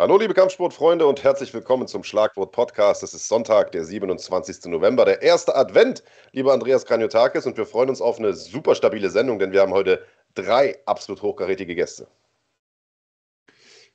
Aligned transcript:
Hallo 0.00 0.16
liebe 0.16 0.32
Kampfsportfreunde 0.32 1.06
und 1.06 1.22
herzlich 1.22 1.52
willkommen 1.52 1.86
zum 1.86 2.04
Schlagwort 2.04 2.52
Podcast. 2.52 3.02
Es 3.02 3.12
ist 3.12 3.28
Sonntag, 3.28 3.70
der 3.72 3.84
27. 3.84 4.64
November, 4.64 5.04
der 5.04 5.20
erste 5.20 5.54
Advent, 5.54 6.02
lieber 6.32 6.54
Andreas 6.54 6.86
Kranjotakis 6.86 7.44
und 7.44 7.58
wir 7.58 7.66
freuen 7.66 7.90
uns 7.90 8.00
auf 8.00 8.18
eine 8.18 8.32
super 8.32 8.74
stabile 8.74 9.10
Sendung, 9.10 9.38
denn 9.38 9.52
wir 9.52 9.60
haben 9.60 9.74
heute 9.74 10.02
drei 10.34 10.78
absolut 10.86 11.20
hochkarätige 11.20 11.74
Gäste. 11.74 12.08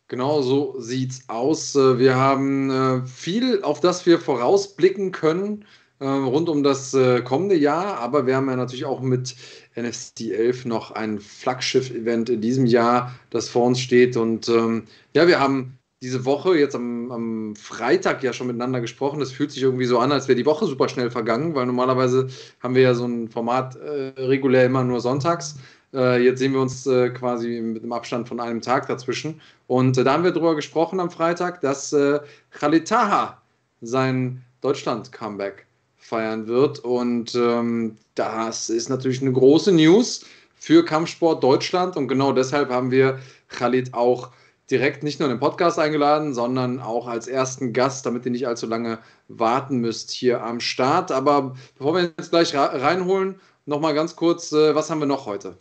Genau 0.07 0.43
so 0.43 0.79
sieht's 0.79 1.27
aus. 1.27 1.75
Äh, 1.75 1.97
wir 1.97 2.15
haben 2.17 2.69
äh, 2.69 3.07
viel, 3.07 3.63
auf 3.63 3.79
das 3.79 4.05
wir 4.05 4.19
vorausblicken 4.19 5.11
können 5.11 5.65
äh, 5.97 6.05
rund 6.05 6.49
um 6.49 6.61
das 6.61 6.95
kommende 7.23 7.55
Jahr, 7.55 7.97
aber 7.97 8.27
wir 8.27 8.35
haben 8.35 8.47
ja 8.47 8.55
natürlich 8.55 8.85
auch 8.85 9.01
mit 9.01 9.35
NFC 9.75 10.29
11 10.29 10.65
noch 10.65 10.91
ein 10.91 11.19
Flaggschiff-Event 11.19 12.29
in 12.29 12.41
diesem 12.41 12.67
Jahr, 12.67 13.15
das 13.31 13.49
vor 13.49 13.65
uns 13.65 13.79
steht. 13.79 14.17
Und 14.17 14.47
ähm, 14.49 14.85
ja, 15.15 15.27
wir 15.27 15.39
haben 15.39 15.79
diese 16.05 16.23
Woche, 16.23 16.55
jetzt 16.55 16.75
am, 16.75 17.11
am, 17.11 17.55
Freitag 17.55 18.21
ja 18.21 18.31
schon 18.31 18.45
miteinander 18.45 18.79
gesprochen. 18.79 19.21
Es 19.21 19.31
fühlt 19.31 19.51
sich 19.51 19.63
irgendwie 19.63 19.85
so 19.85 19.97
an, 19.97 20.11
als 20.11 20.27
wäre 20.27 20.35
die 20.35 20.45
Woche 20.45 20.67
super 20.67 20.87
schnell 20.87 21.09
vergangen, 21.09 21.55
weil 21.55 21.65
normalerweise 21.65 22.27
haben 22.61 22.75
wir 22.75 22.83
ja 22.83 22.93
so 22.93 23.05
ein 23.05 23.27
Format 23.27 23.75
äh, 23.75 24.13
regulär 24.21 24.67
immer 24.67 24.83
nur 24.83 25.01
sonntags. 25.01 25.55
Äh, 25.95 26.23
jetzt 26.23 26.37
sehen 26.37 26.53
wir 26.53 26.61
uns 26.61 26.85
äh, 26.85 27.09
quasi 27.09 27.59
mit 27.59 27.81
einem 27.81 27.91
Abstand 27.91 28.27
von 28.27 28.39
einem 28.39 28.61
Tag 28.61 28.87
dazwischen. 28.87 29.41
Und 29.65 29.97
äh, 29.97 30.03
da 30.03 30.13
haben 30.13 30.23
wir 30.23 30.31
darüber 30.31 30.55
gesprochen 30.55 30.99
am 30.99 31.09
Freitag, 31.09 31.61
dass 31.61 31.91
äh, 31.91 32.19
Khalid 32.51 32.87
Taha 32.87 33.41
sein 33.81 34.43
Deutschland-Comeback 34.61 35.65
feiern 35.97 36.45
wird. 36.45 36.79
Und 36.79 37.33
ähm, 37.33 37.97
das 38.13 38.69
ist 38.69 38.89
natürlich 38.89 39.23
eine 39.23 39.31
große 39.31 39.71
News 39.71 40.23
für 40.55 40.85
Kampfsport 40.85 41.43
Deutschland. 41.43 41.97
Und 41.97 42.07
genau 42.09 42.31
deshalb 42.31 42.69
haben 42.69 42.91
wir 42.91 43.17
Khalid 43.49 43.95
auch 43.95 44.29
direkt 44.71 45.03
nicht 45.03 45.19
nur 45.19 45.29
in 45.29 45.35
den 45.35 45.39
Podcast 45.39 45.77
eingeladen, 45.79 46.33
sondern 46.33 46.79
auch 46.79 47.07
als 47.07 47.27
ersten 47.27 47.73
Gast, 47.73 48.05
damit 48.05 48.25
ihr 48.25 48.31
nicht 48.31 48.47
allzu 48.47 48.65
lange 48.65 48.99
warten 49.27 49.77
müsst 49.77 50.11
hier 50.11 50.43
am 50.43 50.59
Start. 50.59 51.11
Aber 51.11 51.55
bevor 51.77 51.95
wir 51.95 52.13
jetzt 52.17 52.31
gleich 52.31 52.55
reinholen, 52.55 53.39
nochmal 53.65 53.93
ganz 53.93 54.15
kurz, 54.15 54.51
äh, 54.51 54.75
was 54.75 54.89
haben 54.89 54.99
wir 54.99 55.07
noch 55.07 55.25
heute? 55.25 55.57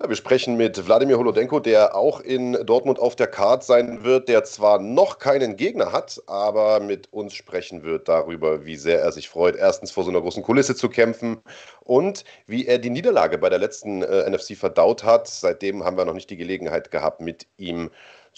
Ja, 0.00 0.08
wir 0.08 0.14
sprechen 0.14 0.56
mit 0.56 0.86
Wladimir 0.86 1.18
Holodenko, 1.18 1.58
der 1.58 1.96
auch 1.96 2.20
in 2.20 2.52
Dortmund 2.64 3.00
auf 3.00 3.16
der 3.16 3.26
Card 3.26 3.64
sein 3.64 4.04
wird, 4.04 4.28
der 4.28 4.44
zwar 4.44 4.78
noch 4.78 5.18
keinen 5.18 5.56
Gegner 5.56 5.90
hat, 5.90 6.22
aber 6.28 6.78
mit 6.78 7.12
uns 7.12 7.34
sprechen 7.34 7.82
wird 7.82 8.06
darüber, 8.08 8.64
wie 8.64 8.76
sehr 8.76 9.00
er 9.00 9.10
sich 9.10 9.28
freut, 9.28 9.56
erstens 9.56 9.90
vor 9.90 10.04
so 10.04 10.10
einer 10.10 10.20
großen 10.20 10.44
Kulisse 10.44 10.76
zu 10.76 10.88
kämpfen 10.88 11.38
und 11.80 12.22
wie 12.46 12.66
er 12.66 12.78
die 12.78 12.90
Niederlage 12.90 13.38
bei 13.38 13.48
der 13.48 13.58
letzten 13.58 14.02
äh, 14.02 14.30
NFC 14.30 14.56
verdaut 14.56 15.02
hat. 15.02 15.26
Seitdem 15.26 15.82
haben 15.82 15.96
wir 15.96 16.04
noch 16.04 16.14
nicht 16.14 16.30
die 16.30 16.36
Gelegenheit 16.36 16.92
gehabt, 16.92 17.20
mit 17.20 17.48
ihm 17.56 17.88
zu 17.88 17.94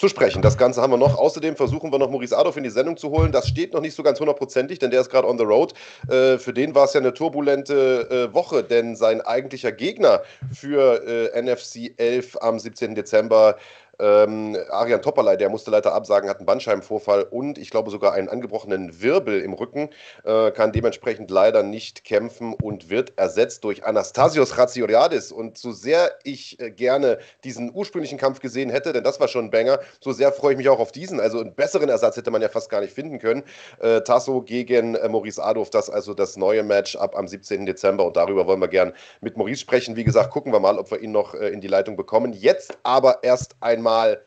sprechen. 0.08 0.42
Das 0.42 0.56
Ganze 0.56 0.80
haben 0.80 0.92
wir 0.92 0.96
noch. 0.96 1.18
Außerdem 1.18 1.56
versuchen 1.56 1.92
wir 1.92 1.98
noch 1.98 2.10
Maurice 2.10 2.36
Adolf 2.36 2.56
in 2.56 2.64
die 2.64 2.70
Sendung 2.70 2.96
zu 2.96 3.10
holen. 3.10 3.32
Das 3.32 3.48
steht 3.48 3.74
noch 3.74 3.80
nicht 3.80 3.94
so 3.94 4.02
ganz 4.02 4.18
hundertprozentig, 4.20 4.78
denn 4.78 4.90
der 4.90 5.00
ist 5.00 5.10
gerade 5.10 5.28
on 5.28 5.38
the 5.38 5.44
road. 5.44 5.74
Äh, 6.08 6.38
für 6.38 6.52
den 6.52 6.74
war 6.74 6.84
es 6.84 6.94
ja 6.94 7.00
eine 7.00 7.12
turbulente 7.12 8.08
äh, 8.30 8.34
Woche, 8.34 8.62
denn 8.62 8.96
sein 8.96 9.20
eigentlicher 9.20 9.72
Gegner 9.72 10.22
für 10.52 11.02
äh, 11.34 11.42
NFC 11.42 11.92
11 11.96 12.38
am 12.40 12.58
17. 12.58 12.94
Dezember 12.94 13.56
ähm, 14.00 14.56
Arian 14.70 15.02
Topperlei, 15.02 15.36
der 15.36 15.50
musste 15.50 15.70
leider 15.70 15.92
absagen, 15.92 16.28
hat 16.28 16.38
einen 16.38 16.46
Bandscheibenvorfall 16.46 17.24
und 17.24 17.58
ich 17.58 17.70
glaube 17.70 17.90
sogar 17.90 18.14
einen 18.14 18.28
angebrochenen 18.28 19.02
Wirbel 19.02 19.40
im 19.40 19.52
Rücken, 19.52 19.90
äh, 20.24 20.50
kann 20.52 20.72
dementsprechend 20.72 21.30
leider 21.30 21.62
nicht 21.62 22.04
kämpfen 22.04 22.54
und 22.54 22.88
wird 22.88 23.12
ersetzt 23.18 23.64
durch 23.64 23.84
Anastasios 23.84 24.56
Ratsioriadis. 24.56 25.32
Und 25.32 25.58
so 25.58 25.72
sehr 25.72 26.12
ich 26.24 26.58
äh, 26.60 26.70
gerne 26.70 27.18
diesen 27.44 27.70
ursprünglichen 27.74 28.18
Kampf 28.18 28.40
gesehen 28.40 28.70
hätte, 28.70 28.92
denn 28.92 29.04
das 29.04 29.20
war 29.20 29.28
schon 29.28 29.46
ein 29.46 29.50
Banger, 29.50 29.80
so 30.00 30.12
sehr 30.12 30.32
freue 30.32 30.52
ich 30.52 30.58
mich 30.58 30.68
auch 30.68 30.80
auf 30.80 30.92
diesen. 30.92 31.20
Also 31.20 31.40
einen 31.40 31.54
besseren 31.54 31.90
Ersatz 31.90 32.16
hätte 32.16 32.30
man 32.30 32.40
ja 32.40 32.48
fast 32.48 32.70
gar 32.70 32.80
nicht 32.80 32.94
finden 32.94 33.18
können. 33.18 33.42
Äh, 33.80 34.00
Tasso 34.00 34.40
gegen 34.42 34.94
äh, 34.94 35.08
Maurice 35.08 35.42
Adolf, 35.42 35.70
das 35.70 35.90
also 35.90 36.14
das 36.14 36.36
neue 36.36 36.62
Match 36.62 36.96
ab 36.96 37.16
am 37.16 37.28
17. 37.28 37.66
Dezember 37.66 38.06
und 38.06 38.16
darüber 38.16 38.46
wollen 38.46 38.60
wir 38.60 38.68
gern 38.68 38.94
mit 39.20 39.36
Maurice 39.36 39.60
sprechen. 39.60 39.96
Wie 39.96 40.04
gesagt, 40.04 40.30
gucken 40.30 40.52
wir 40.52 40.60
mal, 40.60 40.78
ob 40.78 40.90
wir 40.90 41.00
ihn 41.00 41.12
noch 41.12 41.34
äh, 41.34 41.48
in 41.48 41.60
die 41.60 41.68
Leitung 41.68 41.96
bekommen. 41.96 42.32
Jetzt 42.32 42.78
aber 42.82 43.22
erst 43.22 43.56
einmal 43.60 43.89
mal 43.90 44.24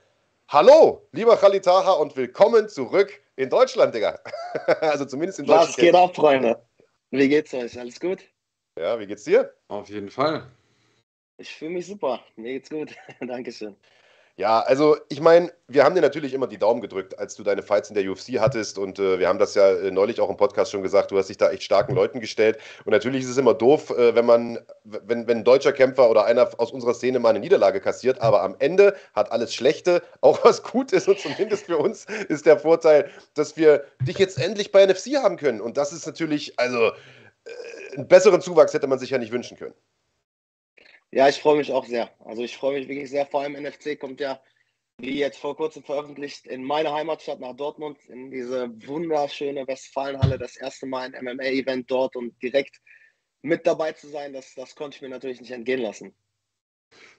Hallo, 0.49 1.07
lieber 1.13 1.37
Khalitaha 1.37 1.93
und 1.93 2.17
willkommen 2.17 2.67
zurück 2.67 3.21
in 3.37 3.49
Deutschland, 3.49 3.95
Digga. 3.95 4.19
also 4.81 5.05
zumindest 5.05 5.39
in 5.39 5.45
Deutschland. 5.45 5.69
Was 5.69 5.77
geht 5.77 5.95
ab, 5.95 6.13
Freunde? 6.13 6.61
Wie 7.11 7.29
geht's 7.29 7.53
euch? 7.53 7.79
Alles 7.79 7.97
gut? 7.97 8.19
Ja, 8.77 8.99
wie 8.99 9.07
geht's 9.07 9.23
dir? 9.23 9.53
Auf 9.69 9.87
jeden 9.87 10.11
Fall. 10.11 10.51
Ich 11.37 11.49
fühle 11.49 11.71
mich 11.71 11.87
super. 11.87 12.19
Mir 12.35 12.55
geht's 12.55 12.69
gut. 12.69 12.93
Dankeschön. 13.21 13.77
Ja, 14.35 14.61
also 14.61 14.97
ich 15.09 15.21
meine, 15.21 15.53
wir 15.67 15.83
haben 15.83 15.93
dir 15.93 16.01
natürlich 16.01 16.33
immer 16.33 16.47
die 16.47 16.57
Daumen 16.57 16.81
gedrückt, 16.81 17.19
als 17.19 17.35
du 17.35 17.43
deine 17.43 17.61
Fights 17.61 17.89
in 17.89 17.95
der 17.95 18.09
UFC 18.09 18.39
hattest. 18.39 18.79
Und 18.79 18.97
äh, 18.97 19.19
wir 19.19 19.27
haben 19.27 19.37
das 19.37 19.53
ja 19.53 19.69
äh, 19.69 19.91
neulich 19.91 20.19
auch 20.21 20.29
im 20.29 20.37
Podcast 20.37 20.71
schon 20.71 20.81
gesagt, 20.81 21.11
du 21.11 21.19
hast 21.19 21.29
dich 21.29 21.37
da 21.37 21.51
echt 21.51 21.61
starken 21.61 21.93
Leuten 21.93 22.19
gestellt. 22.19 22.57
Und 22.83 22.93
natürlich 22.93 23.23
ist 23.23 23.29
es 23.29 23.37
immer 23.37 23.53
doof, 23.53 23.91
äh, 23.91 24.15
wenn 24.15 24.25
man, 24.25 24.57
wenn, 24.83 25.27
wenn 25.27 25.39
ein 25.39 25.43
deutscher 25.43 25.71
Kämpfer 25.71 26.09
oder 26.09 26.25
einer 26.25 26.49
aus 26.57 26.71
unserer 26.71 26.95
Szene 26.95 27.19
mal 27.19 27.29
eine 27.29 27.41
Niederlage 27.41 27.79
kassiert, 27.79 28.21
aber 28.21 28.41
am 28.41 28.55
Ende 28.57 28.95
hat 29.13 29.31
alles 29.31 29.53
Schlechte 29.53 30.01
auch 30.21 30.43
was 30.43 30.63
Gutes. 30.63 31.07
Und 31.07 31.19
zumindest 31.19 31.67
für 31.67 31.77
uns 31.77 32.05
ist 32.27 32.47
der 32.47 32.57
Vorteil, 32.57 33.11
dass 33.35 33.55
wir 33.55 33.83
dich 34.01 34.17
jetzt 34.17 34.39
endlich 34.39 34.71
bei 34.71 34.83
NFC 34.83 35.15
haben 35.17 35.37
können. 35.37 35.61
Und 35.61 35.77
das 35.77 35.93
ist 35.93 36.07
natürlich, 36.07 36.57
also 36.57 36.87
äh, 36.87 37.95
einen 37.97 38.07
besseren 38.07 38.41
Zuwachs 38.41 38.73
hätte 38.73 38.87
man 38.87 38.97
sich 38.97 39.11
ja 39.11 39.19
nicht 39.19 39.31
wünschen 39.31 39.57
können. 39.57 39.75
Ja, 41.13 41.29
ich 41.29 41.39
freue 41.39 41.57
mich 41.57 41.71
auch 41.71 41.85
sehr. 41.85 42.09
Also 42.25 42.41
ich 42.41 42.57
freue 42.57 42.79
mich 42.79 42.87
wirklich 42.87 43.07
sehr. 43.11 43.27
Vor 43.27 43.41
allem 43.41 43.53
NFC 43.53 43.99
kommt 43.99 44.19
ja, 44.19 44.41
wie 44.97 45.19
jetzt 45.19 45.37
vor 45.37 45.55
kurzem 45.55 45.83
veröffentlicht, 45.83 46.47
in 46.47 46.63
meine 46.63 46.91
Heimatstadt 46.91 47.39
nach 47.39 47.55
Dortmund, 47.55 47.99
in 48.07 48.31
diese 48.31 48.69
wunderschöne 48.87 49.67
Westfalenhalle, 49.67 50.39
das 50.39 50.55
erste 50.55 50.87
Mal 50.87 51.13
ein 51.13 51.23
MMA-Event 51.23 51.91
dort 51.91 52.15
und 52.15 52.41
direkt 52.41 52.77
mit 53.43 53.67
dabei 53.67 53.91
zu 53.91 54.07
sein, 54.07 54.33
das, 54.33 54.55
das 54.55 54.73
konnte 54.73 54.95
ich 54.95 55.01
mir 55.03 55.09
natürlich 55.09 55.39
nicht 55.39 55.51
entgehen 55.51 55.81
lassen. 55.81 56.15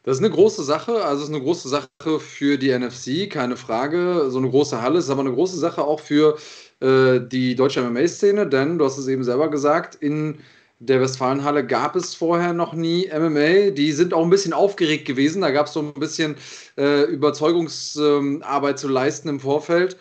Das 0.03 0.17
ist 0.17 0.25
eine 0.25 0.35
große 0.35 0.65
Sache, 0.65 1.05
also 1.05 1.23
es 1.23 1.29
ist 1.29 1.35
eine 1.35 1.45
große 1.45 1.69
Sache 1.69 2.19
für 2.19 2.59
die 2.59 2.77
NFC, 2.77 3.31
keine 3.31 3.57
Frage. 3.57 4.29
So 4.29 4.39
eine 4.39 4.51
große 4.51 4.83
Halle 4.83 4.99
ist 4.99 5.11
aber 5.11 5.21
eine 5.21 5.33
große 5.33 5.59
Sache 5.59 5.85
auch 5.85 6.01
für 6.01 6.37
äh, 6.81 7.21
die 7.21 7.55
deutsche 7.55 7.81
MMA-Szene, 7.83 8.49
denn 8.49 8.79
du 8.79 8.85
hast 8.85 8.99
es 8.99 9.07
eben 9.07 9.23
selber 9.23 9.51
gesagt, 9.51 9.95
in 9.95 10.41
der 10.87 11.01
Westfalenhalle 11.01 11.67
gab 11.67 11.97
es 11.97 12.15
vorher 12.15 12.53
noch 12.53 12.75
nie 12.75 13.09
MMA. 13.09 13.71
Die 13.71 13.93
sind 13.93 14.15
auch 14.15 14.23
ein 14.23 14.31
bisschen 14.31 14.53
aufgeregt 14.53 15.07
gewesen. 15.07 15.43
Da 15.43 15.51
gab 15.51 15.67
es 15.67 15.73
so 15.73 15.81
ein 15.81 15.95
bisschen 15.95 16.37
äh, 16.77 17.03
Überzeugungsarbeit 17.05 18.75
äh, 18.75 18.77
zu 18.77 18.89
leisten 18.89 19.29
im 19.29 19.41
Vorfeld. 19.41 19.97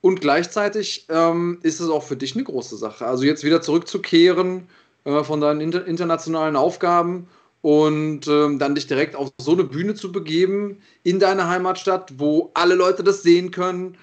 Und 0.00 0.20
gleichzeitig 0.20 1.06
ähm, 1.08 1.58
ist 1.62 1.80
es 1.80 1.88
auch 1.88 2.02
für 2.02 2.16
dich 2.16 2.34
eine 2.34 2.44
große 2.44 2.76
Sache. 2.76 3.06
Also 3.06 3.24
jetzt 3.24 3.44
wieder 3.44 3.62
zurückzukehren 3.62 4.68
äh, 5.04 5.24
von 5.24 5.40
deinen 5.40 5.60
inter 5.60 5.86
internationalen 5.86 6.56
Aufgaben 6.56 7.28
und 7.62 8.28
ähm, 8.28 8.58
dann 8.58 8.74
dich 8.74 8.86
direkt 8.86 9.16
auf 9.16 9.30
so 9.40 9.52
eine 9.52 9.64
Bühne 9.64 9.94
zu 9.94 10.12
begeben 10.12 10.80
in 11.02 11.18
deiner 11.18 11.48
Heimatstadt, 11.48 12.12
wo 12.18 12.50
alle 12.54 12.74
Leute 12.74 13.02
das 13.02 13.22
sehen 13.22 13.50
können, 13.50 13.96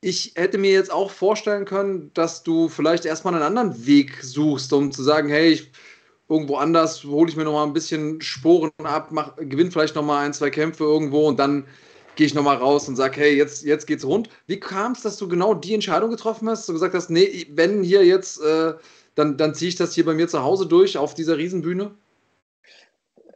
ich 0.00 0.32
hätte 0.36 0.58
mir 0.58 0.72
jetzt 0.72 0.92
auch 0.92 1.10
vorstellen 1.10 1.64
können, 1.64 2.12
dass 2.14 2.42
du 2.42 2.68
vielleicht 2.68 3.04
erstmal 3.04 3.34
einen 3.34 3.42
anderen 3.42 3.86
Weg 3.86 4.22
suchst, 4.22 4.72
um 4.72 4.92
zu 4.92 5.02
sagen, 5.02 5.28
hey, 5.28 5.52
ich, 5.52 5.70
irgendwo 6.28 6.56
anders 6.56 7.04
hole 7.04 7.30
ich 7.30 7.36
mir 7.36 7.44
nochmal 7.44 7.66
ein 7.66 7.72
bisschen 7.72 8.20
Sporen 8.20 8.70
ab, 8.82 9.08
mach, 9.10 9.36
gewinne 9.36 9.70
vielleicht 9.70 9.94
nochmal 9.94 10.24
ein, 10.24 10.34
zwei 10.34 10.50
Kämpfe 10.50 10.84
irgendwo 10.84 11.26
und 11.26 11.38
dann 11.38 11.66
gehe 12.16 12.26
ich 12.26 12.34
nochmal 12.34 12.56
raus 12.56 12.88
und 12.88 12.96
sage, 12.96 13.20
hey, 13.20 13.36
jetzt, 13.36 13.64
jetzt 13.64 13.86
geht's 13.86 14.04
rund. 14.04 14.28
Wie 14.46 14.58
kam 14.58 14.92
es, 14.92 15.02
dass 15.02 15.18
du 15.18 15.28
genau 15.28 15.54
die 15.54 15.74
Entscheidung 15.74 16.10
getroffen 16.10 16.48
hast? 16.48 16.68
Du 16.68 16.72
gesagt 16.72 16.94
hast, 16.94 17.10
nee, 17.10 17.46
wenn 17.50 17.82
hier 17.82 18.04
jetzt, 18.04 18.40
äh, 18.40 18.74
dann, 19.14 19.36
dann 19.36 19.54
ziehe 19.54 19.68
ich 19.68 19.76
das 19.76 19.94
hier 19.94 20.04
bei 20.04 20.14
mir 20.14 20.28
zu 20.28 20.42
Hause 20.42 20.66
durch 20.66 20.96
auf 20.96 21.14
dieser 21.14 21.36
Riesenbühne? 21.36 21.94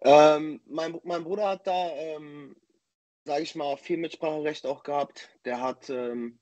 Ähm, 0.02 0.60
mein, 0.66 0.98
mein 1.04 1.24
Bruder 1.24 1.48
hat 1.48 1.66
da, 1.66 1.90
ähm, 1.90 2.56
sage 3.24 3.42
ich 3.42 3.54
mal, 3.54 3.76
viel 3.76 3.98
Mitspracherecht 3.98 4.66
auch 4.66 4.82
gehabt. 4.82 5.28
Der 5.44 5.60
hat 5.60 5.90
ähm, 5.90 6.38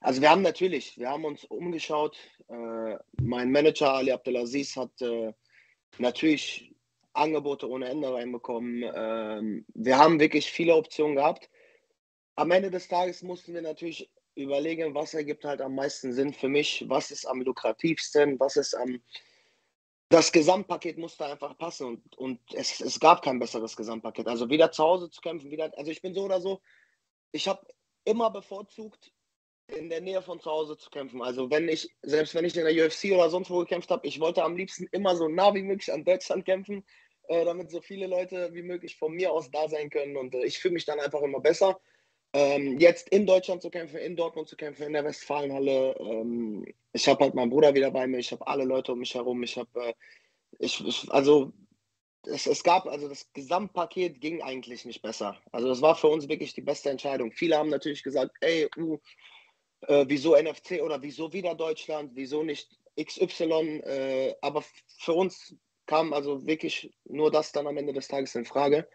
also 0.00 0.22
wir 0.22 0.30
haben 0.30 0.42
natürlich, 0.42 0.98
wir 0.98 1.10
haben 1.10 1.24
uns 1.24 1.44
umgeschaut. 1.44 2.16
Äh, 2.48 2.96
mein 3.20 3.52
Manager 3.52 3.92
Ali 3.92 4.12
Abdelaziz 4.12 4.74
hat 4.76 5.00
äh, 5.02 5.32
natürlich 5.98 6.74
Angebote 7.12 7.68
ohne 7.68 7.88
Ende 7.88 8.12
reinbekommen. 8.12 8.90
Ähm, 8.94 9.66
wir 9.74 9.98
haben 9.98 10.18
wirklich 10.18 10.50
viele 10.50 10.74
Optionen 10.74 11.16
gehabt. 11.16 11.50
Am 12.36 12.50
Ende 12.50 12.70
des 12.70 12.88
Tages 12.88 13.22
mussten 13.22 13.52
wir 13.52 13.60
natürlich 13.60 14.10
überlegen, 14.36 14.94
was 14.94 15.12
ergibt 15.12 15.44
halt 15.44 15.60
am 15.60 15.74
meisten 15.74 16.12
Sinn 16.14 16.32
für 16.32 16.48
mich, 16.48 16.84
was 16.88 17.10
ist 17.10 17.26
am 17.26 17.42
lukrativsten, 17.42 18.40
was 18.40 18.56
ist 18.56 18.74
am... 18.74 19.02
Das 20.08 20.32
Gesamtpaket 20.32 20.98
musste 20.98 21.26
einfach 21.26 21.56
passen 21.56 21.86
und, 21.86 22.16
und 22.16 22.40
es, 22.54 22.80
es 22.80 22.98
gab 22.98 23.22
kein 23.22 23.38
besseres 23.38 23.76
Gesamtpaket. 23.76 24.26
Also 24.26 24.48
wieder 24.48 24.72
zu 24.72 24.82
Hause 24.82 25.10
zu 25.10 25.20
kämpfen, 25.20 25.50
wieder, 25.50 25.70
also 25.76 25.90
ich 25.90 26.02
bin 26.02 26.14
so 26.14 26.24
oder 26.24 26.40
so, 26.40 26.60
ich 27.30 27.46
habe 27.46 27.64
immer 28.04 28.30
bevorzugt, 28.30 29.12
in 29.76 29.88
der 29.88 30.00
Nähe 30.00 30.22
von 30.22 30.40
zu 30.40 30.50
Hause 30.50 30.76
zu 30.76 30.90
kämpfen. 30.90 31.22
Also 31.22 31.50
wenn 31.50 31.68
ich, 31.68 31.88
selbst 32.02 32.34
wenn 32.34 32.44
ich 32.44 32.56
in 32.56 32.64
der 32.64 32.86
UFC 32.86 33.12
oder 33.12 33.30
sonst 33.30 33.50
wo 33.50 33.58
gekämpft 33.58 33.90
habe, 33.90 34.06
ich 34.06 34.20
wollte 34.20 34.42
am 34.42 34.56
liebsten 34.56 34.88
immer 34.92 35.16
so 35.16 35.28
nah 35.28 35.54
wie 35.54 35.62
möglich 35.62 35.92
an 35.92 36.04
Deutschland 36.04 36.44
kämpfen, 36.44 36.84
äh, 37.28 37.44
damit 37.44 37.70
so 37.70 37.80
viele 37.80 38.06
Leute 38.06 38.52
wie 38.52 38.62
möglich 38.62 38.96
von 38.96 39.12
mir 39.12 39.32
aus 39.32 39.50
da 39.50 39.68
sein 39.68 39.90
können. 39.90 40.16
Und 40.16 40.34
äh, 40.34 40.44
ich 40.44 40.58
fühle 40.58 40.74
mich 40.74 40.84
dann 40.84 41.00
einfach 41.00 41.22
immer 41.22 41.40
besser. 41.40 41.80
Ähm, 42.32 42.78
jetzt 42.78 43.08
in 43.08 43.26
Deutschland 43.26 43.62
zu 43.62 43.70
kämpfen, 43.70 43.98
in 43.98 44.16
Dortmund 44.16 44.48
zu 44.48 44.56
kämpfen, 44.56 44.84
in 44.84 44.92
der 44.92 45.04
Westfalenhalle. 45.04 45.96
Ähm, 45.98 46.64
ich 46.92 47.08
habe 47.08 47.24
halt 47.24 47.34
meinen 47.34 47.50
Bruder 47.50 47.74
wieder 47.74 47.90
bei 47.90 48.06
mir, 48.06 48.18
ich 48.18 48.32
habe 48.32 48.46
alle 48.46 48.64
Leute 48.64 48.92
um 48.92 49.00
mich 49.00 49.14
herum. 49.14 49.42
Ich 49.42 49.56
habe, 49.56 49.68
äh, 49.80 49.94
ich, 50.58 50.84
ich, 50.84 51.10
also 51.10 51.52
es, 52.26 52.46
es, 52.46 52.62
gab, 52.62 52.86
also 52.86 53.08
das 53.08 53.32
Gesamtpaket 53.32 54.20
ging 54.20 54.42
eigentlich 54.42 54.84
nicht 54.84 55.02
besser. 55.02 55.36
Also 55.52 55.68
das 55.68 55.82
war 55.82 55.96
für 55.96 56.08
uns 56.08 56.28
wirklich 56.28 56.54
die 56.54 56.60
beste 56.60 56.90
Entscheidung. 56.90 57.32
Viele 57.32 57.56
haben 57.56 57.70
natürlich 57.70 58.02
gesagt, 58.02 58.36
ey, 58.40 58.68
uh, 58.76 58.98
äh, 59.82 60.04
wieso 60.08 60.34
NFC 60.34 60.82
oder 60.82 61.02
wieso 61.02 61.32
wieder 61.32 61.54
Deutschland, 61.54 62.12
wieso 62.14 62.42
nicht 62.42 62.68
XY, 63.00 63.80
äh, 63.84 64.34
aber 64.40 64.62
für 64.98 65.12
uns 65.12 65.54
kam 65.86 66.12
also 66.12 66.46
wirklich 66.46 66.92
nur 67.04 67.30
das 67.30 67.52
dann 67.52 67.66
am 67.66 67.76
Ende 67.76 67.92
des 67.92 68.08
Tages 68.08 68.34
in 68.34 68.44
Frage. 68.44 68.88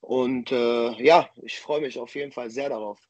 Und 0.00 0.52
äh, 0.52 1.02
ja, 1.02 1.28
ich 1.42 1.58
freue 1.58 1.80
mich 1.80 1.98
auf 1.98 2.14
jeden 2.14 2.32
Fall 2.32 2.50
sehr 2.50 2.68
darauf. 2.68 3.00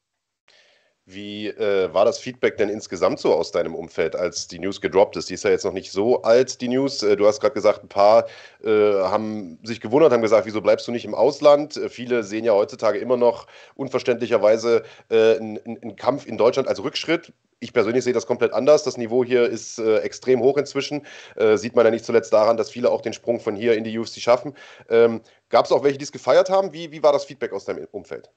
Wie 1.08 1.47
äh, 1.47 1.94
war 1.94 2.05
das 2.05 2.19
Feedback 2.19 2.56
denn 2.56 2.69
insgesamt 2.69 3.20
so 3.20 3.32
aus 3.32 3.53
deinem 3.53 3.76
Umfeld, 3.76 4.17
als 4.17 4.49
die 4.49 4.58
News 4.58 4.81
gedroppt 4.81 5.17
ist? 5.17 5.31
Die 5.31 5.35
ist 5.35 5.44
ja 5.44 5.50
jetzt 5.50 5.64
noch 5.64 5.73
nicht 5.73 5.93
so 5.93 6.23
alt, 6.23 6.61
die 6.61 6.67
News. 6.67 7.00
Äh, 7.05 7.17
du 7.17 7.29
hast 7.29 7.41
gerade 7.41 7.55
gesagt, 7.55 7.85
ein 7.85 7.88
paar 7.88 8.26
äh, 8.64 8.69
haben 8.69 9.61
sich 9.62 9.81
gewundert, 9.81 10.12
haben 10.12 10.23
gesagt, 10.23 10.47
wieso 10.47 10.61
bleibst 10.61 10.88
du 10.88 10.91
nicht 10.91 11.05
im 11.05 11.14
Ausland? 11.14 11.76
Äh, 11.76 11.91
viele 11.91 12.25
sehen 12.25 12.44
ja 12.44 12.55
heutzutage 12.55 12.99
immer 12.99 13.17
noch 13.17 13.47
unverständlicherweise 13.76 14.82
äh, 15.08 15.37
einen 15.37 15.94
Kampf 15.94 16.26
in 16.26 16.38
Deutschland 16.38 16.67
als 16.67 16.82
Rückschritt. 16.82 17.32
Ich 17.61 17.73
persönlich 17.73 18.02
sehe 18.02 18.12
das 18.12 18.26
komplett 18.26 18.52
anders. 18.52 18.82
Das 18.82 18.97
Niveau 18.97 19.23
hier 19.23 19.49
ist 19.49 19.79
äh, 19.79 19.99
extrem 19.99 20.41
hoch 20.41 20.56
inzwischen. 20.56 21.06
sieht 21.55 21.76
man 21.76 21.85
ja 21.85 21.93
nicht 21.93 22.05
zuletzt 22.05 22.32
daran, 22.32 22.56
dass 22.56 22.70
viele 22.70 22.91
auch 22.91 23.00
den 23.00 23.12
Sprung 23.12 23.38
von 23.38 23.55
hier 23.55 23.76
in 23.76 23.85
die 23.85 23.97
UFC 23.97 24.19
schaffen. 24.19 24.55
Ähm, 24.91 25.20
Gab 25.50 25.67
es 25.67 25.73
auch 25.73 25.85
welche, 25.85 25.99
die 25.99 26.05
es 26.05 26.12
gefeiert 26.12 26.50
haben? 26.50 26.73
Wie, 26.73 26.91
wie 26.91 27.02
war 27.02 27.12
das 27.12 27.25
Feedback 27.25 27.52
aus 27.52 27.64
deinem 27.64 27.87
Umfeld? 27.93 28.31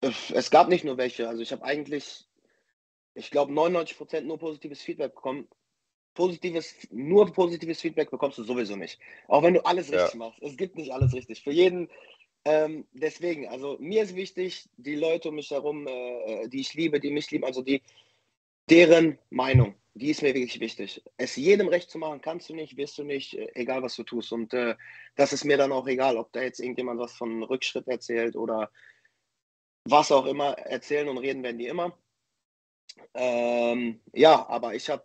Es 0.00 0.50
gab 0.50 0.68
nicht 0.68 0.84
nur 0.84 0.96
welche. 0.96 1.28
Also 1.28 1.42
ich 1.42 1.52
habe 1.52 1.64
eigentlich, 1.64 2.26
ich 3.14 3.30
glaube, 3.30 3.52
99% 3.52 4.22
nur 4.22 4.38
positives 4.38 4.80
Feedback 4.80 5.14
bekommen. 5.14 5.48
Positives, 6.14 6.74
nur 6.90 7.32
positives 7.32 7.80
Feedback 7.80 8.10
bekommst 8.10 8.38
du 8.38 8.42
sowieso 8.42 8.76
nicht. 8.76 8.98
Auch 9.28 9.42
wenn 9.42 9.54
du 9.54 9.64
alles 9.64 9.92
richtig 9.92 10.12
ja. 10.12 10.18
machst. 10.18 10.42
Es 10.42 10.56
gibt 10.56 10.76
nicht 10.76 10.92
alles 10.92 11.14
richtig. 11.14 11.42
Für 11.42 11.52
jeden. 11.52 11.88
Ähm, 12.44 12.86
deswegen, 12.92 13.48
also 13.48 13.76
mir 13.80 14.02
ist 14.02 14.16
wichtig, 14.16 14.68
die 14.76 14.94
Leute 14.94 15.28
um 15.28 15.34
mich 15.34 15.50
herum, 15.50 15.86
äh, 15.86 16.48
die 16.48 16.60
ich 16.60 16.74
liebe, 16.74 16.98
die 16.98 17.10
mich 17.10 17.30
lieben, 17.30 17.44
also 17.44 17.60
die, 17.60 17.82
deren 18.70 19.18
Meinung, 19.28 19.74
die 19.94 20.10
ist 20.10 20.22
mir 20.22 20.34
wirklich 20.34 20.58
wichtig. 20.58 21.02
Es 21.18 21.36
jedem 21.36 21.68
recht 21.68 21.90
zu 21.90 21.98
machen, 21.98 22.22
kannst 22.22 22.48
du 22.48 22.54
nicht, 22.54 22.78
wirst 22.78 22.96
du 22.96 23.04
nicht, 23.04 23.34
äh, 23.34 23.50
egal 23.54 23.82
was 23.82 23.94
du 23.94 24.04
tust. 24.04 24.32
Und 24.32 24.54
äh, 24.54 24.74
das 25.16 25.34
ist 25.34 25.44
mir 25.44 25.58
dann 25.58 25.72
auch 25.72 25.86
egal, 25.86 26.16
ob 26.16 26.32
da 26.32 26.40
jetzt 26.40 26.60
irgendjemand 26.60 26.98
was 26.98 27.12
von 27.12 27.42
Rückschritt 27.42 27.88
erzählt 27.88 28.36
oder 28.36 28.70
was 29.84 30.12
auch 30.12 30.26
immer, 30.26 30.58
erzählen 30.58 31.08
und 31.08 31.18
reden 31.18 31.42
werden 31.42 31.58
die 31.58 31.66
immer. 31.66 31.96
Ähm, 33.14 34.00
ja, 34.12 34.46
aber 34.48 34.74
ich 34.74 34.88
habe 34.90 35.04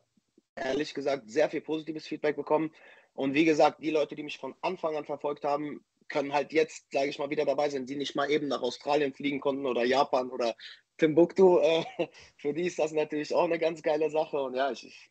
ehrlich 0.56 0.94
gesagt 0.94 1.30
sehr 1.30 1.50
viel 1.50 1.62
positives 1.62 2.08
Feedback 2.08 2.36
bekommen. 2.36 2.72
Und 3.14 3.34
wie 3.34 3.46
gesagt, 3.46 3.82
die 3.82 3.92
Leute, 3.92 4.16
die 4.16 4.24
mich 4.24 4.38
von 4.38 4.56
Anfang 4.62 4.96
an 4.96 5.06
verfolgt 5.06 5.46
haben, 5.46 5.84
können 6.10 6.34
halt 6.34 6.54
jetzt, 6.54 6.92
sage 6.92 7.10
ich 7.10 7.18
mal, 7.18 7.30
wieder 7.30 7.46
dabei 7.46 7.70
sein, 7.70 7.86
die 7.86 7.96
nicht 7.96 8.16
mal 8.16 8.30
eben 8.30 8.48
nach 8.48 8.62
Australien 8.62 9.14
fliegen 9.14 9.40
konnten 9.40 9.66
oder 9.66 9.84
Japan 9.84 10.30
oder 10.30 10.56
Timbuktu. 10.98 11.60
Äh, 11.60 11.84
für 12.38 12.54
die 12.54 12.68
ist 12.68 12.80
das 12.80 12.92
natürlich 12.92 13.34
auch 13.34 13.46
eine 13.46 13.60
ganz 13.60 13.82
geile 13.82 14.10
Sache. 14.10 14.42
Und 14.42 14.56
ja, 14.56 14.72
ich, 14.72 15.10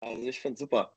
also 0.00 0.26
ich 0.26 0.40
finde 0.40 0.54
es 0.54 0.60
super. 0.60 0.94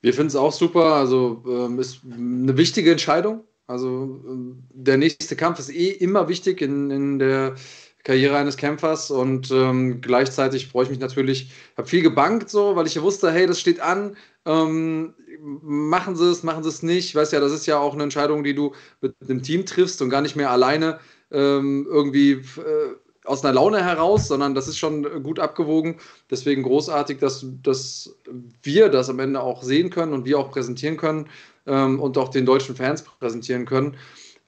Wir 0.00 0.14
finden 0.14 0.28
es 0.28 0.36
auch 0.36 0.52
super. 0.52 0.94
Also 0.94 1.42
ähm, 1.46 1.78
ist 1.78 2.04
eine 2.04 2.56
wichtige 2.56 2.92
Entscheidung. 2.92 3.44
Also 3.68 4.22
ähm, 4.26 4.64
der 4.72 4.96
nächste 4.96 5.36
Kampf 5.36 5.58
ist 5.58 5.68
eh 5.68 5.90
immer 5.90 6.28
wichtig 6.28 6.62
in, 6.62 6.90
in 6.90 7.18
der 7.18 7.54
Karriere 8.02 8.38
eines 8.38 8.56
Kämpfers 8.56 9.10
und 9.10 9.50
ähm, 9.50 10.00
gleichzeitig 10.00 10.68
freue 10.68 10.84
ich 10.84 10.90
mich 10.90 11.00
natürlich, 11.00 11.50
habe 11.76 11.86
viel 11.86 12.02
gebankt 12.02 12.48
so, 12.48 12.76
weil 12.76 12.86
ich 12.86 12.94
ja 12.94 13.02
wusste, 13.02 13.30
hey, 13.30 13.46
das 13.46 13.60
steht 13.60 13.80
an, 13.80 14.16
ähm, 14.46 15.14
machen 15.40 16.16
Sie 16.16 16.30
es, 16.30 16.42
machen 16.42 16.62
Sie 16.62 16.70
es 16.70 16.82
nicht. 16.82 17.10
Ich 17.10 17.14
weiß 17.14 17.32
ja, 17.32 17.40
das 17.40 17.52
ist 17.52 17.66
ja 17.66 17.78
auch 17.78 17.92
eine 17.92 18.04
Entscheidung, 18.04 18.42
die 18.42 18.54
du 18.54 18.72
mit 19.02 19.14
dem 19.20 19.42
Team 19.42 19.66
triffst 19.66 20.00
und 20.00 20.08
gar 20.08 20.22
nicht 20.22 20.36
mehr 20.36 20.50
alleine 20.50 20.98
ähm, 21.30 21.86
irgendwie 21.90 22.32
äh, 22.32 22.94
aus 23.28 23.44
einer 23.44 23.54
Laune 23.54 23.84
heraus, 23.84 24.28
sondern 24.28 24.54
das 24.54 24.68
ist 24.68 24.78
schon 24.78 25.22
gut 25.22 25.38
abgewogen. 25.38 25.96
Deswegen 26.30 26.62
großartig, 26.62 27.18
dass, 27.18 27.46
dass 27.62 28.18
wir 28.62 28.88
das 28.88 29.10
am 29.10 29.18
Ende 29.18 29.40
auch 29.40 29.62
sehen 29.62 29.90
können 29.90 30.12
und 30.12 30.24
wir 30.24 30.38
auch 30.38 30.50
präsentieren 30.50 30.96
können 30.96 31.28
ähm, 31.66 32.00
und 32.00 32.16
auch 32.18 32.28
den 32.28 32.46
deutschen 32.46 32.74
Fans 32.74 33.02
präsentieren 33.02 33.66
können. 33.66 33.96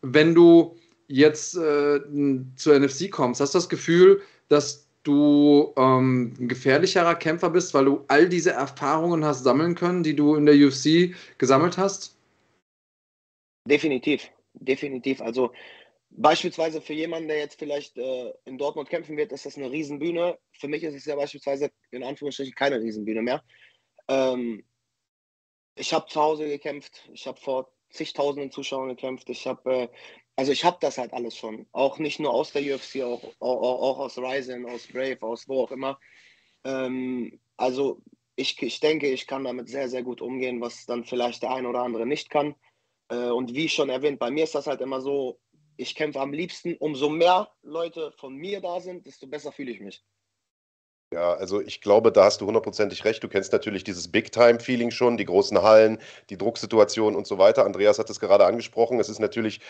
Wenn 0.02 0.34
du 0.34 0.76
jetzt 1.08 1.56
äh, 1.56 2.00
zur 2.56 2.78
NFC 2.78 3.10
kommst, 3.10 3.40
hast 3.40 3.54
du 3.54 3.58
das 3.58 3.68
Gefühl, 3.68 4.22
dass 4.48 4.86
du 5.02 5.72
ähm, 5.76 6.34
ein 6.38 6.48
gefährlicherer 6.48 7.14
Kämpfer 7.14 7.50
bist, 7.50 7.74
weil 7.74 7.86
du 7.86 8.04
all 8.08 8.28
diese 8.28 8.52
Erfahrungen 8.52 9.24
hast 9.24 9.44
sammeln 9.44 9.74
können, 9.74 10.02
die 10.02 10.14
du 10.14 10.34
in 10.36 10.46
der 10.46 10.54
UFC 10.54 11.14
gesammelt 11.38 11.78
hast? 11.78 12.16
Definitiv, 13.68 14.30
definitiv. 14.54 15.20
Also 15.20 15.52
beispielsweise 16.10 16.80
für 16.80 16.92
jemanden, 16.92 17.28
der 17.28 17.38
jetzt 17.38 17.58
vielleicht 17.58 17.96
äh, 17.96 18.32
in 18.44 18.58
Dortmund 18.58 18.88
kämpfen 18.88 19.16
wird, 19.16 19.32
ist 19.32 19.46
das 19.46 19.56
eine 19.56 19.70
Riesenbühne. 19.70 20.38
Für 20.52 20.68
mich 20.68 20.82
ist 20.82 20.94
es 20.94 21.04
ja 21.04 21.16
beispielsweise 21.16 21.70
in 21.90 22.02
Anführungsstrichen 22.02 22.54
keine 22.54 22.80
Riesenbühne 22.80 23.22
mehr. 23.22 23.42
Ähm, 24.08 24.64
ich 25.76 25.92
habe 25.92 26.06
zu 26.06 26.20
Hause 26.20 26.48
gekämpft, 26.48 27.08
ich 27.12 27.26
habe 27.26 27.40
vor 27.40 27.72
zigtausenden 27.90 28.50
Zuschauern 28.50 28.88
gekämpft, 28.88 29.28
ich 29.30 29.46
habe, 29.46 29.72
äh, 29.72 29.88
also 30.36 30.52
ich 30.52 30.64
habe 30.64 30.78
das 30.80 30.98
halt 30.98 31.12
alles 31.12 31.36
schon, 31.36 31.66
auch 31.72 31.98
nicht 31.98 32.20
nur 32.20 32.32
aus 32.32 32.52
der 32.52 32.62
UFC, 32.62 33.02
auch, 33.02 33.22
auch, 33.40 33.82
auch 33.82 33.98
aus 34.00 34.18
Ryzen, 34.18 34.66
aus 34.66 34.86
Brave, 34.88 35.22
aus 35.22 35.48
wo 35.48 35.62
auch 35.62 35.70
immer. 35.70 35.98
Ähm, 36.64 37.40
also 37.56 38.02
ich, 38.36 38.60
ich 38.62 38.80
denke, 38.80 39.08
ich 39.08 39.26
kann 39.26 39.44
damit 39.44 39.68
sehr, 39.68 39.88
sehr 39.88 40.02
gut 40.02 40.20
umgehen, 40.20 40.60
was 40.60 40.86
dann 40.86 41.04
vielleicht 41.04 41.42
der 41.42 41.52
ein 41.52 41.66
oder 41.66 41.82
andere 41.82 42.06
nicht 42.06 42.30
kann. 42.30 42.54
Äh, 43.08 43.30
und 43.30 43.54
wie 43.54 43.68
schon 43.68 43.90
erwähnt, 43.90 44.18
bei 44.18 44.30
mir 44.30 44.44
ist 44.44 44.54
das 44.54 44.66
halt 44.66 44.80
immer 44.80 45.00
so, 45.00 45.38
ich 45.80 45.94
kämpfe 45.94 46.20
am 46.20 46.32
liebsten, 46.32 46.76
umso 46.76 47.08
mehr 47.08 47.48
Leute 47.62 48.12
von 48.12 48.36
mir 48.36 48.60
da 48.60 48.80
sind, 48.80 49.06
desto 49.06 49.26
besser 49.26 49.50
fühle 49.50 49.70
ich 49.70 49.80
mich. 49.80 50.04
Ja, 51.12 51.32
also 51.32 51.60
ich 51.60 51.80
glaube, 51.80 52.12
da 52.12 52.24
hast 52.24 52.40
du 52.40 52.46
hundertprozentig 52.46 53.04
recht. 53.04 53.24
Du 53.24 53.28
kennst 53.28 53.52
natürlich 53.52 53.82
dieses 53.82 54.12
Big-Time-Feeling 54.12 54.92
schon, 54.92 55.16
die 55.16 55.24
großen 55.24 55.60
Hallen, 55.60 55.98
die 56.28 56.38
Drucksituation 56.38 57.16
und 57.16 57.26
so 57.26 57.36
weiter. 57.38 57.64
Andreas 57.64 57.98
hat 57.98 58.10
es 58.10 58.20
gerade 58.20 58.44
angesprochen. 58.46 59.00
Es 59.00 59.08
ist 59.08 59.18
natürlich, 59.18 59.60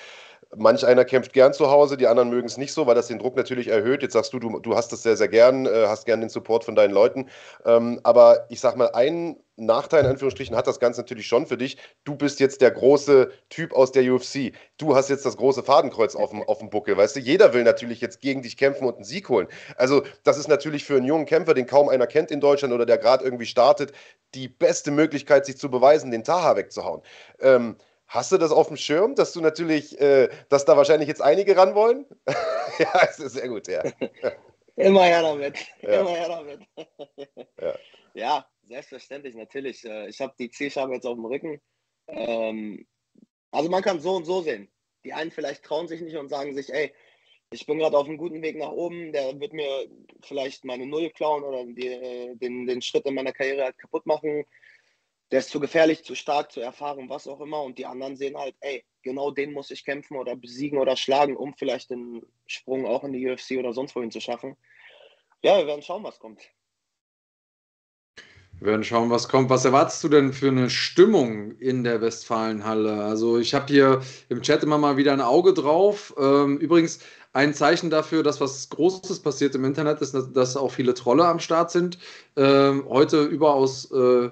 manch 0.56 0.84
einer 0.84 1.04
kämpft 1.04 1.32
gern 1.32 1.52
zu 1.52 1.70
Hause, 1.70 1.96
die 1.96 2.06
anderen 2.06 2.30
mögen 2.30 2.46
es 2.46 2.56
nicht 2.56 2.72
so, 2.72 2.86
weil 2.86 2.94
das 2.94 3.06
den 3.06 3.18
Druck 3.18 3.36
natürlich 3.36 3.68
erhöht. 3.68 4.02
Jetzt 4.02 4.14
sagst 4.14 4.32
du, 4.32 4.38
du, 4.38 4.58
du 4.58 4.74
hast 4.74 4.92
das 4.92 5.02
sehr, 5.02 5.16
sehr 5.16 5.28
gern, 5.28 5.66
äh, 5.66 5.86
hast 5.86 6.06
gern 6.06 6.20
den 6.20 6.28
Support 6.28 6.64
von 6.64 6.74
deinen 6.74 6.92
Leuten. 6.92 7.28
Ähm, 7.64 8.00
aber 8.02 8.46
ich 8.48 8.60
sag 8.60 8.76
mal, 8.76 8.90
ein 8.92 9.36
Nachteil 9.56 10.04
in 10.04 10.10
Anführungsstrichen 10.10 10.56
hat 10.56 10.66
das 10.66 10.80
Ganze 10.80 11.02
natürlich 11.02 11.26
schon 11.26 11.46
für 11.46 11.56
dich. 11.56 11.76
Du 12.04 12.16
bist 12.16 12.40
jetzt 12.40 12.62
der 12.62 12.70
große 12.70 13.30
Typ 13.48 13.72
aus 13.74 13.92
der 13.92 14.10
UFC. 14.12 14.52
Du 14.78 14.96
hast 14.96 15.10
jetzt 15.10 15.24
das 15.24 15.36
große 15.36 15.62
Fadenkreuz 15.62 16.16
auf 16.16 16.30
dem, 16.30 16.42
auf 16.48 16.58
dem 16.58 16.70
Buckel, 16.70 16.96
weißt 16.96 17.16
du? 17.16 17.20
Jeder 17.20 17.52
will 17.52 17.62
natürlich 17.62 18.00
jetzt 18.00 18.20
gegen 18.20 18.42
dich 18.42 18.56
kämpfen 18.56 18.86
und 18.86 18.96
einen 18.96 19.04
Sieg 19.04 19.28
holen. 19.28 19.46
Also, 19.76 20.02
das 20.24 20.38
ist 20.38 20.48
natürlich 20.48 20.84
für 20.84 20.96
einen 20.96 21.06
jungen 21.06 21.26
Kämpfer, 21.26 21.54
den 21.54 21.66
kaum 21.66 21.88
einer 21.88 22.06
kennt 22.06 22.30
in 22.30 22.40
Deutschland 22.40 22.74
oder 22.74 22.86
der 22.86 22.98
gerade 22.98 23.24
irgendwie 23.24 23.46
startet, 23.46 23.92
die 24.34 24.48
beste 24.48 24.90
Möglichkeit, 24.90 25.46
sich 25.46 25.58
zu 25.58 25.70
beweisen, 25.70 26.10
den 26.10 26.24
Taha 26.24 26.56
wegzuhauen. 26.56 27.02
Ähm, 27.40 27.76
Hast 28.10 28.32
du 28.32 28.38
das 28.38 28.50
auf 28.50 28.66
dem 28.66 28.76
Schirm, 28.76 29.14
dass 29.14 29.32
du 29.32 29.40
natürlich, 29.40 29.98
äh, 30.00 30.28
dass 30.48 30.64
da 30.64 30.76
wahrscheinlich 30.76 31.06
jetzt 31.06 31.22
einige 31.22 31.56
ran 31.56 31.76
wollen? 31.76 32.06
ja, 32.80 33.08
es 33.08 33.20
ist 33.20 33.34
sehr 33.34 33.48
gut, 33.48 33.68
ja. 33.68 33.84
Immer 34.76 35.04
her 35.04 35.22
damit. 35.22 35.56
Ja. 35.80 36.00
Immer 36.00 36.10
her 36.10 36.28
damit. 36.28 36.60
ja. 37.60 37.74
ja. 38.14 38.46
Selbstverständlich, 38.64 39.36
natürlich. 39.36 39.84
Äh, 39.84 40.08
ich 40.08 40.20
habe 40.20 40.34
die 40.40 40.50
Zielscheibe 40.50 40.94
jetzt 40.94 41.06
auf 41.06 41.14
dem 41.14 41.24
Rücken. 41.24 41.60
Ähm, 42.08 42.84
also 43.52 43.70
man 43.70 43.82
kann 43.82 44.00
so 44.00 44.16
und 44.16 44.24
so 44.24 44.42
sehen. 44.42 44.72
Die 45.04 45.12
einen 45.12 45.30
vielleicht 45.30 45.62
trauen 45.62 45.86
sich 45.86 46.00
nicht 46.00 46.16
und 46.16 46.30
sagen 46.30 46.52
sich, 46.52 46.72
ey, 46.72 46.92
ich 47.52 47.64
bin 47.64 47.78
gerade 47.78 47.96
auf 47.96 48.08
einem 48.08 48.18
guten 48.18 48.42
Weg 48.42 48.56
nach 48.56 48.72
oben, 48.72 49.12
der 49.12 49.38
wird 49.38 49.52
mir 49.52 49.86
vielleicht 50.22 50.64
meine 50.64 50.86
Null 50.86 51.10
klauen 51.10 51.44
oder 51.44 51.64
die, 51.64 51.86
äh, 51.86 52.34
den, 52.34 52.66
den 52.66 52.82
Schritt 52.82 53.06
in 53.06 53.14
meiner 53.14 53.32
Karriere 53.32 53.64
halt 53.64 53.78
kaputt 53.78 54.04
machen. 54.04 54.44
Der 55.30 55.38
ist 55.38 55.50
zu 55.50 55.60
gefährlich, 55.60 56.04
zu 56.04 56.14
stark, 56.14 56.50
zu 56.50 56.60
erfahren, 56.60 57.08
was 57.08 57.28
auch 57.28 57.40
immer. 57.40 57.62
Und 57.62 57.78
die 57.78 57.86
anderen 57.86 58.16
sehen 58.16 58.36
halt, 58.36 58.56
ey, 58.60 58.84
genau 59.02 59.30
den 59.30 59.52
muss 59.52 59.70
ich 59.70 59.84
kämpfen 59.84 60.16
oder 60.16 60.36
besiegen 60.36 60.78
oder 60.78 60.96
schlagen, 60.96 61.36
um 61.36 61.54
vielleicht 61.54 61.90
den 61.90 62.22
Sprung 62.46 62.86
auch 62.86 63.04
in 63.04 63.12
die 63.12 63.28
UFC 63.28 63.52
oder 63.58 63.72
sonst 63.72 63.94
wohin 63.94 64.10
zu 64.10 64.20
schaffen. 64.20 64.56
Ja, 65.42 65.58
wir 65.58 65.66
werden 65.66 65.82
schauen, 65.82 66.04
was 66.04 66.18
kommt. 66.18 66.42
Wir 68.60 68.66
werden 68.66 68.84
schauen, 68.84 69.08
was 69.08 69.28
kommt. 69.28 69.48
Was 69.48 69.64
erwartest 69.64 70.04
du 70.04 70.08
denn 70.10 70.34
für 70.34 70.48
eine 70.48 70.68
Stimmung 70.68 71.52
in 71.52 71.82
der 71.82 72.02
Westfalenhalle? 72.02 73.04
Also 73.04 73.38
ich 73.38 73.54
habe 73.54 73.66
hier 73.68 74.02
im 74.28 74.42
Chat 74.42 74.62
immer 74.62 74.76
mal 74.76 74.98
wieder 74.98 75.14
ein 75.14 75.22
Auge 75.22 75.54
drauf. 75.54 76.14
Ähm, 76.18 76.58
übrigens, 76.58 77.00
ein 77.32 77.54
Zeichen 77.54 77.88
dafür, 77.88 78.22
dass 78.22 78.40
was 78.40 78.68
Großes 78.68 79.20
passiert 79.20 79.54
im 79.54 79.64
Internet 79.64 80.02
ist, 80.02 80.14
dass 80.34 80.56
auch 80.58 80.72
viele 80.72 80.92
Trolle 80.92 81.24
am 81.24 81.38
Start 81.38 81.70
sind. 81.70 81.98
Ähm, 82.36 82.84
heute 82.86 83.22
überaus 83.22 83.90
äh, 83.92 84.30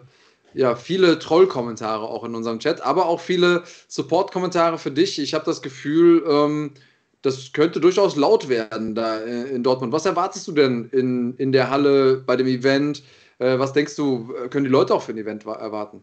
ja, 0.55 0.77
viele 0.77 1.19
Trollkommentare 1.19 2.09
auch 2.09 2.25
in 2.25 2.35
unserem 2.35 2.59
Chat, 2.59 2.81
aber 2.81 3.07
auch 3.07 3.21
viele 3.21 3.65
Support-Kommentare 3.89 4.79
für 4.79 4.91
dich. 4.91 5.19
Ich 5.19 5.35
habe 5.35 5.45
das 5.45 5.63
Gefühl, 5.63 6.25
ähm, 6.29 6.75
das 7.23 7.53
könnte 7.53 7.81
durchaus 7.81 8.17
laut 8.17 8.49
werden 8.49 8.95
da 8.95 9.21
äh, 9.21 9.49
in 9.49 9.63
Dortmund. 9.63 9.93
Was 9.93 10.07
erwartest 10.07 10.47
du 10.49 10.53
denn 10.53 10.89
in, 10.93 11.37
in 11.37 11.53
der 11.53 11.71
Halle 11.71 12.19
bei 12.19 12.37
dem 12.37 12.47
Event? 12.47 13.03
Äh, 13.39 13.59
was 13.59 13.73
denkst 13.73 13.97
du, 13.97 14.29
können 14.51 14.65
die 14.65 14.71
Leute 14.71 14.95
auch 14.95 15.03
für 15.03 15.13
ein 15.13 15.19
Event 15.19 15.45
erwarten? 15.45 16.03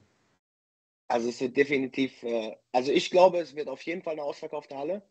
Also 1.08 1.30
es 1.30 1.40
wird 1.40 1.56
definitiv, 1.56 2.24
äh, 2.24 2.56
also 2.72 2.92
ich 2.92 3.12
glaube, 3.12 3.40
es 3.40 3.56
wird 3.56 3.68
auf 3.68 3.82
jeden 3.84 4.02
Fall 4.02 4.14
eine 4.14 4.24
ausverkaufte 4.24 4.78
Halle. 4.78 5.02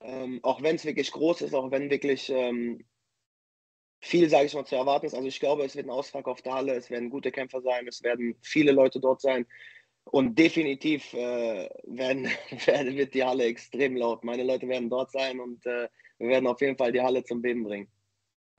Ähm, 0.00 0.40
auch 0.42 0.62
wenn 0.62 0.76
es 0.76 0.84
wirklich 0.84 1.10
groß 1.12 1.42
ist, 1.42 1.54
auch 1.54 1.70
wenn 1.70 1.90
wirklich 1.90 2.30
ähm, 2.30 2.84
viel, 4.00 4.28
sage 4.30 4.46
ich 4.46 4.54
mal, 4.54 4.64
zu 4.64 4.76
erwarten 4.76 5.06
ist. 5.06 5.14
Also 5.14 5.26
ich 5.26 5.40
glaube, 5.40 5.64
es 5.64 5.76
wird 5.76 5.86
eine 5.86 5.92
ausverkaufte 5.92 6.52
Halle, 6.52 6.74
es 6.74 6.90
werden 6.90 7.10
gute 7.10 7.30
Kämpfer 7.30 7.60
sein, 7.60 7.86
es 7.86 8.02
werden 8.02 8.36
viele 8.42 8.72
Leute 8.72 9.00
dort 9.00 9.20
sein. 9.20 9.46
Und 10.04 10.38
definitiv 10.38 11.12
äh, 11.12 11.68
werden, 11.84 12.28
wird 12.96 13.14
die 13.14 13.24
Halle 13.24 13.44
extrem 13.44 13.96
laut. 13.96 14.24
Meine 14.24 14.44
Leute 14.44 14.66
werden 14.68 14.90
dort 14.90 15.12
sein 15.12 15.40
und 15.40 15.64
äh, 15.66 15.88
wir 16.18 16.28
werden 16.28 16.46
auf 16.46 16.60
jeden 16.60 16.76
Fall 16.76 16.92
die 16.92 17.00
Halle 17.00 17.22
zum 17.24 17.42
Beben 17.42 17.64
bringen. 17.64 17.88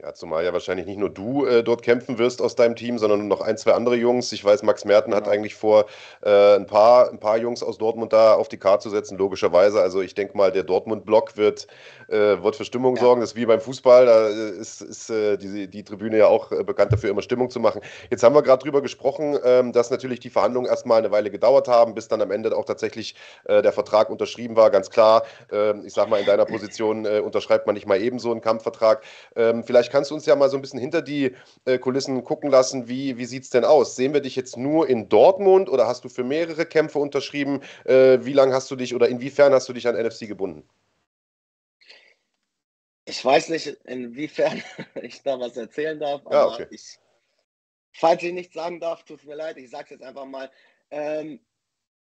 Ja, 0.02 0.16
zumal 0.16 0.44
ja 0.44 0.52
wahrscheinlich 0.52 0.88
nicht 0.88 0.98
nur 0.98 1.12
du 1.12 1.46
äh, 1.46 1.64
dort 1.64 1.84
kämpfen 1.84 2.18
wirst 2.18 2.42
aus 2.42 2.56
deinem 2.56 2.76
Team, 2.76 2.98
sondern 2.98 3.28
noch 3.28 3.40
ein, 3.40 3.56
zwei 3.56 3.74
andere 3.74 3.96
Jungs. 3.96 4.32
Ich 4.32 4.44
weiß, 4.44 4.64
Max 4.64 4.84
Merten 4.84 5.12
genau. 5.12 5.24
hat 5.24 5.32
eigentlich 5.32 5.54
vor, 5.54 5.86
äh, 6.24 6.56
ein, 6.56 6.66
paar, 6.66 7.12
ein 7.12 7.20
paar 7.20 7.38
Jungs 7.38 7.62
aus 7.62 7.78
Dortmund 7.78 8.12
da 8.12 8.34
auf 8.34 8.48
die 8.48 8.58
Karte 8.58 8.82
zu 8.82 8.90
setzen, 8.90 9.16
logischerweise. 9.20 9.80
Also 9.80 10.02
ich 10.02 10.16
denke 10.16 10.36
mal, 10.36 10.52
der 10.52 10.64
Dortmund-Block 10.64 11.38
wird, 11.38 11.68
äh, 12.08 12.42
wird 12.42 12.56
für 12.56 12.66
Stimmung 12.66 12.96
ja. 12.96 13.02
sorgen. 13.04 13.22
Das 13.22 13.32
ist 13.32 13.36
wie 13.36 13.46
beim 13.46 13.62
Fußball, 13.62 14.08
da 14.08 14.28
ist, 14.28 14.82
ist 14.82 15.12
äh, 15.12 15.38
die, 15.38 15.68
die 15.68 15.84
Tribüne 15.84 16.18
ja 16.18 16.26
auch 16.26 16.52
äh, 16.52 16.64
bekannt 16.64 16.94
dafür, 16.94 17.12
immer 17.12 17.22
Stimmung 17.22 17.52
zu 17.52 17.60
machen. 17.60 17.82
Jetzt 18.10 18.24
haben 18.24 18.34
wir 18.34 18.42
gerade 18.42 18.64
drüber 18.64 18.82
gesprochen, 18.82 19.38
ähm, 19.44 19.72
dass 19.72 19.92
natürlich 19.92 20.20
die 20.20 20.32
Verhandlungen 20.32 20.68
erstmal 20.68 20.98
eine 20.98 21.12
Weile 21.12 21.30
gedauert 21.30 21.68
haben, 21.68 21.94
bis 21.94 22.08
dann 22.08 22.24
am 22.24 22.32
Ende 22.32 22.58
auch 22.58 22.66
tatsächlich 22.66 23.14
äh, 23.44 23.62
der 23.62 23.72
Vertrag 23.72 24.10
unterschrieben 24.10 24.56
war. 24.56 24.72
Ganz 24.72 24.90
klar, 24.90 25.26
ähm, 25.52 25.84
ich 25.86 25.94
sag 25.94 26.10
mal, 26.10 26.20
in 26.20 26.26
deiner 26.26 26.46
Position 26.46 27.06
unterschreibt 27.06 27.68
man 27.68 27.76
nicht 27.76 27.86
mal 27.86 28.02
eben 28.02 28.18
so 28.18 28.32
einen 28.32 28.42
Kampfvertrag. 28.42 29.04
Ähm, 29.36 29.64
vielleicht 29.64 29.91
kannst 29.92 30.10
du 30.10 30.16
uns 30.16 30.26
ja 30.26 30.36
mal 30.36 30.50
so 30.50 30.58
ein 30.58 30.62
bisschen 30.62 30.80
hinter 30.80 31.02
die 31.02 31.36
äh, 31.66 31.78
Kulissen 31.78 32.24
gucken 32.24 32.50
lassen. 32.50 32.88
Wie, 32.88 33.18
wie 33.18 33.26
sieht 33.26 33.44
es 33.44 33.50
denn 33.50 33.66
aus? 33.66 33.96
Sehen 33.96 34.14
wir 34.14 34.22
dich 34.22 34.36
jetzt 34.36 34.58
nur 34.58 34.90
in 34.90 35.10
Dortmund 35.10 35.70
oder 35.70 35.86
hast 35.86 36.04
du 36.04 36.10
für 36.10 36.24
mehrere 36.24 36.66
Kämpfe 36.66 36.98
unterschrieben? 36.98 37.62
Äh, 37.86 38.20
wie 38.22 38.34
lange 38.34 38.54
hast 38.54 38.72
du 38.72 38.76
dich 38.76 38.96
oder 38.96 39.10
inwiefern 39.10 39.54
hast 39.54 39.70
du 39.70 39.74
dich 39.74 39.88
an 39.88 39.96
NFC 39.96 40.28
gebunden? 40.28 40.68
Ich 43.06 43.24
weiß 43.24 43.50
nicht, 43.50 43.68
inwiefern 43.86 44.64
ich 45.02 45.22
da 45.22 45.40
was 45.40 45.58
erzählen 45.58 46.00
darf, 46.00 46.22
aber 46.26 46.36
ja, 46.36 46.48
okay. 46.48 46.68
ich, 46.72 46.98
falls 47.92 48.24
ich 48.24 48.32
nichts 48.32 48.54
sagen 48.54 48.80
darf, 48.80 49.04
tut 49.04 49.26
mir 49.26 49.36
leid, 49.36 49.58
ich 49.58 49.70
sage 49.70 49.86
es 49.86 49.90
jetzt 49.92 50.04
einfach 50.04 50.26
mal. 50.26 50.50
Ähm, 50.92 51.40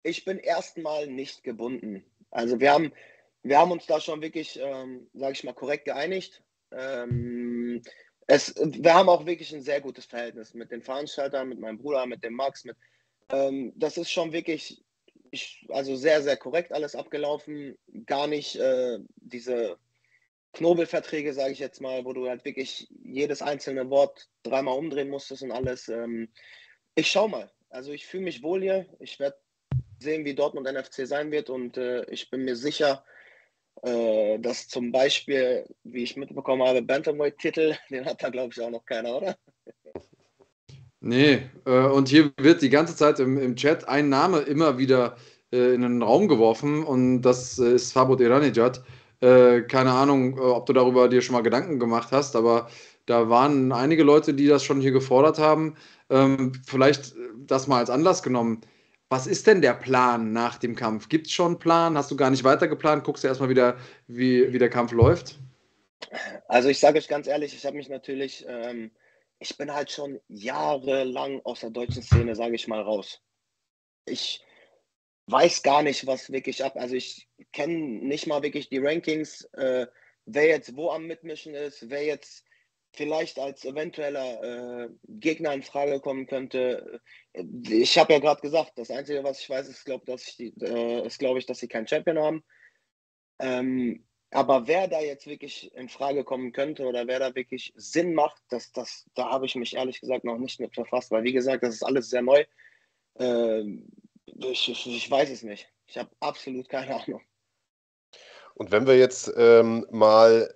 ich 0.04 0.24
bin 0.26 0.38
erstmal 0.38 1.08
nicht 1.08 1.44
gebunden. 1.44 2.06
Also 2.30 2.60
wir 2.60 2.72
haben, 2.72 2.94
wir 3.42 3.58
haben 3.58 3.72
uns 3.72 3.86
da 3.88 4.00
schon 4.00 4.22
wirklich, 4.22 4.60
ähm, 4.60 5.10
sage 5.14 5.34
ich 5.34 5.44
mal, 5.44 5.54
korrekt 5.54 5.86
geeinigt. 5.86 6.43
Ähm, 6.76 7.82
es, 8.28 8.56
wir 8.58 8.94
haben 8.94 9.10
auch 9.10 9.26
wirklich 9.26 9.54
ein 9.54 9.62
sehr 9.62 9.82
gutes 9.82 10.06
Verhältnis 10.06 10.54
mit 10.54 10.72
den 10.72 10.82
Veranstaltern, 10.82 11.50
mit 11.50 11.60
meinem 11.60 11.78
Bruder, 11.78 12.06
mit 12.06 12.24
dem 12.24 12.34
Max. 12.34 12.64
Mit, 12.64 12.78
ähm, 13.30 13.74
das 13.76 13.98
ist 13.98 14.12
schon 14.12 14.32
wirklich, 14.32 14.84
ich, 15.32 15.66
also 15.70 15.96
sehr, 15.96 16.22
sehr 16.22 16.38
korrekt 16.38 16.72
alles 16.72 16.96
abgelaufen. 16.96 17.78
Gar 18.06 18.28
nicht 18.28 18.56
äh, 18.56 19.00
diese 19.16 19.78
Knobelverträge, 20.54 21.34
sage 21.34 21.52
ich 21.52 21.60
jetzt 21.60 21.82
mal, 21.82 22.06
wo 22.06 22.14
du 22.14 22.30
halt 22.30 22.46
wirklich 22.46 22.88
jedes 23.04 23.42
einzelne 23.42 23.90
Wort 23.90 24.30
dreimal 24.44 24.78
umdrehen 24.78 25.10
musstest 25.10 25.44
und 25.44 25.52
alles. 25.52 25.90
Ähm, 25.90 26.30
ich 26.96 27.12
schau 27.12 27.28
mal. 27.28 27.52
Also 27.70 27.92
ich 27.92 28.06
fühle 28.06 28.24
mich 28.24 28.44
wohl 28.44 28.62
hier. 28.62 28.86
Ich 29.00 29.20
werde 29.20 29.38
sehen, 30.00 30.26
wie 30.26 30.36
Dortmund 30.36 30.72
NFC 30.72 31.08
sein 31.08 31.32
wird 31.32 31.50
und 31.50 31.78
äh, 31.78 32.06
ich 32.06 32.30
bin 32.30 32.44
mir 32.46 32.56
sicher, 32.56 33.04
äh, 33.82 34.40
dass 34.40 34.68
zum 34.68 34.92
Beispiel, 34.92 35.66
wie 35.84 36.04
ich 36.04 36.16
mitbekommen 36.16 36.64
habe, 36.64 36.82
Bantamweight-Titel, 36.82 37.76
den 37.90 38.06
hat 38.06 38.22
da, 38.22 38.30
glaube 38.30 38.54
ich, 38.56 38.62
auch 38.62 38.70
noch 38.70 38.86
keiner, 38.86 39.18
oder? 39.18 39.36
Nee, 41.02 41.42
äh, 41.66 41.86
und 41.86 42.08
hier 42.08 42.32
wird 42.38 42.62
die 42.62 42.70
ganze 42.70 42.96
Zeit 42.96 43.20
im, 43.20 43.38
im 43.38 43.58
Chat 43.58 43.88
ein 43.90 44.08
Name 44.08 44.40
immer 44.40 44.78
wieder 44.78 45.18
äh, 45.52 45.74
in 45.74 45.82
den 45.82 46.02
Raum 46.02 46.30
geworfen 46.30 46.84
und 46.84 47.22
das 47.24 47.60
ist 47.60 47.92
Fabot 47.92 48.22
Iranijad. 48.22 48.82
Äh, 49.20 49.64
keine 49.64 49.92
Ahnung, 49.92 50.38
äh, 50.38 50.42
ob 50.42 50.66
du 50.66 50.74
darüber 50.74 51.10
dir 51.10 51.22
schon 51.22 51.34
mal 51.34 51.44
Gedanken 51.44 51.80
gemacht 51.80 52.10
hast, 52.12 52.38
aber 52.38 52.70
da 53.06 53.30
waren 53.30 53.72
einige 53.74 54.04
Leute, 54.04 54.34
die 54.34 54.48
das 54.48 54.64
schon 54.64 54.80
hier 54.80 54.92
gefordert 54.92 55.40
haben. 55.40 55.76
Ähm, 56.10 56.54
vielleicht 56.66 57.16
das 57.38 57.68
mal 57.68 57.80
als 57.80 57.90
Anlass 57.90 58.24
genommen. 58.24 58.62
Was 59.14 59.28
ist 59.28 59.46
denn 59.46 59.62
der 59.62 59.76
Plan 59.76 60.34
nach 60.34 60.58
dem 60.58 60.76
Kampf? 60.76 61.08
Gibt 61.08 61.28
es 61.28 61.34
schon 61.34 61.52
einen 61.52 61.60
Plan? 61.60 61.96
Hast 62.00 62.10
du 62.10 62.16
gar 62.16 62.32
nicht 62.32 62.44
weiter 62.44 62.68
geplant? 62.68 63.04
Guckst 63.04 63.24
du 63.24 63.28
erstmal 63.28 63.50
wieder, 63.50 63.78
wie, 64.08 64.52
wie 64.52 64.58
der 64.58 64.72
Kampf 64.72 64.92
läuft? 64.92 65.36
Also 66.48 66.70
ich 66.70 66.80
sage 66.80 66.98
euch 66.98 67.08
ganz 67.08 67.28
ehrlich, 67.28 67.54
ich 67.54 67.64
habe 67.64 67.78
mich 67.78 67.90
natürlich, 67.90 68.44
ähm, 68.48 68.90
ich 69.38 69.56
bin 69.56 69.72
halt 69.72 69.92
schon 69.92 70.20
jahrelang 70.30 71.42
aus 71.44 71.60
der 71.60 71.70
deutschen 71.70 72.02
Szene, 72.02 72.36
sage 72.36 72.56
ich 72.56 72.68
mal, 72.68 72.82
raus. 72.82 73.22
Ich 74.06 74.44
weiß 75.28 75.62
gar 75.62 75.84
nicht, 75.84 76.08
was 76.08 76.32
wirklich 76.32 76.64
ab. 76.64 76.76
Also 76.76 76.96
ich 76.96 77.30
kenne 77.52 77.76
nicht 77.76 78.26
mal 78.26 78.42
wirklich 78.42 78.70
die 78.70 78.80
Rankings, 78.80 79.44
äh, 79.54 79.86
wer 80.26 80.48
jetzt 80.48 80.76
wo 80.76 80.90
am 80.90 81.06
Mitmischen 81.06 81.54
ist, 81.54 81.88
wer 81.88 82.04
jetzt 82.04 82.46
vielleicht 82.94 83.40
als 83.40 83.66
eventueller 83.66 84.86
äh, 84.86 84.90
Gegner 85.08 85.54
in 85.54 85.64
Frage 85.64 86.00
kommen 86.00 86.28
könnte. 86.28 87.02
Ich 87.34 87.98
habe 87.98 88.14
ja 88.14 88.20
gerade 88.20 88.42
gesagt, 88.42 88.74
das 88.76 88.92
Einzige, 88.92 89.24
was 89.24 89.40
ich 89.40 89.50
weiß, 89.50 89.68
ist, 89.68 89.84
glaube 89.84 90.12
äh, 90.12 91.06
ist, 91.06 91.20
glaube 91.20 91.40
ich, 91.40 91.46
dass 91.46 91.60
sie 91.60 91.68
keinen 91.68 91.88
Champion 91.88 92.20
haben. 92.20 92.44
Ähm, 93.40 94.06
aber 94.32 94.68
wer 94.68 94.88
da 94.88 95.00
jetzt 95.00 95.28
wirklich 95.28 95.74
in 95.76 95.90
Frage 95.90 96.24
kommen 96.24 96.52
könnte 96.54 96.86
oder 96.86 97.08
wer 97.08 97.20
da 97.20 97.36
wirklich 97.36 97.74
Sinn 97.76 98.14
macht, 98.14 98.42
das, 98.50 98.72
das, 98.72 99.06
da 99.16 99.30
habe 99.30 99.46
ich 99.46 99.56
mich 99.56 99.76
ehrlich 99.76 100.00
gesagt 100.00 100.24
noch 100.24 100.38
nicht 100.38 100.60
mit 100.60 100.74
verfasst, 100.74 101.12
weil 101.12 101.24
wie 101.24 101.34
gesagt, 101.34 101.64
das 101.64 101.76
ist 101.76 101.84
alles 101.84 102.10
sehr 102.10 102.22
neu. 102.22 102.44
Ähm, 103.20 103.88
ich, 104.26 104.70
ich, 104.70 104.88
ich 104.88 105.10
weiß 105.12 105.30
es 105.30 105.44
nicht. 105.44 105.70
Ich 105.88 105.98
habe 105.98 106.10
absolut 106.20 106.70
keine 106.70 106.96
Ahnung. 107.04 107.22
Und 108.56 108.72
wenn 108.72 108.88
wir 108.88 108.98
jetzt 108.98 109.32
ähm, 109.36 109.86
mal 109.92 110.54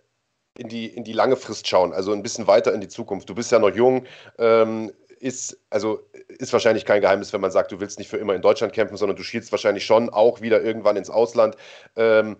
in 0.57 0.67
die, 0.67 0.87
in 0.87 1.03
die 1.03 1.13
lange 1.13 1.35
Frist 1.35 1.67
schauen, 1.67 1.93
also 1.93 2.11
ein 2.11 2.23
bisschen 2.23 2.47
weiter 2.47 2.73
in 2.73 2.81
die 2.81 2.87
Zukunft. 2.87 3.29
Du 3.29 3.35
bist 3.35 3.51
ja 3.51 3.59
noch 3.59 3.73
jung, 3.73 4.05
ähm, 4.37 4.91
ist, 5.19 5.57
also 5.69 6.01
ist 6.27 6.53
wahrscheinlich 6.53 6.85
kein 6.85 7.01
Geheimnis, 7.01 7.33
wenn 7.33 7.41
man 7.41 7.51
sagt, 7.51 7.71
du 7.71 7.79
willst 7.79 7.97
nicht 7.99 8.09
für 8.09 8.17
immer 8.17 8.35
in 8.35 8.41
Deutschland 8.41 8.73
kämpfen, 8.73 8.97
sondern 8.97 9.15
du 9.15 9.23
schielst 9.23 9.51
wahrscheinlich 9.51 9.85
schon 9.85 10.09
auch 10.09 10.41
wieder 10.41 10.61
irgendwann 10.61 10.97
ins 10.97 11.09
Ausland. 11.09 11.55
Ähm, 11.95 12.37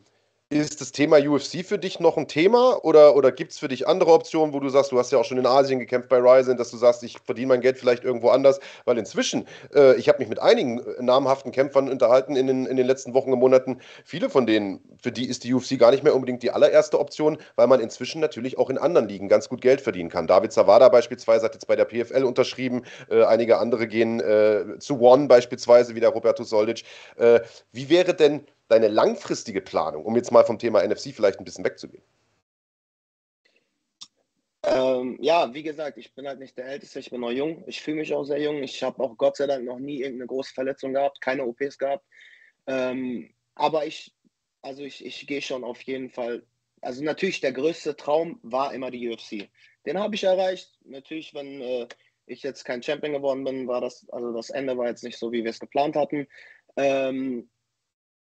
ist 0.50 0.80
das 0.80 0.94
Thema 0.94 1.18
UFC 1.18 1.66
für 1.66 1.78
dich 1.78 2.00
noch 2.00 2.16
ein 2.16 2.30
Thema 2.30 2.80
oder, 2.86 3.18
oder 3.18 3.34
gibt 3.34 3.52
es 3.52 3.60
für 3.60 3.68
dich 3.68 3.86
andere 3.86 4.14
Optionen, 4.14 4.54
wo 4.54 4.62
du 4.62 4.70
sagst, 4.70 4.94
du 4.94 4.98
hast 4.98 5.12
ja 5.12 5.18
auch 5.18 5.26
schon 5.26 5.38
in 5.38 5.46
Asien 5.46 5.78
gekämpft 5.78 6.08
bei 6.08 6.20
Ryzen, 6.20 6.56
dass 6.56 6.72
du 6.72 6.78
sagst, 6.78 7.04
ich 7.04 7.18
verdiene 7.26 7.48
mein 7.48 7.60
Geld 7.60 7.78
vielleicht 7.78 8.06
irgendwo 8.06 8.30
anders? 8.30 8.62
Weil 8.86 8.98
inzwischen, 8.98 9.46
äh, 9.76 9.96
ich 9.98 10.08
habe 10.08 10.20
mich 10.20 10.30
mit 10.30 10.40
einigen 10.40 10.80
äh, 10.80 11.04
namhaften 11.04 11.52
Kämpfern 11.52 11.90
unterhalten 11.90 12.38
in 12.38 12.48
den, 12.48 12.66
in 12.66 12.78
den 12.78 12.88
letzten 12.88 13.14
Wochen 13.14 13.34
und 13.34 13.40
Monaten. 13.40 13.82
Viele 14.06 14.30
von 14.30 14.46
denen, 14.46 14.80
für 15.02 15.12
die 15.12 15.28
ist 15.28 15.44
die 15.44 15.54
UFC 15.54 15.78
gar 15.78 15.92
nicht 15.92 16.04
mehr 16.04 16.16
unbedingt 16.16 16.44
die 16.44 16.52
allererste 16.52 16.98
Option, 16.98 17.38
weil 17.58 17.68
man 17.68 17.82
inzwischen 17.82 18.22
natürlich 18.22 18.58
auch 18.58 18.70
in 18.70 18.78
anderen 18.78 19.10
Ligen 19.10 19.28
ganz 19.28 19.50
gut 19.50 19.60
Geld 19.60 19.82
verdienen 19.82 20.10
kann. 20.10 20.28
David 20.28 20.54
Zawada 20.54 20.88
beispielsweise 20.88 21.44
hat 21.44 21.56
jetzt 21.56 21.68
bei 21.68 21.76
der 21.76 21.86
PFL 21.86 22.24
unterschrieben, 22.24 22.84
äh, 23.10 23.24
einige 23.26 23.58
andere 23.58 23.86
gehen 23.86 24.22
äh, 24.22 24.80
zu 24.80 25.02
One 25.02 25.28
beispielsweise, 25.28 25.94
wie 25.94 26.00
der 26.00 26.10
Roberto 26.10 26.46
Soldic. 26.46 26.84
Äh, 27.18 27.42
wie 27.74 27.90
wäre 27.90 28.14
denn 28.14 28.46
deine 28.68 28.88
langfristige 28.88 29.62
Planung, 29.62 30.06
um 30.06 30.16
jetzt 30.16 30.32
mal 30.32 30.46
vom 30.46 30.60
Thema 30.60 30.86
NFC 30.86 31.14
vielleicht 31.14 31.40
ein 31.40 31.46
bisschen 31.46 31.66
wegzugehen? 31.66 32.04
Ähm, 34.64 35.18
ja, 35.22 35.54
wie 35.54 35.64
gesagt, 35.64 35.98
ich 35.98 36.14
bin 36.14 36.28
halt 36.28 36.40
nicht 36.40 36.58
der 36.58 36.66
Älteste, 36.66 37.00
ich 37.00 37.10
bin 37.10 37.22
noch 37.22 37.32
jung. 37.32 37.64
Ich 37.68 37.82
fühle 37.82 37.98
mich 37.98 38.14
auch 38.14 38.26
sehr 38.26 38.42
jung. 38.42 38.62
Ich 38.64 38.84
habe 38.84 39.02
auch 39.02 39.18
Gott 39.18 39.38
sei 39.38 39.48
Dank 39.48 39.64
noch 39.64 39.80
nie 39.80 40.02
irgendeine 40.02 40.28
große 40.28 40.54
Verletzung 40.54 40.94
gehabt, 40.94 41.22
keine 41.22 41.46
OPs 41.46 41.78
gehabt. 41.78 42.06
Ähm, 42.66 43.34
aber 43.56 43.86
ich, 43.86 44.14
also 44.62 44.84
ich, 44.84 45.06
ich 45.06 45.26
gehe 45.26 45.42
schon 45.42 45.64
auf 45.64 45.82
jeden 45.84 46.10
Fall. 46.10 46.44
Also 46.82 47.02
natürlich 47.04 47.40
der 47.40 47.54
größte 47.54 47.96
Traum 47.96 48.40
war 48.44 48.74
immer 48.74 48.92
die 48.92 49.08
UFC. 49.08 49.50
Den 49.86 49.98
habe 49.98 50.16
ich 50.16 50.26
erreicht. 50.26 50.78
Natürlich, 50.84 51.34
wenn 51.34 51.62
äh, 51.62 51.88
ich 52.26 52.44
jetzt 52.44 52.66
kein 52.66 52.84
Champion 52.84 53.14
geworden 53.14 53.46
bin, 53.46 53.68
war 53.68 53.80
das, 53.80 54.08
also 54.10 54.34
das 54.34 54.50
Ende 54.50 54.78
war 54.78 54.88
jetzt 54.88 55.04
nicht 55.04 55.18
so, 55.18 55.32
wie 55.32 55.44
wir 55.44 55.52
es 55.52 55.62
geplant 55.62 55.96
hatten. 55.96 56.28
Ähm, 56.76 57.50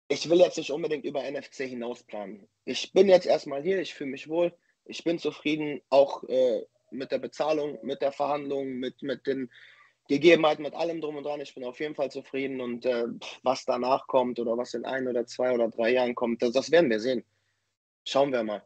ich 0.08 0.28
will 0.28 0.38
jetzt 0.38 0.58
nicht 0.58 0.70
unbedingt 0.70 1.04
über 1.04 1.22
NFC 1.28 1.62
hinaus 1.62 2.02
planen. 2.02 2.48
Ich 2.64 2.92
bin 2.92 3.08
jetzt 3.08 3.26
erstmal 3.26 3.62
hier, 3.62 3.80
ich 3.80 3.94
fühle 3.94 4.10
mich 4.10 4.28
wohl, 4.28 4.52
ich 4.84 5.04
bin 5.04 5.18
zufrieden, 5.18 5.80
auch 5.88 6.24
äh, 6.24 6.62
mit 6.90 7.10
der 7.10 7.18
Bezahlung, 7.18 7.78
mit 7.82 8.02
der 8.02 8.12
Verhandlung, 8.12 8.74
mit, 8.74 9.02
mit 9.02 9.26
den 9.26 9.50
Gegebenheiten, 10.08 10.62
mit 10.62 10.74
allem 10.74 11.00
drum 11.00 11.16
und 11.16 11.24
dran. 11.24 11.40
Ich 11.40 11.54
bin 11.54 11.64
auf 11.64 11.80
jeden 11.80 11.94
Fall 11.94 12.10
zufrieden 12.10 12.60
und 12.60 12.84
äh, 12.84 13.06
was 13.42 13.64
danach 13.64 14.06
kommt 14.06 14.38
oder 14.38 14.56
was 14.58 14.74
in 14.74 14.84
ein 14.84 15.08
oder 15.08 15.26
zwei 15.26 15.52
oder 15.52 15.68
drei 15.68 15.92
Jahren 15.92 16.14
kommt, 16.14 16.42
das, 16.42 16.52
das 16.52 16.70
werden 16.70 16.90
wir 16.90 17.00
sehen. 17.00 17.24
Schauen 18.06 18.32
wir 18.32 18.42
mal. 18.42 18.62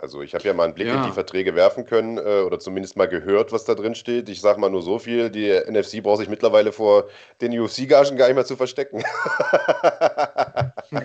Also 0.00 0.22
ich 0.22 0.34
habe 0.34 0.44
ja 0.44 0.52
mal 0.54 0.64
einen 0.64 0.74
Blick 0.74 0.88
ja. 0.88 1.02
in 1.02 1.08
die 1.08 1.14
Verträge 1.14 1.54
werfen 1.54 1.86
können 1.86 2.18
äh, 2.18 2.42
oder 2.44 2.58
zumindest 2.58 2.96
mal 2.96 3.06
gehört, 3.06 3.52
was 3.52 3.64
da 3.64 3.74
drin 3.74 3.94
steht. 3.94 4.28
Ich 4.28 4.40
sage 4.40 4.60
mal 4.60 4.70
nur 4.70 4.82
so 4.82 4.98
viel, 4.98 5.30
die 5.30 5.48
NFC 5.50 6.02
braucht 6.02 6.18
sich 6.18 6.28
mittlerweile 6.28 6.72
vor 6.72 7.08
den 7.40 7.58
UFC-Gagen 7.58 8.16
gar 8.16 8.26
nicht 8.26 8.34
mehr 8.34 8.44
zu 8.44 8.56
verstecken. 8.56 9.04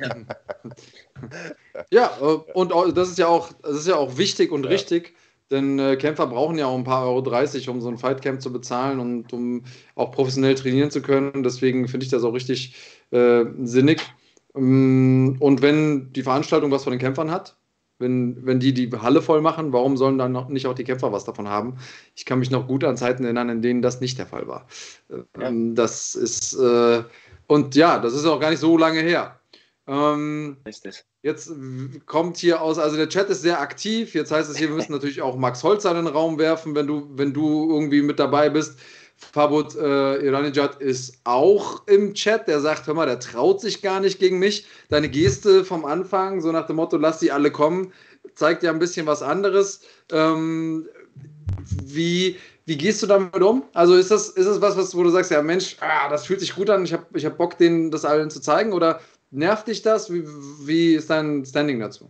ja, 1.92 2.18
äh, 2.20 2.24
und 2.54 2.72
das 2.98 3.10
ist 3.10 3.20
ja 3.20 3.28
auch, 3.28 3.52
das 3.62 3.78
ist 3.78 3.88
ja 3.88 3.96
auch 3.96 4.18
wichtig 4.18 4.52
und 4.52 4.64
ja. 4.64 4.72
richtig, 4.72 5.14
denn 5.52 5.78
äh, 5.78 5.96
Kämpfer 5.96 6.26
brauchen 6.26 6.58
ja 6.58 6.66
auch 6.66 6.78
ein 6.78 6.84
paar 6.84 7.06
Euro 7.06 7.22
30, 7.22 7.70
um 7.70 7.82
so 7.82 7.90
ein 7.90 7.98
Fightcamp 8.00 8.42
zu 8.42 8.52
bezahlen 8.52 9.00
und 9.00 9.32
um 9.34 9.66
auch 9.96 10.12
professionell 10.12 10.56
trainieren 10.56 10.90
zu 10.90 11.02
können. 11.02 11.44
Deswegen 11.44 11.88
finde 11.88 12.06
ich 12.06 12.12
das 12.12 12.24
auch 12.24 12.34
richtig 12.34 12.76
äh, 13.12 13.46
sinnig. 13.64 14.02
Ähm, 14.56 15.38
und 15.40 15.62
wenn 15.62 16.12
die 16.14 16.24
Veranstaltung 16.24 16.72
was 16.72 16.84
von 16.84 16.92
den 16.92 17.00
Kämpfern 17.00 17.30
hat, 17.32 17.56
wenn, 18.00 18.46
wenn 18.46 18.60
die 18.60 18.74
die 18.74 18.90
Halle 18.98 19.22
voll 19.22 19.42
machen, 19.42 19.74
warum 19.74 19.98
sollen 19.98 20.18
dann 20.18 20.32
noch 20.32 20.50
nicht 20.50 20.66
auch 20.66 20.74
die 20.74 20.86
Kämpfer 20.86 21.12
was 21.12 21.26
davon 21.26 21.48
haben? 21.48 21.78
Ich 22.16 22.26
kann 22.26 22.40
mich 22.40 22.50
noch 22.50 22.68
gut 22.68 22.84
an 22.84 22.98
Zeiten 22.98 23.24
erinnern, 23.24 23.50
in 23.50 23.62
denen 23.62 23.82
das 23.82 24.02
nicht 24.02 24.18
der 24.18 24.26
Fall 24.26 24.48
war. 24.48 24.68
Ja. 25.10 25.48
Ähm, 25.48 25.76
das 25.76 26.16
ist, 26.16 26.54
äh, 26.54 27.04
und 27.48 27.76
ja, 27.76 28.00
das 28.00 28.14
ist 28.14 28.26
auch 28.26 28.40
gar 28.40 28.50
nicht 28.50 28.60
so 28.60 28.78
lange 28.78 29.02
her. 29.02 29.40
Ähm, 29.86 30.58
Richtig. 30.66 31.04
Jetzt 31.22 31.52
kommt 32.06 32.38
hier 32.38 32.62
aus, 32.62 32.80
also 32.80 32.96
der 32.96 33.10
Chat 33.10 33.30
ist 33.30 33.42
sehr 33.42 33.60
aktiv. 33.60 34.14
Jetzt 34.14 34.32
heißt 34.32 34.50
es 34.50 34.58
hier, 34.58 34.70
wir 34.70 34.76
müssen 34.76 34.94
natürlich 34.94 35.22
auch 35.22 35.36
Max 35.36 35.64
Holzer 35.64 35.92
in 35.92 36.06
den 36.06 36.08
Raum 36.08 36.38
werfen, 36.38 36.76
wenn 36.76 36.88
du, 36.88 37.10
wenn 37.16 37.34
du 37.34 37.70
irgendwie 37.70 38.02
mit 38.02 38.20
dabei 38.20 38.50
bist. 38.50 38.80
Fabut 39.20 39.76
äh, 39.76 40.26
Iranijad 40.26 40.82
ist 40.82 41.20
auch 41.24 41.86
im 41.88 42.14
Chat. 42.14 42.48
Der 42.48 42.62
sagt: 42.62 42.88
Hör 42.88 42.94
mal, 42.94 43.06
der 43.06 43.20
traut 43.20 43.62
sich 43.62 43.82
gar 43.82 44.00
nicht 44.00 44.20
gegen 44.20 44.40
mich. 44.40 44.66
Deine 44.90 45.10
Geste 45.10 45.66
vom 45.66 45.86
Anfang, 45.86 46.42
so 46.42 46.52
nach 46.52 46.66
dem 46.68 46.78
Motto: 46.78 46.98
Lass 46.98 47.20
die 47.20 47.32
alle 47.32 47.52
kommen, 47.52 47.94
zeigt 48.34 48.64
ja 48.64 48.72
ein 48.72 48.80
bisschen 48.80 49.06
was 49.06 49.22
anderes. 49.22 49.82
Ähm, 50.12 50.88
wie, 51.84 52.38
wie 52.66 52.78
gehst 52.78 53.04
du 53.04 53.08
damit 53.08 53.42
um? 53.42 53.64
Also 53.74 53.96
ist 53.96 54.10
das, 54.10 54.30
ist 54.30 54.48
das 54.48 54.62
was, 54.62 54.78
was, 54.78 54.96
wo 54.96 55.04
du 55.04 55.10
sagst: 55.10 55.32
Ja, 55.32 55.42
Mensch, 55.42 55.78
ah, 55.82 56.10
das 56.10 56.26
fühlt 56.26 56.40
sich 56.40 56.56
gut 56.56 56.70
an, 56.70 56.86
ich 56.86 56.94
habe 56.94 57.06
ich 57.14 57.26
hab 57.26 57.38
Bock, 57.38 57.58
denen 57.58 57.92
das 57.92 58.06
allen 58.06 58.32
zu 58.32 58.40
zeigen? 58.42 58.74
Oder 58.74 59.02
nervt 59.32 59.68
dich 59.68 59.82
das? 59.82 60.12
Wie, 60.12 60.24
wie 60.66 60.96
ist 60.96 61.10
dein 61.10 61.46
Standing 61.46 61.80
dazu? 61.80 62.10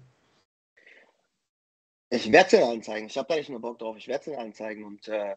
Ich 2.11 2.31
werde 2.31 2.45
es 2.45 2.51
den 2.51 2.63
allen 2.63 2.83
zeigen. 2.83 3.07
Ich 3.07 3.17
habe 3.17 3.27
da 3.27 3.35
nicht 3.35 3.49
nur 3.49 3.59
Bock 3.59 3.79
drauf. 3.79 3.95
Ich 3.97 4.07
werde 4.07 4.19
es 4.19 4.25
den 4.25 4.35
allen 4.35 4.53
zeigen. 4.53 4.83
Und 4.83 5.07
äh, 5.07 5.35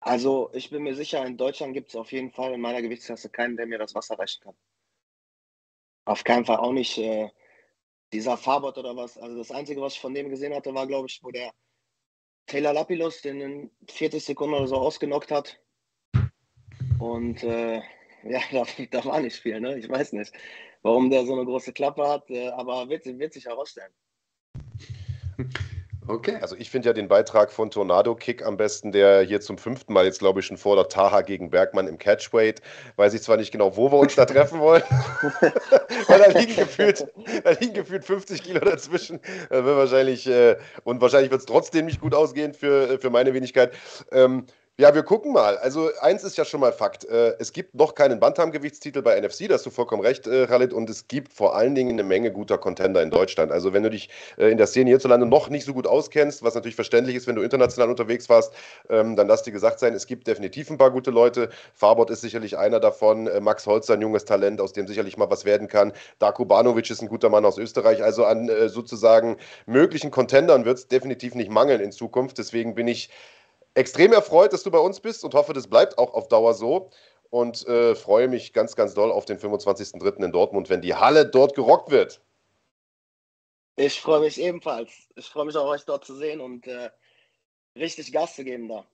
also 0.00 0.50
ich 0.54 0.70
bin 0.70 0.82
mir 0.82 0.94
sicher, 0.94 1.24
in 1.26 1.36
Deutschland 1.36 1.74
gibt 1.74 1.90
es 1.90 1.96
auf 1.96 2.10
jeden 2.12 2.30
Fall 2.30 2.54
in 2.54 2.60
meiner 2.60 2.80
Gewichtsklasse 2.80 3.28
keinen, 3.28 3.56
der 3.56 3.66
mir 3.66 3.78
das 3.78 3.94
Wasser 3.94 4.18
reichen 4.18 4.42
kann. 4.42 4.54
Auf 6.06 6.24
keinen 6.24 6.46
Fall 6.46 6.56
auch 6.56 6.72
nicht 6.72 6.96
äh, 6.98 7.28
dieser 8.12 8.38
Farbot 8.38 8.78
oder 8.78 8.96
was. 8.96 9.18
Also 9.18 9.36
das 9.36 9.50
Einzige, 9.50 9.80
was 9.82 9.94
ich 9.94 10.00
von 10.00 10.14
dem 10.14 10.30
gesehen 10.30 10.54
hatte, 10.54 10.74
war, 10.74 10.86
glaube 10.86 11.06
ich, 11.06 11.22
wo 11.22 11.30
der 11.30 11.52
Taylor 12.46 12.72
Lapilus 12.72 13.20
den 13.20 13.40
in 13.40 13.70
40 13.88 14.24
Sekunden 14.24 14.54
oder 14.54 14.66
so 14.66 14.76
ausgenockt 14.76 15.30
hat. 15.30 15.60
Und 16.98 17.42
äh, 17.42 17.82
ja, 18.24 18.40
da, 18.52 18.64
da, 18.90 19.04
war 19.04 19.20
nicht 19.20 19.36
viel, 19.36 19.60
ne? 19.60 19.78
Ich 19.78 19.88
weiß 19.88 20.14
nicht, 20.14 20.32
warum 20.82 21.10
der 21.10 21.26
so 21.26 21.34
eine 21.34 21.44
große 21.44 21.74
Klappe 21.74 22.08
hat, 22.08 22.30
äh, 22.30 22.48
aber 22.48 22.88
wird, 22.88 23.04
wird 23.04 23.34
sich 23.34 23.44
herausstellen. 23.44 23.92
Okay. 26.06 26.38
Also 26.40 26.56
ich 26.58 26.70
finde 26.70 26.88
ja 26.88 26.92
den 26.92 27.08
Beitrag 27.08 27.52
von 27.52 27.70
Tornado 27.70 28.14
Kick 28.14 28.44
am 28.44 28.56
besten, 28.56 28.90
der 28.90 29.22
hier 29.22 29.40
zum 29.40 29.58
fünften 29.58 29.92
Mal 29.92 30.04
jetzt, 30.04 30.18
glaube 30.18 30.40
ich, 30.40 30.46
schon 30.46 30.56
fordert, 30.56 30.92
Taha 30.92 31.20
gegen 31.20 31.50
Bergmann 31.50 31.86
im 31.86 31.98
Catchweight. 31.98 32.62
Weiß 32.96 33.14
ich 33.14 33.22
zwar 33.22 33.36
nicht 33.36 33.52
genau, 33.52 33.76
wo 33.76 33.92
wir 33.92 33.98
uns 33.98 34.16
da 34.16 34.24
treffen 34.24 34.60
wollen, 34.60 34.82
weil 36.08 36.18
da 36.18 36.38
liegen, 36.38 36.56
gefühlt, 36.56 37.06
da 37.44 37.50
liegen 37.50 37.74
gefühlt 37.74 38.04
50 38.04 38.42
Kilo 38.42 38.60
dazwischen. 38.60 39.20
wird 39.50 39.64
wahrscheinlich, 39.64 40.26
äh, 40.26 40.56
und 40.84 41.00
wahrscheinlich 41.00 41.30
wird 41.30 41.40
es 41.40 41.46
trotzdem 41.46 41.86
nicht 41.86 42.00
gut 42.00 42.14
ausgehen 42.14 42.54
für, 42.54 42.98
für 42.98 43.10
meine 43.10 43.34
Wenigkeit. 43.34 43.72
Ähm, 44.10 44.46
ja, 44.80 44.94
wir 44.94 45.02
gucken 45.02 45.34
mal. 45.34 45.58
Also 45.58 45.90
eins 46.00 46.24
ist 46.24 46.38
ja 46.38 46.46
schon 46.46 46.60
mal 46.60 46.72
Fakt. 46.72 47.04
Äh, 47.04 47.34
es 47.38 47.52
gibt 47.52 47.74
noch 47.74 47.94
keinen 47.94 48.18
Bantam-Gewichtstitel 48.18 49.02
bei 49.02 49.20
NFC, 49.20 49.46
da 49.46 49.54
hast 49.54 49.66
du 49.66 49.70
vollkommen 49.70 50.00
recht, 50.00 50.26
äh, 50.26 50.46
Khalid. 50.46 50.72
Und 50.72 50.88
es 50.88 51.06
gibt 51.06 51.34
vor 51.34 51.54
allen 51.54 51.74
Dingen 51.74 51.90
eine 51.90 52.02
Menge 52.02 52.32
guter 52.32 52.56
Contender 52.56 53.02
in 53.02 53.10
Deutschland. 53.10 53.52
Also 53.52 53.74
wenn 53.74 53.82
du 53.82 53.90
dich 53.90 54.08
äh, 54.38 54.50
in 54.50 54.56
der 54.56 54.66
Szene 54.66 54.88
hierzulande 54.88 55.26
noch 55.26 55.50
nicht 55.50 55.66
so 55.66 55.74
gut 55.74 55.86
auskennst, 55.86 56.42
was 56.42 56.54
natürlich 56.54 56.76
verständlich 56.76 57.14
ist, 57.14 57.26
wenn 57.26 57.36
du 57.36 57.42
international 57.42 57.90
unterwegs 57.90 58.30
warst, 58.30 58.54
ähm, 58.88 59.16
dann 59.16 59.26
lass 59.26 59.42
dir 59.42 59.52
gesagt 59.52 59.80
sein, 59.80 59.92
es 59.92 60.06
gibt 60.06 60.26
definitiv 60.26 60.70
ein 60.70 60.78
paar 60.78 60.90
gute 60.90 61.10
Leute. 61.10 61.50
Farbot 61.74 62.08
ist 62.08 62.22
sicherlich 62.22 62.56
einer 62.56 62.80
davon. 62.80 63.28
Max 63.42 63.66
Holzer, 63.66 63.94
ein 63.94 64.00
junges 64.00 64.24
Talent, 64.24 64.62
aus 64.62 64.72
dem 64.72 64.86
sicherlich 64.86 65.18
mal 65.18 65.30
was 65.30 65.44
werden 65.44 65.68
kann. 65.68 65.92
Darko 66.20 66.46
Banovic 66.46 66.88
ist 66.90 67.02
ein 67.02 67.08
guter 67.08 67.28
Mann 67.28 67.44
aus 67.44 67.58
Österreich. 67.58 68.02
Also 68.02 68.24
an 68.24 68.50
sozusagen 68.68 69.36
möglichen 69.66 70.10
Contendern 70.10 70.64
wird 70.64 70.78
es 70.78 70.88
definitiv 70.88 71.34
nicht 71.34 71.50
mangeln 71.50 71.82
in 71.82 71.92
Zukunft. 71.92 72.38
Deswegen 72.38 72.74
bin 72.74 72.88
ich 72.88 73.10
extrem 73.74 74.12
erfreut, 74.12 74.52
dass 74.52 74.62
du 74.62 74.70
bei 74.70 74.78
uns 74.78 75.00
bist 75.00 75.24
und 75.24 75.34
hoffe, 75.34 75.52
das 75.52 75.68
bleibt 75.68 75.98
auch 75.98 76.14
auf 76.14 76.28
Dauer 76.28 76.54
so. 76.54 76.90
Und 77.30 77.66
äh, 77.68 77.94
freue 77.94 78.26
mich 78.26 78.52
ganz, 78.52 78.74
ganz 78.74 78.94
doll 78.94 79.12
auf 79.12 79.24
den 79.24 79.38
25.03. 79.38 80.24
in 80.24 80.32
Dortmund, 80.32 80.68
wenn 80.68 80.82
die 80.82 80.96
Halle 80.96 81.24
dort 81.26 81.54
gerockt 81.54 81.90
wird. 81.92 82.20
Ich 83.76 84.00
freue 84.00 84.20
mich 84.20 84.40
ebenfalls. 84.40 84.90
Ich 85.14 85.26
freue 85.26 85.46
mich 85.46 85.56
auch, 85.56 85.68
euch 85.68 85.84
dort 85.84 86.04
zu 86.04 86.16
sehen 86.16 86.40
und 86.40 86.66
äh, 86.66 86.90
richtig 87.76 88.12
Gas 88.12 88.34
zu 88.34 88.42
geben 88.42 88.68
da. 88.68 88.84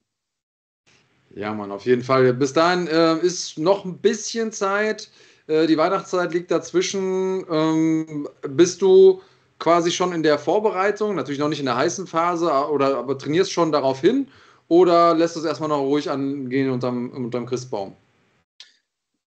Ja, 1.30 1.52
Mann, 1.52 1.72
auf 1.72 1.86
jeden 1.86 2.02
Fall. 2.02 2.32
Bis 2.34 2.52
dahin 2.52 2.86
äh, 2.86 3.16
ist 3.18 3.58
noch 3.58 3.84
ein 3.84 3.98
bisschen 3.98 4.52
Zeit. 4.52 5.10
Äh, 5.46 5.66
die 5.66 5.76
Weihnachtszeit 5.76 6.32
liegt 6.32 6.50
dazwischen. 6.50 7.44
Ähm, 7.50 8.28
bist 8.42 8.82
du 8.82 9.22
quasi 9.58 9.90
schon 9.90 10.12
in 10.12 10.22
der 10.22 10.38
Vorbereitung, 10.38 11.14
natürlich 11.14 11.40
noch 11.40 11.48
nicht 11.48 11.60
in 11.60 11.66
der 11.66 11.76
heißen 11.76 12.06
Phase, 12.06 12.50
oder 12.50 12.98
aber 12.98 13.18
trainierst 13.18 13.50
schon 13.50 13.72
darauf 13.72 14.00
hin? 14.00 14.28
Oder 14.68 15.14
lässt 15.14 15.36
du 15.36 15.40
es 15.40 15.46
erstmal 15.46 15.68
noch 15.68 15.82
ruhig 15.82 16.10
angehen 16.10 16.70
unterm, 16.70 17.10
unterm 17.10 17.46
Christbaum? 17.46 17.96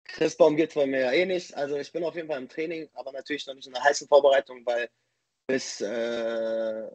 Christbaum 0.05 0.55
geht 0.55 0.73
bei 0.73 0.87
mir 0.87 1.01
ja 1.01 1.11
eh 1.11 1.25
nicht. 1.25 1.55
Also 1.55 1.77
ich 1.77 1.91
bin 1.91 2.03
auf 2.03 2.15
jeden 2.15 2.27
Fall 2.27 2.41
im 2.41 2.49
Training, 2.49 2.89
aber 2.93 3.11
natürlich 3.11 3.45
noch 3.45 3.53
nicht 3.53 3.67
in 3.67 3.73
der 3.73 3.83
heißen 3.83 4.07
Vorbereitung, 4.07 4.65
weil 4.65 4.89
bis 5.47 5.81
äh, 5.81 6.87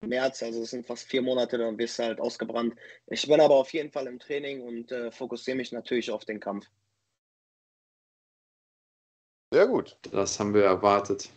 März, 0.00 0.42
also 0.42 0.62
es 0.62 0.70
sind 0.70 0.86
fast 0.86 1.06
vier 1.08 1.20
Monate, 1.20 1.58
dann 1.58 1.76
bist 1.76 1.98
du 1.98 2.04
halt 2.04 2.20
ausgebrannt. 2.20 2.74
Ich 3.06 3.26
bin 3.26 3.40
aber 3.40 3.56
auf 3.56 3.72
jeden 3.72 3.90
Fall 3.90 4.06
im 4.06 4.18
Training 4.18 4.62
und 4.62 4.90
äh, 4.92 5.12
fokussiere 5.12 5.56
mich 5.56 5.72
natürlich 5.72 6.10
auf 6.10 6.24
den 6.24 6.40
Kampf. 6.40 6.66
Sehr 9.52 9.66
gut. 9.66 9.96
Das 10.12 10.38
haben 10.38 10.54
wir 10.54 10.64
erwartet. 10.64 11.28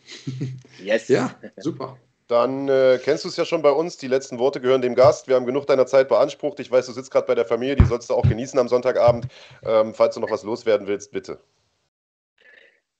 Yes. 0.80 1.08
ja, 1.08 1.36
super. 1.58 1.98
Dann 2.28 2.70
äh, 2.70 3.00
kennst 3.04 3.26
du 3.26 3.30
es 3.30 3.36
ja 3.36 3.46
schon 3.46 3.62
bei 3.62 3.72
uns. 3.72 3.98
Die 3.98 4.08
letzten 4.08 4.40
Worte 4.40 4.62
gehören 4.62 4.82
dem 4.82 4.96
Gast. 4.96 5.28
Wir 5.28 5.36
haben 5.36 5.46
genug 5.46 5.68
deiner 5.68 5.86
Zeit 5.86 6.08
beansprucht. 6.08 6.60
Ich 6.60 6.72
weiß, 6.72 6.86
du 6.86 6.94
sitzt 6.94 7.12
gerade 7.12 7.28
bei 7.28 7.36
der 7.36 7.46
Familie. 7.46 7.76
Die 7.76 7.86
sollst 7.86 8.10
du 8.10 8.14
auch 8.14 8.24
genießen 8.24 8.58
am 8.58 8.68
Sonntagabend. 8.68 9.28
Ähm, 9.64 9.94
falls 9.94 10.16
du 10.16 10.22
noch 10.22 10.32
was 10.32 10.44
loswerden 10.44 10.88
willst, 10.88 11.12
bitte. 11.12 11.40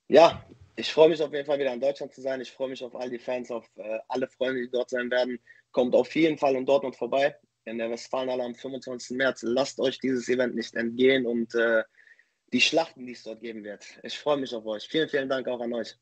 Ja, 0.10 0.46
ich 0.76 0.92
freue 0.92 1.10
mich 1.10 1.22
auf 1.22 1.32
jeden 1.32 1.46
Fall 1.46 1.60
wieder 1.60 1.74
in 1.74 1.80
Deutschland 1.80 2.14
zu 2.14 2.22
sein. 2.22 2.42
Ich 2.42 2.52
freue 2.52 2.70
mich 2.70 2.84
auf 2.84 2.96
all 2.96 3.10
die 3.10 3.20
Fans, 3.20 3.50
auf 3.50 3.66
äh, 3.78 4.00
alle 4.10 4.28
Freunde, 4.28 4.62
die 4.62 4.70
dort 4.70 4.90
sein 4.90 5.10
werden. 5.10 5.40
Kommt 5.72 5.96
auf 5.96 6.14
jeden 6.16 6.38
Fall 6.38 6.56
in 6.56 6.66
Dortmund 6.66 6.96
vorbei. 6.96 7.36
In 7.66 7.78
der 7.78 7.90
Westfalenhalle 7.90 8.44
am 8.44 8.56
25. 8.56 9.16
März. 9.18 9.42
Lasst 9.44 9.80
euch 9.80 10.00
dieses 10.00 10.28
Event 10.28 10.56
nicht 10.56 10.76
entgehen 10.76 11.26
und 11.26 11.56
äh, 11.56 11.84
die 12.52 12.62
Schlachten, 12.62 13.06
die 13.06 13.14
es 13.14 13.24
dort 13.24 13.42
geben 13.42 13.64
wird. 13.64 13.86
Ich 14.04 14.20
freue 14.20 14.38
mich 14.38 14.54
auf 14.54 14.66
euch. 14.66 14.88
Vielen, 14.88 15.08
vielen 15.08 15.30
Dank 15.30 15.48
auch 15.48 15.62
an 15.62 15.74
euch. 15.74 15.96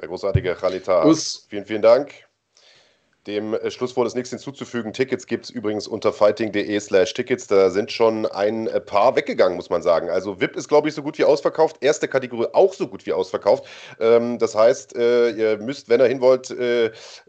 Der 0.00 0.08
großartige 0.08 0.54
Khalita. 0.54 1.04
Vielen, 1.48 1.64
vielen 1.66 1.82
Dank. 1.82 2.12
Dem 3.26 3.54
äh, 3.54 3.70
Schlusswort 3.70 4.06
ist 4.06 4.14
nichts 4.14 4.30
hinzuzufügen. 4.30 4.92
Tickets 4.92 5.26
gibt 5.26 5.46
es 5.46 5.50
übrigens 5.50 5.88
unter 5.88 6.12
fighting.de 6.12 6.78
slash 6.78 7.14
Tickets. 7.14 7.46
Da 7.46 7.70
sind 7.70 7.90
schon 7.90 8.26
ein 8.26 8.66
äh, 8.66 8.80
paar 8.80 9.16
weggegangen, 9.16 9.56
muss 9.56 9.70
man 9.70 9.80
sagen. 9.80 10.10
Also 10.10 10.40
VIP 10.40 10.56
ist, 10.56 10.68
glaube 10.68 10.88
ich, 10.88 10.94
so 10.94 11.02
gut 11.02 11.16
wie 11.16 11.24
ausverkauft. 11.24 11.78
Erste 11.80 12.06
Kategorie 12.06 12.48
auch 12.52 12.74
so 12.74 12.86
gut 12.86 13.06
wie 13.06 13.14
ausverkauft. 13.14 13.64
Ähm, 13.98 14.38
das 14.38 14.54
heißt, 14.54 14.96
äh, 14.96 15.30
ihr 15.30 15.58
müsst, 15.58 15.88
wenn 15.88 16.00
ihr 16.00 16.06
hin 16.06 16.20
wollt, 16.20 16.50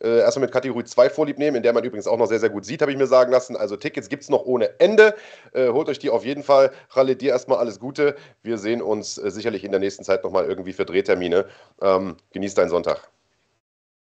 erstmal 0.02 0.46
mit 0.46 0.52
Kategorie 0.52 0.84
2 0.84 1.10
vorlieb 1.10 1.38
nehmen, 1.38 1.58
in 1.58 1.64
der 1.64 1.74
man 1.74 1.84
übrigens 1.84 2.08
auch 2.08 2.18
noch 2.18 2.28
sehr, 2.28 2.40
sehr 2.40 2.50
gut 2.50 2.66
sieht, 2.66 2.82
habe 2.82 2.92
ich 2.92 2.98
mir 2.98 3.08
sagen 3.08 3.32
lassen. 3.32 3.56
Also 3.56 3.76
Tickets 3.76 4.10
gibt 4.10 4.24
es 4.24 4.30
noch 4.30 4.46
ohne 4.46 4.80
Ende. 4.80 5.16
Holt 5.54 5.90
euch 5.90 6.00
die 6.00 6.10
auf 6.10 6.26
jeden 6.26 6.44
Fall. 6.44 6.72
Khalid, 6.94 7.22
dir 7.22 7.32
erstmal 7.32 7.58
alles 7.58 7.80
Gute. 7.80 8.16
Wir 8.44 8.58
sehen 8.58 8.82
uns 8.82 9.16
sicherlich 9.16 9.64
in 9.64 9.72
der 9.72 9.80
nächsten 9.80 10.04
Zeit 10.04 10.24
nochmal 10.24 10.46
irgendwie 10.46 10.74
für 10.74 10.86
Drehtermine. 10.86 11.46
Ähm, 11.82 12.18
genießt 12.32 12.58
deinen 12.58 12.70
Sonntag. 12.70 13.10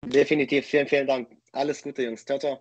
Definitiv. 0.07 0.67
Vielen, 0.67 0.87
vielen 0.87 1.07
Dank. 1.07 1.38
Alles 1.53 1.83
Gute, 1.83 2.03
Jungs. 2.03 2.25
Ciao, 2.25 2.39
ciao. 2.39 2.61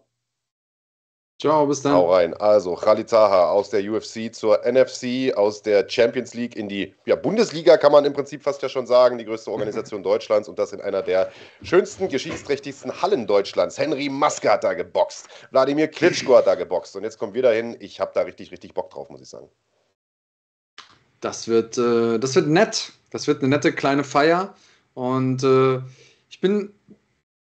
Ciao, 1.40 1.68
bis 1.68 1.84
dann. 1.84 1.94
Hau 1.94 2.12
rein. 2.12 2.34
Also, 2.34 2.74
Khalid 2.74 3.12
Taha 3.12 3.52
aus 3.52 3.70
der 3.70 3.88
UFC 3.88 4.34
zur 4.34 4.66
NFC, 4.66 5.32
aus 5.36 5.62
der 5.62 5.88
Champions 5.88 6.34
League 6.34 6.56
in 6.56 6.68
die 6.68 6.96
ja, 7.06 7.16
Bundesliga, 7.16 7.78
kann 7.78 7.92
man 7.92 8.06
im 8.06 8.14
Prinzip 8.14 8.42
fast 8.42 8.64
ja 8.64 8.70
schon 8.70 8.88
sagen, 8.88 9.20
die 9.20 9.26
größte 9.26 9.52
Organisation 9.52 10.02
Deutschlands 10.04 10.50
und 10.50 10.58
das 10.58 10.74
in 10.74 10.82
einer 10.82 11.04
der 11.04 11.32
schönsten, 11.62 12.08
geschichtsträchtigsten 12.08 13.04
Hallen 13.04 13.28
Deutschlands. 13.28 13.78
Henry 13.78 14.10
Maske 14.10 14.50
hat 14.50 14.64
da 14.64 14.74
geboxt, 14.74 15.28
Wladimir 15.52 15.88
Klitschko 15.90 16.38
hat 16.38 16.48
da 16.48 16.56
geboxt 16.56 16.96
und 16.96 17.04
jetzt 17.04 17.20
kommen 17.20 17.36
wir 17.36 17.44
dahin. 17.44 17.78
Ich 17.80 18.00
habe 18.00 18.12
da 18.16 18.22
richtig, 18.22 18.52
richtig 18.52 18.74
Bock 18.74 18.90
drauf, 18.90 19.12
muss 19.12 19.22
ich 19.22 19.30
sagen. 19.30 19.48
Das 21.22 21.48
wird, 21.48 21.78
äh, 21.78 22.18
das 22.18 22.34
wird 22.34 22.48
nett. 22.48 22.94
Das 23.12 23.28
wird 23.28 23.42
eine 23.42 23.50
nette 23.50 23.74
kleine 23.74 24.04
Feier 24.04 24.56
und 24.96 25.44
äh, 25.44 25.82
ich 26.30 26.42
bin 26.42 26.74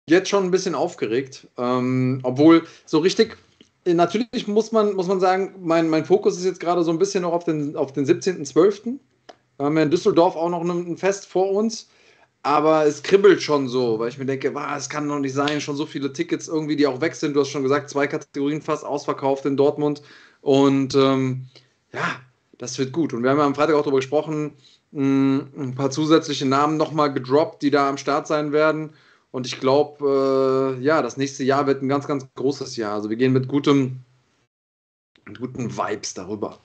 jetzt 0.09 0.29
schon 0.29 0.43
ein 0.45 0.51
bisschen 0.51 0.75
aufgeregt. 0.75 1.47
Ähm, 1.57 2.19
obwohl 2.23 2.63
so 2.85 2.99
richtig, 2.99 3.37
äh, 3.85 3.93
natürlich 3.93 4.47
muss 4.47 4.71
man, 4.71 4.93
muss 4.95 5.07
man 5.07 5.19
sagen, 5.19 5.55
mein, 5.61 5.89
mein 5.89 6.05
Fokus 6.05 6.37
ist 6.37 6.45
jetzt 6.45 6.59
gerade 6.59 6.83
so 6.83 6.91
ein 6.91 6.99
bisschen 6.99 7.23
noch 7.23 7.33
auf 7.33 7.43
den, 7.45 7.75
auf 7.75 7.93
den 7.93 8.05
17.12. 8.05 8.99
Da 9.57 9.65
haben 9.65 9.75
wir 9.75 9.83
in 9.83 9.91
Düsseldorf 9.91 10.35
auch 10.35 10.49
noch 10.49 10.63
ein 10.63 10.97
Fest 10.97 11.25
vor 11.27 11.51
uns. 11.51 11.89
aber 12.43 12.85
es 12.85 13.03
kribbelt 13.03 13.41
schon 13.41 13.67
so, 13.67 13.99
weil 13.99 14.09
ich 14.09 14.17
mir 14.17 14.25
denke, 14.25 14.53
es 14.77 14.89
kann 14.89 15.07
doch 15.09 15.19
nicht 15.19 15.33
sein, 15.33 15.59
schon 15.61 15.75
so 15.75 15.85
viele 15.85 16.13
Tickets 16.13 16.47
irgendwie, 16.47 16.75
die 16.75 16.87
auch 16.87 17.01
weg 17.01 17.15
sind. 17.15 17.35
Du 17.35 17.41
hast 17.41 17.49
schon 17.49 17.63
gesagt, 17.63 17.89
zwei 17.89 18.07
Kategorien 18.07 18.61
fast 18.61 18.85
ausverkauft 18.85 19.45
in 19.45 19.57
Dortmund. 19.57 20.01
Und 20.41 20.95
ähm, 20.95 21.47
ja, 21.93 22.21
das 22.57 22.77
wird 22.77 22.93
gut. 22.93 23.13
Und 23.13 23.23
wir 23.23 23.29
haben 23.31 23.39
ja 23.39 23.45
am 23.45 23.55
Freitag 23.55 23.75
auch 23.75 23.81
darüber 23.81 23.97
gesprochen, 23.97 24.53
mh, 24.91 25.47
ein 25.57 25.75
paar 25.75 25.91
zusätzliche 25.91 26.45
Namen 26.45 26.77
nochmal 26.77 27.13
gedroppt, 27.13 27.61
die 27.61 27.71
da 27.71 27.89
am 27.89 27.97
Start 27.97 28.27
sein 28.27 28.51
werden. 28.53 28.91
Und 29.31 29.45
ich 29.45 29.59
glaube, 29.59 30.77
äh, 30.79 30.83
ja, 30.83 31.01
das 31.01 31.17
nächste 31.17 31.43
Jahr 31.43 31.67
wird 31.67 31.83
ein 31.83 31.89
ganz, 31.89 32.07
ganz 32.07 32.27
großes 32.33 32.75
Jahr. 32.77 32.93
Also 32.93 33.09
wir 33.09 33.17
gehen 33.17 33.33
mit 33.33 33.47
gutem, 33.47 34.03
mit 35.25 35.39
guten 35.39 35.77
Vibes 35.77 36.13
darüber. 36.15 36.59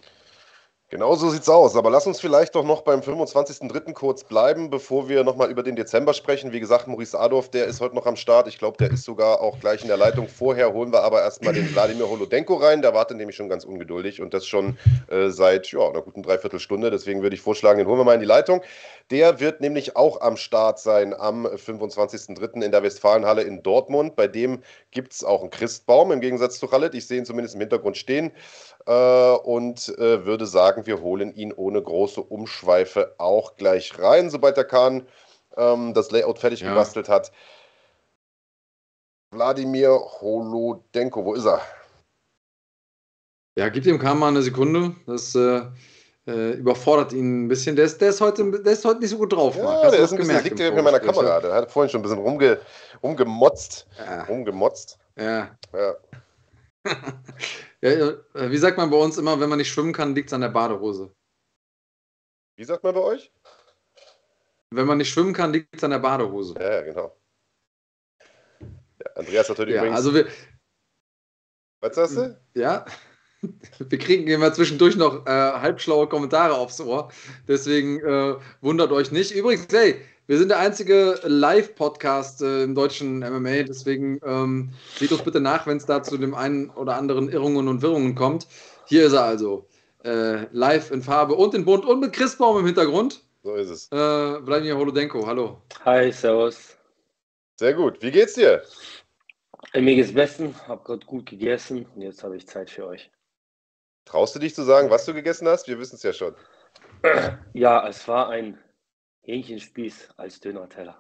Genau 0.95 1.17
so 1.17 1.29
sieht's 1.29 1.49
aus. 1.49 1.75
Aber 1.75 1.91
lass 1.91 2.07
uns 2.07 2.21
vielleicht 2.21 2.55
doch 2.55 2.63
noch 2.63 2.83
beim 2.83 3.01
25.03. 3.01 3.95
kurz 3.95 4.23
bleiben, 4.23 4.71
bevor 4.71 5.09
wir 5.09 5.25
nochmal 5.25 5.51
über 5.51 5.65
den 5.65 5.75
Dezember 5.75 6.15
sprechen. 6.15 6.53
Wie 6.53 6.61
gesagt, 6.61 6.87
Maurice 6.87 7.19
Adorf, 7.19 7.51
der 7.51 7.65
ist 7.65 7.81
heute 7.81 7.97
noch 7.97 8.07
am 8.07 8.15
Start. 8.15 8.47
Ich 8.47 8.61
glaube, 8.61 8.77
der 8.77 8.93
ist 8.93 9.03
sogar 9.03 9.41
auch 9.41 9.59
gleich 9.59 9.83
in 9.83 9.89
der 9.89 9.97
Leitung. 9.97 10.29
Vorher 10.29 10.73
holen 10.73 10.93
wir 10.93 11.03
aber 11.03 11.21
erstmal 11.21 11.53
den 11.53 11.69
Wladimir 11.75 12.09
Holodenko 12.09 12.55
rein. 12.55 12.81
Der 12.81 12.95
wartet 12.95 13.17
nämlich 13.17 13.35
schon 13.35 13.49
ganz 13.49 13.65
ungeduldig 13.65 14.23
und 14.23 14.35
das 14.35 14.47
schon 14.47 14.79
äh, 15.09 15.31
seit 15.31 15.67
ja, 15.73 15.81
einer 15.81 16.01
guten 16.01 16.23
Dreiviertelstunde. 16.23 16.93
Deswegen 16.93 17.23
würde 17.23 17.35
ich 17.35 17.43
vorschlagen, 17.43 17.79
den 17.79 17.89
holen 17.89 17.99
wir 17.99 18.05
mal 18.05 18.15
in 18.15 18.21
die 18.21 18.27
Leitung. 18.27 18.63
Der 19.11 19.41
wird 19.41 19.61
nämlich 19.61 19.97
auch 19.97 20.21
am 20.21 20.37
Start 20.37 20.79
sein 20.79 21.13
am 21.13 21.45
25.03. 21.45 22.63
in 22.63 22.71
der 22.71 22.85
Westfalenhalle 22.85 23.43
in 23.43 23.65
Dortmund. 23.65 24.15
Bei 24.15 24.29
dem 24.29 24.63
gibt 24.93 25.13
es 25.13 25.25
auch 25.25 25.41
einen 25.41 25.51
Christbaum 25.51 26.13
im 26.13 26.21
Gegensatz 26.21 26.61
zu 26.61 26.69
Khaled. 26.69 26.95
Ich 26.95 27.09
sehe 27.09 27.19
ihn 27.19 27.27
zumindest 27.27 27.57
im 27.57 27.63
Hintergrund 27.63 27.97
stehen 27.97 28.31
und 28.90 29.88
äh, 29.99 30.27
würde 30.27 30.47
sagen, 30.47 30.87
wir 30.87 31.01
holen 31.01 31.35
ihn 31.35 31.53
ohne 31.53 31.83
große 31.83 32.20
Umschweife 32.20 33.14
auch 33.18 33.57
gleich 33.57 33.99
rein, 33.99 34.31
sobald 34.31 34.57
der 34.57 34.64
Kahn 34.64 35.07
ähm, 35.57 35.94
das 35.94 36.11
Layout 36.11 36.38
fertig 36.38 36.61
ja. 36.61 36.68
gebastelt 36.70 37.09
hat. 37.09 37.33
Wladimir 39.31 39.90
Holodenko, 40.20 41.25
wo 41.25 41.35
ist 41.35 41.47
er? 41.47 41.61
Ja, 43.57 43.68
gib 43.68 43.85
dem 43.85 43.99
Kahn 43.99 44.18
mal 44.18 44.29
eine 44.29 44.42
Sekunde. 44.42 44.94
Das 45.07 45.35
äh, 45.35 45.62
äh, 46.27 46.53
überfordert 46.53 47.12
ihn 47.12 47.44
ein 47.44 47.49
bisschen. 47.49 47.77
Der 47.77 47.85
ist, 47.85 48.01
der, 48.01 48.11
ist 48.11 48.20
heute, 48.20 48.51
der 48.62 48.73
ist 48.73 48.85
heute 48.85 49.01
nicht 49.01 49.11
so 49.11 49.18
gut 49.18 49.33
drauf. 49.33 49.57
Ja, 49.57 49.90
der 49.90 50.01
ist 50.01 50.12
ein 50.12 50.18
bisschen, 50.18 50.42
liegt 50.42 50.59
meiner 50.59 51.01
Kamera. 51.01 51.40
Der 51.40 51.55
hat 51.55 51.70
vorhin 51.70 51.90
schon 51.90 52.01
ein 52.01 52.03
bisschen 52.03 52.18
rumge, 52.18 52.61
rumgemotzt. 53.03 53.87
Ja. 53.99 54.25
Rumgemotzt. 54.25 54.99
Ja. 55.16 55.51
ja. 55.73 55.94
ja, 57.90 58.09
äh, 58.35 58.51
wie 58.51 58.59
sagt 58.59 58.79
man 58.79 58.90
bei 58.90 58.97
uns 58.97 59.18
immer, 59.18 59.38
wenn 59.40 59.49
man 59.49 59.59
nicht 59.59 59.70
schwimmen 59.70 59.92
kann, 59.92 60.14
liegt 60.14 60.29
es 60.29 60.33
an 60.33 60.40
der 60.40 60.49
Badehose. 60.49 61.14
Wie 62.57 62.64
sagt 62.64 62.85
man 62.85 62.94
bei 62.94 63.01
euch? 63.01 63.33
Wenn 64.70 64.87
man 64.87 64.99
nicht 64.99 65.11
schwimmen 65.11 65.35
kann, 65.35 65.53
liegt 65.53 65.75
es 65.77 65.85
an 65.85 65.90
der 65.90 65.99
Badehose. 65.99 66.55
Ja, 66.59 66.83
genau. 66.83 67.16
Ja, 68.61 69.11
Andreas 69.16 69.49
hat 69.49 69.59
heute 69.59 69.70
ja, 69.70 69.79
übrigens. 69.79 69.97
Also 69.97 70.14
wir, 70.14 70.27
Was 71.81 71.94
sagst 71.94 72.16
du? 72.16 72.40
Ja. 72.55 72.85
Wir 73.79 73.99
kriegen 73.99 74.27
immer 74.29 74.55
zwischendurch 74.55 74.97
noch 74.97 75.27
äh, 75.27 75.31
halbschlaue 75.31 76.09
Kommentare 76.09 76.55
aufs 76.55 76.81
Ohr. 76.81 77.12
Deswegen 77.47 78.01
äh, 78.01 78.37
wundert 78.62 78.90
euch 78.90 79.12
nicht. 79.12 79.33
Übrigens, 79.33 79.66
hey, 79.70 80.01
wir 80.27 80.39
sind 80.39 80.49
der 80.49 80.59
einzige 80.59 81.21
Live-Podcast 81.23 82.41
äh, 82.41 82.63
im 82.63 82.75
deutschen 82.75 83.19
MMA, 83.19 83.65
deswegen 83.65 84.21
ähm, 84.25 84.73
seht 84.97 85.13
uns 85.13 85.23
bitte 85.23 85.41
nach, 85.41 85.67
wenn 85.67 85.77
es 85.77 85.85
da 85.85 86.03
zu 86.03 86.17
dem 86.17 86.35
einen 86.35 86.71
oder 86.71 86.97
anderen 86.97 87.29
Irrungen 87.29 87.69
und 87.69 87.83
Wirrungen 87.83 88.15
kommt. 88.15 88.47
Hier 88.87 89.07
ist 89.07 89.13
er 89.13 89.25
also. 89.25 89.69
Äh, 90.03 90.47
live 90.53 90.91
in 90.91 91.03
Farbe 91.03 91.35
und 91.35 91.55
in 91.55 91.65
Bunt 91.65 91.85
und 91.85 92.01
mit 92.01 92.13
Christbaum 92.13 92.59
im 92.59 92.67
Hintergrund. 92.67 93.23
So 93.43 93.55
ist 93.55 93.71
es. 93.71 93.93
Äh, 93.93 94.43
Vladimir 94.43 94.77
Holodenko, 94.77 95.27
hallo. 95.27 95.61
Hi, 95.85 96.11
servus. 96.11 96.77
Sehr 97.57 97.75
gut. 97.75 98.03
Wie 98.03 98.11
geht's 98.11 98.35
dir? 98.35 98.63
Äh, 99.75 99.81
mir 99.83 99.95
geht's 99.95 100.15
besten, 100.15 100.55
hab 100.67 100.85
gerade 100.85 101.05
gut 101.05 101.27
gegessen 101.27 101.87
und 101.95 102.01
jetzt 102.01 102.23
habe 102.25 102.37
ich 102.37 102.47
Zeit 102.49 102.71
für 102.71 102.87
euch. 102.87 103.11
Traust 104.07 104.35
du 104.35 104.39
dich 104.39 104.55
zu 104.55 104.63
sagen, 104.63 104.91
was 104.91 105.05
du 105.05 105.13
gegessen 105.13 105.49
hast? 105.49 105.69
Wir 105.69 105.79
wissen 105.79 105.97
es 105.97 106.03
ja 106.03 106.13
schon. 106.13 106.35
Ja, 107.53 107.87
es 107.87 108.09
war 108.09 108.31
ein 108.31 108.59
Hähnchenspieß 109.25 110.11
als 110.17 110.41
Dönerteller 110.41 110.97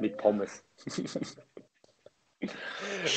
mit 0.00 0.16
Pommes. 0.16 0.64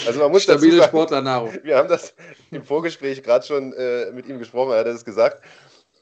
Also 0.05 0.19
man 0.19 0.31
muss 0.31 0.43
Stabile 0.43 0.77
sagen, 0.77 0.89
Sportlernahrung. 0.89 1.53
Wir 1.63 1.77
haben 1.77 1.89
das 1.89 2.15
im 2.49 2.63
Vorgespräch 2.63 3.21
gerade 3.23 3.45
schon 3.45 3.73
äh, 3.73 4.11
mit 4.11 4.27
ihm 4.27 4.39
gesprochen, 4.39 4.71
er 4.71 4.79
hat 4.79 4.87
das 4.87 5.05
gesagt 5.05 5.43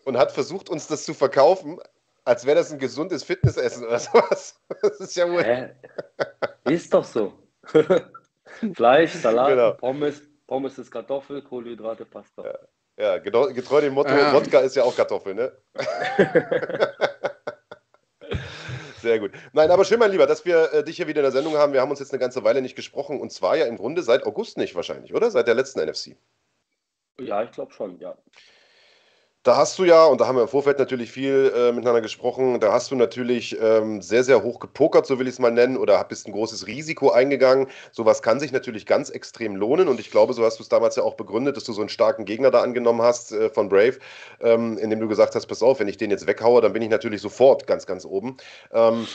und 0.06 0.18
hat 0.18 0.32
versucht, 0.32 0.70
uns 0.70 0.88
das 0.88 1.06
zu 1.06 1.14
verkaufen, 1.14 1.80
als 2.24 2.46
wäre 2.46 2.58
das 2.58 2.72
ein 2.72 2.80
gesundes 2.80 3.24
Fitnessessen 3.24 3.86
oder 3.86 4.00
sowas. 4.00 4.60
Das 4.82 5.00
ist 5.00 5.16
ja 5.16 5.30
wohl. 5.30 5.44
Hä? 5.44 5.76
Ist 6.66 6.94
doch 6.94 7.04
so. 7.04 7.34
Fleisch, 8.74 9.14
Salat, 9.14 9.50
genau. 9.50 9.74
Pommes, 9.74 10.22
Pommes 10.48 10.78
ist 10.78 10.90
Kartoffel, 10.90 11.42
Kohlenhydrate, 11.42 12.06
passt 12.06 12.38
doch. 12.38 12.46
Ja, 12.46 12.58
ja 12.98 13.18
genau, 13.20 13.48
getreu 13.48 13.82
dem 13.82 13.94
Motto. 13.94 14.12
Wodka 14.12 14.60
ist 14.60 14.76
ja 14.76 14.84
auch 14.84 14.96
Kartoffel, 14.96 15.36
ne? 15.36 15.52
Sehr 19.02 19.20
gut. 19.20 19.32
Nein, 19.54 19.72
aber 19.72 19.86
schön, 19.86 20.00
mein 20.00 20.12
Lieber, 20.12 20.28
dass 20.28 20.46
wir 20.46 20.74
äh, 20.74 20.84
dich 20.84 20.98
hier 20.98 21.08
wieder 21.08 21.22
in 21.22 21.24
der 21.24 21.32
Sendung 21.32 21.56
haben. 21.56 21.74
Wir 21.74 21.82
haben 21.82 21.90
uns 21.90 22.00
jetzt 22.00 22.12
eine 22.12 22.20
ganze 22.20 22.44
Weile 22.44 22.62
nicht 22.62 22.76
gesprochen 22.76 23.20
und 23.20 23.32
zwar 23.32 23.56
ja 23.58 23.66
im 23.66 23.78
Grunde 23.78 24.04
seit 24.04 24.26
August 24.26 24.58
nicht 24.58 24.76
wahrscheinlich, 24.76 25.14
oder? 25.14 25.32
Seit 25.32 25.48
der 25.48 25.56
letzten 25.56 25.80
NFC. 25.80 26.16
Ja, 27.20 27.44
ich 27.44 27.52
glaube 27.52 27.74
schon, 27.74 28.00
ja. 28.00 28.18
Da 29.44 29.56
hast 29.56 29.80
du 29.80 29.86
ja, 29.86 30.06
und 30.06 30.20
da 30.20 30.28
haben 30.28 30.36
wir 30.36 30.42
im 30.42 30.50
Vorfeld 30.50 30.80
natürlich 30.80 31.12
viel 31.14 31.54
äh, 31.56 31.72
miteinander 31.72 32.02
gesprochen, 32.02 32.60
da 32.60 32.74
hast 32.74 32.92
du 32.92 32.96
natürlich 32.96 33.58
ähm, 33.62 34.02
sehr, 34.02 34.26
sehr 34.26 34.44
hoch 34.44 34.60
gepokert, 34.60 35.06
so 35.06 35.18
will 35.18 35.28
ich 35.28 35.36
es 35.36 35.40
mal 35.40 35.50
nennen, 35.50 35.78
oder 35.78 36.04
bist 36.04 36.28
ein 36.28 36.34
großes 36.34 36.68
Risiko 36.68 37.12
eingegangen. 37.12 37.68
Sowas 37.94 38.22
kann 38.22 38.42
sich 38.42 38.52
natürlich 38.52 38.86
ganz 38.86 39.10
extrem 39.10 39.56
lohnen 39.56 39.88
und 39.88 39.98
ich 40.02 40.12
glaube, 40.12 40.34
so 40.34 40.44
hast 40.44 40.60
du 40.60 40.64
es 40.64 40.68
damals 40.68 40.98
ja 40.98 41.04
auch 41.04 41.14
begründet, 41.16 41.56
dass 41.56 41.64
du 41.64 41.72
so 41.72 41.80
einen 41.80 41.88
starken 41.88 42.26
Gegner 42.26 42.52
da 42.52 42.62
angenommen 42.62 43.02
hast 43.02 43.32
äh, 43.32 43.50
von 43.50 43.70
Brave, 43.70 44.00
ähm, 44.42 44.78
indem 44.78 45.00
du 45.00 45.08
gesagt 45.08 45.36
hast, 45.36 45.46
pass 45.48 45.64
auf, 45.64 45.80
wenn 45.80 45.88
ich 45.88 45.96
den 45.96 46.12
jetzt 46.12 46.28
weghaue, 46.28 46.60
dann 46.60 46.74
bin 46.74 46.82
ich 46.82 46.90
natürlich 46.90 47.22
sofort 47.22 47.66
ganz, 47.66 47.86
ganz 47.86 48.04
oben. 48.04 48.36
Ähm, 48.74 49.08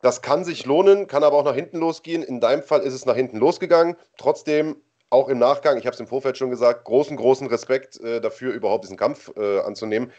das 0.00 0.22
kann 0.22 0.44
sich 0.44 0.64
lohnen, 0.64 1.08
kann 1.08 1.24
aber 1.24 1.36
auch 1.36 1.44
nach 1.44 1.56
hinten 1.56 1.78
losgehen. 1.78 2.22
In 2.22 2.40
deinem 2.40 2.62
Fall 2.62 2.82
ist 2.82 2.94
es 2.94 3.04
nach 3.04 3.16
hinten 3.16 3.38
losgegangen. 3.38 3.96
Trotzdem 4.16 4.76
auch 5.10 5.28
im 5.28 5.38
Nachgang, 5.38 5.78
ich 5.78 5.86
habe 5.86 5.94
es 5.94 6.00
im 6.00 6.06
Vorfeld 6.06 6.36
schon 6.36 6.50
gesagt, 6.50 6.84
großen, 6.84 7.16
großen 7.16 7.46
Respekt 7.46 8.00
äh, 8.00 8.20
dafür, 8.20 8.52
überhaupt 8.52 8.84
diesen 8.84 8.96
Kampf 8.96 9.32
äh, 9.36 9.60
anzunehmen. 9.60 10.12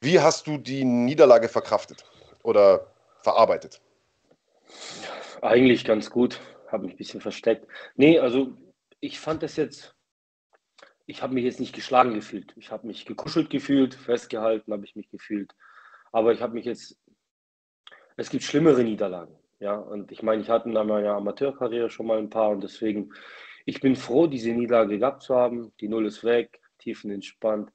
Wie 0.00 0.20
hast 0.20 0.46
du 0.46 0.58
die 0.58 0.84
Niederlage 0.84 1.48
verkraftet 1.48 2.04
oder 2.42 2.86
verarbeitet? 3.22 3.80
Eigentlich 5.42 5.84
ganz 5.84 6.10
gut, 6.10 6.40
habe 6.68 6.84
mich 6.84 6.94
ein 6.94 6.98
bisschen 6.98 7.20
versteckt. 7.20 7.66
Nee, 7.96 8.18
also 8.18 8.52
ich 9.00 9.18
fand 9.18 9.42
das 9.42 9.56
jetzt, 9.56 9.94
ich 11.06 11.22
habe 11.22 11.34
mich 11.34 11.44
jetzt 11.44 11.60
nicht 11.60 11.74
geschlagen 11.74 12.14
gefühlt. 12.14 12.52
Ich 12.56 12.70
habe 12.70 12.86
mich 12.86 13.04
gekuschelt 13.04 13.50
gefühlt, 13.50 13.94
festgehalten 13.94 14.72
habe 14.72 14.84
ich 14.84 14.96
mich 14.96 15.10
gefühlt. 15.10 15.54
Aber 16.12 16.32
ich 16.32 16.40
habe 16.40 16.54
mich 16.54 16.64
jetzt, 16.64 16.98
es 18.16 18.30
gibt 18.30 18.44
schlimmere 18.44 18.82
Niederlagen. 18.84 19.36
Ja, 19.58 19.76
und 19.76 20.12
ich 20.12 20.22
meine, 20.22 20.42
ich 20.42 20.50
hatte 20.50 20.68
in 20.68 20.74
meiner 20.74 21.14
Amateurkarriere 21.14 21.88
schon 21.88 22.06
mal 22.06 22.18
ein 22.18 22.30
paar 22.30 22.50
und 22.50 22.62
deswegen 22.62 23.12
ich 23.66 23.80
bin 23.80 23.96
froh, 23.96 24.28
diese 24.28 24.52
Niederlage 24.52 24.98
gehabt 24.98 25.24
zu 25.24 25.34
haben. 25.34 25.72
Die 25.80 25.88
Null 25.88 26.06
ist 26.06 26.22
weg, 26.22 26.60
tiefenentspannt. 26.78 27.70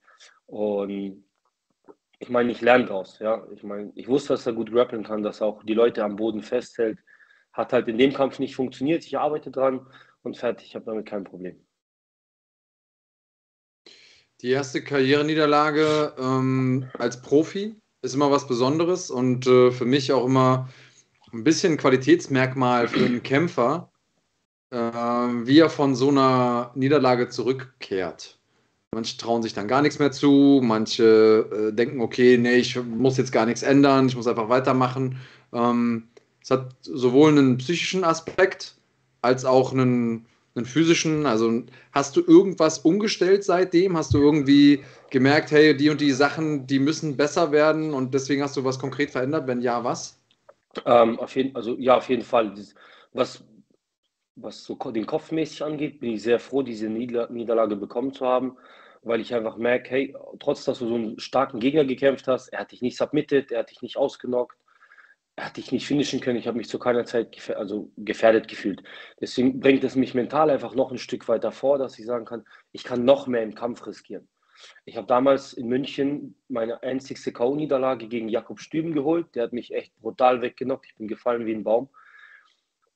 Und 0.46 1.26
ich 2.18 2.30
meine, 2.30 2.52
ich 2.52 2.62
lerne 2.62 2.86
daraus. 2.86 3.20
Ja? 3.20 3.46
Ich 3.54 3.62
meine, 3.64 3.92
ich 3.96 4.08
wusste, 4.08 4.30
dass 4.30 4.48
er 4.48 4.54
gut 4.54 4.72
grappeln 4.72 5.04
kann, 5.04 5.22
dass 5.22 5.42
er 5.42 5.48
auch 5.48 5.64
die 5.64 5.74
Leute 5.74 6.04
am 6.04 6.16
Boden 6.16 6.42
festhält. 6.42 6.98
Hat 7.52 7.74
halt 7.74 7.90
in 7.90 7.98
dem 7.98 8.14
Kampf 8.14 8.40
nicht 8.40 8.56
funktioniert. 8.56 9.06
Ich 9.06 9.18
arbeite 9.18 9.52
dran 9.52 9.86
und 10.24 10.38
fertig. 10.38 10.68
Ich 10.68 10.76
habe 10.76 10.86
damit 10.86 11.06
kein 11.06 11.26
Problem. 11.26 11.62
Die 14.42 14.50
erste 14.50 14.84
Karriereniederlage 14.84 16.16
ähm, 16.18 16.90
als 16.98 17.22
Profi 17.22 17.76
ist 18.02 18.16
immer 18.16 18.32
was 18.32 18.48
Besonderes 18.48 19.12
und 19.12 19.46
äh, 19.46 19.72
für 19.72 19.86
mich 19.86 20.14
auch 20.14 20.26
immer 20.26 20.70
ein 21.34 21.44
bisschen 21.44 21.78
Qualitätsmerkmal 21.78 22.88
für 22.88 23.06
einen 23.06 23.24
Kämpfer, 23.24 23.91
wie 24.72 25.60
er 25.60 25.70
von 25.70 25.96
so 25.96 26.10
einer 26.10 26.72
Niederlage 26.76 27.28
zurückkehrt. 27.28 28.38
Manche 28.94 29.18
trauen 29.18 29.44
sich 29.44 29.54
dann 29.54 29.68
gar 29.68 29.82
nichts 29.82 30.00
mehr 30.00 30.12
zu, 30.12 30.60
manche 30.64 31.70
äh, 31.70 31.74
denken, 31.74 32.02
okay, 32.02 32.38
nee, 32.38 32.56
ich 32.56 32.82
muss 32.82 33.18
jetzt 33.18 33.32
gar 33.32 33.46
nichts 33.46 33.64
ändern, 33.64 34.08
ich 34.08 34.16
muss 34.16 34.28
einfach 34.28 34.50
weitermachen. 34.50 35.18
Ähm, 35.54 36.08
es 36.42 36.52
hat 36.52 36.76
sowohl 36.82 37.30
einen 37.30 37.58
psychischen 37.58 38.04
Aspekt 38.04 38.76
als 39.22 39.46
auch 39.46 39.72
einen, 39.72 40.26
einen 40.56 40.66
physischen. 40.66 41.26
Also 41.26 41.64
hast 41.94 42.18
du 42.18 42.22
irgendwas 42.22 42.80
umgestellt 42.80 43.44
seitdem? 43.44 43.96
Hast 43.96 44.14
du 44.14 44.18
irgendwie 44.18 44.84
gemerkt, 45.10 45.52
hey, 45.52 45.76
die 45.76 45.90
und 45.90 46.02
die 46.02 46.12
Sachen, 46.12 46.68
die 46.68 46.80
müssen 46.80 47.16
besser 47.16 47.52
werden 47.54 47.94
und 47.94 48.14
deswegen 48.14 48.42
hast 48.42 48.58
du 48.58 48.66
was 48.66 48.80
konkret 48.80 49.12
verändert? 49.12 49.48
Wenn 49.48 49.62
ja, 49.62 49.84
was? 49.84 50.20
Ähm, 50.86 51.20
auf 51.20 51.36
jeden, 51.36 51.56
also 51.56 51.76
ja, 51.78 51.98
auf 51.98 52.10
jeden 52.10 52.24
Fall. 52.24 52.54
Was 53.14 53.44
was 54.36 54.64
so 54.64 54.76
den 54.76 55.06
Kopf 55.06 55.32
mäßig 55.32 55.64
angeht, 55.64 56.00
bin 56.00 56.14
ich 56.14 56.24
sehr 56.24 56.40
froh, 56.40 56.62
diese 56.62 56.88
Nieder 56.90 57.30
Niederlage 57.30 57.76
bekommen 57.76 58.14
zu 58.14 58.26
haben, 58.26 58.58
weil 59.04 59.22
ich 59.22 59.34
einfach 59.34 59.58
merke, 59.58 59.90
hey, 59.90 60.16
trotz 60.40 60.66
dass 60.66 60.80
du 60.80 60.88
so 60.88 60.96
einen 60.96 61.20
starken 61.20 61.60
Gegner 61.60 61.86
gekämpft 61.86 62.28
hast, 62.28 62.50
er 62.50 62.60
hat 62.62 62.72
dich 62.72 62.82
nicht 62.82 62.98
submitted, 62.98 63.52
er 63.52 63.60
hat 63.60 63.72
dich 63.72 63.82
nicht 63.82 63.98
ausgenockt, 63.98 64.58
hätte 65.38 65.60
ich 65.60 65.72
nicht 65.72 65.88
finishen 65.88 66.20
können. 66.20 66.38
Ich 66.38 66.48
habe 66.48 66.58
mich 66.58 66.70
zu 66.70 66.80
keiner 66.80 67.06
Zeit 67.06 67.32
gefährdet, 67.32 67.62
also 67.62 67.92
gefährdet 67.98 68.48
gefühlt. 68.48 68.84
Deswegen 69.20 69.60
bringt 69.60 69.84
es 69.84 69.96
mich 69.96 70.14
mental 70.14 70.50
einfach 70.50 70.76
noch 70.76 70.92
ein 70.92 70.98
Stück 70.98 71.28
weiter 71.28 71.52
vor, 71.52 71.78
dass 71.78 71.98
ich 72.00 72.06
sagen 72.06 72.26
kann, 72.26 72.46
ich 72.72 72.84
kann 72.84 73.06
noch 73.06 73.28
mehr 73.28 73.44
im 73.44 73.56
Kampf 73.56 73.86
riskieren. 73.86 74.28
Ich 74.86 74.98
habe 74.98 75.08
damals 75.08 75.54
in 75.54 75.68
München 75.68 76.36
meine 76.48 76.84
einzigste 76.84 77.32
K.O.-Niederlage 77.32 78.08
gegen 78.08 78.30
Jakob 78.30 78.60
Stüben 78.60 78.94
geholt. 78.94 79.34
Der 79.36 79.44
hat 79.44 79.54
mich 79.54 79.74
echt 79.74 79.98
brutal 80.00 80.42
weggenockt. 80.42 80.86
Ich 80.86 80.96
bin 80.96 81.08
gefallen 81.08 81.48
wie 81.48 81.56
ein 81.56 81.64
Baum. 81.64 81.90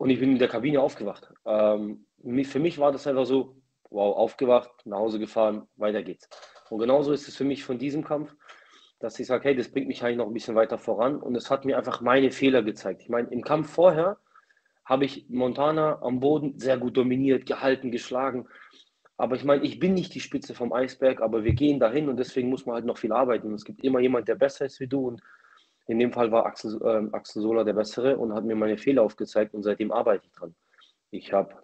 Und 0.06 0.12
ich 0.12 0.20
bin 0.20 0.34
in 0.34 0.38
der 0.38 0.50
Kabine 0.50 0.82
aufgewacht. 0.82 1.34
Ähm, 1.48 2.06
für 2.44 2.60
mich 2.60 2.78
war 2.78 2.91
das 2.91 3.08
einfach 3.08 3.26
so, 3.26 3.56
wow, 3.89 4.15
aufgewacht, 4.15 4.70
nach 4.86 5.00
Hause 5.00 5.18
gefahren, 5.18 5.68
weiter 5.78 6.04
geht's. 6.04 6.30
Und 6.70 6.78
genauso 6.78 7.12
ist 7.12 7.28
es 7.28 7.36
für 7.36 7.44
mich 7.44 7.63
von 7.63 7.80
diesem 7.80 8.04
Kampf 8.04 8.36
dass 9.00 9.20
ich 9.20 9.26
sage, 9.26 9.46
hey, 9.46 9.56
das 9.56 9.70
bringt 9.70 9.88
mich 9.88 10.04
eigentlich 10.04 10.18
noch 10.18 10.28
ein 10.28 10.34
bisschen 10.34 10.56
weiter 10.56 10.78
voran. 10.78 11.18
Und 11.18 11.36
es 11.36 11.50
hat 11.50 11.65
mir 11.65 11.78
einfach 11.78 12.02
meine 12.02 12.32
Fehler 12.32 12.62
gezeigt. 12.62 13.02
Ich 13.02 13.10
meine, 13.10 13.30
im 13.30 13.44
Kampf 13.44 13.72
vorher 13.72 14.18
habe 14.86 15.06
ich 15.06 15.26
Montana 15.28 16.02
am 16.04 16.20
Boden 16.20 16.60
sehr 16.60 16.78
gut 16.78 16.96
dominiert, 16.96 17.48
gehalten, 17.48 17.91
geschlagen. 17.91 18.48
Aber 19.18 19.36
ich 19.36 19.44
meine, 19.44 19.63
ich 19.63 19.80
bin 19.80 19.96
nicht 19.96 20.13
die 20.13 20.20
Spitze 20.20 20.54
vom 20.54 20.72
Eisberg, 20.72 21.22
aber 21.22 21.44
wir 21.44 21.54
gehen 21.54 21.80
dahin 21.80 22.10
und 22.10 22.18
deswegen 22.18 22.50
muss 22.50 22.65
man 22.65 22.76
halt 22.76 22.86
noch 22.86 22.98
viel 23.00 23.12
arbeiten. 23.12 23.48
Und 23.48 23.56
es 23.56 23.65
gibt 23.65 23.84
immer 23.84 24.00
jemand, 24.00 24.28
der 24.28 24.36
besser 24.36 24.65
ist 24.65 24.80
wie 24.80 24.88
du. 24.88 25.08
Und 25.08 25.22
in 25.88 26.00
dem 26.00 26.12
Fall 26.12 26.32
war 26.32 26.45
Axel, 26.45 26.82
äh, 26.82 27.15
Axel 27.15 27.41
Sola 27.41 27.63
der 27.63 27.74
Bessere 27.74 28.17
und 28.17 28.34
hat 28.34 28.45
mir 28.45 28.56
meine 28.56 28.78
Fehler 28.78 29.04
aufgezeigt 29.04 29.54
und 29.54 29.63
seitdem 29.63 29.91
arbeite 29.91 30.26
ich 30.26 30.32
dran. 30.32 30.56
Ich 31.12 31.32
habe 31.34 31.56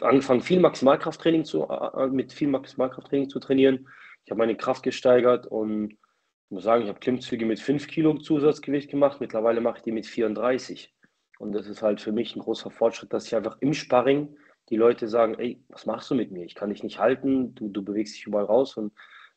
angefangen, 0.00 0.40
viel 0.40 0.60
Maximalkrafttraining 0.60 1.44
zu, 1.44 1.64
äh, 1.68 2.06
mit 2.08 2.32
viel 2.32 2.48
Maximalkrafttraining 2.48 3.28
zu 3.28 3.38
trainieren. 3.38 3.88
Ich 4.24 4.30
habe 4.30 4.38
meine 4.38 4.56
Kraft 4.56 4.82
gesteigert 4.82 5.46
und 5.46 5.92
ich 5.92 6.50
muss 6.50 6.64
sagen, 6.64 6.82
ich 6.82 6.88
habe 6.88 7.00
Klimmzüge 7.00 7.46
mit 7.46 7.60
5 7.60 7.86
Kilo 7.88 8.14
Zusatzgewicht 8.18 8.90
gemacht. 8.90 9.20
Mittlerweile 9.20 9.60
mache 9.60 9.78
ich 9.78 9.82
die 9.82 9.92
mit 9.92 10.06
34. 10.06 10.94
Und 11.38 11.52
das 11.52 11.66
ist 11.66 11.82
halt 11.82 12.00
für 12.00 12.12
mich 12.12 12.34
ein 12.36 12.40
großer 12.40 12.70
Fortschritt, 12.70 13.12
dass 13.12 13.26
ich 13.26 13.34
einfach 13.34 13.58
im 13.60 13.74
Sparring 13.74 14.36
die 14.70 14.76
Leute 14.76 15.08
sagen, 15.08 15.34
ey, 15.34 15.62
was 15.68 15.84
machst 15.84 16.10
du 16.10 16.14
mit 16.14 16.30
mir? 16.30 16.44
Ich 16.44 16.54
kann 16.54 16.70
dich 16.70 16.82
nicht 16.82 16.98
halten, 16.98 17.54
du, 17.54 17.68
du 17.68 17.82
bewegst 17.82 18.14
dich 18.14 18.26
überall 18.26 18.46
raus. 18.46 18.76
Und 18.76 18.92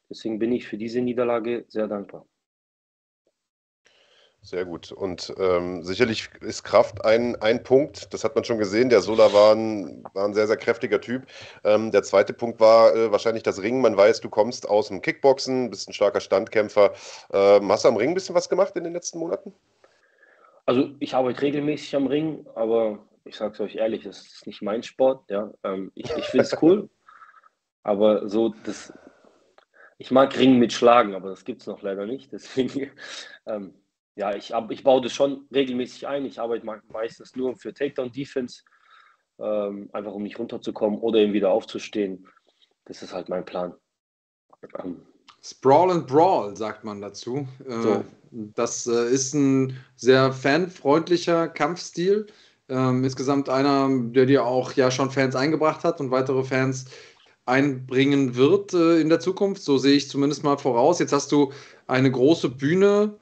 deswegen 0.10 0.40
bin 0.40 0.52
ich 0.52 0.68
für 0.68 0.78
diese 0.78 1.02
Niederlage 1.02 1.66
sehr 1.68 1.88
dankbar. 1.88 2.26
Sehr 4.48 4.64
gut. 4.64 4.94
Und 4.94 5.34
ähm, 5.40 5.84
sicherlich 5.84 6.30
ist 6.40 6.64
Kraft 6.64 7.04
ein, 7.04 7.36
ein 7.42 7.64
Punkt, 7.64 8.14
das 8.14 8.24
hat 8.24 8.34
man 8.34 8.46
schon 8.46 8.58
gesehen. 8.58 8.88
Der 8.88 9.02
Sola 9.02 9.34
war 9.34 9.54
ein, 9.54 10.06
war 10.14 10.24
ein 10.24 10.34
sehr, 10.34 10.48
sehr 10.48 10.56
kräftiger 10.56 11.02
Typ. 11.02 11.24
Ähm, 11.66 11.92
der 11.92 12.04
zweite 12.04 12.32
Punkt 12.32 12.62
war 12.62 12.96
äh, 12.96 13.12
wahrscheinlich 13.12 13.44
das 13.44 13.62
Ringen. 13.62 13.82
Man 13.82 13.98
weiß, 13.98 14.22
du 14.22 14.30
kommst 14.30 14.70
aus 14.70 14.88
dem 14.88 15.02
Kickboxen, 15.02 15.70
bist 15.70 15.90
ein 15.90 15.94
starker 15.94 16.22
Standkämpfer. 16.22 16.94
Ähm, 17.34 17.70
hast 17.70 17.84
du 17.84 17.90
am 17.90 17.98
Ring 17.98 18.12
ein 18.12 18.14
bisschen 18.14 18.36
was 18.36 18.48
gemacht 18.48 18.74
in 18.78 18.86
den 18.86 18.94
letzten 18.94 19.20
Monaten? 19.20 19.54
Also 20.66 20.92
ich 21.02 21.14
arbeite 21.14 21.42
regelmäßig 21.42 21.94
am 21.98 22.08
Ring, 22.08 22.48
aber 22.56 23.00
ich 23.26 23.36
sage 23.36 23.52
es 23.52 23.60
euch 23.60 23.76
ehrlich, 23.76 24.06
das 24.06 24.26
ist 24.26 24.48
nicht 24.48 24.62
mein 24.62 24.82
Sport. 24.82 25.30
Ja. 25.30 25.52
Ähm, 25.66 25.92
ich 25.94 26.10
ich 26.16 26.24
finde 26.24 26.46
es 26.46 26.56
cool, 26.62 26.90
aber 27.84 28.30
so 28.30 28.56
das, 28.64 28.94
ich 29.98 30.10
mag 30.10 30.40
Ringen 30.40 30.58
mit 30.58 30.72
Schlagen, 30.72 31.16
aber 31.16 31.32
das 31.32 31.44
gibt 31.44 31.60
es 31.60 31.68
noch 31.68 31.82
leider 31.82 32.06
nicht. 32.06 32.32
Deswegen 32.32 32.92
ähm, 33.46 33.74
ja, 34.18 34.36
ich, 34.36 34.52
ich 34.70 34.84
baue 34.84 35.02
das 35.02 35.14
schon 35.14 35.48
regelmäßig 35.54 36.08
ein. 36.08 36.26
Ich 36.26 36.40
arbeite 36.40 36.66
meistens 36.90 37.36
nur 37.36 37.56
für 37.56 37.74
Takedown-Defense, 37.74 38.64
ähm, 39.40 39.90
einfach 39.94 40.12
um 40.12 40.24
nicht 40.24 40.40
runterzukommen 40.40 41.00
oder 41.00 41.20
eben 41.20 41.34
wieder 41.34 41.52
aufzustehen. 41.52 42.28
Das 42.86 43.04
ist 43.04 43.14
halt 43.14 43.30
mein 43.30 43.46
Plan. 43.46 43.76
Ähm. 44.84 45.02
Sprawl 45.44 45.92
and 45.92 46.08
Brawl, 46.08 46.58
sagt 46.58 46.84
man 46.84 47.00
dazu. 47.00 47.48
Äh, 47.64 47.82
so. 47.82 48.06
Das 48.32 48.88
äh, 48.88 49.08
ist 49.12 49.36
ein 49.36 49.78
sehr 49.96 50.34
fanfreundlicher 50.34 51.48
Kampfstil. 51.48 52.26
Ähm, 52.70 53.04
insgesamt 53.04 53.50
einer, 53.50 53.88
der 54.12 54.26
dir 54.26 54.46
auch 54.46 54.74
ja 54.74 54.90
schon 54.90 55.12
Fans 55.12 55.36
eingebracht 55.36 55.84
hat 55.84 56.02
und 56.02 56.10
weitere 56.10 56.44
Fans 56.44 56.86
einbringen 57.46 58.36
wird 58.36 58.74
äh, 58.74 59.00
in 59.00 59.10
der 59.10 59.20
Zukunft. 59.20 59.62
So 59.62 59.78
sehe 59.78 59.96
ich 59.96 60.10
zumindest 60.10 60.44
mal 60.44 60.58
voraus. 60.58 60.98
Jetzt 60.98 61.14
hast 61.14 61.32
du 61.32 61.54
eine 61.86 62.12
große 62.12 62.50
Bühne 62.50 63.20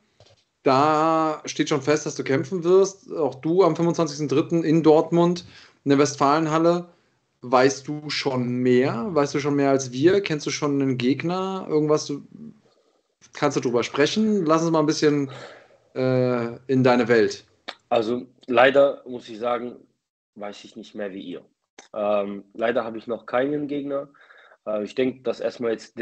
da 0.65 1.43
steht 1.45 1.69
schon 1.69 1.83
fest, 1.83 2.07
dass 2.07 2.15
du 2.15 2.23
kämpfen 2.23 2.63
wirst. 2.63 3.11
Auch 3.13 3.35
du 3.35 3.63
am 3.63 3.75
25.03. 3.75 4.63
in 4.63 4.81
Dortmund 4.81 5.45
in 5.83 5.89
der 5.89 5.99
Westfalenhalle. 5.99 6.87
Weißt 7.41 7.87
du 7.87 8.09
schon 8.09 8.47
mehr? 8.47 9.13
Weißt 9.13 9.35
du 9.35 9.39
schon 9.39 9.55
mehr 9.55 9.69
als 9.69 9.91
wir? 9.91 10.21
Kennst 10.21 10.47
du 10.47 10.49
schon 10.49 10.81
einen 10.81 10.97
Gegner? 10.97 11.67
Irgendwas? 11.69 12.11
Kannst 13.33 13.57
du 13.57 13.61
drüber 13.61 13.83
sprechen? 13.83 14.43
Lass 14.47 14.63
uns 14.63 14.71
mal 14.71 14.79
ein 14.79 14.87
bisschen 14.87 15.29
äh, 15.93 16.55
in 16.65 16.83
deine 16.83 17.07
Welt. 17.07 17.45
Also 17.89 18.25
leider 18.47 19.03
muss 19.05 19.29
ich 19.29 19.37
sagen, 19.37 19.75
weiß 20.33 20.63
ich 20.63 20.75
nicht 20.75 20.95
mehr 20.95 21.13
wie 21.13 21.21
ihr. 21.21 21.45
Ähm, 21.93 22.43
leider 22.55 22.83
habe 22.83 22.97
ich 22.97 23.05
noch 23.05 23.27
keinen 23.27 23.67
Gegner. 23.67 24.09
Äh, 24.65 24.83
ich 24.83 24.95
denke, 24.95 25.21
dass 25.21 25.39
erstmal 25.39 25.73
jetzt 25.73 25.95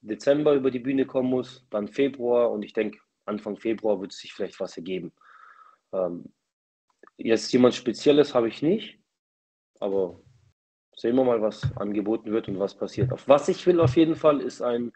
Dezember 0.00 0.54
über 0.54 0.70
die 0.70 0.78
Bühne 0.78 1.04
kommen 1.04 1.28
muss, 1.28 1.66
dann 1.68 1.86
Februar 1.86 2.50
und 2.50 2.62
ich 2.62 2.72
denke, 2.72 2.98
Anfang 3.26 3.56
Februar 3.56 4.00
wird 4.00 4.12
es 4.12 4.18
sich 4.18 4.32
vielleicht 4.32 4.58
was 4.60 4.76
ergeben. 4.76 5.12
Ähm, 5.92 6.32
jetzt 7.16 7.52
jemand 7.52 7.74
Spezielles 7.74 8.34
habe 8.34 8.48
ich 8.48 8.62
nicht, 8.62 8.98
aber 9.80 10.20
sehen 10.96 11.16
wir 11.16 11.24
mal, 11.24 11.42
was 11.42 11.62
angeboten 11.76 12.32
wird 12.32 12.48
und 12.48 12.58
was 12.58 12.76
passiert. 12.76 13.12
Auf 13.12 13.28
was 13.28 13.48
ich 13.48 13.66
will 13.66 13.80
auf 13.80 13.96
jeden 13.96 14.16
Fall 14.16 14.40
ist 14.40 14.62
ein, 14.62 14.92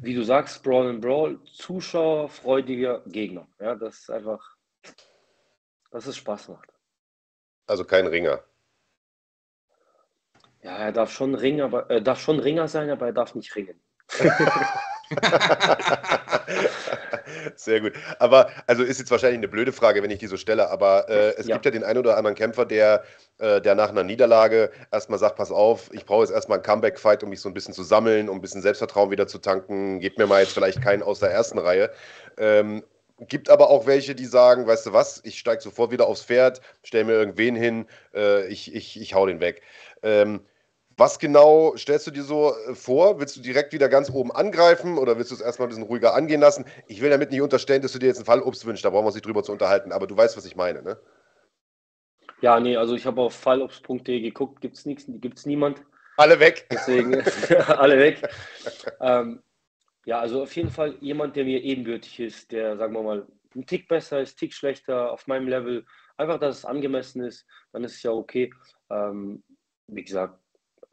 wie 0.00 0.14
du 0.14 0.22
sagst, 0.22 0.62
Brawl 0.62 0.88
and 0.88 1.00
Brawl, 1.00 1.42
zuschauerfreudiger 1.44 3.02
Gegner. 3.06 3.48
Ja, 3.60 3.74
das 3.74 4.00
ist 4.00 4.10
einfach, 4.10 4.56
dass 5.90 6.06
es 6.06 6.16
Spaß 6.16 6.48
macht. 6.48 6.70
Also 7.66 7.84
kein 7.84 8.06
Ringer. 8.06 8.42
Ja, 10.62 10.76
er 10.76 10.92
darf 10.92 11.10
schon 11.10 11.34
Ringer, 11.34 11.64
aber, 11.64 11.90
er 11.90 12.00
darf 12.00 12.20
schon 12.20 12.38
Ringer 12.40 12.68
sein, 12.68 12.88
aber 12.88 13.06
er 13.06 13.12
darf 13.12 13.34
nicht 13.34 13.54
ringen. 13.54 13.82
Sehr 17.56 17.80
gut. 17.80 17.92
Aber, 18.18 18.50
also 18.66 18.82
ist 18.82 18.98
jetzt 18.98 19.10
wahrscheinlich 19.10 19.38
eine 19.38 19.48
blöde 19.48 19.72
Frage, 19.72 20.02
wenn 20.02 20.10
ich 20.10 20.18
die 20.18 20.26
so 20.26 20.36
stelle, 20.36 20.70
aber 20.70 21.08
äh, 21.08 21.34
es 21.36 21.46
ja. 21.46 21.54
gibt 21.54 21.64
ja 21.66 21.70
den 21.70 21.84
einen 21.84 21.98
oder 21.98 22.16
anderen 22.16 22.34
Kämpfer, 22.34 22.64
der, 22.66 23.04
äh, 23.38 23.60
der 23.60 23.74
nach 23.74 23.90
einer 23.90 24.04
Niederlage 24.04 24.70
erstmal 24.92 25.18
sagt: 25.18 25.36
Pass 25.36 25.50
auf, 25.50 25.90
ich 25.92 26.04
brauche 26.04 26.22
jetzt 26.22 26.32
erstmal 26.32 26.58
einen 26.58 26.64
Comeback-Fight, 26.64 27.22
um 27.22 27.30
mich 27.30 27.40
so 27.40 27.48
ein 27.48 27.54
bisschen 27.54 27.74
zu 27.74 27.82
sammeln, 27.82 28.28
um 28.28 28.38
ein 28.38 28.40
bisschen 28.40 28.62
Selbstvertrauen 28.62 29.10
wieder 29.10 29.26
zu 29.26 29.38
tanken. 29.38 30.00
Gebt 30.00 30.18
mir 30.18 30.26
mal 30.26 30.42
jetzt 30.42 30.54
vielleicht 30.54 30.82
keinen 30.82 31.02
aus 31.02 31.20
der 31.20 31.30
ersten 31.30 31.58
Reihe. 31.58 31.90
Ähm, 32.38 32.82
Gibt 33.20 33.48
aber 33.48 33.70
auch 33.70 33.86
welche, 33.86 34.16
die 34.16 34.26
sagen, 34.26 34.66
weißt 34.66 34.86
du 34.86 34.92
was, 34.92 35.20
ich 35.24 35.38
steige 35.38 35.62
sofort 35.62 35.92
wieder 35.92 36.06
aufs 36.08 36.24
Pferd, 36.24 36.60
stelle 36.82 37.04
mir 37.04 37.12
irgendwen 37.12 37.54
hin, 37.54 37.86
äh, 38.12 38.46
ich, 38.48 38.74
ich, 38.74 39.00
ich 39.00 39.14
hau 39.14 39.24
den 39.26 39.38
weg. 39.38 39.62
Ähm, 40.02 40.40
was 40.96 41.18
genau 41.18 41.76
stellst 41.76 42.06
du 42.06 42.10
dir 42.10 42.22
so 42.22 42.54
äh, 42.68 42.74
vor? 42.74 43.20
Willst 43.20 43.36
du 43.36 43.40
direkt 43.40 43.72
wieder 43.72 43.88
ganz 43.88 44.10
oben 44.10 44.32
angreifen 44.32 44.98
oder 44.98 45.18
willst 45.18 45.30
du 45.30 45.34
es 45.34 45.40
erstmal 45.40 45.68
ein 45.68 45.70
bisschen 45.70 45.84
ruhiger 45.84 46.14
angehen 46.14 46.40
lassen? 46.40 46.64
Ich 46.86 47.00
will 47.00 47.10
damit 47.10 47.30
nicht 47.30 47.42
unterstellen, 47.42 47.82
dass 47.82 47.92
du 47.92 47.98
dir 47.98 48.06
jetzt 48.06 48.18
einen 48.18 48.26
Fallobst 48.26 48.64
wünschst, 48.66 48.84
da 48.84 48.90
brauchen 48.90 49.04
wir 49.04 49.08
uns 49.08 49.14
nicht 49.14 49.26
drüber 49.26 49.42
zu 49.42 49.52
unterhalten, 49.52 49.92
aber 49.92 50.06
du 50.06 50.16
weißt, 50.16 50.36
was 50.36 50.46
ich 50.46 50.56
meine, 50.56 50.82
ne? 50.82 50.98
Ja, 52.40 52.60
nee, 52.60 52.76
also 52.76 52.94
ich 52.94 53.06
habe 53.06 53.22
auf 53.22 53.34
fallobst.de 53.34 54.20
geguckt, 54.20 54.60
gibt 54.60 54.76
es 54.76 54.84
nichts, 54.84 55.04
gibt 55.06 55.38
es 55.38 55.46
niemand. 55.46 55.82
Alle 56.16 56.38
weg. 56.38 56.66
Deswegen, 56.70 57.14
alle 57.66 57.98
weg. 57.98 58.28
ähm, 59.00 59.42
ja, 60.04 60.20
also 60.20 60.42
auf 60.42 60.54
jeden 60.54 60.70
Fall 60.70 60.96
jemand, 61.00 61.36
der 61.36 61.44
mir 61.44 61.62
ebenbürtig 61.62 62.20
ist, 62.20 62.52
der, 62.52 62.76
sagen 62.76 62.92
wir 62.92 63.02
mal, 63.02 63.26
ein 63.54 63.66
Tick 63.66 63.88
besser 63.88 64.20
ist, 64.20 64.36
Tick 64.36 64.52
schlechter, 64.52 65.12
auf 65.12 65.26
meinem 65.26 65.48
Level. 65.48 65.86
Einfach, 66.16 66.38
dass 66.38 66.58
es 66.58 66.64
angemessen 66.64 67.24
ist, 67.24 67.46
dann 67.72 67.84
ist 67.84 67.96
es 67.96 68.02
ja 68.02 68.10
okay. 68.10 68.52
Ähm, 68.90 69.42
wie 69.86 70.04
gesagt, 70.04 70.38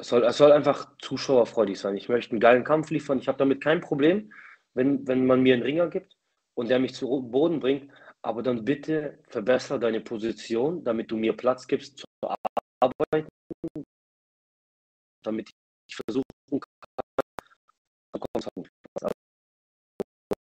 es 0.02 0.08
soll, 0.10 0.24
es 0.24 0.38
soll 0.38 0.52
einfach 0.52 0.92
zuschauerfreudig 1.00 1.80
sein. 1.80 1.96
Ich 1.96 2.10
möchte 2.10 2.32
einen 2.32 2.40
geilen 2.40 2.64
Kampf 2.64 2.90
liefern. 2.90 3.20
Ich 3.20 3.28
habe 3.28 3.38
damit 3.38 3.62
kein 3.64 3.82
Problem, 3.82 4.34
wenn, 4.74 5.08
wenn 5.08 5.26
man 5.28 5.42
mir 5.42 5.54
einen 5.54 5.64
Ringer 5.64 5.88
gibt 5.90 6.18
und 6.56 6.70
der 6.70 6.80
mich 6.80 6.96
zu 6.96 7.08
Boden 7.30 7.60
bringt. 7.60 7.92
Aber 8.24 8.44
dann 8.44 8.66
bitte 8.66 9.20
verbessere 9.30 9.80
deine 9.80 10.02
Position, 10.02 10.84
damit 10.84 11.12
du 11.12 11.18
mir 11.18 11.34
Platz 11.38 11.68
gibst 11.68 12.00
zu 12.00 12.06
arbeiten, 12.80 13.30
damit 15.24 15.50
ich 15.88 15.96
versuchen 15.96 16.24
kann, 16.50 16.62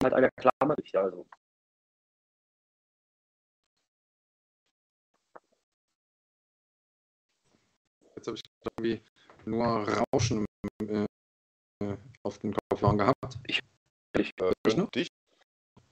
halt, 0.04 0.14
einer 0.14 0.30
Klammer 0.32 0.76
durch. 0.76 0.96
Also. 0.98 1.28
Jetzt 8.16 8.28
habe 8.28 8.38
ich 8.38 8.44
irgendwie 8.78 9.02
nur 9.48 9.88
Rauschen 10.14 10.46
äh, 10.82 11.06
auf 12.24 12.38
den 12.40 12.54
Kopfhörern 12.54 12.98
gehabt. 12.98 13.40
Ich, 13.48 13.60
ich, 14.18 14.32
äh, 14.42 14.86
dich. 14.96 15.08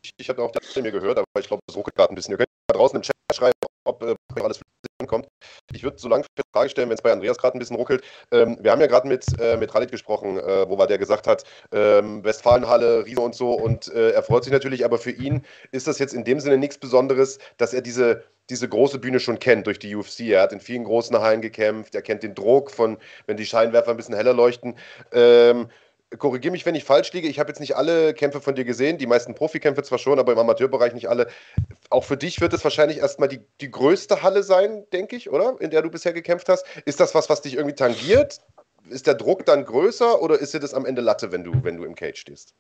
Ich, 0.02 0.12
ich 0.18 0.30
hatte 0.30 0.44
auch 0.44 0.52
das 0.52 0.76
mir 0.76 0.92
gehört, 0.92 1.18
aber 1.18 1.26
ich 1.40 1.48
glaube, 1.48 1.62
es 1.68 1.76
ruckelt 1.76 1.96
gerade 1.96 2.14
ein 2.14 2.16
bisschen. 2.16 2.34
Ihr 2.34 2.38
könnt 2.38 2.50
da 2.68 2.78
draußen 2.78 2.96
im 2.98 3.02
Chat 3.02 3.16
schreiben, 3.34 3.54
ob 3.86 4.04
äh, 4.04 4.16
alles 4.42 4.62
kommt. 5.06 5.28
Ich 5.74 5.84
würde 5.84 5.98
so 5.98 6.08
lange 6.08 6.24
eine 6.24 6.44
Frage 6.54 6.70
stellen, 6.70 6.90
wenn 6.90 6.96
es 6.96 7.02
bei 7.02 7.12
Andreas 7.12 7.38
gerade 7.38 7.58
ein 7.58 7.60
bisschen 7.60 7.76
ruckelt. 7.76 8.04
Ähm, 8.32 8.58
wir 8.62 8.72
haben 8.72 8.80
ja 8.80 8.88
gerade 8.88 9.08
mit, 9.08 9.26
äh, 9.40 9.58
mit 9.58 9.72
Khalid 9.72 9.92
gesprochen, 9.92 10.40
äh, 10.40 10.70
wo 10.70 10.78
war 10.78 10.88
der 10.88 10.98
gesagt 10.98 11.28
hat, 11.28 11.44
ähm, 11.74 12.24
Westfalenhalle, 12.24 13.06
Riese 13.06 13.20
und 13.20 13.36
so. 13.36 13.54
Und 13.54 13.90
äh, 13.94 14.12
er 14.12 14.24
freut 14.24 14.46
sich 14.46 14.54
natürlich, 14.54 14.86
aber 14.86 14.98
für 14.98 15.12
ihn 15.12 15.44
ist 15.72 15.88
das 15.88 16.00
jetzt 16.00 16.14
in 16.14 16.24
dem 16.24 16.40
Sinne 16.40 16.58
nichts 16.58 16.78
Besonderes, 16.78 17.40
dass 17.58 17.74
er 17.74 17.82
diese, 17.82 18.24
diese 18.50 18.70
große 18.70 19.00
Bühne 19.00 19.20
schon 19.20 19.40
kennt 19.40 19.68
durch 19.68 19.80
die 19.80 19.94
UFC. 19.96 20.22
Er 20.22 20.44
hat 20.44 20.54
in 20.54 20.62
vielen 20.62 20.86
großen 20.86 21.20
Hallen 21.20 21.42
gekämpft, 21.42 21.94
er 21.94 22.02
kennt 22.02 22.24
den 22.24 22.34
Druck 22.34 22.72
von, 22.72 22.98
wenn 23.28 23.36
die 23.36 23.46
Scheinwerfer 23.46 23.92
ein 23.92 23.98
bisschen 23.98 24.16
heller 24.16 24.34
leuchten. 24.34 24.76
Ähm, 25.12 25.68
korrigiere 26.18 26.52
mich, 26.52 26.66
wenn 26.66 26.76
ich 26.76 26.84
falsch 26.84 27.12
liege. 27.14 27.28
Ich 27.28 27.40
habe 27.40 27.50
jetzt 27.50 27.60
nicht 27.60 27.76
alle 27.76 28.14
Kämpfe 28.14 28.42
von 28.42 28.56
dir 28.56 28.64
gesehen, 28.64 28.98
die 28.98 29.08
meisten 29.08 29.36
Profikämpfe 29.36 29.84
zwar 29.84 29.98
schon, 29.98 30.20
aber 30.20 30.32
im 30.32 30.40
Amateurbereich 30.40 30.94
nicht 30.94 31.10
alle. 31.10 31.28
Auch 31.96 32.04
für 32.04 32.18
dich 32.18 32.42
wird 32.42 32.52
es 32.52 32.62
wahrscheinlich 32.66 32.98
erstmal 32.98 33.30
die, 33.30 33.40
die 33.62 33.72
größte 33.72 34.22
Halle 34.22 34.44
sein, 34.44 34.84
denke 34.92 35.16
ich, 35.16 35.30
oder? 35.30 35.56
In 35.62 35.70
der 35.70 35.82
du 35.82 35.90
bisher 35.90 36.12
gekämpft 36.12 36.50
hast. 36.50 36.66
Ist 36.84 37.00
das 37.00 37.16
was, 37.16 37.30
was 37.30 37.42
dich 37.42 37.54
irgendwie 37.54 37.74
tangiert? 37.74 38.42
Ist 38.90 39.08
der 39.08 39.14
Druck 39.14 39.46
dann 39.46 39.64
größer 39.64 40.22
oder 40.22 40.38
ist 40.38 40.54
dir 40.54 40.60
das 40.60 40.74
am 40.74 40.86
Ende 40.86 41.02
Latte, 41.02 41.32
wenn 41.32 41.46
du, 41.46 41.64
wenn 41.64 41.78
du 41.78 41.86
im 41.86 41.96
Cage 41.96 42.20
stehst? 42.20 42.54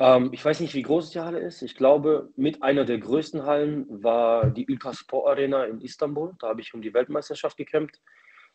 Ähm, 0.00 0.30
ich 0.32 0.44
weiß 0.44 0.58
nicht, 0.58 0.74
wie 0.74 0.82
groß 0.82 1.10
die 1.12 1.20
Halle 1.20 1.38
ist. 1.38 1.62
Ich 1.62 1.76
glaube, 1.76 2.30
mit 2.34 2.60
einer 2.64 2.84
der 2.84 2.98
größten 2.98 3.46
Hallen 3.46 3.86
war 4.02 4.50
die 4.50 4.68
Ülker 4.68 4.94
Sport 4.94 5.28
Arena 5.28 5.66
in 5.66 5.80
Istanbul. 5.80 6.34
Da 6.40 6.48
habe 6.48 6.60
ich 6.60 6.74
um 6.74 6.82
die 6.82 6.92
Weltmeisterschaft 6.92 7.56
gekämpft. 7.56 8.00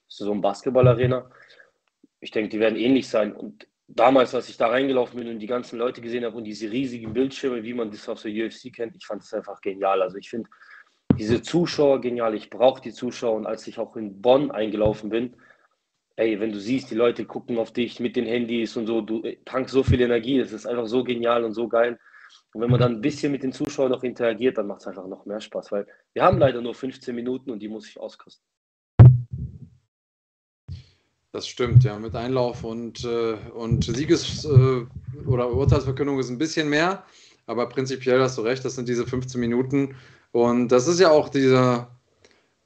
Das 0.09 0.19
ist 0.19 0.25
so 0.25 0.33
ein 0.33 0.41
Basketballarena. 0.41 1.31
Ich 2.19 2.31
denke, 2.31 2.49
die 2.49 2.59
werden 2.59 2.77
ähnlich 2.77 3.07
sein. 3.07 3.33
Und 3.33 3.65
damals, 3.87 4.33
als 4.33 4.49
ich 4.49 4.57
da 4.57 4.67
reingelaufen 4.67 5.19
bin 5.19 5.29
und 5.29 5.39
die 5.39 5.47
ganzen 5.47 5.79
Leute 5.79 6.01
gesehen 6.01 6.25
habe 6.25 6.37
und 6.37 6.43
diese 6.43 6.71
riesigen 6.71 7.13
Bildschirme, 7.13 7.63
wie 7.63 7.73
man 7.73 7.91
das 7.91 8.07
aus 8.09 8.23
der 8.23 8.31
UFC 8.31 8.73
kennt, 8.73 8.95
ich 8.95 9.05
fand 9.05 9.21
das 9.21 9.33
einfach 9.33 9.61
genial. 9.61 10.01
Also 10.01 10.17
ich 10.17 10.29
finde 10.29 10.49
diese 11.17 11.41
Zuschauer 11.41 12.01
genial. 12.01 12.35
Ich 12.35 12.49
brauche 12.49 12.81
die 12.81 12.93
Zuschauer. 12.93 13.35
Und 13.35 13.45
als 13.45 13.67
ich 13.67 13.79
auch 13.79 13.95
in 13.95 14.21
Bonn 14.21 14.51
eingelaufen 14.51 15.09
bin, 15.09 15.35
ey, 16.15 16.39
wenn 16.39 16.51
du 16.51 16.59
siehst, 16.59 16.91
die 16.91 16.95
Leute 16.95 17.25
gucken 17.25 17.57
auf 17.57 17.73
dich 17.73 17.99
mit 17.99 18.15
den 18.15 18.25
Handys 18.25 18.75
und 18.77 18.87
so, 18.87 19.01
du 19.01 19.21
tankst 19.45 19.73
so 19.73 19.83
viel 19.83 20.01
Energie, 20.01 20.39
das 20.39 20.51
ist 20.51 20.65
einfach 20.65 20.87
so 20.87 21.03
genial 21.03 21.43
und 21.43 21.53
so 21.53 21.67
geil. 21.67 21.99
Und 22.53 22.61
wenn 22.61 22.71
man 22.71 22.79
dann 22.79 22.93
ein 22.93 23.01
bisschen 23.01 23.31
mit 23.31 23.43
den 23.43 23.51
Zuschauern 23.51 23.91
noch 23.91 24.03
interagiert, 24.03 24.57
dann 24.57 24.67
macht 24.67 24.81
es 24.81 24.87
einfach 24.87 25.07
noch 25.07 25.25
mehr 25.25 25.41
Spaß, 25.41 25.71
weil 25.71 25.87
wir 26.13 26.23
haben 26.23 26.37
leider 26.37 26.61
nur 26.61 26.73
15 26.73 27.13
Minuten 27.13 27.51
und 27.51 27.59
die 27.59 27.67
muss 27.67 27.87
ich 27.87 27.99
auskosten. 27.99 28.45
Das 31.35 31.49
stimmt, 31.49 31.83
ja. 31.83 31.99
Mit 31.99 32.15
Einlauf 32.15 32.63
und, 32.63 33.03
äh, 33.03 33.33
und 33.53 33.83
Sieges- 33.83 34.45
äh, 34.45 34.85
oder 35.27 35.51
Urteilsverkündung 35.51 36.17
ist 36.17 36.29
ein 36.29 36.37
bisschen 36.37 36.69
mehr, 36.69 37.03
aber 37.45 37.67
prinzipiell 37.67 38.21
hast 38.21 38.37
du 38.37 38.41
recht, 38.41 38.63
das 38.63 38.75
sind 38.75 38.87
diese 38.87 39.05
15 39.05 39.41
Minuten. 39.41 39.95
Und 40.31 40.69
das 40.69 40.87
ist 40.87 41.01
ja 41.01 41.11
auch 41.11 41.27
dieser, 41.27 41.89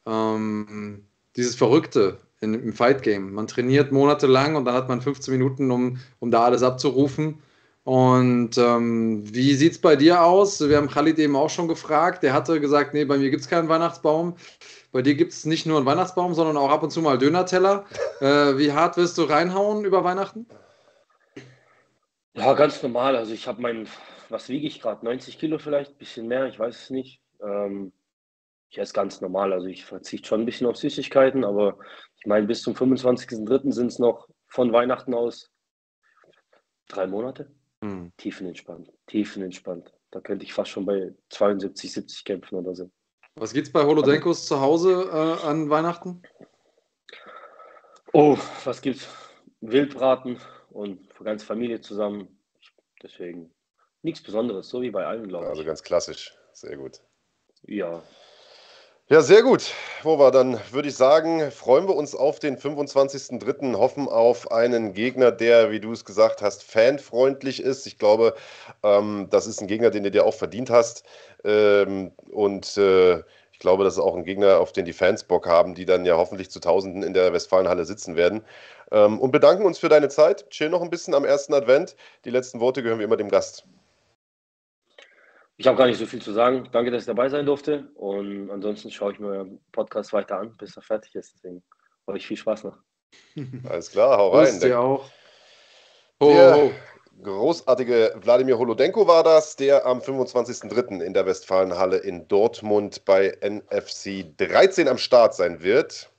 ähm, 0.05 1.03
dieses 1.35 1.55
Verrückte 1.55 2.19
in, 2.41 2.53
im 2.53 2.73
Fight 2.73 3.01
Game. 3.01 3.33
Man 3.33 3.47
trainiert 3.47 3.91
monatelang 3.91 4.55
und 4.55 4.65
dann 4.65 4.75
hat 4.75 4.87
man 4.87 5.01
15 5.01 5.33
Minuten, 5.33 5.71
um, 5.71 5.97
um 6.19 6.29
da 6.29 6.43
alles 6.43 6.61
abzurufen. 6.61 7.39
Und 7.89 8.55
ähm, 8.59 9.23
wie 9.33 9.55
sieht 9.55 9.71
es 9.71 9.81
bei 9.81 9.95
dir 9.95 10.23
aus? 10.23 10.59
Wir 10.61 10.77
haben 10.77 10.91
Khalid 10.91 11.17
eben 11.17 11.35
auch 11.35 11.49
schon 11.49 11.67
gefragt. 11.67 12.21
Der 12.21 12.33
hatte 12.33 12.59
gesagt, 12.59 12.93
nee, 12.93 13.03
bei 13.03 13.17
mir 13.17 13.31
gibt 13.31 13.41
es 13.41 13.49
keinen 13.49 13.67
Weihnachtsbaum. 13.67 14.35
Bei 14.91 15.01
dir 15.01 15.15
gibt 15.15 15.31
es 15.31 15.43
nicht 15.43 15.65
nur 15.65 15.77
einen 15.77 15.87
Weihnachtsbaum, 15.87 16.35
sondern 16.35 16.55
auch 16.55 16.69
ab 16.69 16.83
und 16.83 16.91
zu 16.91 17.01
mal 17.01 17.17
Dönerteller. 17.17 17.85
Äh, 18.21 18.57
wie 18.57 18.73
hart 18.73 18.97
wirst 18.97 19.17
du 19.17 19.23
reinhauen 19.23 19.85
über 19.85 20.03
Weihnachten? 20.03 20.45
Ja, 22.33 22.53
ganz 22.53 22.83
normal. 22.83 23.15
Also 23.15 23.33
ich 23.33 23.47
habe 23.47 23.61
mein, 23.61 23.87
was 24.27 24.49
wiege 24.49 24.67
ich 24.67 24.81
gerade? 24.81 25.05
90 25.05 25.39
Kilo 25.39 25.57
vielleicht, 25.57 25.91
ein 25.91 25.97
bisschen 25.97 26.27
mehr, 26.27 26.47
ich 26.47 26.59
weiß 26.59 26.75
es 26.75 26.89
nicht. 26.89 27.21
Ähm, 27.41 27.93
ich 28.69 28.77
esse 28.77 28.93
ganz 28.93 29.21
normal. 29.21 29.53
Also 29.53 29.67
ich 29.67 29.85
verzichte 29.85 30.27
schon 30.27 30.41
ein 30.41 30.45
bisschen 30.45 30.67
auf 30.67 30.75
Süßigkeiten, 30.75 31.45
aber 31.45 31.77
ich 32.19 32.25
meine, 32.25 32.45
bis 32.45 32.61
zum 32.61 32.75
25.03. 32.75 33.71
sind 33.71 33.87
es 33.87 33.99
noch 33.99 34.27
von 34.47 34.73
Weihnachten 34.73 35.13
aus 35.13 35.49
drei 36.89 37.07
Monate. 37.07 37.49
Hm. 37.83 38.11
Tiefenentspannt, 38.17 38.91
tiefenentspannt. 39.07 39.93
Da 40.11 40.19
könnte 40.19 40.43
ich 40.43 40.53
fast 40.53 40.71
schon 40.71 40.85
bei 40.85 41.13
72, 41.29 41.93
70 41.93 42.23
kämpfen 42.25 42.55
oder 42.55 42.75
so. 42.75 42.91
Was 43.35 43.53
gibt's 43.53 43.71
bei 43.71 43.83
Holodenkos 43.83 44.45
zu 44.47 44.59
Hause 44.59 45.09
äh, 45.11 45.45
an 45.45 45.69
Weihnachten? 45.69 46.21
Oh, 48.11 48.37
was 48.65 48.81
gibt's? 48.81 49.07
Wildbraten 49.61 50.39
und 50.69 51.13
für 51.13 51.23
ganze 51.23 51.45
Familie 51.45 51.81
zusammen. 51.81 52.39
Deswegen 53.01 53.53
nichts 54.01 54.21
Besonderes, 54.21 54.69
so 54.69 54.81
wie 54.81 54.91
bei 54.91 55.05
allen, 55.05 55.27
glaube 55.27 55.45
ich. 55.45 55.49
Also 55.49 55.63
ganz 55.63 55.83
klassisch, 55.83 56.33
sehr 56.53 56.77
gut. 56.77 57.01
Ja. 57.63 58.01
Ja, 59.11 59.21
sehr 59.21 59.41
gut. 59.41 59.73
Wo 60.03 60.19
war 60.19 60.29
dann, 60.31 60.59
würde 60.71 60.87
ich 60.87 60.95
sagen, 60.95 61.49
freuen 61.51 61.87
wir 61.87 61.95
uns 61.95 62.13
auf 62.13 62.37
den 62.37 62.57
25.03., 62.57 63.75
hoffen 63.75 64.07
auf 64.07 64.51
einen 64.51 64.93
Gegner, 64.93 65.31
der, 65.31 65.71
wie 65.71 65.79
du 65.79 65.91
es 65.91 66.05
gesagt 66.05 66.43
hast, 66.43 66.63
fanfreundlich 66.63 67.59
ist. 67.63 67.87
Ich 67.87 67.97
glaube, 67.97 68.35
ähm, 68.83 69.27
das 69.31 69.47
ist 69.47 69.61
ein 69.61 69.67
Gegner, 69.67 69.89
den 69.89 70.03
du 70.03 70.11
dir 70.11 70.25
auch 70.25 70.35
verdient 70.35 70.69
hast. 70.69 71.03
Ähm, 71.43 72.11
und 72.31 72.77
äh, 72.77 73.17
ich 73.51 73.57
glaube, 73.59 73.83
das 73.83 73.95
ist 73.95 73.99
auch 73.99 74.15
ein 74.15 74.23
Gegner, 74.25 74.59
auf 74.59 74.73
den 74.73 74.85
die 74.85 74.93
Fans 74.93 75.23
Bock 75.23 75.47
haben, 75.47 75.73
die 75.73 75.85
dann 75.85 76.05
ja 76.05 76.15
hoffentlich 76.15 76.51
zu 76.51 76.59
Tausenden 76.59 77.01
in 77.01 77.13
der 77.13 77.33
Westfalenhalle 77.33 77.85
sitzen 77.85 78.15
werden. 78.15 78.45
Ähm, 78.91 79.19
und 79.19 79.31
bedanken 79.31 79.65
uns 79.65 79.79
für 79.79 79.89
deine 79.89 80.09
Zeit. 80.09 80.49
Chill 80.51 80.69
noch 80.69 80.83
ein 80.83 80.91
bisschen 80.91 81.15
am 81.15 81.25
ersten 81.25 81.55
Advent. 81.55 81.95
Die 82.25 82.29
letzten 82.29 82.59
Worte 82.59 82.83
gehören 82.83 82.99
wie 82.99 83.03
immer 83.03 83.17
dem 83.17 83.29
Gast. 83.29 83.65
Ich 85.59 85.67
habe 85.67 85.77
gar 85.77 85.87
nicht 85.87 85.99
so 85.99 86.05
viel 86.05 86.21
zu 86.21 86.31
sagen. 86.31 86.69
Danke, 86.71 86.89
dass 86.89 87.03
ich 87.03 87.07
dabei 87.07 87.27
sein 87.27 87.45
durfte. 87.45 87.89
Und 87.95 88.49
ansonsten 88.49 88.89
schaue 88.89 89.11
ich 89.11 89.19
mir 89.19 89.27
euren 89.27 89.59
Podcast 89.73 90.13
weiter 90.13 90.39
an, 90.39 90.55
bis 90.55 90.77
er 90.77 90.81
fertig 90.81 91.13
ist. 91.15 91.33
Deswegen 91.35 91.61
euch 92.07 92.25
viel 92.25 92.37
Spaß 92.37 92.63
noch. 92.63 92.77
Alles 93.69 93.91
klar, 93.91 94.17
hau 94.17 94.29
rein. 94.29 94.57
Dir 94.61 94.79
auch. 94.79 95.09
Ho, 96.21 96.33
ho, 96.33 96.55
ho 96.55 96.71
großartige 97.23 98.15
Wladimir 98.21 98.57
Holodenko 98.57 99.05
war 99.05 99.23
das, 99.23 99.57
der 99.57 99.85
am 99.85 99.99
25.03. 99.99 101.01
in 101.01 101.13
der 101.13 101.25
Westfalenhalle 101.25 101.97
in 101.97 102.25
Dortmund 102.29 103.03
bei 103.03 103.37
NFC 103.41 104.25
13 104.37 104.87
am 104.87 104.97
Start 104.97 105.35
sein 105.35 105.61
wird. 105.61 106.09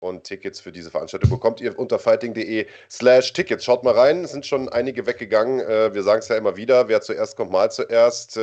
Und 0.00 0.24
Tickets 0.24 0.60
für 0.60 0.70
diese 0.70 0.90
Veranstaltung 0.90 1.30
bekommt 1.30 1.60
ihr 1.60 1.76
unter 1.76 1.98
fighting.de 1.98 2.66
slash 2.88 3.32
Tickets. 3.32 3.64
Schaut 3.64 3.82
mal 3.82 3.94
rein, 3.94 4.22
es 4.24 4.30
sind 4.30 4.46
schon 4.46 4.68
einige 4.68 5.06
weggegangen. 5.06 5.60
Äh, 5.60 5.92
wir 5.92 6.04
sagen 6.04 6.20
es 6.20 6.28
ja 6.28 6.36
immer 6.36 6.56
wieder, 6.56 6.88
wer 6.88 7.00
zuerst 7.00 7.36
kommt, 7.36 7.50
mal 7.50 7.70
zuerst. 7.70 8.36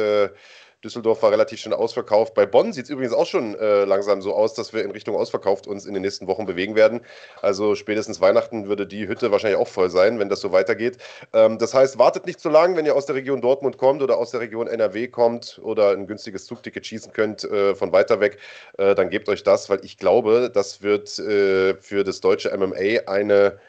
Düsseldorf 0.85 1.23
war 1.23 1.31
relativ 1.31 1.59
schnell 1.59 1.73
ausverkauft. 1.73 2.35
Bei 2.35 2.45
Bonn 2.45 2.71
sieht 2.71 2.85
es 2.85 2.91
übrigens 2.91 3.13
auch 3.13 3.25
schon 3.25 3.55
äh, 3.55 3.85
langsam 3.85 4.21
so 4.21 4.35
aus, 4.35 4.53
dass 4.53 4.71
wir 4.71 4.83
in 4.83 4.91
Richtung 4.91 5.15
ausverkauft 5.15 5.65
uns 5.65 5.85
in 5.85 5.93
den 5.93 6.03
nächsten 6.03 6.27
Wochen 6.27 6.45
bewegen 6.45 6.75
werden. 6.75 7.01
Also 7.41 7.73
spätestens 7.73 8.21
Weihnachten 8.21 8.67
würde 8.67 8.85
die 8.85 9.07
Hütte 9.07 9.31
wahrscheinlich 9.31 9.59
auch 9.59 9.67
voll 9.67 9.89
sein, 9.89 10.19
wenn 10.19 10.29
das 10.29 10.41
so 10.41 10.51
weitergeht. 10.51 10.97
Ähm, 11.33 11.57
das 11.57 11.73
heißt, 11.73 11.97
wartet 11.97 12.27
nicht 12.27 12.39
zu 12.39 12.49
lang, 12.49 12.75
wenn 12.75 12.85
ihr 12.85 12.95
aus 12.95 13.07
der 13.07 13.15
Region 13.15 13.41
Dortmund 13.41 13.77
kommt 13.77 14.03
oder 14.03 14.17
aus 14.17 14.29
der 14.31 14.41
Region 14.41 14.67
NRW 14.67 15.07
kommt 15.07 15.59
oder 15.63 15.89
ein 15.89 16.05
günstiges 16.05 16.45
Zugticket 16.45 16.85
schießen 16.85 17.11
könnt 17.11 17.43
äh, 17.43 17.73
von 17.73 17.91
weiter 17.91 18.19
weg, 18.19 18.37
äh, 18.77 18.93
dann 18.93 19.09
gebt 19.09 19.27
euch 19.27 19.41
das, 19.41 19.69
weil 19.69 19.83
ich 19.83 19.97
glaube, 19.97 20.51
das 20.53 20.83
wird 20.83 21.17
äh, 21.17 21.75
für 21.81 22.03
das 22.03 22.21
deutsche 22.21 22.55
MMA 22.55 23.07
eine, 23.07 23.59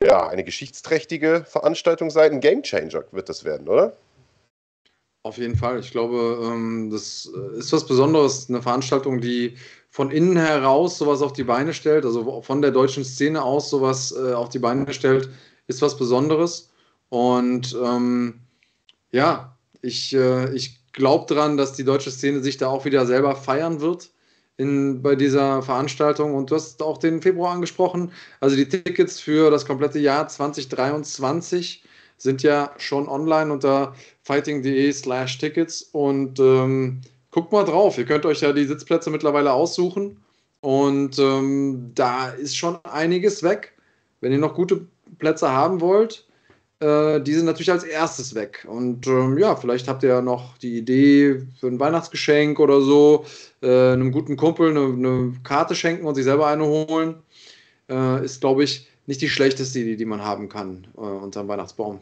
ja, 0.00 0.28
eine 0.28 0.44
geschichtsträchtige 0.44 1.44
Veranstaltung 1.44 2.10
sein. 2.10 2.32
Ein 2.32 2.40
Gamechanger 2.40 3.04
wird 3.10 3.28
das 3.28 3.44
werden, 3.44 3.68
oder? 3.68 3.96
Auf 5.26 5.38
jeden 5.38 5.56
Fall. 5.56 5.80
Ich 5.80 5.90
glaube, 5.90 6.40
ähm, 6.40 6.88
das 6.88 7.28
äh, 7.34 7.58
ist 7.58 7.72
was 7.72 7.84
Besonderes, 7.84 8.48
eine 8.48 8.62
Veranstaltung, 8.62 9.20
die 9.20 9.56
von 9.90 10.12
innen 10.12 10.36
heraus 10.36 10.98
sowas 10.98 11.20
auf 11.20 11.32
die 11.32 11.42
Beine 11.42 11.74
stellt, 11.74 12.04
also 12.04 12.42
von 12.42 12.62
der 12.62 12.70
deutschen 12.70 13.04
Szene 13.04 13.42
aus 13.42 13.68
sowas 13.68 14.14
äh, 14.16 14.34
auf 14.34 14.50
die 14.50 14.60
Beine 14.60 14.92
stellt, 14.92 15.28
ist 15.66 15.82
was 15.82 15.96
Besonderes. 15.96 16.70
Und 17.08 17.76
ähm, 17.84 18.38
ja, 19.10 19.58
ich, 19.82 20.14
äh, 20.14 20.54
ich 20.54 20.78
glaube 20.92 21.34
daran, 21.34 21.56
dass 21.56 21.72
die 21.72 21.82
deutsche 21.82 22.12
Szene 22.12 22.40
sich 22.40 22.56
da 22.56 22.68
auch 22.68 22.84
wieder 22.84 23.04
selber 23.04 23.34
feiern 23.34 23.80
wird 23.80 24.10
in, 24.58 25.02
bei 25.02 25.16
dieser 25.16 25.60
Veranstaltung. 25.60 26.36
Und 26.36 26.52
du 26.52 26.54
hast 26.54 26.80
auch 26.80 26.98
den 26.98 27.20
Februar 27.20 27.52
angesprochen. 27.52 28.12
Also 28.38 28.54
die 28.54 28.68
Tickets 28.68 29.18
für 29.18 29.50
das 29.50 29.66
komplette 29.66 29.98
Jahr 29.98 30.28
2023 30.28 31.82
sind 32.16 32.44
ja 32.44 32.72
schon 32.78 33.08
online 33.08 33.52
unter 33.52 33.92
fighting.de 34.26 34.92
slash 34.92 35.38
Tickets 35.38 35.82
und 35.92 36.40
ähm, 36.40 37.00
guckt 37.30 37.52
mal 37.52 37.64
drauf. 37.64 37.96
Ihr 37.96 38.06
könnt 38.06 38.26
euch 38.26 38.40
ja 38.40 38.52
die 38.52 38.64
Sitzplätze 38.64 39.08
mittlerweile 39.08 39.52
aussuchen 39.52 40.16
und 40.60 41.16
ähm, 41.20 41.92
da 41.94 42.30
ist 42.30 42.56
schon 42.56 42.76
einiges 42.84 43.44
weg. 43.44 43.72
Wenn 44.20 44.32
ihr 44.32 44.38
noch 44.38 44.54
gute 44.54 44.84
Plätze 45.20 45.48
haben 45.48 45.80
wollt, 45.80 46.26
äh, 46.80 47.20
die 47.20 47.34
sind 47.34 47.44
natürlich 47.44 47.70
als 47.70 47.84
erstes 47.84 48.34
weg. 48.34 48.66
Und 48.68 49.06
ähm, 49.06 49.38
ja, 49.38 49.54
vielleicht 49.54 49.86
habt 49.86 50.02
ihr 50.02 50.08
ja 50.08 50.20
noch 50.20 50.58
die 50.58 50.76
Idee 50.76 51.42
für 51.60 51.68
ein 51.68 51.78
Weihnachtsgeschenk 51.78 52.58
oder 52.58 52.80
so, 52.80 53.24
äh, 53.62 53.92
einem 53.92 54.10
guten 54.10 54.36
Kumpel 54.36 54.70
eine, 54.70 54.86
eine, 54.86 55.34
Karte 55.44 55.76
schenken 55.76 56.04
und 56.04 56.16
sich 56.16 56.24
selber 56.24 56.48
eine 56.48 56.64
holen. 56.64 57.14
Äh, 57.88 58.24
ist, 58.24 58.40
glaube 58.40 58.64
ich, 58.64 58.88
nicht 59.06 59.20
die 59.20 59.28
schlechteste 59.28 59.78
Idee, 59.78 59.94
die 59.94 60.04
man 60.04 60.24
haben 60.24 60.48
kann 60.48 60.88
äh, 60.96 61.00
unter 61.00 61.42
dem 61.42 61.48
Weihnachtsbaum. 61.48 62.00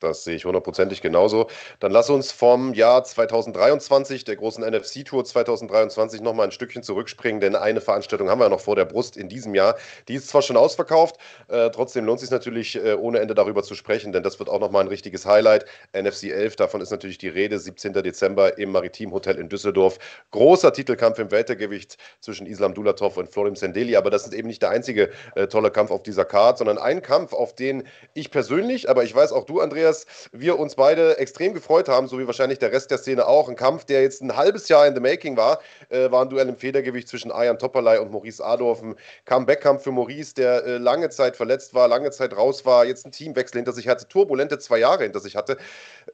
Das 0.00 0.22
sehe 0.22 0.36
ich 0.36 0.44
hundertprozentig 0.44 1.02
genauso. 1.02 1.48
Dann 1.80 1.90
lass 1.90 2.08
uns 2.08 2.30
vom 2.30 2.72
Jahr 2.72 3.02
2023, 3.02 4.24
der 4.24 4.36
großen 4.36 4.64
NFC-Tour 4.64 5.24
2023, 5.24 6.20
nochmal 6.20 6.46
ein 6.46 6.52
Stückchen 6.52 6.84
zurückspringen, 6.84 7.40
denn 7.40 7.56
eine 7.56 7.80
Veranstaltung 7.80 8.30
haben 8.30 8.38
wir 8.40 8.48
noch 8.48 8.60
vor 8.60 8.76
der 8.76 8.84
Brust 8.84 9.16
in 9.16 9.28
diesem 9.28 9.56
Jahr. 9.56 9.76
Die 10.06 10.14
ist 10.14 10.28
zwar 10.28 10.42
schon 10.42 10.56
ausverkauft, 10.56 11.16
äh, 11.48 11.70
trotzdem 11.70 12.04
lohnt 12.04 12.18
es 12.18 12.22
sich 12.22 12.30
natürlich 12.30 12.76
äh, 12.76 12.94
ohne 12.94 13.18
Ende 13.18 13.34
darüber 13.34 13.64
zu 13.64 13.74
sprechen, 13.74 14.12
denn 14.12 14.22
das 14.22 14.38
wird 14.38 14.48
auch 14.48 14.60
nochmal 14.60 14.82
ein 14.82 14.88
richtiges 14.88 15.26
Highlight. 15.26 15.66
NFC 15.92 16.24
11, 16.24 16.54
davon 16.54 16.80
ist 16.80 16.90
natürlich 16.90 17.18
die 17.18 17.28
Rede, 17.28 17.58
17. 17.58 17.92
Dezember 17.94 18.56
im 18.56 18.70
Maritim 18.70 19.12
Hotel 19.12 19.36
in 19.36 19.48
Düsseldorf. 19.48 19.98
Großer 20.30 20.72
Titelkampf 20.72 21.18
im 21.18 21.32
Weltergewicht 21.32 21.98
zwischen 22.20 22.46
Islam 22.46 22.74
Dulatov 22.74 23.16
und 23.16 23.32
Florim 23.32 23.56
Sendeli, 23.56 23.96
aber 23.96 24.10
das 24.10 24.26
ist 24.26 24.32
eben 24.32 24.46
nicht 24.46 24.62
der 24.62 24.70
einzige 24.70 25.10
äh, 25.34 25.48
tolle 25.48 25.72
Kampf 25.72 25.90
auf 25.90 26.04
dieser 26.04 26.24
Karte, 26.24 26.58
sondern 26.58 26.78
ein 26.78 27.02
Kampf, 27.02 27.32
auf 27.32 27.56
den 27.56 27.82
ich 28.14 28.30
persönlich, 28.30 28.88
aber 28.88 29.02
ich 29.02 29.12
weiß 29.12 29.32
auch 29.32 29.44
du, 29.44 29.60
Andreas, 29.60 29.87
Andreas, 29.88 30.06
wir 30.32 30.58
uns 30.58 30.74
beide 30.74 31.18
extrem 31.18 31.54
gefreut 31.54 31.88
haben, 31.88 32.08
so 32.08 32.18
wie 32.18 32.26
wahrscheinlich 32.26 32.58
der 32.58 32.72
Rest 32.72 32.90
der 32.90 32.98
Szene 32.98 33.26
auch. 33.26 33.48
Ein 33.48 33.56
Kampf, 33.56 33.84
der 33.84 34.02
jetzt 34.02 34.22
ein 34.22 34.36
halbes 34.36 34.68
Jahr 34.68 34.86
in 34.86 34.94
the 34.94 35.00
making 35.00 35.36
war, 35.36 35.60
äh, 35.88 36.10
war 36.10 36.22
ein 36.22 36.28
Duell 36.28 36.48
im 36.48 36.56
Federgewicht 36.56 37.08
zwischen 37.08 37.32
Ayan 37.32 37.58
Topperlei 37.58 38.00
und 38.00 38.10
Maurice 38.10 38.44
Adorf. 38.44 38.82
Ein 38.82 38.96
Comeback-Kampf 39.24 39.82
für 39.82 39.92
Maurice, 39.92 40.34
der 40.34 40.64
äh, 40.64 40.78
lange 40.78 41.08
Zeit 41.08 41.36
verletzt 41.36 41.74
war, 41.74 41.88
lange 41.88 42.10
Zeit 42.10 42.36
raus 42.36 42.64
war, 42.66 42.84
jetzt 42.84 43.06
ein 43.06 43.12
Teamwechsel 43.12 43.58
hinter 43.58 43.72
sich 43.72 43.88
hatte, 43.88 44.06
turbulente 44.08 44.58
zwei 44.58 44.78
Jahre 44.78 45.04
hinter 45.04 45.20
sich 45.20 45.36
hatte. 45.36 45.56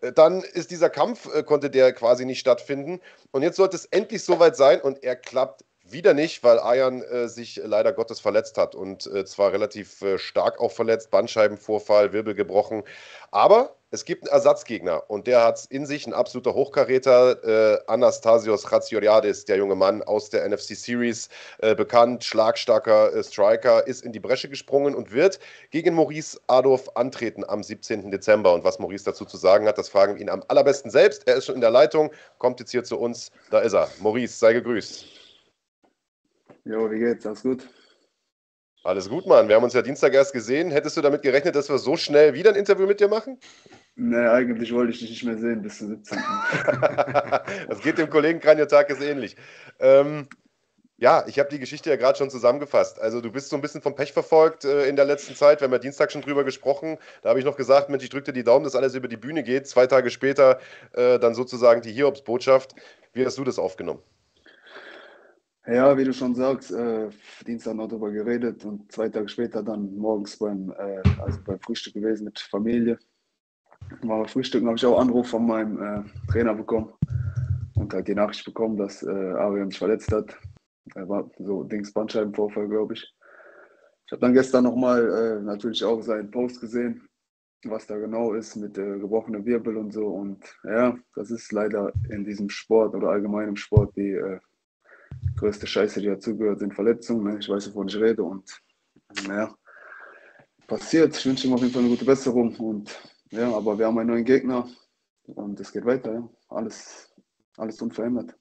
Äh, 0.00 0.12
dann 0.12 0.42
ist 0.42 0.70
dieser 0.70 0.90
Kampf, 0.90 1.32
äh, 1.34 1.42
konnte 1.42 1.70
der 1.70 1.92
quasi 1.92 2.24
nicht 2.24 2.40
stattfinden. 2.40 3.00
Und 3.32 3.42
jetzt 3.42 3.56
sollte 3.56 3.76
es 3.76 3.86
endlich 3.86 4.22
soweit 4.22 4.56
sein 4.56 4.80
und 4.80 5.02
er 5.02 5.16
klappt 5.16 5.64
wieder 5.84 6.14
nicht, 6.14 6.42
weil 6.42 6.58
Ayan 6.58 7.02
äh, 7.02 7.28
sich 7.28 7.60
leider 7.62 7.92
Gottes 7.92 8.20
verletzt 8.20 8.56
hat 8.58 8.74
und 8.74 9.06
äh, 9.06 9.24
zwar 9.24 9.52
relativ 9.52 10.00
äh, 10.02 10.18
stark 10.18 10.60
auch 10.60 10.72
verletzt, 10.72 11.10
Bandscheibenvorfall, 11.10 12.12
Wirbel 12.12 12.34
gebrochen. 12.34 12.82
Aber 13.30 13.76
es 13.90 14.04
gibt 14.04 14.24
einen 14.24 14.32
Ersatzgegner 14.32 15.08
und 15.08 15.28
der 15.28 15.44
hat 15.44 15.58
es 15.58 15.66
in 15.66 15.86
sich, 15.86 16.06
ein 16.06 16.14
absoluter 16.14 16.54
Hochkaräter, 16.54 17.76
äh, 17.76 17.78
Anastasios 17.86 18.72
Ratsioriadis, 18.72 19.44
der 19.44 19.56
junge 19.58 19.76
Mann 19.76 20.02
aus 20.02 20.30
der 20.30 20.48
NFC 20.48 20.74
Series, 20.74 21.28
äh, 21.58 21.76
bekannt, 21.76 22.24
schlagstarker 22.24 23.14
äh, 23.14 23.22
Striker, 23.22 23.86
ist 23.86 24.02
in 24.02 24.10
die 24.10 24.18
Bresche 24.18 24.48
gesprungen 24.48 24.96
und 24.96 25.12
wird 25.12 25.38
gegen 25.70 25.94
Maurice 25.94 26.40
Adolf 26.48 26.90
antreten 26.96 27.44
am 27.46 27.62
17. 27.62 28.10
Dezember. 28.10 28.52
Und 28.54 28.64
was 28.64 28.80
Maurice 28.80 29.04
dazu 29.04 29.26
zu 29.26 29.36
sagen 29.36 29.68
hat, 29.68 29.78
das 29.78 29.90
fragen 29.90 30.14
wir 30.14 30.22
ihn 30.22 30.30
am 30.30 30.42
allerbesten 30.48 30.90
selbst. 30.90 31.28
Er 31.28 31.36
ist 31.36 31.44
schon 31.44 31.54
in 31.54 31.60
der 31.60 31.70
Leitung, 31.70 32.10
kommt 32.38 32.58
jetzt 32.58 32.72
hier 32.72 32.82
zu 32.82 32.98
uns, 32.98 33.30
da 33.50 33.60
ist 33.60 33.74
er. 33.74 33.88
Maurice, 34.00 34.36
sei 34.36 34.54
gegrüßt. 34.54 35.23
Jo, 36.64 36.90
wie 36.90 36.98
geht's? 36.98 37.26
Alles 37.26 37.42
gut? 37.42 37.68
Alles 38.82 39.08
gut, 39.08 39.26
Mann. 39.26 39.48
Wir 39.48 39.56
haben 39.56 39.64
uns 39.64 39.72
ja 39.72 39.82
Dienstag 39.82 40.12
erst 40.12 40.32
gesehen. 40.32 40.70
Hättest 40.70 40.96
du 40.96 41.00
damit 41.00 41.22
gerechnet, 41.22 41.54
dass 41.54 41.68
wir 41.68 41.78
so 41.78 41.96
schnell 41.96 42.34
wieder 42.34 42.50
ein 42.50 42.56
Interview 42.56 42.86
mit 42.86 43.00
dir 43.00 43.08
machen? 43.08 43.38
Nee, 43.96 44.26
eigentlich 44.26 44.72
wollte 44.74 44.92
ich 44.92 44.98
dich 44.98 45.10
nicht 45.10 45.24
mehr 45.24 45.38
sehen 45.38 45.62
bis 45.62 45.78
zum 45.78 45.88
17. 45.88 46.18
das 47.68 47.80
geht 47.80 47.98
dem 47.98 48.10
Kollegen 48.10 48.40
Kranjotakis 48.40 49.00
ähnlich. 49.00 49.36
Ähm, 49.78 50.28
ja, 50.96 51.24
ich 51.26 51.38
habe 51.38 51.48
die 51.48 51.58
Geschichte 51.58 51.90
ja 51.90 51.96
gerade 51.96 52.18
schon 52.18 52.30
zusammengefasst. 52.30 53.00
Also 53.00 53.20
du 53.20 53.30
bist 53.32 53.50
so 53.50 53.56
ein 53.56 53.62
bisschen 53.62 53.82
vom 53.82 53.94
Pech 53.94 54.12
verfolgt 54.12 54.64
äh, 54.64 54.86
in 54.86 54.96
der 54.96 55.04
letzten 55.04 55.34
Zeit. 55.34 55.60
Wir 55.60 55.66
haben 55.66 55.72
ja 55.72 55.78
Dienstag 55.78 56.12
schon 56.12 56.22
drüber 56.22 56.44
gesprochen. 56.44 56.98
Da 57.22 57.30
habe 57.30 57.38
ich 57.38 57.44
noch 57.44 57.56
gesagt, 57.56 57.88
Mensch, 57.90 58.04
ich 58.04 58.10
drücke 58.10 58.26
dir 58.26 58.32
die 58.32 58.44
Daumen, 58.44 58.64
dass 58.64 58.76
alles 58.76 58.94
über 58.94 59.08
die 59.08 59.16
Bühne 59.16 59.42
geht. 59.42 59.66
Zwei 59.66 59.86
Tage 59.86 60.10
später 60.10 60.60
äh, 60.92 61.18
dann 61.18 61.34
sozusagen 61.34 61.82
die 61.82 61.92
Hiobsbotschaft. 61.92 62.74
Wie 63.12 63.24
hast 63.24 63.38
du 63.38 63.44
das 63.44 63.58
aufgenommen? 63.58 64.02
Ja, 65.66 65.96
wie 65.96 66.04
du 66.04 66.12
schon 66.12 66.34
sagst, 66.34 66.72
äh, 66.72 67.08
Dienstag 67.46 67.74
noch 67.74 67.88
darüber 67.88 68.10
geredet 68.10 68.66
und 68.66 68.92
zwei 68.92 69.08
Tage 69.08 69.28
später 69.28 69.62
dann 69.62 69.96
morgens 69.96 70.36
beim, 70.38 70.70
äh, 70.76 71.04
also 71.16 71.40
beim 71.42 71.58
Frühstück 71.60 71.94
gewesen 71.94 72.24
mit 72.24 72.38
Familie. 72.38 72.98
War 74.02 74.28
Frühstücken 74.28 74.66
habe 74.66 74.76
ich 74.76 74.84
auch 74.84 74.98
Anruf 74.98 75.28
von 75.28 75.46
meinem 75.46 75.82
äh, 75.82 76.04
Trainer 76.30 76.54
bekommen 76.54 76.92
und 77.76 77.94
halt 77.94 78.08
die 78.08 78.14
Nachricht 78.14 78.44
bekommen, 78.44 78.76
dass 78.76 79.02
äh, 79.02 79.08
Arian 79.08 79.70
sich 79.70 79.78
verletzt 79.78 80.12
hat. 80.12 80.38
Er 80.94 81.08
war 81.08 81.30
so 81.38 81.64
Dings 81.64 81.94
Bandscheibenvorfall, 81.94 82.68
glaube 82.68 82.92
ich. 82.92 83.14
Ich 84.06 84.12
habe 84.12 84.20
dann 84.20 84.34
gestern 84.34 84.64
nochmal 84.64 85.38
äh, 85.38 85.42
natürlich 85.42 85.82
auch 85.82 86.02
seinen 86.02 86.30
Post 86.30 86.60
gesehen, 86.60 87.08
was 87.64 87.86
da 87.86 87.96
genau 87.96 88.34
ist 88.34 88.56
mit 88.56 88.76
äh, 88.76 88.98
gebrochener 88.98 89.46
Wirbel 89.46 89.78
und 89.78 89.94
so. 89.94 90.08
Und 90.08 90.44
ja, 90.64 90.94
das 91.14 91.30
ist 91.30 91.52
leider 91.52 91.90
in 92.10 92.22
diesem 92.22 92.50
Sport 92.50 92.94
oder 92.94 93.08
allgemein 93.08 93.48
im 93.48 93.56
Sport 93.56 93.96
die 93.96 94.10
äh, 94.10 94.40
größte 95.36 95.66
Scheiße, 95.66 96.00
die 96.00 96.08
dazugehört, 96.08 96.60
sind 96.60 96.74
Verletzungen. 96.74 97.24
Ne? 97.24 97.38
Ich 97.40 97.48
weiß, 97.48 97.68
wovon 97.70 97.88
ich 97.88 97.96
rede 97.96 98.22
und 98.22 98.60
naja, 99.26 99.54
passiert. 100.66 101.16
Ich 101.16 101.26
wünsche 101.26 101.46
ihm 101.46 101.54
auf 101.54 101.60
jeden 101.60 101.72
Fall 101.72 101.82
eine 101.82 101.90
gute 101.90 102.04
Besserung 102.04 102.54
und 102.56 102.98
ja, 103.30 103.52
aber 103.54 103.78
wir 103.78 103.86
haben 103.86 103.98
einen 103.98 104.10
neuen 104.10 104.24
Gegner 104.24 104.68
und 105.26 105.58
es 105.60 105.72
geht 105.72 105.84
weiter. 105.84 106.14
Ja? 106.14 106.28
Alles, 106.48 107.12
alles 107.56 107.80
unverändert. 107.80 108.34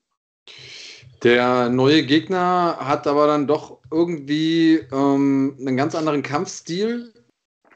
Der 1.23 1.69
neue 1.69 2.03
Gegner 2.03 2.77
hat 2.79 3.07
aber 3.07 3.27
dann 3.27 3.47
doch 3.47 3.79
irgendwie 3.89 4.75
ähm, 4.91 5.55
einen 5.59 5.77
ganz 5.77 5.95
anderen 5.95 6.21
Kampfstil. 6.21 7.13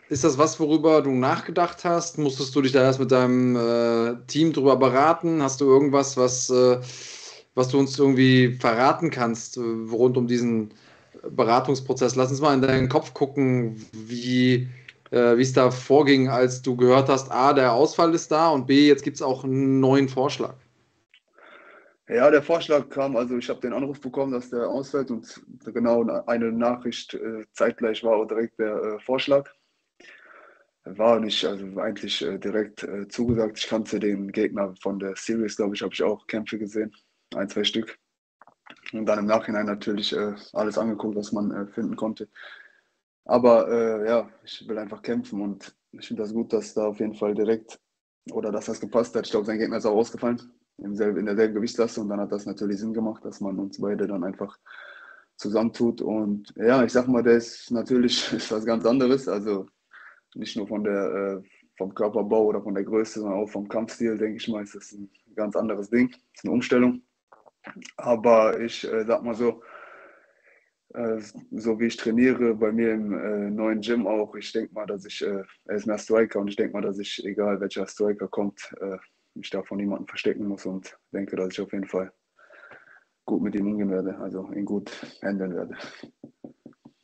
Ist 0.09 0.23
das 0.23 0.37
was, 0.37 0.59
worüber 0.59 1.01
du 1.01 1.11
nachgedacht 1.11 1.85
hast? 1.85 2.17
Musstest 2.17 2.55
du 2.55 2.61
dich 2.61 2.71
da 2.71 2.81
erst 2.81 2.99
mit 2.99 3.11
deinem 3.11 3.55
äh, 3.55 4.25
Team 4.27 4.53
drüber 4.53 4.75
beraten? 4.77 5.41
Hast 5.41 5.61
du 5.61 5.65
irgendwas, 5.65 6.17
was 6.17 6.49
äh, 6.49 6.79
was 7.57 7.69
du 7.69 7.79
uns 7.79 7.97
irgendwie 7.97 8.53
verraten 8.53 9.09
kannst 9.09 9.57
äh, 9.57 9.61
rund 9.61 10.15
um 10.15 10.27
diesen 10.27 10.69
Beratungsprozess. 11.27 12.15
Lass 12.15 12.29
uns 12.29 12.39
mal 12.39 12.53
in 12.53 12.61
deinen 12.61 12.87
Kopf 12.87 13.15
gucken, 13.15 13.83
wie 13.93 14.69
äh, 15.11 15.41
es 15.41 15.53
da 15.53 15.71
vorging, 15.71 16.29
als 16.29 16.61
du 16.61 16.75
gehört 16.75 17.09
hast, 17.09 17.31
A, 17.31 17.53
der 17.53 17.73
Ausfall 17.73 18.13
ist 18.13 18.31
da 18.31 18.51
und 18.51 18.67
B, 18.67 18.87
jetzt 18.87 19.03
gibt 19.03 19.15
es 19.15 19.23
auch 19.23 19.43
einen 19.43 19.79
neuen 19.79 20.07
Vorschlag. 20.07 20.53
Ja, 22.07 22.29
der 22.29 22.43
Vorschlag 22.43 22.89
kam, 22.89 23.17
also 23.17 23.37
ich 23.37 23.49
habe 23.49 23.59
den 23.59 23.73
Anruf 23.73 23.99
bekommen, 23.99 24.33
dass 24.33 24.51
der 24.51 24.69
ausfällt 24.69 25.09
und 25.09 25.41
genau 25.65 26.05
eine 26.27 26.51
Nachricht 26.51 27.15
äh, 27.15 27.43
zeitgleich 27.53 28.03
war 28.03 28.17
auch 28.17 28.25
direkt 28.25 28.59
der 28.59 28.75
äh, 28.75 28.99
Vorschlag. 28.99 29.49
War 30.85 31.19
nicht, 31.19 31.43
also 31.43 31.65
eigentlich 31.79 32.23
äh, 32.23 32.37
direkt 32.37 32.83
äh, 32.83 33.07
zugesagt. 33.07 33.57
Ich 33.57 33.67
kannte 33.67 33.99
den 33.99 34.31
Gegner 34.31 34.73
von 34.79 34.99
der 34.99 35.15
Series, 35.17 35.57
glaube 35.57 35.75
ich, 35.75 35.81
habe 35.81 35.93
ich 35.93 36.03
auch 36.03 36.27
Kämpfe 36.27 36.59
gesehen 36.59 36.93
ein, 37.35 37.49
zwei 37.49 37.63
Stück. 37.63 37.97
Und 38.93 39.05
dann 39.05 39.19
im 39.19 39.25
Nachhinein 39.25 39.65
natürlich 39.65 40.13
äh, 40.13 40.33
alles 40.53 40.77
angeguckt, 40.77 41.15
was 41.15 41.31
man 41.31 41.51
äh, 41.51 41.67
finden 41.67 41.95
konnte. 41.95 42.29
Aber 43.25 43.69
äh, 43.69 44.07
ja, 44.07 44.29
ich 44.43 44.67
will 44.67 44.77
einfach 44.77 45.01
kämpfen 45.01 45.41
und 45.41 45.75
ich 45.91 46.07
finde 46.07 46.23
das 46.23 46.33
gut, 46.33 46.53
dass 46.53 46.73
da 46.73 46.87
auf 46.87 46.99
jeden 46.99 47.15
Fall 47.15 47.33
direkt 47.33 47.79
oder 48.31 48.51
dass 48.51 48.65
das 48.65 48.79
gepasst 48.79 49.15
hat. 49.15 49.25
Ich 49.25 49.31
glaube, 49.31 49.45
sein 49.45 49.57
Gegner 49.57 49.77
ist 49.77 49.85
auch 49.85 49.95
ausgefallen 49.95 50.41
in 50.77 50.95
derselben 50.95 51.55
Gewichtsklasse 51.55 52.01
und 52.01 52.09
dann 52.09 52.19
hat 52.19 52.31
das 52.31 52.45
natürlich 52.45 52.79
Sinn 52.79 52.93
gemacht, 52.93 53.25
dass 53.25 53.41
man 53.41 53.57
uns 53.57 53.81
beide 53.81 54.07
dann 54.07 54.23
einfach 54.23 54.57
zusammentut. 55.35 56.01
Und 56.01 56.53
ja, 56.55 56.83
ich 56.83 56.91
sag 56.91 57.07
mal, 57.07 57.23
der 57.23 57.37
ist 57.37 57.71
natürlich 57.71 58.31
ist 58.33 58.51
was 58.51 58.65
ganz 58.65 58.85
anderes. 58.85 59.27
Also 59.27 59.67
nicht 60.35 60.55
nur 60.55 60.67
von 60.67 60.83
der, 60.83 61.41
äh, 61.43 61.49
vom 61.77 61.93
Körperbau 61.93 62.45
oder 62.45 62.61
von 62.61 62.75
der 62.75 62.83
Größe, 62.83 63.19
sondern 63.19 63.39
auch 63.39 63.49
vom 63.49 63.67
Kampfstil, 63.67 64.17
denke 64.17 64.37
ich 64.37 64.47
mal, 64.47 64.63
ist 64.63 64.75
das 64.75 64.91
ein 64.91 65.09
ganz 65.35 65.55
anderes 65.55 65.89
Ding. 65.89 66.09
Das 66.09 66.19
ist 66.35 66.45
eine 66.45 66.53
Umstellung. 66.53 67.01
Aber 67.97 68.59
ich 68.59 68.83
äh, 68.91 69.05
sag 69.05 69.23
mal 69.23 69.35
so, 69.35 69.61
äh, 70.93 71.19
so 71.51 71.79
wie 71.79 71.87
ich 71.87 71.97
trainiere 71.97 72.55
bei 72.55 72.71
mir 72.71 72.93
im 72.93 73.13
äh, 73.13 73.49
neuen 73.49 73.81
Gym 73.81 74.07
auch, 74.07 74.35
ich 74.35 74.51
denke 74.51 74.73
mal, 74.73 74.85
dass 74.85 75.05
ich, 75.05 75.21
äh, 75.21 75.43
er 75.65 75.75
ist 75.75 75.85
mehr 75.85 75.97
Striker 75.97 76.39
und 76.39 76.47
ich 76.47 76.55
denke 76.55 76.73
mal, 76.73 76.81
dass 76.81 76.99
ich, 76.99 77.23
egal 77.25 77.59
welcher 77.59 77.87
Striker 77.87 78.27
kommt, 78.27 78.73
äh, 78.79 78.97
mich 79.35 79.49
da 79.49 79.63
von 79.63 79.77
niemandem 79.77 80.07
verstecken 80.07 80.47
muss 80.47 80.65
und 80.65 80.97
denke, 81.13 81.35
dass 81.35 81.49
ich 81.49 81.61
auf 81.61 81.71
jeden 81.71 81.87
Fall 81.87 82.11
gut 83.25 83.41
mit 83.41 83.55
ihm 83.55 83.67
umgehen 83.67 83.91
werde, 83.91 84.17
also 84.17 84.49
ihn 84.53 84.65
gut 84.65 84.89
handeln 85.21 85.55
werde. 85.55 85.77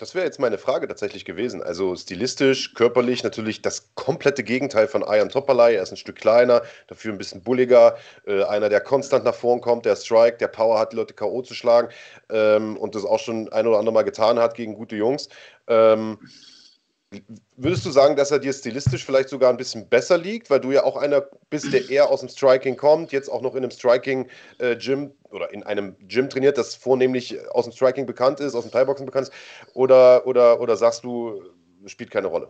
Das 0.04 0.16
wäre 0.16 0.26
jetzt 0.26 0.38
meine 0.38 0.58
Frage 0.58 0.86
tatsächlich 0.90 1.24
gewesen. 1.24 1.64
Also 1.64 1.96
stilistisch, 1.96 2.74
körperlich 2.74 3.24
natürlich 3.24 3.62
das 3.62 3.96
komplette 3.96 4.44
Gegenteil 4.44 4.90
von 4.90 5.02
Ayan 5.02 5.30
Topalai. 5.30 5.76
Er 5.76 5.84
ist 5.84 5.92
ein 5.92 5.98
Stück 5.98 6.18
kleiner, 6.18 6.62
dafür 6.88 7.14
ein 7.14 7.18
bisschen 7.18 7.42
bulliger. 7.42 7.96
Äh, 8.28 8.44
einer, 8.44 8.68
der 8.68 8.82
konstant 8.82 9.24
nach 9.24 9.34
vorn 9.34 9.62
kommt, 9.62 9.86
der 9.86 9.96
Strike, 9.96 10.40
der 10.40 10.50
Power 10.50 10.78
hat, 10.78 10.92
die 10.92 10.98
Leute 10.98 11.14
K.O. 11.14 11.42
zu 11.42 11.54
schlagen 11.54 11.88
ähm, 12.30 12.76
und 12.76 12.96
das 12.96 13.06
auch 13.06 13.20
schon 13.20 13.48
ein 13.54 13.66
oder 13.66 13.80
andere 13.80 13.94
Mal 13.94 14.02
getan 14.02 14.40
hat 14.40 14.56
gegen 14.56 14.76
gute 14.76 14.98
Jungs. 14.98 15.30
Ähm, 15.68 16.20
Würdest 17.58 17.86
du 17.86 17.92
sagen, 17.92 18.16
dass 18.16 18.32
er 18.32 18.40
dir 18.40 18.54
stilistisch 18.54 19.06
vielleicht 19.06 19.30
sogar 19.30 19.50
ein 19.50 19.58
bisschen 19.58 19.88
besser 19.88 20.18
liegt, 20.18 20.50
weil 20.50 20.60
du 20.60 20.72
ja 20.72 20.84
auch 20.84 20.98
einer 20.98 21.22
bist, 21.50 21.72
der 21.72 21.90
eher 21.90 22.10
aus 22.10 22.22
dem 22.22 22.30
Striking 22.30 22.78
kommt, 22.78 23.12
jetzt 23.12 23.30
auch 23.30 23.42
noch 23.42 23.56
in 23.56 23.64
einem 23.64 23.72
Striking-Gym 23.72 25.04
äh, 25.04 25.34
oder 25.34 25.54
in 25.54 25.64
einem 25.64 25.96
Gym 26.08 26.30
trainiert, 26.30 26.58
das 26.58 26.76
vornehmlich 26.76 27.38
aus 27.52 27.66
dem 27.66 27.74
Striking 27.74 28.06
bekannt 28.06 28.40
ist, 28.40 28.56
aus 28.56 28.64
dem 28.64 28.72
Thai-Boxen 28.72 29.06
bekannt 29.06 29.30
ist? 29.30 29.34
Oder, 29.74 30.26
oder, 30.28 30.60
oder 30.60 30.76
sagst 30.76 31.04
du, 31.04 31.42
spielt 31.86 32.12
keine 32.12 32.28
Rolle? 32.28 32.50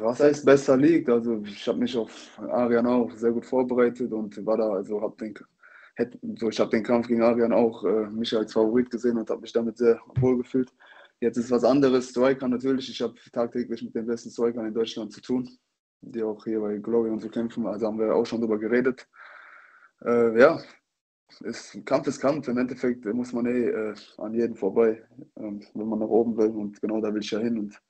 Was 0.00 0.20
heißt 0.20 0.44
besser 0.44 0.76
liegt? 0.76 1.08
Also 1.08 1.42
ich 1.46 1.66
habe 1.66 1.78
mich 1.78 1.96
auf 1.96 2.38
Arian 2.50 2.86
auch 2.86 3.10
sehr 3.12 3.30
gut 3.30 3.46
vorbereitet 3.46 4.12
und 4.12 4.44
war 4.44 4.58
da, 4.58 4.70
also 4.70 5.00
habe 5.00 5.16
den, 5.16 5.34
so, 6.38 6.50
ich 6.50 6.60
habe 6.60 6.70
den 6.70 6.82
Kampf 6.82 7.08
gegen 7.08 7.22
Arian 7.22 7.52
auch 7.52 7.84
äh, 7.84 8.06
mich 8.10 8.36
als 8.36 8.52
Favorit 8.52 8.90
gesehen 8.90 9.16
und 9.16 9.30
habe 9.30 9.40
mich 9.40 9.52
damit 9.52 9.78
sehr 9.78 9.98
wohl 10.16 10.36
gefühlt. 10.38 10.70
Jetzt 11.20 11.38
ist 11.38 11.50
was 11.50 11.64
anderes. 11.64 12.10
Striker 12.10 12.48
natürlich. 12.48 12.90
Ich 12.90 13.00
habe 13.00 13.14
tagtäglich 13.32 13.82
mit 13.82 13.94
den 13.94 14.06
besten 14.06 14.30
Strikern 14.30 14.66
in 14.66 14.74
Deutschland 14.74 15.12
zu 15.12 15.20
tun. 15.20 15.58
die 16.02 16.22
auch 16.22 16.44
hier 16.44 16.60
bei 16.60 16.76
Glory 16.76 17.10
und 17.10 17.20
so 17.20 17.28
kämpfen. 17.28 17.66
Also 17.66 17.86
haben 17.86 17.98
wir 17.98 18.14
auch 18.14 18.26
schon 18.26 18.40
drüber 18.40 18.58
geredet. 18.58 19.08
Äh, 20.04 20.38
ja, 20.38 20.60
ist, 21.40 21.84
Kampf 21.86 22.06
ist 22.06 22.20
Kampf. 22.20 22.48
Im 22.48 22.58
Endeffekt 22.58 23.04
muss 23.06 23.32
man 23.32 23.46
eh 23.46 23.68
äh, 23.68 23.94
an 24.18 24.34
jeden 24.34 24.54
vorbei, 24.56 25.02
ähm, 25.36 25.62
wenn 25.74 25.88
man 25.88 25.98
nach 26.00 26.08
oben 26.08 26.36
will. 26.36 26.50
Und 26.50 26.80
genau 26.80 27.00
da 27.00 27.12
will 27.12 27.22
ich 27.22 27.30
ja 27.30 27.38
hin. 27.38 27.58
Und 27.58 27.80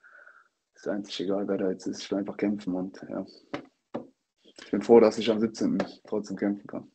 es 0.74 0.82
ist 0.82 0.88
eigentlich 0.88 1.20
egal, 1.20 1.48
wer 1.48 1.58
da 1.58 1.70
jetzt 1.70 1.86
ist. 1.86 2.02
Ich 2.02 2.10
will 2.10 2.18
einfach 2.18 2.36
kämpfen. 2.36 2.74
Und 2.74 3.04
ja, 3.08 3.26
ich 4.44 4.70
bin 4.70 4.82
froh, 4.82 5.00
dass 5.00 5.18
ich 5.18 5.30
am 5.30 5.40
17. 5.40 5.78
trotzdem 6.06 6.36
kämpfen 6.36 6.66
kann. 6.66 6.90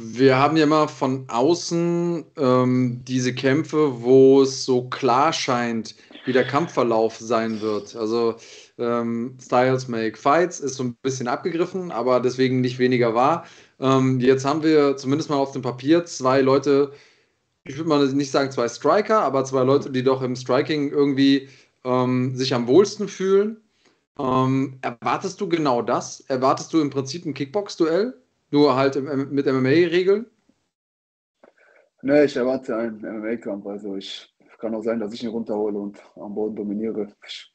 Wir 0.00 0.36
haben 0.38 0.56
ja 0.56 0.62
immer 0.62 0.86
von 0.86 1.28
außen 1.28 2.24
ähm, 2.36 3.00
diese 3.04 3.34
Kämpfe, 3.34 4.00
wo 4.00 4.42
es 4.42 4.64
so 4.64 4.88
klar 4.88 5.32
scheint, 5.32 5.96
wie 6.24 6.32
der 6.32 6.46
Kampfverlauf 6.46 7.16
sein 7.18 7.60
wird. 7.60 7.96
Also 7.96 8.36
ähm, 8.78 9.36
Styles 9.42 9.88
Make 9.88 10.16
Fights 10.16 10.60
ist 10.60 10.76
so 10.76 10.84
ein 10.84 10.94
bisschen 11.02 11.26
abgegriffen, 11.26 11.90
aber 11.90 12.20
deswegen 12.20 12.60
nicht 12.60 12.78
weniger 12.78 13.16
wahr. 13.16 13.44
Ähm, 13.80 14.20
jetzt 14.20 14.44
haben 14.44 14.62
wir 14.62 14.96
zumindest 14.96 15.30
mal 15.30 15.36
auf 15.36 15.50
dem 15.50 15.62
Papier 15.62 16.04
zwei 16.04 16.42
Leute, 16.42 16.92
ich 17.64 17.76
würde 17.76 17.88
mal 17.88 18.06
nicht 18.06 18.30
sagen 18.30 18.52
zwei 18.52 18.68
Striker, 18.68 19.22
aber 19.22 19.44
zwei 19.44 19.64
Leute, 19.64 19.90
die 19.90 20.04
doch 20.04 20.22
im 20.22 20.36
Striking 20.36 20.90
irgendwie 20.90 21.48
ähm, 21.84 22.36
sich 22.36 22.54
am 22.54 22.68
wohlsten 22.68 23.08
fühlen. 23.08 23.56
Ähm, 24.16 24.78
erwartest 24.80 25.40
du 25.40 25.48
genau 25.48 25.82
das? 25.82 26.20
Erwartest 26.20 26.72
du 26.72 26.80
im 26.80 26.90
Prinzip 26.90 27.26
ein 27.26 27.34
Kickbox-Duell? 27.34 28.14
Nur 28.50 28.76
halt 28.76 28.96
im, 28.96 29.30
mit 29.30 29.46
MMA-Regeln? 29.46 30.26
Ne, 32.02 32.24
ich 32.24 32.36
erwarte 32.36 32.76
einen 32.76 33.00
MMA-Kampf. 33.00 33.66
Also 33.66 33.96
ich 33.96 34.32
kann 34.58 34.74
auch 34.74 34.82
sein, 34.82 35.00
dass 35.00 35.12
ich 35.12 35.22
ihn 35.24 35.30
runterhole 35.30 35.78
und 35.78 36.00
am 36.16 36.34
Boden 36.34 36.56
dominiere. 36.56 37.08
Ich, 37.26 37.52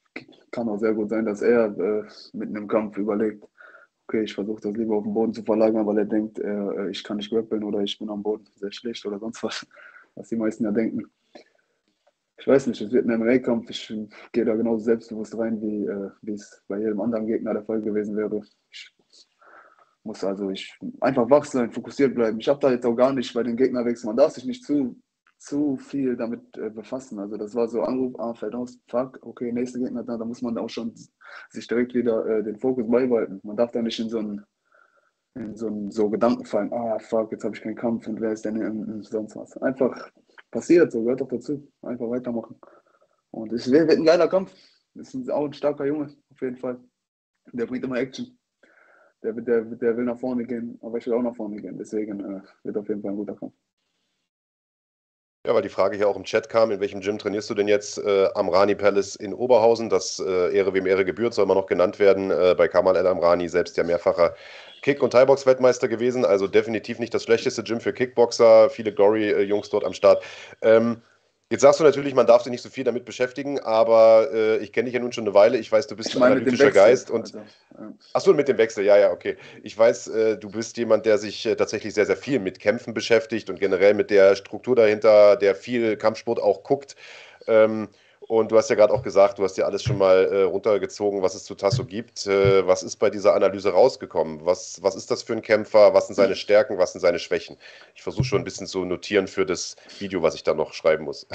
kann 0.54 0.70
auch 0.70 0.78
sehr 0.78 0.94
gut 0.94 1.10
sein, 1.10 1.26
dass 1.26 1.41
er 1.41 1.78
äh, 1.78 2.04
mitten 2.34 2.56
im 2.56 2.68
Kampf 2.68 2.98
überlegt, 2.98 3.44
okay, 4.08 4.24
ich 4.24 4.34
versuche 4.34 4.62
das 4.62 4.74
lieber 4.76 4.98
auf 4.98 5.04
den 5.04 5.14
Boden 5.14 5.34
zu 5.34 5.44
verlagern, 5.44 5.86
weil 5.86 5.98
er 5.98 6.06
denkt, 6.06 6.39
äh, 6.39 6.89
ich 6.89 7.04
kann 7.04 7.18
nicht 7.18 7.32
grappeln 7.32 7.64
oder 7.64 7.80
ich 7.80 7.98
bin 7.98 8.10
am 8.10 8.22
Boden 8.22 8.46
sehr 8.56 8.72
schlecht 8.72 9.06
oder 9.06 9.20
sonst 9.20 9.41
was, 9.44 9.66
was 10.16 10.30
die 10.30 10.36
meisten 10.36 10.64
ja 10.64 10.72
denken. 10.72 11.06
Ich 12.38 12.48
weiß 12.48 12.68
nicht, 12.68 12.82
es 12.82 12.91
wird 12.91 13.08
ein 13.08 13.20
MMA-Kampf. 13.20 13.70
Ich 13.70 13.94
gehe 14.32 14.46
da 14.46 14.56
genauso 14.56 14.84
selbstbewusst 14.84 15.38
rein, 15.38 15.62
wie, 15.62 15.86
äh, 15.86 16.34
es 16.34 16.64
bei 16.68 16.80
jedem 16.80 17.02
anderen 17.02 17.26
Gegner 17.26 17.54
der 17.54 17.64
Fall 17.64 17.82
gewesen 17.82 18.16
wäre. 18.16 18.41
Ich 18.70 18.94
muss 20.04 20.24
also 20.24 20.49
ich 20.49 20.78
einfach 21.01 21.30
wach 21.30 21.45
sein, 21.45 21.72
fokussiert 21.72 22.16
bleiben. 22.16 22.39
Ich 22.39 22.49
habe 22.49 22.60
da 22.60 22.72
jetzt 22.72 22.86
auch 22.86 22.95
gar 22.95 23.14
nicht 23.14 23.34
bei 23.34 23.43
den 23.43 23.58
Gegnerwechseln, 23.58 24.10
man 24.10 24.18
darf 24.18 24.34
sich 24.34 24.45
nicht 24.45 24.64
zu, 24.64 24.99
zu 25.38 25.78
viel 25.78 26.16
damit 26.16 26.58
äh, 26.58 26.70
befassen. 26.70 27.20
Also 27.20 27.38
das 27.38 27.56
war 27.56 27.68
so 27.68 27.82
Anruf, 27.82 28.20
ah, 28.20 28.34
fällt 28.34 28.56
aus, 28.56 28.80
fuck, 28.89 29.20
okay, 29.22 29.51
nächster 29.51 29.80
Gegner 29.80 30.04
da, 30.04 30.18
da 30.18 30.26
muss 30.26 30.41
man 30.41 30.58
auch 30.58 30.70
schon 30.70 30.93
sich 31.49 31.68
direkt 31.68 31.93
wieder 31.93 32.26
äh, 32.26 32.43
den 32.43 32.60
Fokus 32.60 32.88
beibehalten. 32.88 33.39
Man 33.43 33.58
darf 33.58 33.72
da 33.72 33.82
nicht 33.82 33.99
in 33.99 34.10
so 34.10 34.20
einen 34.20 34.45
in 35.36 35.56
so, 35.56 35.66
einen, 35.66 35.89
so 35.89 36.12
Gedanken 36.12 36.45
fallen, 36.45 36.72
ah 36.74 36.99
fuck, 36.99 37.32
jetzt 37.32 37.43
habe 37.43 37.56
ich 37.56 37.62
keinen 37.62 37.76
Kampf 37.76 38.08
und 38.08 38.22
wer 38.22 38.34
ist 38.34 38.45
denn 38.45 38.62
in 38.62 39.01
sonst 39.01 39.36
was. 39.36 39.58
Einfach 39.58 40.12
passiert, 40.51 40.91
so 40.91 41.01
gehört 41.01 41.22
doch 41.22 41.28
dazu. 41.28 41.68
Einfach 41.82 42.08
weitermachen. 42.08 42.56
Und 43.32 43.51
es 43.51 43.72
wird 43.72 43.89
ein 43.89 44.06
geiler 44.06 44.28
Kampf. 44.28 44.54
Das 44.93 45.12
ist 45.16 45.32
auch 45.32 45.45
ein 45.45 45.54
starker 45.54 45.86
Junge, 45.86 46.16
auf 46.30 46.41
jeden 46.41 46.58
Fall. 46.58 46.80
Der 47.51 47.66
bringt 47.66 47.84
immer 47.84 47.97
Action 47.97 48.38
der, 49.24 49.34
der, 49.34 49.61
der 49.61 49.97
will 49.97 50.05
nach 50.05 50.19
vorne 50.19 50.45
gehen, 50.45 50.78
aber 50.82 50.97
ich 50.97 51.05
will 51.05 51.13
auch 51.13 51.21
nach 51.21 51.36
vorne 51.36 51.61
gehen. 51.61 51.78
Deswegen 51.78 52.19
äh, 52.19 52.41
wird 52.63 52.78
auf 52.78 52.88
jeden 52.88 53.01
Fall 53.01 53.11
ein 53.11 53.17
guter 53.17 53.36
Kampf. 53.36 53.53
Ja, 55.45 55.53
weil 55.53 55.61
die 55.61 55.69
Frage 55.69 55.97
hier 55.97 56.07
auch 56.07 56.15
im 56.15 56.24
Chat 56.24 56.47
kam, 56.47 56.71
in 56.71 56.80
welchem 56.80 57.01
Gym 57.01 57.17
trainierst 57.17 57.49
du 57.49 57.53
denn 57.53 57.67
jetzt 57.67 57.97
äh, 57.97 58.30
am 58.34 58.47
Rani 58.47 58.76
Palace 58.76 59.17
in 59.17 59.34
Oberhausen? 59.34 59.89
Das 59.89 60.24
äh, 60.26 60.55
Ehre 60.55 60.74
wem 60.74 60.86
Ehre 60.86 61.03
gebührt, 61.03 61.34
soll 61.34 61.45
man 61.45 61.57
noch 61.57 61.65
genannt 61.65 61.99
werden. 61.99 62.32
Äh, 62.32 62.55
bei 62.57 62.69
Kamal 62.69 62.95
El 62.95 63.05
Amrani, 63.05 63.49
selbst 63.49 63.76
ja 63.76 63.84
mehrfacher 63.84 64.36
Kick- 64.84 65.03
und 65.03 65.11
Thai-Box-Weltmeister 65.11 65.89
gewesen. 65.89 66.24
Also 66.24 66.47
definitiv 66.47 66.97
nicht 66.97 67.13
das 67.13 67.24
schlechteste 67.24 67.61
Gym 67.61 67.82
für 67.82 67.91
Kickboxer. 67.91 68.69
Viele 68.69 68.93
Glory-Jungs 68.93 69.69
dort 69.69 69.84
am 69.84 69.91
Start. 69.91 70.24
Ähm, 70.61 71.01
Jetzt 71.50 71.62
sagst 71.62 71.80
du 71.80 71.84
natürlich, 71.84 72.16
man 72.16 72.26
darf 72.26 72.41
sich 72.41 72.52
nicht 72.52 72.64
so 72.64 72.70
viel 72.70 72.84
damit 72.84 73.06
beschäftigen, 73.06 73.60
aber 73.60 74.30
äh, 74.34 74.58
ich 74.58 74.72
kenne 74.72 74.86
dich 74.86 74.94
ja 74.94 75.00
nun 75.00 75.12
schon 75.12 75.26
eine 75.26 75.34
Weile. 75.36 75.58
Ich 75.58 75.72
weiß, 75.72 75.86
du 75.88 75.96
bist 75.96 76.10
ich 76.10 76.16
ein 76.16 76.24
analytischer 76.24 76.72
Geist. 76.72 77.12
Und, 77.12 77.22
also, 77.22 77.38
ja. 77.38 77.94
Achso, 78.14 78.34
mit 78.34 78.48
dem 78.48 78.58
Wechsel, 78.58 78.84
ja, 78.86 78.98
ja, 78.98 79.12
okay. 79.12 79.38
Ich 79.62 79.78
weiß, 79.78 80.08
äh, 80.08 80.38
du 80.38 80.50
bist 80.50 80.78
jemand, 80.78 81.06
der 81.06 81.18
sich 81.20 81.46
äh, 81.46 81.56
tatsächlich 81.56 81.94
sehr, 81.94 82.06
sehr 82.06 82.18
viel 82.18 82.39
mit 82.39 82.60
Kämpfen 82.60 82.94
beschäftigt 82.94 83.50
und 83.50 83.60
generell 83.60 83.94
mit 83.94 84.10
der 84.10 84.36
Struktur 84.36 84.76
dahinter, 84.76 85.36
der 85.36 85.54
viel 85.54 85.96
Kampfsport 85.96 86.41
auch 86.41 86.64
guckt. 86.64 86.96
Ähm, 87.46 87.89
und 88.39 88.51
du 88.51 88.57
hast 88.57 88.67
ja 88.71 88.75
gerade 88.75 88.91
auch 88.91 89.03
gesagt, 89.03 89.38
du 89.38 89.43
hast 89.43 89.53
dir 89.57 89.65
alles 89.67 89.84
schon 89.84 89.99
mal 89.99 90.25
äh, 90.25 90.41
runtergezogen, 90.41 91.21
was 91.21 91.36
es 91.36 91.43
zu 91.43 91.53
Tasso 91.53 91.86
gibt. 91.86 92.25
Äh, 92.25 92.65
was 92.65 92.81
ist 92.81 92.95
bei 92.95 93.11
dieser 93.11 93.36
Analyse 93.36 93.69
rausgekommen? 93.69 94.43
Was, 94.43 94.81
was 94.81 94.95
ist 94.95 95.11
das 95.11 95.21
für 95.21 95.34
ein 95.34 95.43
Kämpfer? 95.43 95.93
Was 95.93 96.07
sind 96.07 96.15
seine 96.15 96.36
Stärken? 96.36 96.79
Was 96.79 96.93
sind 96.93 97.01
seine 97.01 97.19
Schwächen? 97.19 97.57
Ich 97.93 98.01
versuche 98.01 98.23
schon 98.23 98.41
ein 98.41 98.43
bisschen 98.43 98.65
zu 98.65 98.86
notieren 98.86 99.27
für 99.27 99.45
das 99.45 99.75
Video, 99.99 100.23
was 100.23 100.34
ich 100.34 100.41
da 100.41 100.55
noch 100.55 100.73
schreiben 100.73 101.03
muss. 101.03 101.27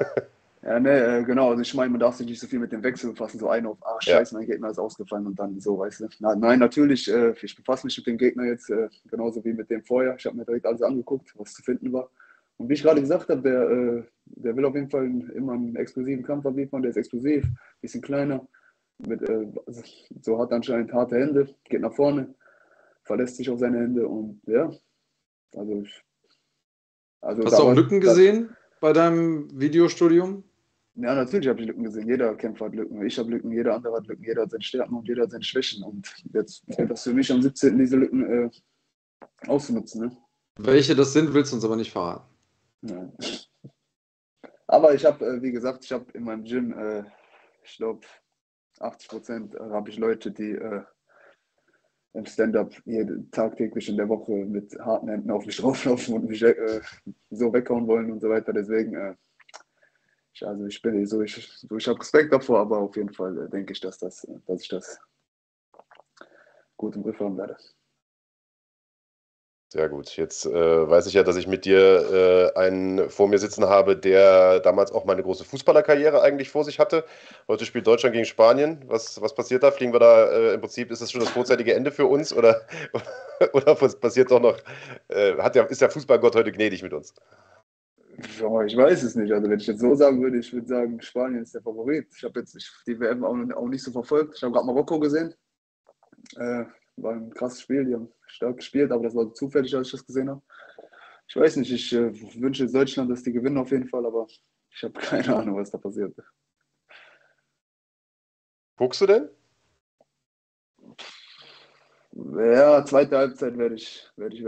ja, 0.62 0.80
ne, 0.80 1.18
äh, 1.18 1.22
genau. 1.22 1.50
Also 1.50 1.60
ich 1.60 1.74
meine, 1.74 1.90
man 1.90 2.00
darf 2.00 2.16
sich 2.16 2.26
nicht 2.26 2.40
so 2.40 2.46
viel 2.46 2.60
mit 2.60 2.72
dem 2.72 2.82
Wechsel 2.82 3.10
befassen. 3.10 3.38
So 3.38 3.50
ein 3.50 3.66
auf, 3.66 3.76
ach 3.82 4.00
scheiße, 4.00 4.32
ja. 4.32 4.38
mein 4.38 4.48
Gegner 4.48 4.70
ist 4.70 4.78
ausgefallen 4.78 5.26
und 5.26 5.38
dann 5.38 5.60
so, 5.60 5.78
weißt 5.78 6.00
du. 6.00 6.08
Na, 6.20 6.34
nein, 6.34 6.60
natürlich, 6.60 7.12
äh, 7.12 7.34
ich 7.42 7.56
befasse 7.56 7.86
mich 7.86 7.98
mit 7.98 8.06
dem 8.06 8.16
Gegner 8.16 8.44
jetzt 8.44 8.70
äh, 8.70 8.88
genauso 9.10 9.44
wie 9.44 9.52
mit 9.52 9.68
dem 9.68 9.84
vorher. 9.84 10.14
Ich 10.16 10.24
habe 10.24 10.38
mir 10.38 10.46
direkt 10.46 10.64
alles 10.64 10.80
angeguckt, 10.80 11.30
was 11.36 11.52
zu 11.52 11.62
finden 11.62 11.92
war. 11.92 12.08
Und 12.58 12.68
wie 12.68 12.74
ich 12.74 12.82
gerade 12.82 13.00
gesagt 13.00 13.28
habe, 13.28 13.40
der, 13.40 13.70
äh, 13.70 14.04
der 14.26 14.56
will 14.56 14.64
auf 14.64 14.74
jeden 14.74 14.90
Fall 14.90 15.06
immer 15.34 15.54
einen 15.54 15.76
explosiven 15.76 16.24
Kampf 16.24 16.44
abliefern. 16.44 16.82
Der 16.82 16.90
ist 16.90 16.96
explosiv, 16.96 17.44
ein 17.44 17.58
bisschen 17.80 18.02
kleiner, 18.02 18.46
mit, 18.98 19.22
äh, 19.22 19.46
so 20.22 20.38
hat 20.38 20.52
anscheinend 20.52 20.92
harte 20.92 21.16
Hände, 21.16 21.54
geht 21.64 21.80
nach 21.80 21.94
vorne, 21.94 22.34
verlässt 23.04 23.36
sich 23.36 23.48
auf 23.48 23.60
seine 23.60 23.78
Hände 23.78 24.06
und 24.06 24.40
ja, 24.46 24.70
also 25.54 25.82
ich. 25.82 26.04
Also 27.20 27.44
Hast 27.44 27.58
du 27.58 27.62
auch 27.62 27.74
Lücken 27.74 28.00
gesehen 28.00 28.56
bei 28.80 28.92
deinem 28.92 29.48
Videostudium? 29.58 30.44
Ja, 30.94 31.14
natürlich 31.14 31.48
habe 31.48 31.60
ich 31.60 31.66
Lücken 31.66 31.84
gesehen. 31.84 32.08
Jeder 32.08 32.34
Kämpfer 32.34 32.66
hat 32.66 32.74
Lücken. 32.74 33.04
Ich 33.04 33.18
habe 33.18 33.30
Lücken, 33.30 33.52
jeder 33.52 33.74
andere 33.74 33.96
hat 33.96 34.06
Lücken, 34.06 34.24
jeder 34.24 34.42
hat 34.42 34.50
seine 34.50 34.62
Stärken 34.62 34.94
und 34.94 35.06
jeder 35.06 35.22
hat 35.22 35.30
seine 35.30 35.44
Schwächen. 35.44 35.82
Und 35.84 36.12
jetzt 36.32 36.64
fällt 36.74 36.90
das 36.90 37.04
für 37.04 37.12
mich 37.12 37.30
am 37.32 37.40
17. 37.40 37.78
diese 37.78 37.96
Lücken 37.96 38.24
äh, 38.24 38.50
auszunutzen. 39.48 40.06
Ne? 40.06 40.16
Welche 40.58 40.96
das 40.96 41.12
sind, 41.12 41.34
willst 41.34 41.52
du 41.52 41.56
uns 41.56 41.64
aber 41.64 41.76
nicht 41.76 41.92
verraten. 41.92 42.24
Aber 44.66 44.94
ich 44.94 45.04
habe, 45.04 45.24
äh, 45.24 45.42
wie 45.42 45.50
gesagt, 45.52 45.84
ich 45.84 45.92
habe 45.92 46.10
in 46.12 46.24
meinem 46.24 46.44
Gym, 46.44 46.72
äh, 46.78 47.04
ich 47.64 47.76
glaube, 47.76 48.06
80 48.78 49.08
Prozent 49.08 49.54
habe 49.58 49.90
ich 49.90 49.98
Leute, 49.98 50.30
die 50.30 50.52
äh, 50.52 50.82
im 52.14 52.26
Stand-up 52.26 52.74
tagtäglich 53.32 53.88
in 53.88 53.96
der 53.96 54.08
Woche 54.08 54.32
mit 54.32 54.78
harten 54.78 55.08
Händen 55.08 55.30
auf 55.30 55.46
mich 55.46 55.56
drauflaufen 55.60 56.14
und 56.14 56.28
mich 56.28 56.44
so 57.30 57.52
weghauen 57.52 57.86
wollen 57.86 58.10
und 58.12 58.20
so 58.20 58.28
weiter. 58.28 58.52
Deswegen, 58.52 59.16
ich, 60.32 60.46
also 60.46 60.66
ich 60.66 60.80
bin 60.80 61.04
so, 61.06 61.22
ich, 61.22 61.34
so, 61.34 61.76
ich 61.76 61.88
habe 61.88 62.00
Respekt 62.00 62.32
davor, 62.32 62.60
aber 62.60 62.78
auf 62.78 62.96
jeden 62.96 63.12
Fall 63.12 63.48
denke 63.48 63.72
ich, 63.72 63.80
dass, 63.80 63.98
das, 63.98 64.26
dass 64.46 64.62
ich 64.62 64.68
das 64.68 64.98
gut 66.76 66.96
im 66.96 67.02
Griff 67.02 67.20
haben 67.20 67.36
werde. 67.36 67.56
Sehr 69.70 69.90
gut. 69.90 70.16
Jetzt 70.16 70.46
äh, 70.46 70.50
weiß 70.88 71.06
ich 71.08 71.12
ja, 71.12 71.22
dass 71.22 71.36
ich 71.36 71.46
mit 71.46 71.66
dir 71.66 72.52
äh, 72.56 72.58
einen 72.58 73.10
vor 73.10 73.28
mir 73.28 73.38
sitzen 73.38 73.64
habe, 73.66 73.98
der 73.98 74.60
damals 74.60 74.92
auch 74.92 75.04
meine 75.04 75.22
große 75.22 75.44
Fußballerkarriere 75.44 76.22
eigentlich 76.22 76.48
vor 76.48 76.64
sich 76.64 76.78
hatte. 76.78 77.04
Heute 77.48 77.66
spielt 77.66 77.86
Deutschland 77.86 78.14
gegen 78.14 78.24
Spanien. 78.24 78.82
Was, 78.86 79.20
was 79.20 79.34
passiert 79.34 79.62
da? 79.62 79.70
Fliegen 79.70 79.92
wir 79.92 80.00
da 80.00 80.30
äh, 80.30 80.54
im 80.54 80.60
Prinzip, 80.62 80.90
ist 80.90 81.02
das 81.02 81.12
schon 81.12 81.20
das 81.20 81.28
vorzeitige 81.28 81.74
Ende 81.74 81.90
für 81.90 82.06
uns 82.06 82.32
oder, 82.32 82.62
oder 83.52 83.78
was 83.78 84.00
passiert 84.00 84.30
doch 84.30 84.40
noch? 84.40 84.56
Äh, 85.08 85.36
hat 85.36 85.54
der, 85.54 85.68
ist 85.68 85.82
der 85.82 85.90
Fußballgott 85.90 86.34
heute 86.34 86.50
gnädig 86.50 86.82
mit 86.82 86.94
uns? 86.94 87.12
Ja, 88.40 88.62
ich 88.62 88.74
weiß 88.74 89.02
es 89.02 89.16
nicht. 89.16 89.30
Also 89.30 89.50
wenn 89.50 89.60
ich 89.60 89.66
jetzt 89.66 89.80
so 89.80 89.94
sagen 89.94 90.22
würde, 90.22 90.38
ich 90.38 90.50
würde 90.50 90.66
sagen, 90.66 90.98
Spanien 91.02 91.42
ist 91.42 91.54
der 91.54 91.60
Favorit. 91.60 92.08
Ich 92.16 92.24
habe 92.24 92.40
jetzt 92.40 92.56
die 92.86 92.98
WM 92.98 93.22
auch, 93.22 93.36
auch 93.54 93.68
nicht 93.68 93.84
so 93.84 93.92
verfolgt. 93.92 94.36
Ich 94.36 94.42
habe 94.42 94.54
gerade 94.54 94.66
Marokko 94.66 94.98
gesehen. 94.98 95.34
War 97.02 97.14
ein 97.14 97.32
krasses 97.32 97.62
Spiel, 97.62 97.84
die 97.84 97.94
haben 97.94 98.08
stark 98.26 98.56
gespielt, 98.56 98.90
aber 98.90 99.04
das 99.04 99.14
war 99.14 99.32
zufällig, 99.34 99.74
als 99.74 99.88
ich 99.88 99.92
das 99.92 100.06
gesehen 100.06 100.28
habe. 100.28 100.42
Ich 101.28 101.36
weiß 101.36 101.56
nicht, 101.56 101.70
ich 101.72 101.92
äh, 101.92 102.40
wünsche 102.40 102.66
Deutschland, 102.66 103.10
dass 103.10 103.22
die 103.22 103.32
gewinnen 103.32 103.58
auf 103.58 103.70
jeden 103.70 103.88
Fall, 103.88 104.04
aber 104.04 104.26
ich 104.70 104.82
habe 104.82 104.98
keine 104.98 105.36
Ahnung, 105.36 105.56
was 105.56 105.70
da 105.70 105.78
passiert. 105.78 106.16
Guckst 108.76 109.00
du 109.00 109.06
denn? 109.06 109.28
Ja, 112.12 112.84
zweite 112.84 113.16
Halbzeit 113.16 113.56
werde 113.58 113.74
ich, 113.74 114.10
werde 114.16 114.36
ich, 114.36 114.44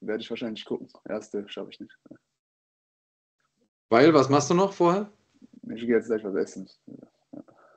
werde 0.00 0.22
ich 0.22 0.30
wahrscheinlich 0.30 0.64
gucken. 0.64 0.88
Erste 1.08 1.48
schaffe 1.48 1.70
ich 1.70 1.80
nicht. 1.80 1.96
Weil, 3.88 4.12
was 4.12 4.28
machst 4.28 4.50
du 4.50 4.54
noch 4.54 4.72
vorher? 4.72 5.10
Ich 5.74 5.80
gehe 5.80 5.96
jetzt 5.96 6.06
gleich 6.06 6.24
was 6.24 6.34
essen. 6.34 6.68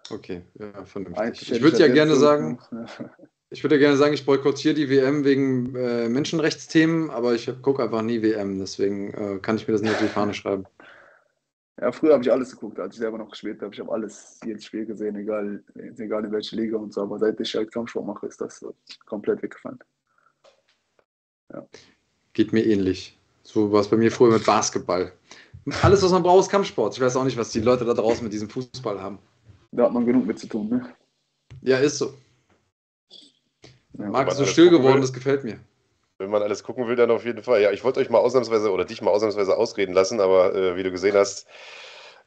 Okay, 0.10 0.44
ja, 0.56 0.86
vernünftig. 0.86 1.52
Ich 1.52 1.62
würde 1.62 1.78
ja 1.78 1.88
gerne 1.88 2.16
sagen, 2.16 2.60
Ich 3.52 3.64
würde 3.64 3.80
gerne 3.80 3.98
sagen, 3.98 4.14
ich 4.14 4.26
boykottiere 4.26 4.76
die 4.76 4.90
WM 4.90 5.24
wegen 5.24 5.76
äh, 5.76 6.08
Menschenrechtsthemen, 6.08 7.10
aber 7.10 7.34
ich 7.34 7.52
gucke 7.64 7.82
einfach 7.82 8.04
nie 8.04 8.22
WM, 8.22 8.60
deswegen 8.60 9.12
äh, 9.14 9.40
kann 9.40 9.56
ich 9.56 9.68
mir 9.68 9.72
das 9.72 9.82
nicht 9.82 9.94
auf 9.94 10.02
die 10.02 10.08
Fahne 10.08 10.36
schreiben. 10.36 10.66
Ja, 11.82 11.92
früher 11.92 12.14
habe 12.14 12.24
ich 12.24 12.32
alles 12.32 12.52
geguckt, 12.52 12.80
als 12.80 12.96
ich 12.96 13.00
selber 13.00 13.18
noch 13.18 13.32
gespielt 13.32 13.62
habe. 13.62 13.74
Ich 13.74 13.80
habe 13.80 13.92
alles, 13.92 14.40
jedes 14.46 14.66
Spiel 14.66 14.86
gesehen, 14.86 15.16
egal, 15.16 15.64
egal 15.98 16.26
in 16.26 16.32
welcher 16.32 16.58
Liga 16.58 16.78
und 16.78 16.94
so. 16.94 17.02
Aber 17.02 17.18
seit 17.18 17.40
ich 17.40 17.56
halt 17.56 17.72
Kampfsport 17.72 18.06
mache, 18.06 18.28
ist 18.28 18.42
das 18.42 18.60
so 18.60 18.76
komplett 19.06 19.42
weggefallen. 19.42 19.80
Ja. 21.54 21.66
Geht 22.34 22.52
mir 22.52 22.66
ähnlich. 22.66 23.18
So 23.44 23.72
war 23.72 23.82
es 23.82 23.88
bei 23.88 23.98
mir 23.98 24.12
früher 24.12 24.34
mit 24.34 24.46
Basketball. 24.46 25.14
Alles, 25.82 26.04
was 26.04 26.12
man 26.12 26.22
braucht, 26.22 26.42
ist 26.42 26.50
Kampfsport. 26.50 26.96
Ich 26.96 27.02
weiß 27.02 27.16
auch 27.16 27.24
nicht, 27.24 27.38
was 27.38 27.52
die 27.52 27.62
Leute 27.62 27.86
da 27.86 27.94
draußen 27.94 28.24
mit 28.24 28.34
diesem 28.34 28.50
Fußball 28.50 29.02
haben. 29.02 29.20
Da 29.72 29.86
hat 29.86 29.94
man 29.94 30.06
genug 30.06 30.26
mit 30.26 30.38
zu 30.38 30.48
tun, 30.48 30.70
ne? 30.70 30.94
Ja, 31.62 31.78
ist 31.78 31.98
so. 31.98 32.14
Ja, 34.00 34.10
Marc 34.10 34.30
ist 34.30 34.38
so 34.38 34.46
still 34.46 34.70
geworden, 34.70 35.02
das 35.02 35.12
gefällt 35.12 35.44
mir. 35.44 35.60
Wenn 36.18 36.30
man 36.30 36.42
alles 36.42 36.64
gucken 36.64 36.88
will, 36.88 36.96
dann 36.96 37.12
auf 37.12 37.26
jeden 37.26 37.44
Fall. 37.44 37.62
Ja, 37.62 37.72
ich 37.72 37.84
wollte 37.84 38.00
euch 38.00 38.10
mal 38.10 38.20
ausnahmsweise 38.20 38.72
oder 38.72 38.86
dich 38.86 39.02
mal 39.02 39.12
ausnahmsweise 39.12 39.56
ausreden 39.56 39.94
lassen, 39.94 40.20
aber 40.20 40.54
äh, 40.54 40.76
wie 40.76 40.84
du 40.84 40.92
gesehen 40.92 41.16
hast, 41.16 41.48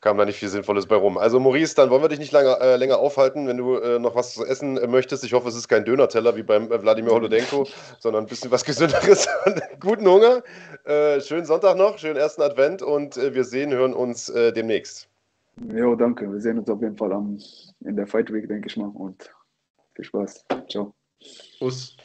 kam 0.00 0.18
da 0.18 0.24
nicht 0.24 0.38
viel 0.38 0.48
Sinnvolles 0.48 0.86
bei 0.86 0.96
rum. 0.96 1.16
Also 1.16 1.40
Maurice, 1.40 1.74
dann 1.74 1.88
wollen 1.90 2.02
wir 2.02 2.08
dich 2.08 2.18
nicht 2.18 2.32
lange, 2.32 2.58
äh, 2.60 2.76
länger 2.76 2.98
aufhalten, 2.98 3.46
wenn 3.46 3.56
du 3.56 3.76
äh, 3.76 3.98
noch 3.98 4.14
was 4.14 4.34
zu 4.34 4.44
essen 4.44 4.76
äh, 4.76 4.86
möchtest. 4.86 5.24
Ich 5.24 5.32
hoffe, 5.32 5.48
es 5.48 5.56
ist 5.56 5.68
kein 5.68 5.84
Dönerteller 5.84 6.36
wie 6.36 6.42
beim 6.42 6.70
äh, 6.72 6.82
Wladimir 6.82 7.12
Holodenko, 7.12 7.66
sondern 8.00 8.24
ein 8.24 8.28
bisschen 8.28 8.50
was 8.50 8.64
Gesünderes. 8.64 9.28
Guten 9.80 10.06
Hunger, 10.06 10.42
äh, 10.84 11.20
schönen 11.20 11.46
Sonntag 11.46 11.76
noch, 11.76 11.98
schönen 11.98 12.16
ersten 12.16 12.42
Advent 12.42 12.82
und 12.82 13.16
äh, 13.16 13.34
wir 13.34 13.44
sehen, 13.44 13.72
hören 13.72 13.94
uns 13.94 14.26
demnächst. 14.26 15.08
Jo, 15.72 15.94
danke. 15.94 16.30
Wir 16.30 16.40
sehen 16.40 16.58
uns 16.58 16.68
auf 16.68 16.80
jeden 16.80 16.96
Fall 16.96 17.12
am, 17.12 17.38
in 17.80 17.96
der 17.96 18.06
Fight 18.06 18.32
Week, 18.32 18.48
denke 18.48 18.68
ich 18.68 18.76
mal. 18.76 18.90
Und 18.94 19.30
viel 19.94 20.04
Spaß. 20.04 20.44
Ciao. 20.68 20.94
Os, 21.60 21.96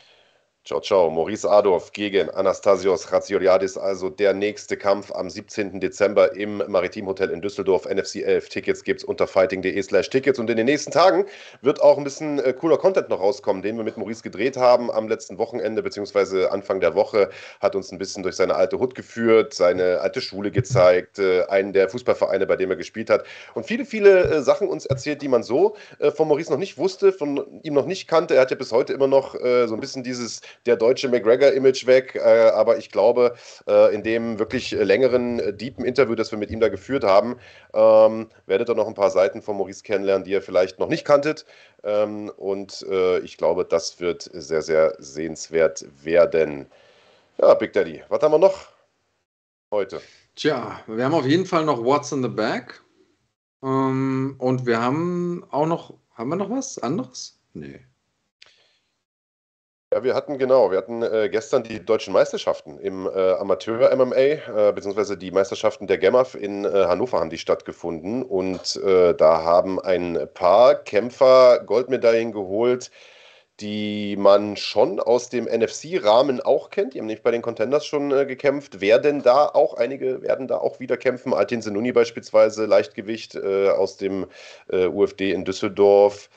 Ciao, 0.68 0.82
ciao. 0.82 1.09
Maurice 1.09 1.49
Adorf 1.49 1.93
gegen 1.93 2.30
Anastasios 2.30 3.09
Ratsioliadis, 3.13 3.78
also 3.78 4.09
der 4.09 4.34
nächste 4.34 4.76
Kampf 4.76 5.13
am 5.13 5.30
17. 5.30 5.80
Dezember 5.80 6.36
im 6.36 6.61
Maritimhotel 6.68 7.30
in 7.30 7.41
Düsseldorf. 7.41 7.86
NFC 7.86 8.18
11 8.18 8.49
Tickets 8.49 8.84
gibt 8.84 8.99
es 8.99 9.05
unter 9.05 9.28
fighting.de 9.28 9.82
slash 9.82 10.09
Tickets. 10.09 10.39
Und 10.39 10.49
in 10.49 10.57
den 10.57 10.65
nächsten 10.65 10.91
Tagen 10.91 11.26
wird 11.61 11.82
auch 11.82 11.97
ein 11.97 12.03
bisschen 12.03 12.39
äh, 12.39 12.51
cooler 12.51 12.78
Content 12.78 13.07
noch 13.07 13.22
rauskommen, 13.22 13.61
den 13.61 13.78
wir 13.78 13.86
mit 13.86 13.95
Maurice 13.95 14.22
gedreht 14.22 14.57
haben 14.57 14.91
am 14.91 15.07
letzten 15.07 15.38
Wochenende 15.38 15.82
beziehungsweise 15.82 16.51
Anfang 16.51 16.82
der 16.82 16.95
Woche. 16.95 17.30
Hat 17.61 17.74
uns 17.74 17.93
ein 17.93 17.97
bisschen 17.97 18.24
durch 18.24 18.36
seine 18.36 18.55
alte 18.55 18.78
Hut 18.78 18.93
geführt, 18.93 19.53
seine 19.53 20.01
alte 20.01 20.20
Schule 20.20 20.51
gezeigt, 20.51 21.18
äh, 21.18 21.45
einen 21.45 21.72
der 21.72 21.88
Fußballvereine, 21.88 22.45
bei 22.45 22.57
dem 22.57 22.72
er 22.72 22.76
gespielt 22.76 23.09
hat. 23.09 23.24
Und 23.53 23.65
viele, 23.65 23.86
viele 23.86 24.20
äh, 24.20 24.41
Sachen 24.41 24.68
uns 24.68 24.86
erzählt, 24.86 25.22
die 25.22 25.30
man 25.30 25.43
so 25.43 25.78
von 26.15 26.28
Maurice 26.28 26.51
noch 26.51 26.59
nicht 26.59 26.78
wusste, 26.78 27.13
von 27.13 27.61
ihm 27.63 27.74
noch 27.74 27.86
nicht 27.86 28.09
kannte. 28.09 28.36
Er 28.36 28.41
hat 28.41 28.51
ja 28.51 28.57
bis 28.57 28.74
heute 28.74 28.91
immer 28.91 29.07
noch 29.07 29.34
so 29.34 29.74
ein 29.74 29.80
bisschen 29.80 30.03
dieses 30.03 30.41
der 30.66 30.76
deutsche 30.76 31.10
McGregor-Image 31.10 31.86
weg. 31.86 32.16
Äh, 32.16 32.49
aber 32.49 32.78
ich 32.78 32.91
glaube, 32.91 33.36
äh, 33.68 33.93
in 33.93 34.03
dem 34.03 34.39
wirklich 34.39 34.72
längeren, 34.72 35.39
äh, 35.39 35.53
deepen 35.53 35.86
Interview, 35.86 36.16
das 36.16 36.32
wir 36.32 36.38
mit 36.38 36.51
ihm 36.51 36.60
da 36.60 36.70
geführt 36.70 37.03
haben, 37.03 37.38
ähm, 37.74 38.30
werdet 38.45 38.70
ihr 38.70 38.76
noch 38.76 38.88
ein 38.88 38.93
paar 38.93 39.12
Seiten 39.12 39.41
von 39.41 39.58
Maurice 39.58 39.84
kennenlernen, 39.84 40.24
die 40.24 40.32
ihr 40.32 40.41
vielleicht 40.41 40.80
noch 40.80 40.89
nicht 40.89 41.05
kanntet. 41.05 41.45
Ähm, 41.84 42.32
und 42.38 42.86
äh, 42.89 43.20
ich 43.20 43.38
glaube, 43.38 43.66
das 43.66 43.99
wird 43.99 44.30
sehr, 44.34 44.62
sehr 44.62 44.95
sehenswert 44.99 45.86
werden. 46.03 46.68
Ja, 47.38 47.53
Big 47.53 47.74
Daddy, 47.74 48.03
was 48.10 48.22
haben 48.22 48.34
wir 48.34 48.39
noch 48.39 48.68
heute? 49.72 50.01
Tja, 50.36 50.80
wir 50.88 51.05
haben 51.05 51.14
auf 51.14 51.26
jeden 51.26 51.45
Fall 51.45 51.66
noch 51.66 51.84
What's 51.84 52.12
in 52.12 52.24
the 52.24 52.30
Bag. 52.30 52.82
Ähm, 53.64 54.36
und 54.38 54.66
wir 54.66 54.82
haben 54.82 55.45
auch 55.49 55.66
noch, 55.66 55.93
haben 56.14 56.30
wir 56.30 56.36
noch 56.36 56.49
was 56.49 56.78
anderes? 56.80 57.39
Nee. 57.53 57.80
Ja, 59.98 60.04
wir 60.04 60.14
hatten 60.14 60.38
genau, 60.38 60.70
wir 60.70 60.78
hatten 60.78 61.02
äh, 61.02 61.28
gestern 61.28 61.64
die 61.64 61.84
deutschen 61.84 62.14
Meisterschaften 62.14 62.78
im 62.78 63.08
äh, 63.08 63.32
Amateur-MMA, 63.32 64.16
äh, 64.16 64.72
beziehungsweise 64.72 65.18
die 65.18 65.32
Meisterschaften 65.32 65.88
der 65.88 65.98
GEMAF 65.98 66.36
in 66.36 66.66
äh, 66.66 66.86
Hannover 66.86 67.20
haben 67.20 67.32
die 67.32 67.39
stattgefunden 67.39 68.22
und 68.22 68.76
äh, 68.76 69.16
da 69.16 69.41
haben 69.41 69.80
ein 69.80 70.28
paar 70.36 70.76
Kämpfer 70.76 71.64
Goldmedaillen 71.66 72.32
geholt, 72.32 72.91
die 73.60 74.16
man 74.18 74.56
schon 74.56 75.00
aus 75.00 75.30
dem 75.30 75.45
NFC-Rahmen 75.45 76.41
auch 76.41 76.70
kennt. 76.70 76.93
Die 76.93 77.00
haben 77.00 77.08
nämlich 77.08 77.24
bei 77.24 77.32
den 77.32 77.41
Contenders 77.41 77.84
schon 77.84 78.12
äh, 78.12 78.28
gekämpft. 78.28 78.80
Werden 78.80 79.24
da 79.24 79.48
auch 79.48 79.74
einige, 79.74 80.22
werden 80.22 80.48
da 80.48 80.60
auch 80.60 80.80
wieder 80.80 80.98
kämpfen. 80.98 81.34
Altin 81.34 81.64
Senuni 81.64 81.91
beispielsweise, 81.91 82.68
Leichtgewicht 82.68 83.36
aus 83.36 83.98
dem 83.98 84.28
UFD 84.72 85.32
in 85.32 85.43
Düsseldorf. 85.43 86.30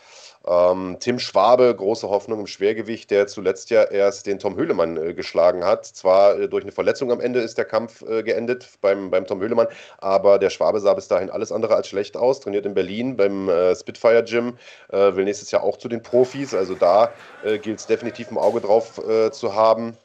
Ähm, 0.47 0.97
Tim 1.01 1.19
Schwabe, 1.19 1.75
große 1.75 2.09
Hoffnung 2.09 2.41
im 2.41 2.47
Schwergewicht, 2.47 3.11
der 3.11 3.27
zuletzt 3.27 3.69
ja 3.69 3.83
erst 3.83 4.27
den 4.27 4.39
Tom 4.39 4.57
Höhlemann 4.57 4.97
äh, 4.97 5.13
geschlagen 5.13 5.65
hat. 5.65 5.85
Zwar 5.85 6.39
äh, 6.39 6.49
durch 6.49 6.65
eine 6.65 6.73
Verletzung 6.73 7.13
am 7.13 7.21
Ende 7.21 7.41
ist 7.41 7.59
der 7.59 7.67
Kampf 7.67 8.03
äh, 8.03 8.23
geendet 8.23 8.67
beim, 8.81 9.11
beim 9.11 9.27
Tom 9.27 9.41
Höhlemann, 9.41 9.67
aber 9.99 10.39
der 10.39 10.49
Schwabe 10.49 10.81
sah 10.81 10.95
bis 10.95 11.09
dahin 11.09 11.29
alles 11.29 11.53
andere 11.53 11.77
als 11.77 11.89
schlecht 11.89 12.17
aus. 12.17 12.41
Trainiert 12.41 12.65
in 12.65 12.73
Berlin 12.73 13.17
beim 13.17 13.51
äh, 13.51 13.77
Spitfire 13.77 14.25
Gym, 14.25 14.57
äh, 14.89 15.15
will 15.15 15.25
nächstes 15.25 15.51
Jahr 15.51 15.63
auch 15.63 15.77
zu 15.77 15.89
den 15.89 16.03
Profis. 16.03 16.55
Also 16.55 16.75
da 16.75 17.13
äh, 17.45 17.59
gilt 17.59 17.81
es 17.81 17.87
definitiv 17.87 18.31
ein 18.31 18.39
Auge 18.39 18.61
drauf 18.61 19.01
zu 19.33 19.55
haben. 19.55 19.97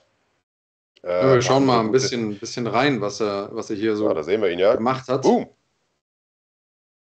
Ja, 1.04 1.34
wir 1.34 1.42
schauen 1.42 1.66
mal 1.66 1.80
ein 1.80 1.92
bisschen, 1.92 2.40
bisschen 2.40 2.66
rein, 2.66 3.00
was 3.00 3.22
er, 3.22 3.50
was 3.52 3.70
er 3.70 3.76
hier 3.76 3.96
so 3.96 4.10
ja, 4.10 4.28
wir 4.28 4.50
ihn, 4.50 4.60
ja. 4.60 4.74
gemacht 4.76 5.08
hat. 5.08 5.22
Boom. 5.22 5.48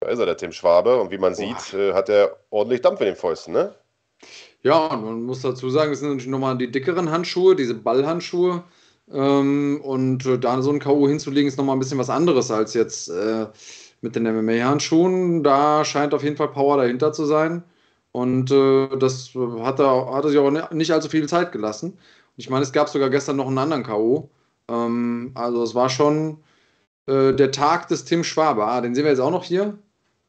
Da 0.03 0.09
ist 0.09 0.18
er, 0.18 0.26
der 0.26 0.36
Tim 0.36 0.50
Schwabe. 0.53 1.00
Und 1.00 1.11
wie 1.12 1.18
man 1.18 1.32
Boah. 1.32 1.36
sieht, 1.36 1.74
äh, 1.78 1.92
hat 1.92 2.09
er 2.09 2.36
ordentlich 2.50 2.80
Dampf 2.80 3.00
in 3.00 3.07
den 3.07 3.16
Fäusten, 3.16 3.53
ne? 3.53 3.74
Ja, 4.62 4.86
und 4.86 5.05
man 5.05 5.22
muss 5.22 5.42
dazu 5.42 5.70
sagen, 5.70 5.92
es 5.92 6.00
sind 6.00 6.09
natürlich 6.09 6.30
nochmal 6.30 6.59
die 6.59 6.70
dickeren 6.70 7.11
Handschuhe, 7.11 7.55
diese 7.55 7.74
Ballhandschuhe. 7.74 8.64
Ähm, 9.12 9.80
und 9.82 10.26
äh, 10.26 10.38
da 10.38 10.61
so 10.61 10.70
ein 10.70 10.80
K.O. 10.80 11.07
hinzulegen, 11.07 11.46
ist 11.46 11.57
nochmal 11.57 11.76
ein 11.76 11.78
bisschen 11.78 11.98
was 11.98 12.11
anderes 12.11 12.50
als 12.50 12.74
jetzt 12.74 13.11
äh, 13.11 13.46
mit 14.00 14.16
den 14.16 14.24
MMA-Handschuhen. 14.24 15.44
Da 15.44 15.84
scheint 15.84 16.14
auf 16.14 16.24
jeden 16.24 16.36
Fall 16.36 16.48
Power 16.48 16.78
dahinter 16.78 17.12
zu 17.12 17.24
sein. 17.24 17.62
Und 18.11 18.50
äh, 18.50 18.88
das 18.98 19.30
hat 19.61 19.78
er, 19.78 20.14
hat 20.14 20.24
er 20.24 20.30
sich 20.30 20.38
auch 20.38 20.72
nicht 20.72 20.92
allzu 20.92 21.09
viel 21.09 21.28
Zeit 21.28 21.53
gelassen. 21.53 21.92
Und 21.92 21.98
ich 22.38 22.50
meine, 22.50 22.64
es 22.64 22.72
gab 22.72 22.88
sogar 22.88 23.09
gestern 23.11 23.36
noch 23.36 23.46
einen 23.46 23.59
anderen 23.59 23.84
K.O. 23.84 24.30
Ähm, 24.68 25.30
also 25.34 25.62
es 25.62 25.76
war 25.76 25.88
schon 25.90 26.38
äh, 27.07 27.32
der 27.34 27.53
Tag 27.53 27.88
des 27.88 28.05
Tim 28.05 28.24
Schwabe. 28.24 28.64
Ah, 28.64 28.80
den 28.80 28.94
sehen 28.94 29.05
wir 29.05 29.11
jetzt 29.11 29.20
auch 29.20 29.30
noch 29.30 29.44
hier 29.44 29.78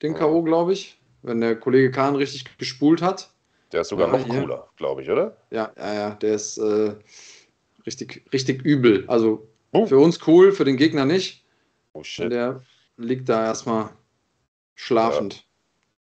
den 0.03 0.13
K.O., 0.13 0.43
glaube 0.43 0.73
ich. 0.73 0.99
Wenn 1.21 1.39
der 1.39 1.55
Kollege 1.55 1.89
Kahn 1.89 2.15
richtig 2.15 2.57
gespult 2.57 3.01
hat. 3.01 3.29
Der 3.71 3.81
ist 3.81 3.87
sogar 3.87 4.13
ja, 4.13 4.19
noch 4.19 4.27
cooler, 4.27 4.69
glaube 4.75 5.01
ich, 5.01 5.09
oder? 5.09 5.37
Ja, 5.49 5.71
ja, 5.77 5.93
ja. 5.93 6.09
Der 6.15 6.33
ist 6.33 6.57
äh, 6.57 6.93
richtig, 7.85 8.25
richtig 8.31 8.61
übel. 8.63 9.05
Also 9.07 9.47
oh. 9.71 9.85
für 9.85 9.97
uns 9.97 10.19
cool, 10.27 10.51
für 10.51 10.65
den 10.65 10.77
Gegner 10.77 11.05
nicht. 11.05 11.43
Oh 11.93 12.03
shit. 12.03 12.25
Und 12.25 12.31
der 12.31 12.61
liegt 12.97 13.29
da 13.29 13.45
erstmal 13.45 13.89
schlafend. 14.75 15.47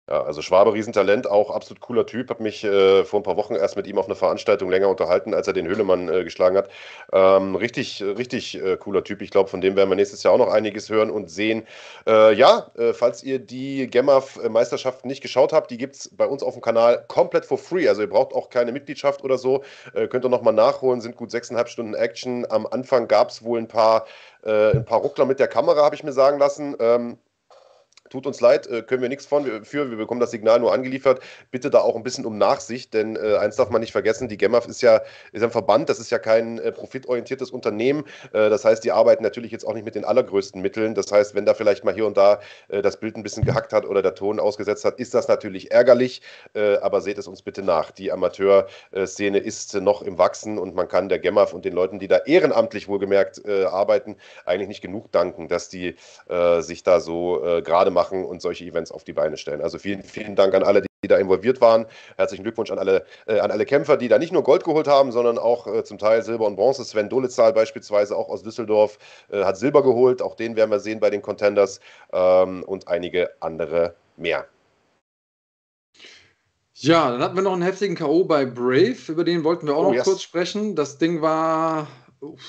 Ja. 0.09 0.23
Also 0.23 0.43
Schwabe, 0.43 0.75
Riesentalent, 0.75 1.27
auch 1.27 1.51
absolut 1.51 1.81
cooler 1.81 2.05
Typ. 2.05 2.29
Habe 2.29 2.43
mich 2.43 2.63
äh, 2.63 3.05
vor 3.05 3.21
ein 3.21 3.23
paar 3.23 3.39
Wochen 3.39 3.55
erst 3.55 3.77
mit 3.77 3.87
ihm 3.87 3.97
auf 3.97 4.05
einer 4.05 4.15
Veranstaltung 4.15 4.69
länger 4.71 4.89
unterhalten, 4.91 5.33
als 5.33 5.47
er 5.47 5.55
den 5.55 5.67
Höhlemann 5.67 6.11
äh, 6.11 6.25
geschlagen 6.25 6.59
hat. 6.59 6.69
Ähm, 7.13 7.55
richtig, 7.55 8.03
richtig 8.03 8.63
äh, 8.63 8.77
cooler 8.77 9.03
Typ. 9.03 9.23
Ich 9.23 9.31
glaube, 9.31 9.49
von 9.49 9.63
dem 9.63 9.77
werden 9.77 9.89
wir 9.89 9.97
nächstes 9.97 10.23
Jahr 10.23 10.35
auch 10.35 10.39
noch 10.39 10.53
einiges 10.53 10.91
hören 10.91 11.11
und 11.11 11.31
sehen. 11.31 11.67
Äh, 12.07 12.35
ja, 12.35 12.71
äh, 12.77 12.93
falls 12.93 13.23
ihr 13.23 13.39
die 13.39 13.87
GEMAF-Meisterschaften 13.87 15.09
nicht 15.09 15.23
geschaut 15.23 15.55
habt, 15.55 15.71
die 15.71 15.79
gibt 15.79 15.97
es 15.97 16.11
bei 16.15 16.27
uns 16.27 16.43
auf 16.43 16.53
dem 16.53 16.61
Kanal 16.63 17.05
komplett 17.09 17.47
for 17.47 17.57
free. 17.57 17.89
Also 17.89 18.03
ihr 18.03 18.11
braucht 18.11 18.35
auch 18.35 18.51
keine 18.51 18.73
Mitgliedschaft 18.73 19.25
oder 19.25 19.39
so. 19.39 19.65
Äh, 19.95 20.07
könnt 20.09 20.27
ihr 20.27 20.29
nochmal 20.29 20.53
nachholen, 20.53 21.01
sind 21.01 21.17
gut 21.17 21.31
sechseinhalb 21.31 21.71
Stunden 21.71 21.95
Action. 21.95 22.47
Am 22.51 22.67
Anfang 22.67 23.09
gab 23.09 23.31
es 23.31 23.43
wohl 23.43 23.59
ein 23.59 23.69
paar, 23.69 24.07
ein 24.43 24.85
paar 24.85 25.01
Ruckler 25.01 25.25
mit 25.25 25.41
der 25.41 25.49
Kamera, 25.49 25.83
habe 25.83 25.95
ich 25.95 26.05
mir 26.05 26.13
sagen 26.13 26.39
lassen. 26.39 26.77
Ähm, 26.79 27.17
tut 28.15 28.29
uns 28.29 28.41
leid, 28.41 28.69
äh, 28.69 28.83
können 28.83 29.03
wir 29.03 29.09
nichts 29.09 29.27
von 29.27 29.65
für, 29.65 29.91
wir 29.91 29.97
bekommen 29.97 30.21
das 30.21 30.31
Signal 30.31 30.61
nur 30.61 30.73
angeliefert. 30.73 31.21
Bitte 31.51 31.69
da 31.69 31.81
auch 31.81 31.97
ein 31.97 32.05
bisschen 32.05 32.25
um 32.25 32.39
Nachsicht, 32.39 32.95
denn 32.95 33.17
äh, 33.17 33.37
eins 33.39 33.57
darf 33.57 33.71
man 33.71 33.81
nicht 33.81 33.91
vergessen, 33.91 34.29
die 34.29 34.37
GEMAF 34.37 34.69
ist 34.69 34.83
ja 34.83 35.01
ist 35.33 35.43
ein 35.43 35.51
Verband, 35.51 35.89
das 35.89 35.99
ist 35.99 36.11
ja 36.11 36.21
kein 36.21 36.61
äh, 36.61 36.71
profitorientiertes 36.71 37.51
Unternehmen. 37.51 38.05
Äh, 38.33 38.51
das 38.51 38.65
heißt, 38.65 38.85
die 38.85 38.93
arbeiten 38.93 39.25
natürlich 39.25 39.51
jetzt 39.51 39.67
auch 39.67 39.75
nicht 39.75 39.85
mit 39.85 39.97
den 39.97 40.05
allergrößten 40.05 40.63
Mitteln. 40.63 40.95
Das 40.95 41.11
heißt, 41.11 41.35
wenn 41.35 41.45
da 41.45 41.55
vielleicht 41.55 41.83
mal 41.83 41.93
hier 41.93 42.07
und 42.07 42.17
da 42.17 42.39
äh, 42.69 42.83
das 42.83 43.01
Bild 43.01 43.17
ein 43.17 43.25
bisschen 43.25 43.45
gehackt 43.45 43.73
hat 43.73 43.85
oder 43.85 44.01
der 44.01 44.15
Ton 44.15 44.39
ausgesetzt 44.39 44.85
hat, 44.85 45.01
ist 45.01 45.13
das 45.13 45.27
natürlich 45.27 45.73
ärgerlich, 45.73 46.23
äh, 46.55 46.77
aber 46.77 47.01
seht 47.01 47.19
es 47.19 47.27
uns 47.27 47.43
bitte 47.43 47.63
nach. 47.63 47.91
Die 47.91 48.13
Amateurszene 48.13 49.39
ist 49.39 49.75
noch 49.75 50.03
im 50.03 50.19
Wachsen 50.19 50.57
und 50.59 50.77
man 50.77 50.87
kann 50.87 51.09
der 51.09 51.19
GEMAF 51.19 51.53
und 51.53 51.65
den 51.65 51.73
Leuten, 51.73 51.99
die 51.99 52.07
da 52.07 52.19
ehrenamtlich 52.19 52.87
wohlgemerkt 52.87 53.45
arbeiten, 53.45 54.17
eigentlich 54.45 54.69
nicht 54.69 54.83
genug 54.83 55.11
danken, 55.11 55.49
dass 55.49 55.69
die 55.69 55.97
sich 56.61 56.83
da 56.83 57.01
so 57.01 57.41
gerade 57.65 57.91
machen 57.91 58.04
und 58.11 58.43
solche 58.43 58.65
Events 58.65 58.91
auf 58.91 59.05
die 59.05 59.13
Beine 59.13 59.37
stellen. 59.37 59.61
Also 59.61 59.79
vielen, 59.79 60.03
vielen 60.03 60.37
Dank 60.37 60.55
an 60.55 60.63
alle, 60.63 60.83
die 60.83 61.09
da 61.09 61.17
involviert 61.19 61.61
waren. 61.61 61.87
Herzlichen 62.17 62.43
Glückwunsch 62.43 62.71
an 62.71 62.79
alle, 62.79 63.05
äh, 63.27 63.39
an 63.39 63.51
alle 63.51 63.65
Kämpfer, 63.65 63.97
die 63.97 64.09
da 64.09 64.19
nicht 64.19 64.33
nur 64.33 64.43
Gold 64.43 64.65
geholt 64.65 64.89
haben, 64.89 65.13
sondern 65.13 65.39
auch 65.39 65.67
äh, 65.67 65.85
zum 65.85 65.99
Teil 65.99 66.23
Silber 66.23 66.47
und 66.47 66.57
Bronze. 66.57 66.85
Sven 66.85 67.09
Dolitzal 67.09 67.53
beispielsweise 67.53 68.17
auch 68.17 68.29
aus 68.29 68.43
Düsseldorf 68.43 68.99
äh, 69.31 69.45
hat 69.45 69.57
Silber 69.57 69.83
geholt. 69.83 70.23
Auch 70.23 70.35
den 70.35 70.57
werden 70.57 70.71
wir 70.71 70.81
sehen 70.81 71.01
bei 71.01 71.11
den 71.11 71.23
Contenders 71.23 71.81
ähm, 72.13 72.63
und 72.65 72.89
einige 72.89 73.31
andere 73.41 73.95
mehr. 74.17 74.47
Ja, 76.77 77.11
dann 77.11 77.23
hatten 77.23 77.37
wir 77.37 77.43
noch 77.43 77.53
einen 77.53 77.63
heftigen 77.63 77.95
K.O. 77.95 78.25
bei 78.25 78.45
Brave, 78.45 78.97
über 79.07 79.23
den 79.23 79.45
wollten 79.45 79.69
wir 79.69 79.77
auch 79.77 79.85
oh, 79.85 79.89
noch 79.89 79.95
yes. 79.95 80.05
kurz 80.05 80.23
sprechen. 80.23 80.75
Das 80.75 80.99
Ding 80.99 81.23
war 81.23 81.87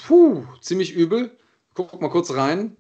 puh, 0.08 0.43
ziemlich 0.62 0.93
übel. 0.93 1.32
Guck 1.74 2.01
mal 2.01 2.10
kurz 2.10 2.34
rein. 2.34 2.78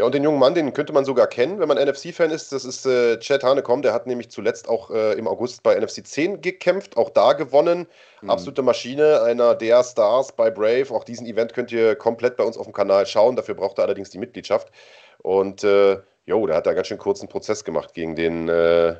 Ja, 0.00 0.06
und 0.06 0.14
den 0.14 0.24
jungen 0.24 0.38
Mann, 0.38 0.54
den 0.54 0.72
könnte 0.72 0.94
man 0.94 1.04
sogar 1.04 1.26
kennen, 1.26 1.60
wenn 1.60 1.68
man 1.68 1.76
NFC-Fan 1.76 2.30
ist. 2.30 2.52
Das 2.52 2.64
ist 2.64 2.86
äh, 2.86 3.18
Chad 3.18 3.44
Hanekom. 3.44 3.82
Der 3.82 3.92
hat 3.92 4.06
nämlich 4.06 4.30
zuletzt 4.30 4.66
auch 4.66 4.90
äh, 4.90 5.12
im 5.12 5.28
August 5.28 5.62
bei 5.62 5.78
NFC 5.78 6.06
10 6.06 6.40
gekämpft, 6.40 6.96
auch 6.96 7.10
da 7.10 7.34
gewonnen. 7.34 7.86
Mhm. 8.22 8.30
Absolute 8.30 8.62
Maschine, 8.62 9.20
einer 9.20 9.54
der 9.54 9.84
Stars 9.84 10.32
bei 10.32 10.48
Brave. 10.50 10.86
Auch 10.90 11.04
diesen 11.04 11.26
Event 11.26 11.52
könnt 11.52 11.70
ihr 11.70 11.96
komplett 11.96 12.38
bei 12.38 12.44
uns 12.44 12.56
auf 12.56 12.64
dem 12.64 12.72
Kanal 12.72 13.04
schauen. 13.04 13.36
Dafür 13.36 13.54
braucht 13.54 13.76
er 13.76 13.84
allerdings 13.84 14.08
die 14.08 14.16
Mitgliedschaft. 14.16 14.72
Und 15.18 15.64
äh, 15.64 15.98
jo, 16.24 16.46
da 16.46 16.54
hat 16.54 16.66
er 16.66 16.74
ganz 16.74 16.86
schön 16.86 16.96
kurzen 16.96 17.28
Prozess 17.28 17.62
gemacht 17.62 17.92
gegen 17.92 18.16
den 18.16 18.48
äh, 18.48 18.94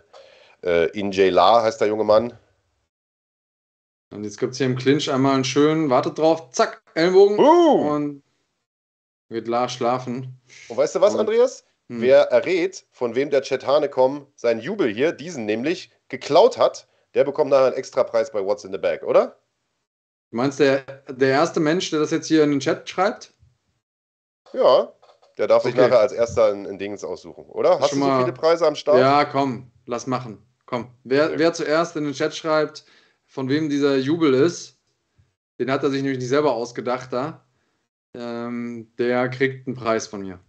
äh, 0.62 0.90
Injay 0.92 1.30
La, 1.30 1.62
heißt 1.62 1.80
der 1.80 1.88
junge 1.88 2.04
Mann. 2.04 2.34
Und 4.10 4.24
jetzt 4.24 4.38
gibt 4.38 4.52
es 4.52 4.58
hier 4.58 4.66
im 4.66 4.76
Clinch 4.76 5.10
einmal 5.10 5.32
einen 5.32 5.44
schönen, 5.44 5.88
wartet 5.88 6.18
drauf, 6.18 6.50
zack, 6.50 6.82
Ellenbogen. 6.92 7.38
Uh. 7.38 7.88
Und 7.88 8.22
wird 9.30 9.48
La 9.48 9.68
schlafen. 9.68 10.38
Und 10.68 10.76
weißt 10.76 10.96
du 10.96 11.00
was, 11.00 11.14
und, 11.14 11.20
Andreas? 11.20 11.64
Hm. 11.88 12.02
Wer 12.02 12.30
errät, 12.30 12.84
von 12.92 13.14
wem 13.14 13.30
der 13.30 13.42
Chat 13.42 13.66
Hanekom 13.66 14.26
seinen 14.36 14.60
Jubel 14.60 14.92
hier, 14.92 15.12
diesen 15.12 15.46
nämlich, 15.46 15.90
geklaut 16.08 16.58
hat, 16.58 16.88
der 17.14 17.24
bekommt 17.24 17.50
nachher 17.50 17.66
einen 17.66 17.76
extra 17.76 18.04
Preis 18.04 18.30
bei 18.30 18.44
What's 18.44 18.64
in 18.64 18.72
the 18.72 18.78
Bag, 18.78 19.02
oder? 19.02 19.38
Du 20.30 20.36
meinst, 20.36 20.60
der, 20.60 20.82
der 21.08 21.30
erste 21.30 21.58
Mensch, 21.58 21.90
der 21.90 22.00
das 22.00 22.10
jetzt 22.10 22.28
hier 22.28 22.44
in 22.44 22.50
den 22.50 22.60
Chat 22.60 22.88
schreibt? 22.88 23.32
Ja, 24.52 24.92
der 25.38 25.46
darf 25.46 25.64
okay. 25.64 25.72
sich 25.72 25.80
nachher 25.80 26.00
als 26.00 26.12
erster 26.12 26.46
ein, 26.52 26.66
ein 26.66 26.78
Dings 26.78 27.02
aussuchen, 27.02 27.46
oder? 27.46 27.80
Hast 27.80 27.90
Schon 27.90 28.00
du 28.00 28.06
so 28.06 28.18
viele 28.20 28.32
Preise 28.32 28.66
am 28.66 28.74
Start? 28.74 28.98
Ja, 28.98 29.24
komm, 29.24 29.70
lass 29.86 30.06
machen. 30.06 30.44
Komm. 30.66 30.88
Wer, 31.02 31.38
wer 31.38 31.52
zuerst 31.52 31.96
in 31.96 32.04
den 32.04 32.12
Chat 32.12 32.34
schreibt, 32.36 32.84
von 33.26 33.48
wem 33.48 33.68
dieser 33.68 33.96
Jubel 33.96 34.34
ist, 34.34 34.78
den 35.58 35.70
hat 35.70 35.82
er 35.82 35.90
sich 35.90 36.02
nämlich 36.02 36.18
nicht 36.18 36.28
selber 36.28 36.52
ausgedacht 36.52 37.12
da. 37.12 37.44
Ähm, 38.14 38.92
der 38.98 39.28
kriegt 39.28 39.66
einen 39.66 39.76
Preis 39.76 40.06
von 40.06 40.22
mir. 40.22 40.40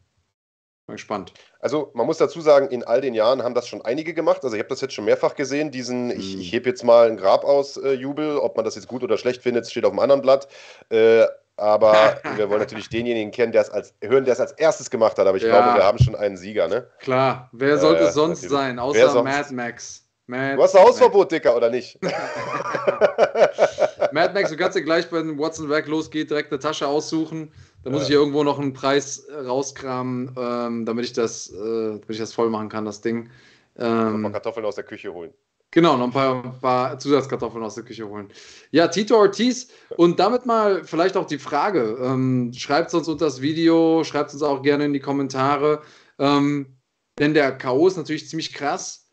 Bin 0.88 0.96
gespannt. 0.96 1.34
Also 1.60 1.92
man 1.94 2.06
muss 2.06 2.18
dazu 2.18 2.42
sagen, 2.42 2.68
in 2.70 2.84
all 2.84 3.02
den 3.02 3.14
Jahren 3.14 3.44
haben 3.44 3.54
das 3.54 3.68
schon 3.68 3.84
einige 3.84 4.14
gemacht. 4.14 4.44
Also 4.44 4.56
ich 4.56 4.60
habe 4.60 4.70
das 4.70 4.82
jetzt 4.82 4.94
schon 4.94 5.06
mehrfach 5.06 5.36
gesehen, 5.36 5.72
diesen 5.72 6.06
mhm. 6.06 6.12
ich, 6.12 6.40
ich 6.40 6.52
hebe 6.52 6.70
jetzt 6.70 6.84
mal 6.84 7.08
ein 7.08 7.18
Grab 7.18 7.44
aus 7.44 7.78
äh, 7.78 7.94
Jubel. 7.94 8.38
Ob 8.38 8.56
man 8.56 8.66
das 8.66 8.76
jetzt 8.76 8.88
gut 8.88 9.04
oder 9.04 9.18
schlecht 9.18 9.44
findet, 9.44 9.70
steht 9.70 9.86
auf 9.86 9.92
dem 9.92 10.00
anderen 10.00 10.22
Blatt. 10.22 10.48
Äh, 10.90 11.26
aber 11.58 12.20
wir 12.36 12.50
wollen 12.50 12.60
natürlich 12.60 12.90
denjenigen 12.90 13.32
kennen, 13.32 13.52
der 13.52 13.62
es 13.62 13.70
als 13.70 13.94
hören, 14.02 14.26
der 14.26 14.34
es 14.34 14.40
als 14.40 14.54
erstes 14.54 14.90
gemacht 14.90 15.18
hat. 15.20 15.28
Aber 15.28 15.38
ich 15.38 15.44
ja. 15.44 15.50
glaube, 15.50 15.78
wir 15.78 15.84
haben 15.84 16.00
schon 16.00 16.16
einen 16.16 16.38
Sieger, 16.38 16.68
ne? 16.68 16.88
Klar, 17.00 17.50
wer 17.52 17.78
sollte 17.78 18.04
äh, 18.04 18.08
es 18.08 18.16
sonst 18.16 18.44
natürlich. 18.44 18.52
sein, 18.52 18.80
außer 18.80 19.24
Mad 19.24 19.54
Max? 19.54 20.08
Mad 20.32 20.56
du 20.56 20.64
hast 20.64 20.76
ein 20.76 20.84
Hausverbot, 20.84 21.32
Dicker, 21.32 21.56
oder 21.56 21.70
nicht? 21.70 22.00
Mad 24.12 24.34
Max, 24.34 24.50
du 24.50 24.56
kannst 24.56 24.78
ja 24.78 24.84
gleich, 24.84 25.12
wenn 25.12 25.38
Watson 25.38 25.70
Werk 25.70 25.88
losgeht, 25.88 26.30
direkt 26.30 26.52
eine 26.52 26.60
Tasche 26.60 26.88
aussuchen. 26.88 27.52
Da 27.84 27.90
muss 27.90 28.00
ja. 28.00 28.04
ich 28.04 28.08
hier 28.10 28.20
irgendwo 28.20 28.44
noch 28.44 28.58
einen 28.58 28.74
Preis 28.74 29.28
rauskramen, 29.30 30.34
ähm, 30.38 30.86
damit, 30.86 31.06
ich 31.06 31.14
das, 31.14 31.52
äh, 31.52 31.58
damit 31.60 32.10
ich 32.10 32.18
das 32.18 32.34
voll 32.34 32.50
machen 32.50 32.70
kann, 32.70 32.86
das 32.86 33.02
Ding. 33.02 33.30
Ähm, 33.78 34.16
ein 34.16 34.22
paar 34.22 34.32
Kartoffeln 34.32 34.66
aus 34.66 34.76
der 34.76 34.86
Küche 34.86 35.14
holen. 35.14 35.34
Genau, 35.72 35.98
noch 35.98 36.06
ein 36.06 36.12
paar, 36.12 36.44
ein 36.44 36.60
paar, 36.60 37.00
Zusatzkartoffeln 37.00 37.64
aus 37.64 37.76
der 37.76 37.84
Küche 37.84 38.08
holen. 38.08 38.30
Ja, 38.72 38.88
Tito 38.88 39.18
Ortiz. 39.18 39.70
Und 39.98 40.20
damit 40.20 40.46
mal 40.46 40.86
vielleicht 40.86 41.18
auch 41.18 41.26
die 41.26 41.40
Frage. 41.40 41.98
Ähm, 42.02 42.54
schreibt 42.54 42.90
es 42.90 42.94
uns 42.94 43.10
unter 43.10 43.26
das 43.26 43.42
Video, 43.42 44.06
schreibt 44.06 44.30
es 44.30 44.36
uns 44.36 44.44
auch 44.44 44.62
gerne 44.62 44.86
in 44.86 44.94
die 44.94 45.00
Kommentare. 45.00 45.82
Ähm, 46.20 46.78
denn 47.20 47.34
der 47.34 47.58
K.O. 47.58 47.88
ist 47.88 47.98
natürlich 47.98 48.30
ziemlich 48.30 48.54
krass. 48.54 49.11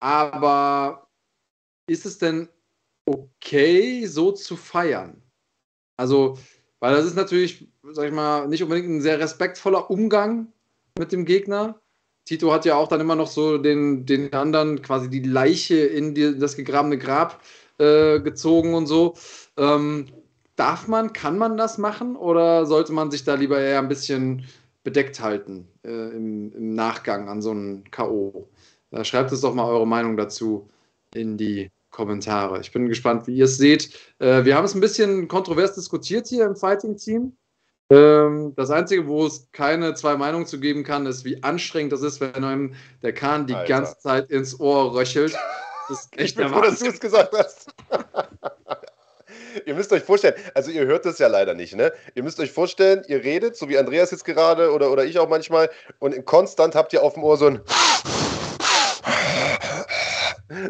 Aber 0.00 1.08
ist 1.86 2.06
es 2.06 2.18
denn 2.18 2.48
okay, 3.06 4.06
so 4.06 4.32
zu 4.32 4.56
feiern? 4.56 5.22
Also, 5.96 6.38
weil 6.80 6.94
das 6.94 7.06
ist 7.06 7.16
natürlich, 7.16 7.68
sag 7.92 8.06
ich 8.06 8.14
mal, 8.14 8.46
nicht 8.48 8.62
unbedingt 8.62 8.88
ein 8.88 9.00
sehr 9.00 9.18
respektvoller 9.18 9.90
Umgang 9.90 10.52
mit 10.98 11.12
dem 11.12 11.24
Gegner. 11.24 11.80
Tito 12.24 12.52
hat 12.52 12.66
ja 12.66 12.76
auch 12.76 12.88
dann 12.88 13.00
immer 13.00 13.16
noch 13.16 13.26
so 13.26 13.58
den, 13.58 14.04
den 14.04 14.32
anderen 14.34 14.82
quasi 14.82 15.08
die 15.08 15.22
Leiche 15.22 15.76
in 15.78 16.14
die, 16.14 16.38
das 16.38 16.56
gegrabene 16.56 16.98
Grab 16.98 17.42
äh, 17.78 18.20
gezogen 18.20 18.74
und 18.74 18.86
so. 18.86 19.14
Ähm, 19.56 20.06
darf 20.56 20.88
man, 20.88 21.12
kann 21.12 21.38
man 21.38 21.56
das 21.56 21.78
machen 21.78 22.16
oder 22.16 22.66
sollte 22.66 22.92
man 22.92 23.10
sich 23.10 23.24
da 23.24 23.34
lieber 23.34 23.58
eher 23.58 23.78
ein 23.78 23.88
bisschen 23.88 24.44
bedeckt 24.84 25.20
halten 25.20 25.68
äh, 25.84 26.10
im, 26.10 26.52
im, 26.52 26.74
Nachgang 26.74 27.28
an 27.28 27.40
so 27.40 27.50
einen 27.50 27.90
K.O.? 27.90 28.48
Da 28.90 29.04
schreibt 29.04 29.32
es 29.32 29.40
doch 29.42 29.54
mal 29.54 29.66
eure 29.66 29.86
Meinung 29.86 30.16
dazu 30.16 30.68
in 31.14 31.36
die 31.36 31.70
Kommentare. 31.90 32.60
Ich 32.60 32.72
bin 32.72 32.88
gespannt, 32.88 33.26
wie 33.26 33.36
ihr 33.36 33.44
es 33.44 33.56
seht. 33.56 33.90
Äh, 34.18 34.44
wir 34.44 34.56
haben 34.56 34.64
es 34.64 34.74
ein 34.74 34.80
bisschen 34.80 35.28
kontrovers 35.28 35.74
diskutiert 35.74 36.26
hier 36.28 36.44
im 36.44 36.56
Fighting-Team. 36.56 37.36
Ähm, 37.90 38.52
das 38.54 38.70
Einzige, 38.70 39.06
wo 39.06 39.26
es 39.26 39.48
keine 39.52 39.94
zwei 39.94 40.16
Meinungen 40.16 40.46
zu 40.46 40.60
geben 40.60 40.84
kann, 40.84 41.06
ist, 41.06 41.24
wie 41.24 41.42
anstrengend 41.42 41.92
das 41.92 42.02
ist, 42.02 42.20
wenn 42.20 42.44
einem 42.44 42.74
der 43.02 43.14
Kahn 43.14 43.46
die 43.46 43.54
Alter. 43.54 43.68
ganze 43.68 43.98
Zeit 43.98 44.30
ins 44.30 44.60
Ohr 44.60 44.94
röchelt. 44.94 45.34
Das 45.88 46.00
ist 46.00 46.18
echt 46.18 46.30
ich 46.30 46.36
bin 46.36 46.48
froh, 46.48 46.60
dass 46.60 46.80
du 46.80 46.86
es 46.86 47.00
gesagt 47.00 47.32
hast. 47.36 47.70
ihr 49.66 49.74
müsst 49.74 49.90
euch 49.92 50.02
vorstellen, 50.02 50.34
also 50.54 50.70
ihr 50.70 50.84
hört 50.84 51.06
das 51.06 51.18
ja 51.18 51.28
leider 51.28 51.54
nicht, 51.54 51.74
ne? 51.74 51.92
Ihr 52.14 52.22
müsst 52.22 52.38
euch 52.40 52.52
vorstellen, 52.52 53.04
ihr 53.08 53.24
redet, 53.24 53.56
so 53.56 53.70
wie 53.70 53.78
Andreas 53.78 54.10
jetzt 54.10 54.26
gerade 54.26 54.72
oder, 54.72 54.92
oder 54.92 55.06
ich 55.06 55.18
auch 55.18 55.28
manchmal, 55.28 55.70
und 55.98 56.24
konstant 56.26 56.74
habt 56.74 56.92
ihr 56.92 57.02
auf 57.02 57.14
dem 57.14 57.24
Ohr 57.24 57.38
so 57.38 57.46
ein 57.46 57.60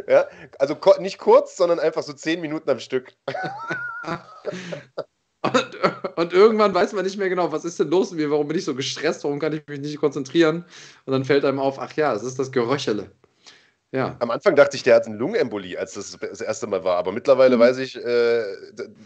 ja, 0.09 0.26
also 0.59 0.76
nicht 1.01 1.18
kurz, 1.18 1.57
sondern 1.57 1.79
einfach 1.79 2.03
so 2.03 2.12
zehn 2.12 2.41
Minuten 2.41 2.68
am 2.70 2.81
Stück. 2.81 3.12
und, 5.43 6.16
und, 6.16 6.33
irgendwann 6.33 6.74
weiß 6.74 6.93
man 6.93 7.05
nicht 7.05 7.18
mehr 7.18 7.29
genau, 7.29 7.53
was 7.53 7.64
ist 7.64 7.79
denn 7.79 7.89
los 7.89 8.11
mit 8.11 8.20
mir, 8.20 8.31
warum 8.31 8.49
bin 8.49 8.59
ich 8.59 8.64
so 8.64 8.74
gestresst, 8.74 9.24
warum 9.24 9.39
kann 9.39 9.53
ich 9.53 9.66
mich 9.66 9.81
nicht 9.81 9.99
konzentrieren? 9.99 10.64
Und 11.05 11.12
dann 11.12 11.24
fällt 11.24 11.45
einem 11.45 11.61
auf, 11.61 11.79
ach 11.79 11.93
ja, 11.95 12.14
es 12.14 12.22
ist 12.22 12.39
das 12.39 12.53
Geröchele. 12.53 13.11
Ja. 13.91 14.16
Am 14.18 14.31
Anfang 14.31 14.55
dachte 14.55 14.76
ich, 14.76 14.83
der 14.83 14.97
hat 14.97 15.07
eine 15.07 15.16
Lungenembolie, 15.16 15.79
als 15.79 15.95
das 15.95 16.18
das 16.20 16.43
erste 16.43 16.66
Mal 16.66 16.85
war. 16.85 16.97
Aber 16.97 17.12
mittlerweile 17.12 17.57
mhm. 17.57 17.61
weiß 17.61 17.79
ich, 17.79 17.97
äh, 17.97 18.45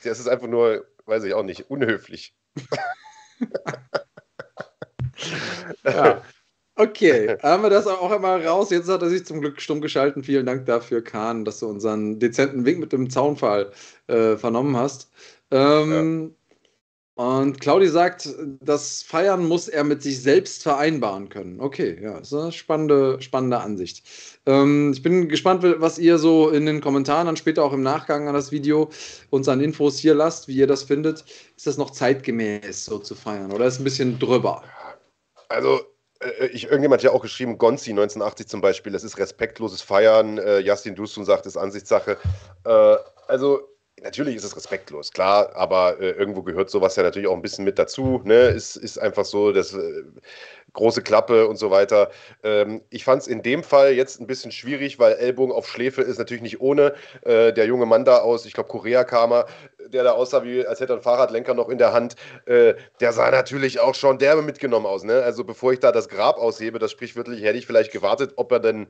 das 0.03 0.19
ist 0.19 0.29
einfach 0.29 0.49
nur, 0.49 0.85
weiß 1.07 1.23
ich 1.25 1.35
auch 1.35 1.45
nicht, 1.45 1.71
unhöflich. 1.71 2.35
ja. 5.85 6.23
Okay, 6.77 7.37
haben 7.43 7.63
wir 7.63 7.71
das 7.71 7.87
auch 7.87 8.11
einmal 8.11 8.47
raus. 8.47 8.71
Jetzt 8.71 8.89
hat 8.89 9.03
er 9.03 9.11
sich 9.11 9.27
zum 9.27 9.41
Glück 9.41 9.61
stumm 9.61 9.81
geschalten. 9.81 10.25
Vielen 10.25 10.47
Dank 10.47 10.67
dafür, 10.67 11.03
Kahn, 11.03 11.45
dass 11.45 11.61
du 11.61 11.69
unseren 11.69 12.19
dezenten 12.19 12.65
Wink 12.65 12.81
mit 12.81 12.93
dem 12.93 13.11
Zaunfall 13.11 13.73
äh, 14.07 14.37
vernommen 14.37 14.77
hast. 14.77 15.11
Ähm, 15.51 16.23
ja. 16.23 16.31
Und 17.15 17.61
Claudi 17.61 17.89
sagt, 17.89 18.35
das 18.61 19.03
Feiern 19.03 19.47
muss 19.47 19.69
er 19.69 19.85
mit 19.85 20.03
sich 20.03 20.23
selbst 20.23 20.63
vereinbaren 20.63 21.29
können. 21.29 21.61
Okay, 21.61 21.99
ja, 22.03 22.19
das 22.19 22.33
ist 22.33 22.39
eine 22.39 22.53
spannende, 22.53 23.21
spannende 23.21 23.59
Ansicht. 23.59 24.09
Ähm, 24.47 24.93
ich 24.95 25.03
bin 25.03 25.29
gespannt, 25.29 25.63
was 25.63 25.99
ihr 25.99 26.17
so 26.17 26.49
in 26.49 26.65
den 26.65 26.81
Kommentaren, 26.81 27.27
dann 27.27 27.37
später 27.37 27.65
auch 27.65 27.75
im 27.75 27.83
Nachgang 27.83 28.29
an 28.29 28.35
das 28.35 28.51
Video 28.51 28.89
uns 29.29 29.47
an 29.47 29.61
Infos 29.61 29.99
hier 29.99 30.15
lasst, 30.15 30.49
wie 30.49 30.57
ihr 30.57 30.67
das 30.67 30.85
findet. 30.85 31.25
Ist 31.55 31.67
das 31.67 31.77
noch 31.77 31.91
zeitgemäß 31.91 32.87
so 32.87 32.99
zu 32.99 33.15
feiern 33.15 33.53
oder 33.53 33.67
ist 33.67 33.79
ein 33.79 33.85
bisschen 33.85 34.19
drüber? 34.19 34.63
Also 35.51 35.81
äh, 36.23 36.47
ich, 36.47 36.65
irgendjemand 36.65 37.01
hat 37.01 37.05
ja 37.05 37.13
auch 37.13 37.23
geschrieben, 37.23 37.59
Gonzi 37.59 37.91
1980 37.91 38.49
zum 38.49 38.61
Beispiel, 38.61 38.93
das 38.93 39.05
ist 39.05 39.19
respektloses 39.19 39.83
Feiern. 39.83 40.39
Äh, 40.39 40.59
Justin 40.59 40.95
Dustun 40.95 41.25
sagt, 41.25 41.47
das 41.47 41.55
ist 41.55 41.63
Ansichtssache. 41.63 42.19
Äh, 42.65 42.97
also 43.29 43.72
natürlich 44.03 44.37
ist 44.37 44.45
es 44.45 44.57
respektlos, 44.57 45.11
klar, 45.11 45.55
aber 45.55 46.01
äh, 46.01 46.11
irgendwo 46.11 46.43
gehört 46.43 46.71
sowas 46.71 46.97
ja 46.97 47.03
natürlich 47.03 47.29
auch 47.29 47.37
ein 47.37 47.43
bisschen 47.43 47.65
mit 47.65 47.79
dazu. 47.79 48.21
Ne? 48.25 48.49
Ist, 48.49 48.77
ist 48.77 48.99
einfach 48.99 49.25
so, 49.25 49.53
dass 49.53 49.73
äh, 49.75 50.03
große 50.73 51.03
Klappe 51.03 51.47
und 51.47 51.57
so 51.57 51.71
weiter. 51.71 52.11
Ähm, 52.43 52.83
ich 52.91 53.05
fand 53.05 53.23
es 53.23 53.29
in 53.29 53.43
dem 53.43 53.63
Fall 53.63 53.93
jetzt 53.93 54.21
ein 54.21 54.27
bisschen 54.27 54.53
schwierig, 54.53 54.99
weil 54.99 55.15
Ellbogen 55.15 55.55
auf 55.55 55.69
Schläfe 55.69 56.03
ist 56.03 56.19
natürlich 56.19 56.43
nicht 56.43 56.61
ohne. 56.61 56.95
Äh, 57.23 57.53
der 57.53 57.67
junge 57.67 57.87
Mann 57.87 58.05
da 58.05 58.19
aus, 58.19 58.47
ich 58.47 58.55
glaube 58.55 58.69
Korea 58.69 59.05
kam 59.05 59.33
er, 59.33 59.47
der 59.89 60.05
da 60.05 60.13
aussah, 60.13 60.45
wie 60.45 60.67
als 60.67 60.81
hätte 60.81 60.93
er 60.93 60.97
einen 60.97 61.03
Fahrradlenker 61.03 61.55
noch 61.55 61.69
in 61.69 61.79
der 61.79 61.93
Hand, 61.93 62.17
äh, 62.47 62.75
der 63.01 63.13
sah 63.13 63.31
natürlich 63.31 63.81
auch 63.81 63.95
schon 63.95 64.19
derbe 64.19 64.43
mitgenommen 64.43 64.87
aus. 64.87 65.05
Ne? 65.05 65.23
Also 65.23 65.45
bevor 65.45 65.73
ich 65.73 65.81
da 65.81 65.93
das 65.93 66.09
Grab 66.09 66.39
aushebe, 66.39 66.79
das 66.79 66.91
sprichwörtlich, 66.91 67.43
hätte 67.43 67.59
ich 67.59 67.67
vielleicht 67.67 67.93
gewartet, 67.93 68.33
ob 68.37 68.53
er 68.53 68.61
denn, 68.61 68.89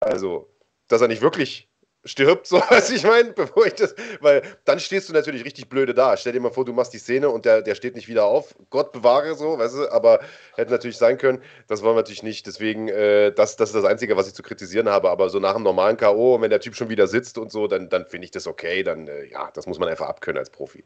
also, 0.00 0.48
dass 0.88 1.00
er 1.00 1.08
nicht 1.08 1.22
wirklich 1.22 1.68
stirbt, 2.04 2.46
so 2.48 2.62
was 2.68 2.90
ich 2.90 3.04
meine, 3.04 3.32
bevor 3.32 3.66
ich 3.66 3.74
das, 3.74 3.94
weil 4.20 4.42
dann 4.64 4.80
stehst 4.80 5.08
du 5.08 5.12
natürlich 5.12 5.44
richtig 5.44 5.68
blöde 5.68 5.94
da. 5.94 6.16
Stell 6.16 6.32
dir 6.32 6.40
mal 6.40 6.50
vor, 6.50 6.64
du 6.64 6.72
machst 6.72 6.92
die 6.92 6.98
Szene 6.98 7.28
und 7.30 7.44
der, 7.44 7.62
der 7.62 7.74
steht 7.74 7.94
nicht 7.94 8.08
wieder 8.08 8.24
auf. 8.24 8.54
Gott 8.70 8.92
bewahre 8.92 9.34
so, 9.34 9.58
weißt 9.58 9.76
du, 9.76 9.92
aber 9.92 10.20
hätte 10.56 10.70
natürlich 10.70 10.96
sein 10.96 11.18
können. 11.18 11.42
Das 11.66 11.82
wollen 11.82 11.96
wir 11.96 12.00
natürlich 12.00 12.22
nicht. 12.22 12.46
Deswegen, 12.46 12.88
äh, 12.88 13.32
das, 13.32 13.56
das 13.56 13.70
ist 13.70 13.74
das 13.74 13.84
Einzige, 13.84 14.16
was 14.16 14.28
ich 14.28 14.34
zu 14.34 14.42
kritisieren 14.42 14.88
habe. 14.88 15.10
Aber 15.10 15.28
so 15.28 15.38
nach 15.38 15.54
einem 15.54 15.64
normalen 15.64 15.96
K.O., 15.96 16.40
wenn 16.40 16.50
der 16.50 16.60
Typ 16.60 16.76
schon 16.76 16.88
wieder 16.88 17.06
sitzt 17.06 17.38
und 17.38 17.50
so, 17.50 17.66
dann, 17.66 17.88
dann 17.88 18.06
finde 18.06 18.26
ich 18.26 18.30
das 18.30 18.46
okay. 18.46 18.82
Dann, 18.82 19.08
äh, 19.08 19.26
ja, 19.26 19.50
das 19.54 19.66
muss 19.66 19.78
man 19.78 19.88
einfach 19.88 20.06
abkönnen 20.06 20.38
als 20.38 20.50
Profi. 20.50 20.84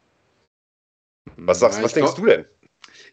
Was 1.36 1.60
sagst, 1.60 1.78
ja, 1.78 1.84
was 1.84 1.92
denkst 1.92 2.14
glaub, 2.14 2.24
du 2.24 2.30
denn? 2.30 2.44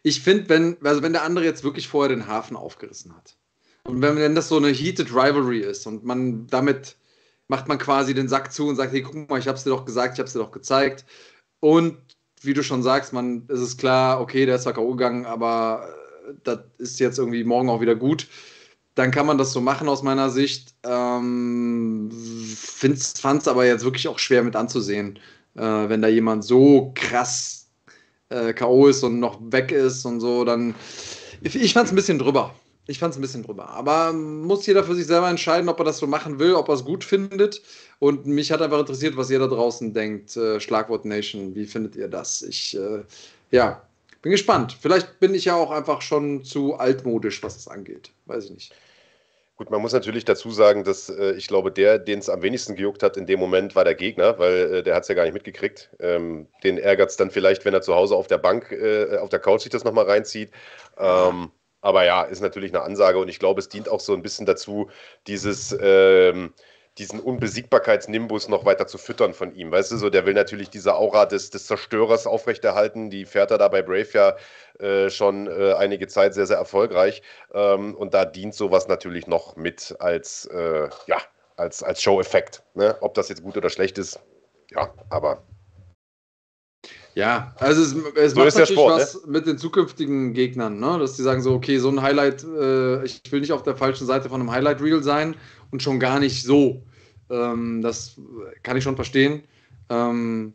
Ich 0.04 0.22
finde, 0.22 0.50
wenn, 0.50 0.78
also 0.84 1.02
wenn 1.02 1.14
der 1.14 1.24
andere 1.24 1.46
jetzt 1.46 1.64
wirklich 1.64 1.88
vorher 1.88 2.16
den 2.16 2.28
Hafen 2.28 2.56
aufgerissen 2.56 3.16
hat 3.16 3.36
und 3.84 4.02
wenn, 4.02 4.16
wenn 4.18 4.36
das 4.36 4.48
so 4.48 4.58
eine 4.58 4.70
heated 4.70 5.10
Rivalry 5.10 5.60
ist 5.60 5.86
und 5.86 6.04
man 6.06 6.48
damit 6.48 6.96
macht 7.48 7.68
man 7.68 7.78
quasi 7.78 8.14
den 8.14 8.28
Sack 8.28 8.52
zu 8.52 8.68
und 8.68 8.76
sagt, 8.76 8.94
hey, 8.94 9.02
guck 9.02 9.30
mal, 9.30 9.40
ich 9.40 9.48
habe 9.48 9.58
es 9.58 9.64
dir 9.64 9.70
doch 9.70 9.86
gesagt, 9.86 10.14
ich 10.14 10.20
habe 10.20 10.28
es 10.28 10.34
dir 10.34 10.40
doch 10.40 10.52
gezeigt. 10.52 11.06
Und 11.60 11.98
wie 12.42 12.54
du 12.54 12.64
schon 12.64 12.84
sagst, 12.84 13.14
man, 13.14 13.44
es 13.48 13.60
ist 13.62 13.78
klar, 13.78 14.22
okay, 14.22 14.46
der 14.46 14.56
ist 14.56 14.64
zwar 14.64 14.74
K.O. 14.74 14.92
gegangen, 14.92 15.26
aber 15.26 15.88
das 16.44 16.60
ist 16.78 17.00
jetzt 17.00 17.18
irgendwie 17.20 17.44
morgen 17.44 17.70
auch 17.70 17.82
wieder 17.82 17.96
gut, 17.96 18.28
dann 18.96 19.12
kann 19.12 19.26
man 19.26 19.38
das 19.38 19.52
so 19.52 19.62
machen 19.62 19.90
aus 19.90 20.04
meiner 20.04 20.30
Sicht. 20.30 20.74
Ähm, 20.84 22.10
Fand 22.56 23.42
es 23.42 23.48
aber 23.48 23.66
jetzt 23.66 23.84
wirklich 23.84 24.08
auch 24.08 24.20
schwer 24.20 24.44
mit 24.44 24.56
anzusehen, 24.56 25.20
äh, 25.56 25.62
wenn 25.62 26.02
da 26.02 26.08
jemand 26.08 26.46
so 26.46 26.92
krass 26.96 27.70
äh, 28.30 28.54
K.O. 28.54 28.88
ist 28.88 29.04
und 29.04 29.20
noch 29.20 29.40
weg 29.42 29.72
ist 29.72 30.06
und 30.06 30.20
so, 30.20 30.46
dann. 30.46 30.76
Ich 31.42 31.74
fand 31.74 31.88
es 31.88 31.92
ein 31.92 31.96
bisschen 31.96 32.18
drüber. 32.20 32.56
Ich 32.88 33.00
fand 33.00 33.14
es 33.14 33.18
ein 33.18 33.22
bisschen 33.22 33.44
drüber. 33.44 33.70
Aber 33.70 34.14
muss 34.14 34.66
jeder 34.66 34.84
für 34.84 34.96
sich 34.96 35.08
selber 35.08 35.30
entscheiden, 35.30 35.70
ob 35.70 35.80
er 35.80 35.86
das 35.86 35.98
so 35.98 36.08
machen 36.08 36.40
will, 36.40 36.54
ob 36.54 36.70
er 36.70 36.76
es 36.76 36.86
gut 36.86 37.04
findet. 37.04 37.62
Und 38.00 38.26
mich 38.26 38.52
hat 38.52 38.62
einfach 38.62 38.80
interessiert, 38.80 39.18
was 39.18 39.30
ihr 39.30 39.40
da 39.40 39.48
draußen 39.48 39.94
denkt. 39.94 40.36
Äh, 40.38 40.60
Schlagwort 40.60 41.06
Nation, 41.06 41.56
wie 41.56 41.66
findet 41.66 41.96
ihr 41.96 42.08
das? 42.08 42.42
Ich, 42.44 42.78
äh, 42.78 43.04
ja, 43.52 43.82
bin 44.22 44.32
gespannt. 44.32 44.78
Vielleicht 44.80 45.20
bin 45.20 45.34
ich 45.34 45.46
ja 45.46 45.56
auch 45.56 45.72
einfach 45.72 46.02
schon 46.02 46.44
zu 46.44 46.76
altmodisch, 46.76 47.42
was 47.42 47.56
es 47.56 47.68
angeht. 47.68 48.12
Weiß 48.26 48.46
ich 48.46 48.52
nicht. 48.52 48.76
Gut, 49.58 49.72
man 49.72 49.82
muss 49.82 49.94
natürlich 49.94 50.26
dazu 50.26 50.52
sagen, 50.52 50.84
dass 50.84 51.10
äh, 51.10 51.32
ich 51.34 51.48
glaube, 51.48 51.72
der, 51.72 51.98
den 51.98 52.20
es 52.20 52.30
am 52.30 52.42
wenigsten 52.42 52.76
gejuckt 52.76 53.04
hat 53.04 53.16
in 53.16 53.26
dem 53.26 53.40
Moment, 53.40 53.74
war 53.74 53.86
der 53.86 53.96
Gegner, 53.96 54.38
weil 54.38 54.74
äh, 54.74 54.84
der 54.84 54.96
hat 54.96 55.04
es 55.04 55.08
ja 55.08 55.16
gar 55.16 55.24
nicht 55.24 55.34
mitgekriegt. 55.34 55.90
Ähm, 56.00 56.48
den 56.64 56.78
ärgert 56.78 57.12
es 57.12 57.18
dann 57.18 57.32
vielleicht, 57.32 57.64
wenn 57.64 57.74
er 57.74 57.82
zu 57.82 57.96
Hause 57.96 58.16
auf 58.16 58.28
der 58.28 58.38
Bank, 58.38 58.72
äh, 58.74 59.18
auf 59.18 59.30
der 59.30 59.40
Couch 59.40 59.62
sich 59.62 59.72
das 59.72 59.86
nochmal 59.86 60.06
reinzieht. 60.06 60.52
Ähm, 60.98 61.52
aber 61.86 62.04
ja, 62.04 62.24
ist 62.24 62.42
natürlich 62.42 62.74
eine 62.74 62.84
Ansage 62.84 63.20
und 63.20 63.28
ich 63.28 63.38
glaube, 63.38 63.60
es 63.60 63.70
dient 63.70 63.90
auch 63.90 64.00
so 64.00 64.14
ein 64.14 64.24
bisschen 64.24 64.46
dazu, 64.46 64.90
dieses. 65.28 65.76
Ähm, 65.80 66.54
diesen 66.98 67.20
Unbesiegbarkeitsnimbus 67.20 68.48
noch 68.48 68.64
weiter 68.64 68.88
zu 68.88 68.98
füttern 68.98 69.34
von 69.34 69.54
ihm. 69.54 69.70
Weißt 69.70 69.92
du, 69.92 69.98
so 69.98 70.10
der 70.10 70.26
will 70.26 70.34
natürlich 70.34 70.70
diese 70.70 70.96
Aura 70.96 71.26
des, 71.26 71.50
des 71.50 71.68
Zerstörers 71.68 72.26
aufrechterhalten. 72.26 73.10
Die 73.10 73.26
fährt 73.26 73.52
er 73.52 73.58
da 73.58 73.68
bei 73.68 73.82
Brave 73.82 74.08
ja 74.14 74.38
äh, 74.80 75.10
schon 75.10 75.48
äh, 75.48 75.74
einige 75.74 76.08
Zeit 76.08 76.34
sehr, 76.34 76.46
sehr 76.46 76.56
erfolgreich. 76.56 77.22
Ähm, 77.54 77.96
und 77.96 78.14
da 78.14 78.24
dient 78.24 78.56
sowas 78.56 78.88
natürlich 78.88 79.28
noch 79.28 79.58
mit 79.58 79.94
als, 80.00 80.46
äh, 80.46 80.88
ja, 81.08 81.18
als, 81.58 81.84
als 81.84 82.02
Show-Effekt. 82.02 82.64
Ne? 82.76 82.96
Ob 83.02 83.14
das 83.16 83.28
jetzt 83.28 83.44
gut 83.44 83.58
oder 83.58 83.70
schlecht 83.70 83.98
ist, 83.98 84.22
ja, 84.72 84.94
aber 85.10 85.44
ja, 87.16 87.56
also 87.60 87.82
es, 87.82 87.94
es 88.16 88.34
so 88.34 88.40
macht 88.40 88.48
natürlich 88.48 88.70
Sport, 88.70 89.02
was 89.02 89.26
ne? 89.26 89.32
mit 89.32 89.48
den 89.48 89.58
zukünftigen 89.58 90.34
Gegnern, 90.34 90.80
ne? 90.82 91.00
dass 91.00 91.16
die 91.16 91.22
sagen 91.22 91.42
so, 91.42 91.54
okay, 91.54 91.78
so 91.78 91.90
ein 91.90 92.02
Highlight, 92.02 92.44
äh, 92.44 93.06
ich 93.06 93.22
will 93.32 93.40
nicht 93.40 93.54
auf 93.54 93.64
der 93.64 93.78
falschen 93.78 94.06
Seite 94.06 94.28
von 94.28 94.42
einem 94.42 94.52
Highlight-Reel 94.52 95.02
sein 95.02 95.36
und 95.72 95.82
schon 95.82 96.00
gar 96.00 96.20
nicht 96.20 96.44
so. 96.44 96.84
Ähm, 97.30 97.82
das 97.82 98.20
kann 98.64 98.76
ich 98.76 98.84
schon 98.84 98.98
verstehen. 98.98 99.44
Ähm, 99.90 100.54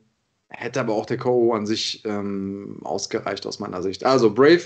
hätte 0.48 0.80
aber 0.80 0.94
auch 0.94 1.06
der 1.06 1.16
KO 1.16 1.54
an 1.54 1.64
sich 1.64 2.04
ähm, 2.04 2.78
ausgereicht 2.82 3.46
aus 3.46 3.58
meiner 3.58 3.82
Sicht. 3.82 4.04
Also 4.04 4.30
Brave, 4.30 4.64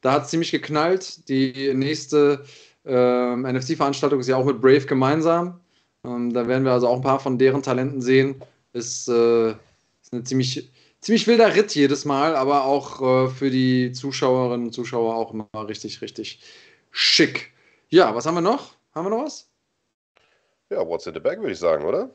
da 0.00 0.14
hat 0.14 0.24
es 0.24 0.30
ziemlich 0.30 0.50
geknallt. 0.50 1.28
Die 1.28 1.72
nächste 1.74 2.44
ähm, 2.84 3.42
NFC-Veranstaltung 3.42 4.18
ist 4.18 4.26
ja 4.28 4.36
auch 4.36 4.44
mit 4.44 4.60
Brave 4.60 4.86
gemeinsam. 4.86 5.60
Ähm, 6.04 6.32
da 6.32 6.48
werden 6.48 6.64
wir 6.64 6.72
also 6.72 6.88
auch 6.88 6.96
ein 6.96 7.02
paar 7.02 7.20
von 7.20 7.38
deren 7.38 7.62
Talenten 7.62 8.02
sehen. 8.02 8.42
Ist, 8.72 9.08
äh, 9.08 9.50
ist 9.50 10.12
eine 10.12 10.24
ziemlich 10.24 10.70
ziemlich 11.06 11.28
wilder 11.28 11.54
Ritt 11.54 11.72
jedes 11.76 12.04
Mal, 12.04 12.34
aber 12.34 12.64
auch 12.64 13.00
äh, 13.00 13.28
für 13.28 13.48
die 13.48 13.92
Zuschauerinnen 13.92 14.66
und 14.66 14.72
Zuschauer 14.72 15.14
auch 15.14 15.32
immer 15.32 15.46
richtig, 15.54 16.02
richtig 16.02 16.40
schick. 16.90 17.52
Ja, 17.88 18.16
was 18.16 18.26
haben 18.26 18.34
wir 18.34 18.40
noch? 18.40 18.74
Haben 18.92 19.06
wir 19.06 19.10
noch 19.10 19.24
was? 19.24 19.48
Ja, 20.68 20.84
what's 20.84 21.06
in 21.06 21.14
the 21.14 21.20
bag, 21.20 21.38
würde 21.38 21.52
ich 21.52 21.60
sagen, 21.60 21.84
oder? 21.84 22.10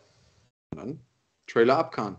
Dann 0.75 0.99
Trailer 1.47 1.77
abkan. 1.77 2.17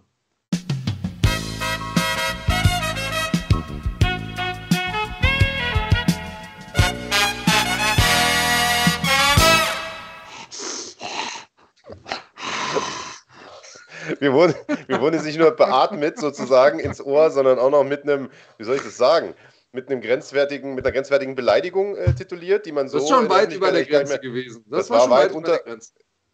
Wir 14.23 14.33
wurden, 14.33 14.55
wir 14.87 15.01
wurden 15.01 15.23
nicht 15.25 15.39
nur 15.39 15.51
beatmet 15.51 16.19
sozusagen 16.19 16.79
ins 16.79 17.01
Ohr, 17.01 17.31
sondern 17.31 17.59
auch 17.59 17.71
noch 17.71 17.83
mit 17.83 18.05
einem, 18.05 18.31
wie 18.57 18.65
soll 18.65 18.77
ich 18.77 18.83
das 18.83 18.97
sagen, 18.97 19.35
mit 19.73 19.91
einem 19.91 20.01
grenzwertigen, 20.01 20.75
mit 20.75 20.85
einer 20.85 20.93
grenzwertigen 20.93 21.35
Beleidigung 21.35 21.97
äh, 21.97 22.15
tituliert, 22.15 22.65
die 22.65 22.73
man 22.73 22.89
so. 22.89 22.99
Das 22.99 23.05
ist 23.05 23.11
schon 23.11 23.29
weit 23.29 23.53
über 23.53 23.73
der 23.73 23.85
Grenze 23.85 24.21
gewesen. 24.21 24.65
Das, 24.69 24.87
das 24.87 24.91
war, 24.91 24.97
war, 24.99 25.03
schon 25.03 25.11
weit, 25.11 25.33
unter, 25.33 25.61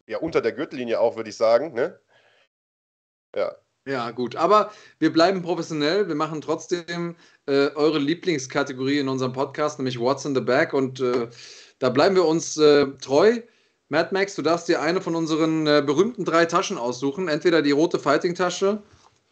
Ja, 0.07 0.19
unter 0.19 0.43
der 0.43 0.53
Gürtellinie 0.53 1.01
auch, 1.01 1.17
würde 1.17 1.31
ich 1.31 1.37
sagen. 1.37 1.73
Ne? 1.73 1.99
Ja. 3.35 3.57
Ja, 3.87 4.11
gut. 4.11 4.37
Aber 4.37 4.71
wir 4.99 5.11
bleiben 5.11 5.41
professionell. 5.41 6.09
Wir 6.09 6.15
machen 6.15 6.43
trotzdem 6.43 7.17
äh, 7.47 7.69
eure 7.75 7.99
Lieblingskategorie 7.99 8.99
in 8.99 9.09
unserem 9.09 9.33
Podcast, 9.33 9.79
nämlich 9.79 9.99
What's 9.99 10.27
in 10.27 10.35
the 10.35 10.43
Bag. 10.43 10.75
Und 10.75 11.01
äh, 11.01 11.29
da 11.79 11.89
bleiben 11.89 12.17
wir 12.17 12.27
uns 12.27 12.59
äh, 12.59 12.87
treu. 13.01 13.41
Mad 13.91 14.13
Max, 14.13 14.35
du 14.35 14.43
darfst 14.43 14.69
dir 14.69 14.83
eine 14.83 15.01
von 15.01 15.15
unseren 15.15 15.67
äh, 15.67 15.83
berühmten 15.85 16.25
drei 16.25 16.45
Taschen 16.45 16.77
aussuchen. 16.77 17.29
Entweder 17.29 17.63
die 17.63 17.71
rote 17.71 17.99
Fighting-Tasche, 17.99 18.83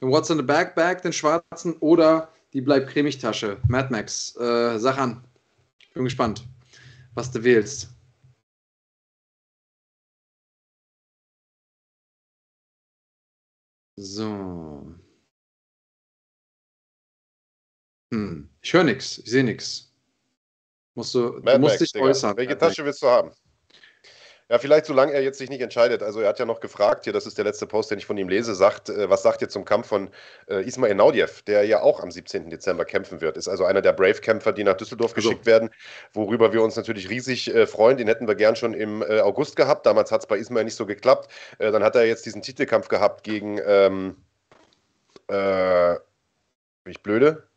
den 0.01 0.11
What's 0.11 0.31
in 0.31 0.39
the 0.39 0.43
Bag 0.43 0.75
Bag, 0.75 1.03
den 1.03 1.13
schwarzen, 1.13 1.75
oder 1.81 2.33
die 2.55 2.63
Bleib 2.63 2.89
cremig-Tasche. 2.89 3.59
Mad 3.69 3.89
Max, 3.91 4.35
äh, 4.37 4.79
sag 4.79 4.97
an. 4.99 5.23
Ich 5.81 5.93
bin 5.93 6.05
gespannt, 6.05 6.47
was 7.15 7.31
du 7.31 7.45
wählst. 7.45 7.89
So. 13.99 14.95
Hm. 18.13 18.49
Ich 18.63 18.73
höre 18.73 18.85
nichts, 18.85 19.19
ich 19.19 19.31
sehe 19.31 19.45
nichts. 19.45 19.93
Musst 20.95 21.15
du, 21.15 21.41
Mad 21.43 21.55
du 21.55 21.59
musst 21.61 21.73
Max, 21.73 21.79
dich 21.79 21.93
Digga. 21.93 22.05
äußern. 22.07 22.37
Welche 22.37 22.57
Tasche 22.57 22.85
willst 22.85 23.03
du 23.03 23.07
haben? 23.07 23.33
Ja, 24.49 24.61
vielleicht 24.61 24.87
solange 24.87 25.13
er 25.13 25.23
jetzt 25.23 25.39
sich 25.39 25.51
nicht 25.51 25.61
entscheidet. 25.61 26.05
Also 26.05 26.21
er 26.21 26.29
hat 26.29 26.39
ja 26.39 26.45
noch 26.45 26.61
gefragt, 26.61 27.03
hier, 27.03 27.13
das 27.13 27.27
ist 27.27 27.37
der 27.37 27.45
letzte 27.45 27.67
Post, 27.67 27.91
den 27.91 27.99
ich 27.99 28.07
von 28.07 28.17
ihm 28.17 28.29
lese, 28.29 28.55
sagt, 28.55 28.89
äh, 28.89 29.11
was 29.11 29.23
sagt 29.23 29.43
ihr 29.43 29.49
zum 29.49 29.65
Kampf 29.65 29.89
von 29.89 30.09
äh, 30.47 30.65
Ismail 30.65 30.95
Naudiev, 30.95 31.43
der 31.43 31.65
ja 31.65 31.83
auch 31.83 32.01
am 32.01 32.13
17. 32.13 32.49
Dezember 32.51 32.85
kämpfen 32.85 33.21
wird. 33.21 33.37
Ist 33.37 33.49
also 33.49 33.65
einer 33.65 33.83
der 33.83 33.93
Brave-Kämpfer, 33.93 34.53
die 34.53 34.63
nach 34.63 34.77
Düsseldorf 34.77 35.17
also. 35.17 35.31
geschickt 35.31 35.47
werden, 35.47 35.71
worüber 36.13 36.53
wir 36.53 36.63
uns 36.63 36.77
natürlich 36.77 37.11
riesig 37.11 37.53
äh, 37.53 37.67
freuen. 37.67 37.97
Den 37.97 38.07
hätten 38.07 38.29
wir 38.29 38.37
gern 38.37 38.55
schon 38.55 38.73
im 38.73 39.03
äh, 39.03 39.19
August 39.19 39.57
gehabt. 39.57 39.85
Damals 39.85 40.13
hat 40.13 40.21
es 40.21 40.27
bei 40.29 40.39
Ismail 40.39 40.65
nicht 40.65 40.77
so 40.77 40.87
geklappt. 40.87 41.29
Äh, 41.59 41.73
dann 41.73 41.83
hat 41.83 41.97
er 41.97 42.05
jetzt 42.05 42.25
diesen 42.25 42.41
Titelkampf 42.41 42.87
gehabt 42.87 43.25
gegen, 43.25 43.61
ähm, 43.67 44.17
äh, 45.27 45.95
bin 46.85 46.93
ich 46.93 47.03
blöde? 47.03 47.49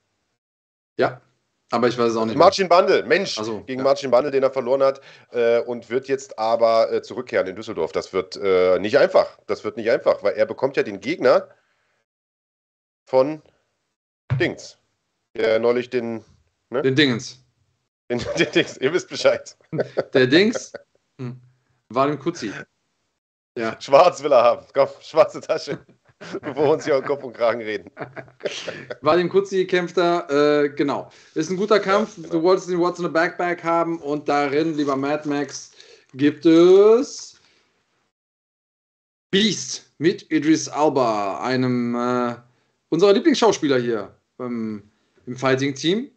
Ja. 0.97 1.21
Aber 1.71 1.87
ich 1.87 1.97
weiß 1.97 2.11
es 2.11 2.17
auch 2.17 2.25
nicht. 2.25 2.35
Marcin 2.35 2.67
Bandel, 2.67 3.03
Mensch, 3.03 3.35
so, 3.35 3.61
gegen 3.61 3.79
ja. 3.79 3.83
Marcin 3.83 4.09
Bandel, 4.09 4.31
den 4.31 4.43
er 4.43 4.51
verloren 4.51 4.81
hat 4.81 5.01
äh, 5.31 5.59
und 5.59 5.89
wird 5.89 6.07
jetzt 6.07 6.39
aber 6.39 6.91
äh, 6.91 7.01
zurückkehren 7.01 7.47
in 7.47 7.55
Düsseldorf. 7.55 7.91
Das 7.91 8.11
wird 8.11 8.37
äh, 8.37 8.79
nicht 8.79 8.97
einfach. 8.97 9.37
Das 9.45 9.63
wird 9.63 9.77
nicht 9.77 9.89
einfach, 9.89 10.23
weil 10.23 10.33
er 10.33 10.45
bekommt 10.45 10.77
ja 10.77 10.83
den 10.83 10.99
Gegner 10.99 11.49
von 13.05 13.41
Dings. 14.39 14.77
Der 15.35 15.59
neulich 15.59 15.89
den. 15.89 16.23
Ne? 16.69 16.81
Den 16.81 16.95
Dingens. 16.95 17.43
Den, 18.09 18.19
den, 18.37 18.51
Dings, 18.51 18.77
ihr 18.77 18.91
wisst 18.91 19.09
Bescheid. 19.09 19.55
Der 20.13 20.25
Dings 20.25 20.73
hm, 21.19 21.39
war 21.89 22.07
dem 22.07 22.17
Kutzi. 22.17 22.51
Ja. 23.55 23.79
Schwarz 23.79 24.23
will 24.23 24.31
er 24.31 24.43
haben. 24.43 24.65
Komm, 24.73 24.87
schwarze 25.01 25.41
Tasche. 25.41 25.79
bevor 26.41 26.65
wir 26.65 26.71
uns 26.71 26.85
hier 26.85 26.97
um 26.97 27.03
Kopf 27.03 27.23
und 27.23 27.33
Kragen 27.33 27.61
reden. 27.61 27.89
War 29.01 29.17
dem 29.17 29.29
Kutzi 29.29 29.57
gekämpft 29.57 29.97
da, 29.97 30.27
äh, 30.29 30.69
genau. 30.69 31.09
Ist 31.35 31.49
ein 31.49 31.57
guter 31.57 31.79
Kampf. 31.79 32.17
Ja, 32.17 32.23
genau. 32.23 32.33
Du 32.33 32.43
wolltest 32.43 32.69
den 32.69 32.79
What's 32.79 32.99
in 32.99 33.05
the 33.05 33.11
Backpack 33.11 33.63
haben 33.63 33.99
und 33.99 34.27
darin, 34.27 34.75
lieber 34.75 34.95
Mad 34.95 35.27
Max, 35.27 35.71
gibt 36.13 36.45
es 36.45 37.39
Beast 39.31 39.91
mit 39.99 40.31
Idris 40.31 40.67
Alba, 40.67 41.41
einem 41.41 41.95
äh, 41.95 42.35
unserer 42.89 43.13
Lieblingsschauspieler 43.13 43.79
hier 43.79 44.15
ähm, 44.39 44.83
im 45.25 45.35
Fighting-Team. 45.35 46.09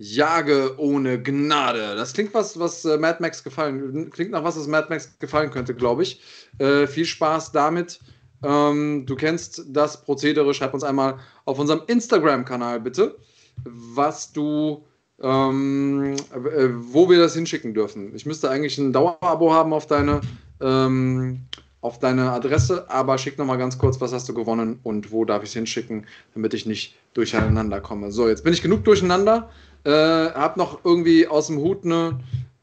Jage 0.00 0.78
ohne 0.78 1.20
Gnade. 1.20 1.96
Das 1.96 2.12
klingt 2.12 2.32
was, 2.32 2.58
was 2.58 2.84
äh, 2.84 2.96
Mad 2.98 3.18
Max 3.20 3.42
gefallen, 3.42 4.10
klingt 4.10 4.30
nach 4.30 4.44
was, 4.44 4.56
was 4.56 4.68
Mad 4.68 4.86
Max 4.90 5.18
gefallen 5.18 5.50
könnte, 5.50 5.74
glaube 5.74 6.04
ich. 6.04 6.20
Äh, 6.58 6.86
viel 6.86 7.04
Spaß 7.04 7.50
damit. 7.50 7.98
Ähm, 8.42 9.04
du 9.06 9.16
kennst 9.16 9.64
das 9.68 10.02
Prozedere. 10.02 10.54
Schreib 10.54 10.74
uns 10.74 10.84
einmal 10.84 11.18
auf 11.44 11.58
unserem 11.58 11.82
Instagram-Kanal 11.86 12.80
bitte, 12.80 13.16
was 13.64 14.32
du, 14.32 14.84
ähm, 15.20 16.14
äh, 16.32 16.68
wo 16.72 17.10
wir 17.10 17.18
das 17.18 17.34
hinschicken 17.34 17.74
dürfen. 17.74 18.14
Ich 18.14 18.26
müsste 18.26 18.50
eigentlich 18.50 18.78
ein 18.78 18.92
Dauerabo 18.92 19.52
haben 19.52 19.72
auf 19.72 19.86
deine, 19.86 20.20
ähm, 20.60 21.40
auf 21.80 21.98
deine 21.98 22.32
Adresse, 22.32 22.90
aber 22.90 23.18
schick 23.18 23.38
nochmal 23.38 23.58
ganz 23.58 23.78
kurz, 23.78 24.00
was 24.00 24.12
hast 24.12 24.28
du 24.28 24.34
gewonnen 24.34 24.80
und 24.82 25.12
wo 25.12 25.24
darf 25.24 25.42
ich 25.42 25.50
es 25.50 25.54
hinschicken, 25.54 26.06
damit 26.34 26.54
ich 26.54 26.66
nicht 26.66 26.96
durcheinander 27.14 27.80
komme. 27.80 28.12
So, 28.12 28.28
jetzt 28.28 28.44
bin 28.44 28.52
ich 28.52 28.62
genug 28.62 28.84
durcheinander. 28.84 29.50
Äh, 29.84 29.90
hab 29.90 30.56
noch 30.56 30.84
irgendwie 30.84 31.26
aus 31.28 31.46
dem 31.46 31.58
Hut 31.58 31.84
eine 31.84 32.20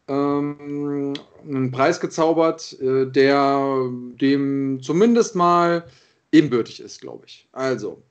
ähm, 0.07 1.13
einen 1.43 1.71
Preis 1.71 1.99
gezaubert, 1.99 2.77
äh, 2.79 3.05
der 3.05 3.89
dem 4.21 4.79
zumindest 4.81 5.35
mal 5.35 5.85
ebenbürtig 6.31 6.81
ist, 6.81 7.01
glaube 7.01 7.25
ich. 7.27 7.47
Also, 7.51 8.01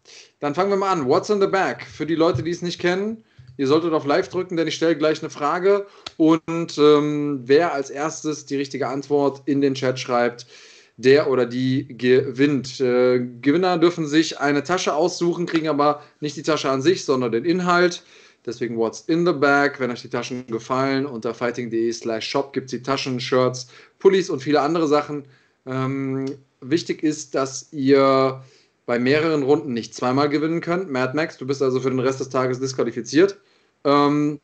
dann 0.41 0.55
fangen 0.55 0.71
wir 0.71 0.77
mal 0.77 0.93
an. 0.93 1.07
What's 1.07 1.31
in 1.31 1.41
the 1.41 1.47
Bag? 1.47 1.85
Für 1.85 2.07
die 2.07 2.15
Leute, 2.15 2.43
die 2.43 2.51
es 2.51 2.63
nicht 2.63 2.81
kennen, 2.81 3.25
Ihr 3.57 3.69
solltet 3.69 3.93
auf 3.93 4.05
Live 4.05 4.29
drücken, 4.29 4.57
denn 4.57 4.67
ich 4.67 4.75
stelle 4.75 4.97
gleich 4.97 5.23
eine 5.23 5.31
Frage. 5.31 5.87
Und 6.17 6.77
ähm, 6.79 7.43
wer 7.45 7.73
als 7.73 7.91
erstes 7.91 8.47
die 8.47 8.57
richtige 8.57 8.89
Antwort 8.89 9.43
in 9.47 9.61
den 9.61 9.75
Chat 9.75 9.99
schreibt, 10.01 10.47
der 10.97 11.29
oder 11.31 11.47
die 11.47 11.87
gewinnt. 11.97 12.81
Äh, 12.81 13.21
Gewinner 13.41 13.79
dürfen 13.79 14.07
sich 14.07 14.39
eine 14.41 14.63
Tasche 14.63 14.95
aussuchen, 14.95 15.47
kriegen 15.47 15.69
aber 15.69 16.03
nicht 16.21 16.37
die 16.37 16.43
Tasche 16.43 16.71
an 16.71 16.83
sich, 16.83 17.05
sondern 17.05 17.33
den 17.33 17.45
Inhalt. 17.45 18.03
Deswegen 18.47 18.77
What's 18.77 19.01
in 19.03 19.25
the 19.27 19.33
Bag. 19.33 19.81
Wenn 19.81 19.91
euch 19.91 20.03
die 20.03 20.11
Taschen 20.11 20.47
gefallen, 20.47 21.07
unter 21.07 21.35
fighting.de 21.35 21.93
slash 21.93 22.29
shop 22.29 22.53
gibt 22.53 22.67
es 22.67 22.71
die 22.73 22.83
Taschen, 22.83 23.21
Shirts, 23.21 23.69
Pullis 23.99 24.31
und 24.31 24.41
viele 24.41 24.61
andere 24.61 24.87
Sachen. 24.87 25.25
Ähm, 25.67 26.27
wichtig 26.61 27.03
ist, 27.03 27.35
dass 27.35 27.73
ihr 27.73 28.43
bei 28.87 28.99
mehreren 28.99 29.43
Runden 29.43 29.73
nicht 29.73 29.95
zweimal 29.95 30.29
gewinnen 30.29 30.61
könnt. 30.61 30.91
Mad 30.91 31.15
Max, 31.15 31.39
du 31.39 31.47
bist 31.47 31.63
also 31.63 31.81
für 31.81 31.91
den 31.91 32.01
Rest 32.01 32.21
des 32.21 32.29
Tages 32.29 32.61
disqualifiziert. 32.61 33.39
Ähm, 33.85 34.41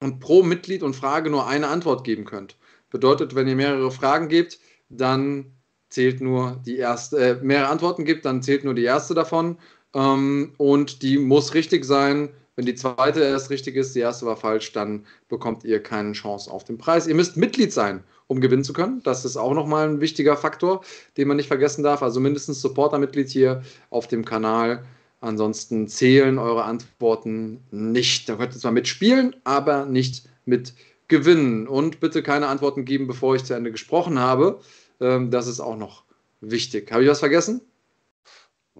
und 0.00 0.20
pro 0.20 0.42
Mitglied 0.42 0.82
und 0.82 0.94
Frage 0.94 1.30
nur 1.30 1.46
eine 1.46 1.68
Antwort 1.68 2.04
geben 2.04 2.24
könnt. 2.24 2.56
Bedeutet, 2.90 3.34
wenn 3.34 3.48
ihr 3.48 3.56
mehrere 3.56 3.90
Fragen 3.90 4.28
gebt, 4.28 4.58
dann 4.88 5.52
zählt 5.88 6.20
nur 6.20 6.60
die 6.64 6.76
erste, 6.76 7.18
äh, 7.18 7.34
mehrere 7.42 7.68
Antworten 7.68 8.04
gibt, 8.04 8.24
dann 8.24 8.42
zählt 8.42 8.64
nur 8.64 8.74
die 8.74 8.84
erste 8.84 9.14
davon. 9.14 9.58
Ähm, 9.94 10.52
und 10.58 11.02
die 11.02 11.18
muss 11.18 11.54
richtig 11.54 11.84
sein. 11.84 12.30
Wenn 12.56 12.64
die 12.64 12.74
zweite 12.74 13.20
erst 13.20 13.50
richtig 13.50 13.76
ist, 13.76 13.94
die 13.94 14.00
erste 14.00 14.24
war 14.24 14.36
falsch, 14.36 14.72
dann 14.72 15.04
bekommt 15.28 15.64
ihr 15.64 15.82
keine 15.82 16.12
Chance 16.12 16.50
auf 16.50 16.64
den 16.64 16.78
Preis. 16.78 17.06
Ihr 17.06 17.14
müsst 17.14 17.36
Mitglied 17.36 17.70
sein, 17.70 18.02
um 18.28 18.40
gewinnen 18.40 18.64
zu 18.64 18.72
können. 18.72 19.02
Das 19.04 19.26
ist 19.26 19.36
auch 19.36 19.52
nochmal 19.52 19.88
ein 19.88 20.00
wichtiger 20.00 20.38
Faktor, 20.38 20.82
den 21.18 21.28
man 21.28 21.36
nicht 21.36 21.48
vergessen 21.48 21.84
darf. 21.84 22.02
Also 22.02 22.18
mindestens 22.18 22.62
Supporter-Mitglied 22.62 23.28
hier 23.28 23.62
auf 23.90 24.08
dem 24.08 24.24
Kanal. 24.24 24.84
Ansonsten 25.20 25.86
zählen 25.86 26.38
eure 26.38 26.64
Antworten 26.64 27.62
nicht. 27.70 28.26
Da 28.28 28.36
könnt 28.36 28.54
ihr 28.54 28.60
zwar 28.60 28.72
mitspielen, 28.72 29.36
aber 29.44 29.84
nicht 29.84 30.26
mit 30.46 30.72
gewinnen. 31.08 31.68
Und 31.68 32.00
bitte 32.00 32.22
keine 32.22 32.48
Antworten 32.48 32.86
geben, 32.86 33.06
bevor 33.06 33.36
ich 33.36 33.44
zu 33.44 33.52
Ende 33.52 33.70
gesprochen 33.70 34.18
habe. 34.18 34.60
Ähm, 35.00 35.30
das 35.30 35.46
ist 35.46 35.60
auch 35.60 35.76
noch 35.76 36.04
wichtig. 36.40 36.90
Habe 36.90 37.02
ich 37.02 37.10
was 37.10 37.20
vergessen? 37.20 37.60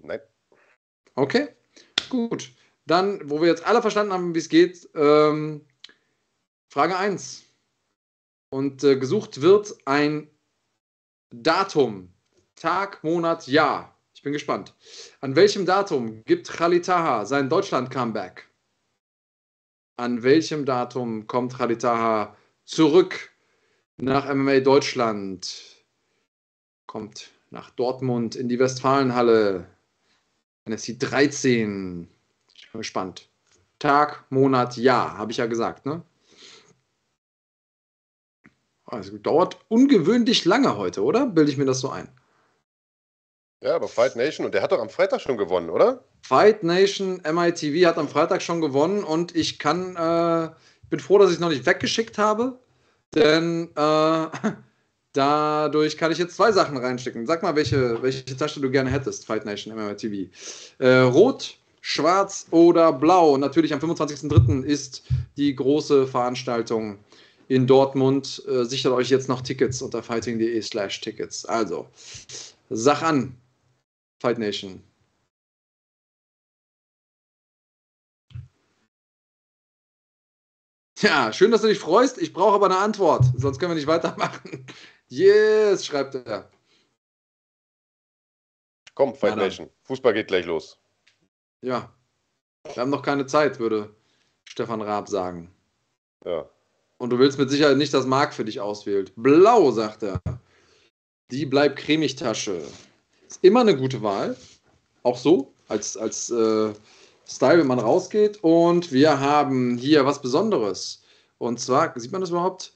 Nein. 0.01 0.19
Okay, 1.13 1.49
gut. 2.09 2.51
Dann, 2.87 3.29
wo 3.29 3.41
wir 3.41 3.49
jetzt 3.49 3.65
alle 3.65 3.81
verstanden 3.81 4.13
haben, 4.13 4.33
wie 4.33 4.39
es 4.39 4.47
geht, 4.47 4.89
ähm, 4.95 5.65
Frage 6.69 6.97
1. 6.97 7.43
Und 8.49 8.81
äh, 8.85 8.97
gesucht 8.97 9.41
wird 9.41 9.75
ein 9.85 10.29
Datum, 11.29 12.13
Tag, 12.55 13.03
Monat, 13.03 13.45
Jahr. 13.47 13.93
Ich 14.13 14.21
bin 14.21 14.31
gespannt. 14.31 14.73
An 15.19 15.35
welchem 15.35 15.65
Datum 15.65 16.23
gibt 16.23 16.47
Khalitaha 16.47 17.25
sein 17.25 17.49
Deutschland-Comeback? 17.49 18.47
An 19.97 20.23
welchem 20.23 20.65
Datum 20.65 21.27
kommt 21.27 21.57
Khalitaha 21.57 22.37
zurück 22.63 23.31
nach 23.97 24.33
MMA 24.33 24.61
Deutschland? 24.61 25.83
Kommt 26.85 27.31
nach 27.49 27.69
Dortmund 27.71 28.37
in 28.37 28.47
die 28.47 28.59
Westfalenhalle. 28.59 29.67
NFC 30.65 30.97
13 30.97 32.07
bin 32.07 32.16
gespannt. 32.77 33.29
Tag, 33.79 34.25
Monat, 34.29 34.77
Jahr, 34.77 35.17
habe 35.17 35.31
ich 35.31 35.37
ja 35.37 35.45
gesagt, 35.45 35.85
ne? 35.85 36.01
Also 38.85 39.17
dauert 39.17 39.57
ungewöhnlich 39.67 40.45
lange 40.45 40.77
heute, 40.77 41.03
oder? 41.03 41.27
Bilde 41.27 41.51
ich 41.51 41.57
mir 41.57 41.65
das 41.65 41.81
so 41.81 41.89
ein? 41.89 42.09
Ja, 43.61 43.75
aber 43.75 43.87
Fight 43.87 44.15
Nation, 44.15 44.45
und 44.45 44.53
der 44.53 44.61
hat 44.61 44.71
doch 44.71 44.79
am 44.79 44.89
Freitag 44.89 45.19
schon 45.21 45.37
gewonnen, 45.37 45.69
oder? 45.69 46.03
Fight 46.21 46.63
Nation 46.63 47.21
MITV 47.23 47.85
hat 47.85 47.97
am 47.97 48.07
Freitag 48.07 48.41
schon 48.41 48.61
gewonnen 48.61 49.03
und 49.03 49.35
ich 49.35 49.59
kann, 49.59 49.95
äh, 49.95 50.49
bin 50.89 50.99
froh, 50.99 51.17
dass 51.17 51.29
ich 51.29 51.35
es 51.35 51.39
noch 51.39 51.49
nicht 51.49 51.65
weggeschickt 51.65 52.17
habe, 52.17 52.59
denn 53.13 53.69
äh, 53.75 54.27
dadurch 55.13 55.97
kann 55.97 56.11
ich 56.11 56.17
jetzt 56.17 56.35
zwei 56.35 56.51
Sachen 56.51 56.77
reinstecken. 56.77 57.25
Sag 57.25 57.43
mal, 57.43 57.55
welche, 57.55 58.01
welche 58.01 58.37
Tasche 58.37 58.61
du 58.61 58.69
gerne 58.69 58.89
hättest, 58.91 59.25
Fight 59.25 59.45
Nation 59.45 59.75
MITV. 59.75 60.31
Äh, 60.79 60.99
Rot 60.99 61.57
schwarz 61.81 62.47
oder 62.51 62.91
blau. 62.93 63.37
Natürlich 63.37 63.73
am 63.73 63.79
25.03. 63.79 64.63
ist 64.63 65.03
die 65.37 65.55
große 65.55 66.07
Veranstaltung 66.07 66.99
in 67.47 67.67
Dortmund. 67.67 68.43
Äh, 68.47 68.65
sichert 68.65 68.93
euch 68.93 69.09
jetzt 69.09 69.29
noch 69.29 69.41
Tickets 69.41 69.81
unter 69.81 70.03
fighting.de 70.03 70.61
slash 70.61 71.01
Tickets. 71.01 71.45
Also, 71.45 71.87
sag 72.69 73.01
an, 73.03 73.35
Fight 74.19 74.39
Nation. 74.39 74.83
Ja, 80.99 81.31
schön, 81.31 81.51
dass 81.51 81.61
du 81.61 81.67
dich 81.67 81.79
freust. 81.79 82.17
Ich 82.17 82.33
brauche 82.33 82.55
aber 82.55 82.65
eine 82.65 82.77
Antwort, 82.77 83.23
sonst 83.35 83.59
können 83.59 83.71
wir 83.71 83.75
nicht 83.75 83.87
weitermachen. 83.87 84.65
Yes, 85.09 85.85
schreibt 85.85 86.15
er. 86.15 86.49
Komm, 88.95 89.13
Fight 89.13 89.35
Nation. 89.35 89.69
Fußball 89.83 90.13
geht 90.13 90.27
gleich 90.27 90.45
los. 90.45 90.79
Ja. 91.61 91.91
Wir 92.73 92.81
haben 92.81 92.89
noch 92.89 93.01
keine 93.01 93.25
Zeit, 93.25 93.59
würde 93.59 93.95
Stefan 94.45 94.81
Raab 94.81 95.07
sagen. 95.07 95.51
Ja. 96.25 96.49
Und 96.97 97.11
du 97.11 97.19
willst 97.19 97.37
mit 97.37 97.49
Sicherheit 97.49 97.77
nicht, 97.77 97.93
dass 97.93 98.05
Marc 98.05 98.33
für 98.33 98.45
dich 98.45 98.59
auswählt. 98.59 99.13
Blau, 99.15 99.71
sagt 99.71 100.03
er. 100.03 100.21
Die 101.31 101.45
bleibt 101.45 101.77
Cremigtasche. 101.77 102.61
Ist 103.27 103.43
immer 103.43 103.61
eine 103.61 103.77
gute 103.77 104.01
Wahl. 104.01 104.35
Auch 105.03 105.17
so, 105.17 105.53
als, 105.67 105.95
als 105.95 106.29
äh, 106.29 106.73
Style, 107.27 107.59
wenn 107.59 107.67
man 107.67 107.79
rausgeht. 107.79 108.39
Und 108.43 108.91
wir 108.91 109.19
haben 109.19 109.77
hier 109.77 110.05
was 110.05 110.21
Besonderes. 110.21 111.03
Und 111.37 111.59
zwar, 111.59 111.97
sieht 111.99 112.11
man 112.11 112.21
das 112.21 112.31
überhaupt? 112.31 112.73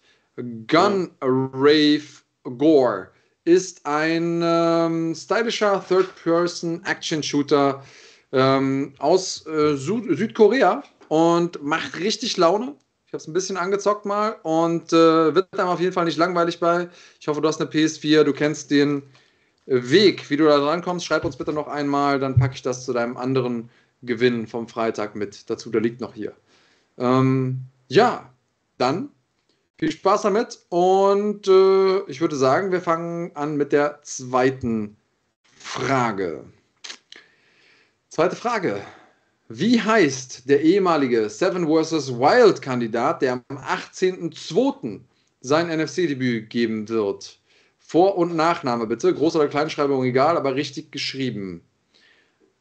Gun 0.67 1.11
Rave 1.21 2.03
Gore 2.43 3.09
ist 3.43 3.85
ein 3.85 4.41
ähm, 4.43 5.15
stylischer 5.15 5.83
Third-Person-Action-Shooter 5.87 7.83
ähm, 8.31 8.93
aus 8.99 9.45
äh, 9.47 9.75
Süd 9.75 10.17
Südkorea 10.17 10.83
und 11.07 11.63
macht 11.63 11.99
richtig 11.99 12.37
Laune. 12.37 12.75
Ich 13.05 13.13
habe 13.13 13.21
es 13.21 13.27
ein 13.27 13.33
bisschen 13.33 13.57
angezockt 13.57 14.05
mal 14.05 14.37
und 14.43 14.93
äh, 14.93 15.35
wird 15.35 15.59
einem 15.59 15.69
auf 15.69 15.81
jeden 15.81 15.91
Fall 15.91 16.05
nicht 16.05 16.17
langweilig 16.17 16.59
bei. 16.59 16.87
Ich 17.19 17.27
hoffe, 17.27 17.41
du 17.41 17.47
hast 17.47 17.59
eine 17.59 17.69
PS4, 17.69 18.23
du 18.23 18.31
kennst 18.31 18.71
den 18.71 19.03
Weg, 19.65 20.29
wie 20.29 20.37
du 20.37 20.45
da 20.45 20.57
dran 20.57 20.81
kommst. 20.81 21.05
Schreib 21.05 21.25
uns 21.25 21.35
bitte 21.35 21.53
noch 21.53 21.67
einmal, 21.67 22.19
dann 22.19 22.37
packe 22.37 22.55
ich 22.55 22.61
das 22.61 22.85
zu 22.85 22.93
deinem 22.93 23.17
anderen 23.17 23.69
Gewinn 24.01 24.47
vom 24.47 24.67
Freitag 24.67 25.15
mit 25.15 25.49
dazu. 25.49 25.69
Der 25.69 25.81
liegt 25.81 26.01
noch 26.01 26.13
hier. 26.13 26.33
Ähm, 26.97 27.65
ja, 27.87 28.31
dann 28.77 29.09
viel 29.77 29.91
Spaß 29.91 30.21
damit 30.21 30.59
und 30.69 31.47
äh, 31.47 31.99
ich 32.03 32.21
würde 32.21 32.35
sagen, 32.35 32.71
wir 32.71 32.81
fangen 32.81 33.35
an 33.35 33.57
mit 33.57 33.71
der 33.71 34.01
zweiten 34.03 34.95
Frage. 35.57 36.45
Zweite 38.13 38.35
Frage. 38.35 38.81
Wie 39.47 39.81
heißt 39.81 40.49
der 40.49 40.59
ehemalige 40.59 41.29
Seven 41.29 41.65
vs. 41.65 42.11
Wild-Kandidat, 42.11 43.21
der 43.21 43.41
am 43.47 43.57
18.02. 43.57 44.99
sein 45.39 45.69
NFC-Debüt 45.69 46.49
geben 46.49 46.89
wird? 46.89 47.39
Vor- 47.79 48.17
und 48.17 48.35
Nachname 48.35 48.85
bitte, 48.85 49.11
Groß- 49.11 49.37
oder 49.37 49.47
Kleinschreibung 49.47 50.03
egal, 50.03 50.35
aber 50.35 50.55
richtig 50.55 50.91
geschrieben. 50.91 51.61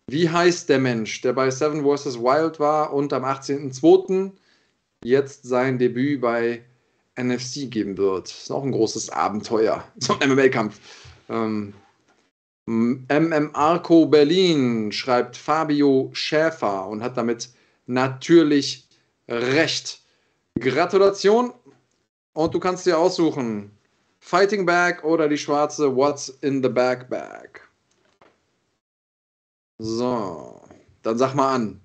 Wie 0.06 0.30
heißt 0.30 0.68
der 0.68 0.78
Mensch, 0.78 1.20
der 1.20 1.32
bei 1.32 1.50
Seven 1.50 1.82
vs. 1.82 2.20
Wild 2.20 2.60
war 2.60 2.92
und 2.92 3.12
am 3.12 3.24
18.02. 3.24 4.30
jetzt 5.02 5.42
sein 5.42 5.80
Debüt 5.80 6.20
bei 6.20 6.62
NFC 7.16 7.68
geben 7.68 7.98
wird? 7.98 8.28
Ist 8.28 8.52
auch 8.52 8.62
ein 8.62 8.70
großes 8.70 9.10
Abenteuer. 9.10 9.82
So 9.98 10.16
ein 10.16 10.30
MMA-Kampf. 10.30 10.78
Ähm, 11.28 11.74
MMArco 12.66 14.06
Berlin 14.06 14.92
schreibt 14.92 15.36
Fabio 15.36 16.10
Schäfer 16.12 16.86
und 16.86 17.02
hat 17.02 17.16
damit 17.16 17.50
natürlich 17.86 18.86
recht. 19.28 20.00
Gratulation 20.58 21.52
und 22.34 22.54
du 22.54 22.60
kannst 22.60 22.86
dir 22.86 22.98
aussuchen, 22.98 23.70
Fighting 24.18 24.66
Bag 24.66 25.02
oder 25.04 25.28
die 25.28 25.38
schwarze 25.38 25.94
What's 25.94 26.28
in 26.42 26.62
the 26.62 26.68
Bag 26.68 27.08
Bag. 27.08 27.60
So, 29.78 30.60
dann 31.02 31.16
sag 31.16 31.34
mal 31.34 31.54
an. 31.54 31.80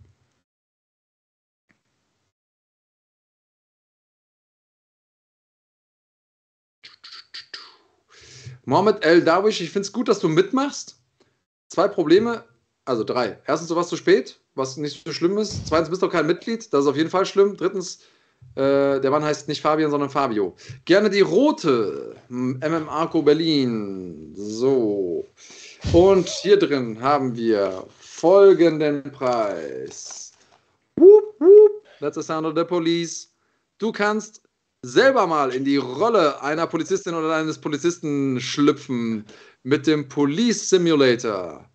Mohamed 8.65 9.03
El 9.05 9.23
Dawish, 9.23 9.61
ich 9.61 9.69
finde 9.69 9.85
es 9.85 9.91
gut, 9.91 10.07
dass 10.07 10.19
du 10.19 10.27
mitmachst. 10.27 10.97
Zwei 11.67 11.87
Probleme, 11.87 12.43
also 12.85 13.03
drei. 13.03 13.39
Erstens, 13.47 13.69
du 13.69 13.75
warst 13.75 13.89
zu 13.89 13.95
spät, 13.95 14.39
was 14.55 14.77
nicht 14.77 15.05
so 15.05 15.13
schlimm 15.13 15.37
ist. 15.37 15.67
Zweitens, 15.67 15.89
bist 15.89 16.01
du 16.01 16.09
kein 16.09 16.27
Mitglied, 16.27 16.73
das 16.73 16.81
ist 16.81 16.87
auf 16.87 16.97
jeden 16.97 17.09
Fall 17.09 17.25
schlimm. 17.25 17.55
Drittens, 17.57 17.99
äh, 18.55 18.99
der 18.99 19.11
Mann 19.11 19.23
heißt 19.23 19.47
nicht 19.47 19.61
Fabian, 19.61 19.91
sondern 19.91 20.09
Fabio. 20.09 20.55
Gerne 20.85 21.09
die 21.09 21.21
rote 21.21 22.15
MMAco 22.29 23.21
Berlin. 23.21 24.33
So. 24.35 25.25
Und 25.93 26.27
hier 26.27 26.57
drin 26.57 26.99
haben 27.01 27.35
wir 27.35 27.85
folgenden 27.99 29.03
Preis. 29.11 30.31
Wup, 30.95 31.35
wup. 31.39 31.83
That's 31.99 32.15
the 32.15 32.23
sound 32.23 32.47
of 32.47 32.55
the 32.55 32.63
police. 32.63 33.29
Du 33.77 33.91
kannst 33.91 34.41
selber 34.85 35.25
mal 35.25 35.53
in 35.53 35.65
die 35.65 35.77
Rolle 35.77 36.41
einer 36.41 36.67
Polizistin 36.67 37.15
oder 37.15 37.35
eines 37.35 37.57
Polizisten 37.57 38.39
schlüpfen 38.39 39.25
mit 39.63 39.87
dem 39.87 40.07
Police 40.07 40.69
Simulator. 40.69 41.65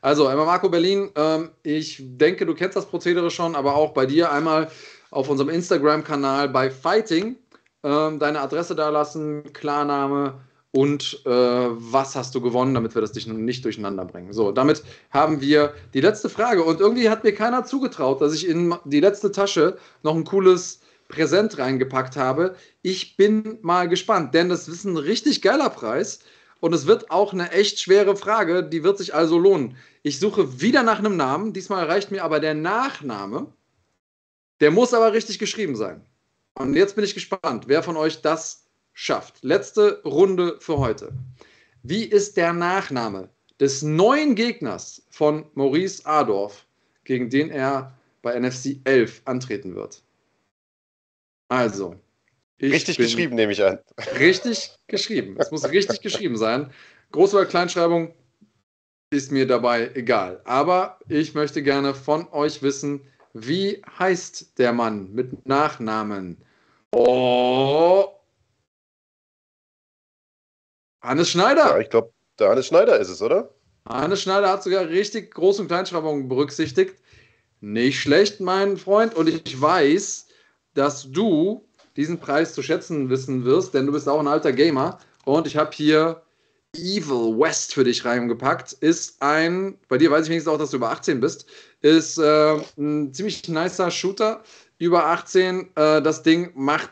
Also, 0.00 0.26
einmal 0.26 0.46
Marco 0.46 0.68
Berlin, 0.68 1.10
ähm, 1.16 1.50
ich 1.62 2.00
denke, 2.00 2.46
du 2.46 2.54
kennst 2.54 2.76
das 2.76 2.86
Prozedere 2.86 3.30
schon, 3.30 3.54
aber 3.56 3.74
auch 3.74 3.92
bei 3.92 4.06
dir 4.06 4.32
einmal 4.32 4.70
auf 5.10 5.28
unserem 5.28 5.50
Instagram-Kanal 5.50 6.48
bei 6.48 6.70
Fighting 6.70 7.36
ähm, 7.82 8.18
deine 8.18 8.40
Adresse 8.40 8.74
da 8.74 8.88
lassen, 8.88 9.52
Klarname 9.52 10.40
und 10.72 11.22
äh, 11.24 11.30
was 11.30 12.14
hast 12.14 12.34
du 12.34 12.40
gewonnen, 12.40 12.74
damit 12.74 12.94
wir 12.94 13.00
das 13.00 13.12
dich 13.12 13.26
nicht 13.26 13.64
durcheinander 13.64 14.04
bringen. 14.04 14.32
So, 14.32 14.52
damit 14.52 14.82
haben 15.10 15.40
wir 15.40 15.72
die 15.94 16.00
letzte 16.00 16.28
Frage 16.28 16.62
und 16.62 16.80
irgendwie 16.80 17.08
hat 17.08 17.24
mir 17.24 17.32
keiner 17.32 17.64
zugetraut, 17.64 18.20
dass 18.20 18.34
ich 18.34 18.46
in 18.46 18.74
die 18.84 19.00
letzte 19.00 19.32
Tasche 19.32 19.78
noch 20.02 20.14
ein 20.14 20.24
cooles 20.24 20.80
Präsent 21.08 21.58
reingepackt 21.58 22.16
habe. 22.16 22.54
Ich 22.82 23.16
bin 23.16 23.58
mal 23.62 23.88
gespannt, 23.88 24.34
denn 24.34 24.48
das 24.48 24.68
ist 24.68 24.84
ein 24.84 24.96
richtig 24.96 25.42
geiler 25.42 25.70
Preis. 25.70 26.20
Und 26.60 26.74
es 26.74 26.86
wird 26.86 27.10
auch 27.10 27.32
eine 27.32 27.52
echt 27.52 27.80
schwere 27.80 28.16
Frage, 28.16 28.64
die 28.64 28.82
wird 28.82 28.98
sich 28.98 29.14
also 29.14 29.38
lohnen. 29.38 29.76
Ich 30.02 30.18
suche 30.18 30.60
wieder 30.60 30.82
nach 30.82 30.98
einem 30.98 31.16
Namen, 31.16 31.52
diesmal 31.52 31.84
reicht 31.86 32.10
mir 32.10 32.24
aber 32.24 32.40
der 32.40 32.54
Nachname. 32.54 33.52
Der 34.60 34.70
muss 34.70 34.92
aber 34.92 35.12
richtig 35.12 35.38
geschrieben 35.38 35.76
sein. 35.76 36.04
Und 36.54 36.74
jetzt 36.74 36.96
bin 36.96 37.04
ich 37.04 37.14
gespannt, 37.14 37.68
wer 37.68 37.82
von 37.82 37.96
euch 37.96 38.22
das 38.22 38.64
schafft. 38.92 39.44
Letzte 39.44 40.02
Runde 40.04 40.56
für 40.58 40.78
heute. 40.78 41.12
Wie 41.84 42.04
ist 42.04 42.36
der 42.36 42.52
Nachname 42.52 43.28
des 43.60 43.82
neuen 43.82 44.34
Gegners 44.34 45.06
von 45.10 45.46
Maurice 45.54 46.04
Adorf, 46.04 46.66
gegen 47.04 47.30
den 47.30 47.50
er 47.50 47.96
bei 48.22 48.38
NFC 48.38 48.80
11 48.82 49.22
antreten 49.24 49.76
wird? 49.76 50.02
Also. 51.48 51.96
richtig 52.60 52.96
geschrieben, 52.98 53.34
nehme 53.34 53.52
ich 53.52 53.64
an. 53.64 53.78
Richtig 54.18 54.76
geschrieben. 54.86 55.36
Es 55.38 55.50
muss 55.50 55.68
richtig 55.70 56.00
geschrieben 56.00 56.36
sein. 56.36 56.70
Groß- 57.12 57.34
oder 57.34 57.46
Kleinschreibung 57.46 58.14
ist 59.10 59.32
mir 59.32 59.46
dabei 59.46 59.90
egal. 59.94 60.40
Aber 60.44 60.98
ich 61.08 61.34
möchte 61.34 61.62
gerne 61.62 61.94
von 61.94 62.28
euch 62.32 62.62
wissen, 62.62 63.00
wie 63.32 63.82
heißt 63.98 64.58
der 64.58 64.72
Mann 64.72 65.12
mit 65.12 65.46
Nachnamen? 65.46 66.36
Oh. 66.92 68.08
Hannes 71.02 71.30
Schneider. 71.30 71.70
Ja, 71.70 71.78
ich 71.78 71.90
glaube, 71.90 72.12
der 72.38 72.50
Hannes 72.50 72.66
Schneider 72.66 72.98
ist 72.98 73.08
es, 73.08 73.22
oder? 73.22 73.54
Hannes 73.88 74.22
Schneider 74.22 74.50
hat 74.50 74.62
sogar 74.62 74.86
richtig 74.88 75.34
Groß- 75.34 75.60
und 75.60 75.68
Kleinschreibungen 75.68 76.28
berücksichtigt. 76.28 76.96
Nicht 77.60 78.00
schlecht, 78.00 78.40
mein 78.40 78.76
Freund. 78.76 79.14
Und 79.14 79.28
ich 79.28 79.60
weiß, 79.60 80.27
dass 80.78 81.10
du 81.10 81.64
diesen 81.96 82.20
Preis 82.20 82.54
zu 82.54 82.62
schätzen 82.62 83.10
wissen 83.10 83.44
wirst, 83.44 83.74
denn 83.74 83.86
du 83.86 83.92
bist 83.92 84.08
auch 84.08 84.20
ein 84.20 84.28
alter 84.28 84.52
Gamer. 84.52 84.98
Und 85.24 85.46
ich 85.48 85.56
habe 85.56 85.72
hier 85.74 86.22
Evil 86.76 87.36
West 87.36 87.74
für 87.74 87.82
dich 87.82 88.04
reingepackt. 88.04 88.74
Ist 88.74 89.20
ein, 89.20 89.76
bei 89.88 89.98
dir 89.98 90.10
weiß 90.10 90.24
ich 90.24 90.30
wenigstens 90.30 90.52
auch, 90.52 90.58
dass 90.58 90.70
du 90.70 90.76
über 90.76 90.90
18 90.90 91.20
bist, 91.20 91.46
ist 91.80 92.18
äh, 92.18 92.56
ein 92.78 93.12
ziemlich 93.12 93.48
nicer 93.48 93.90
Shooter. 93.90 94.44
Über 94.78 95.06
18, 95.06 95.70
äh, 95.74 96.00
das 96.00 96.22
Ding 96.22 96.52
macht 96.54 96.90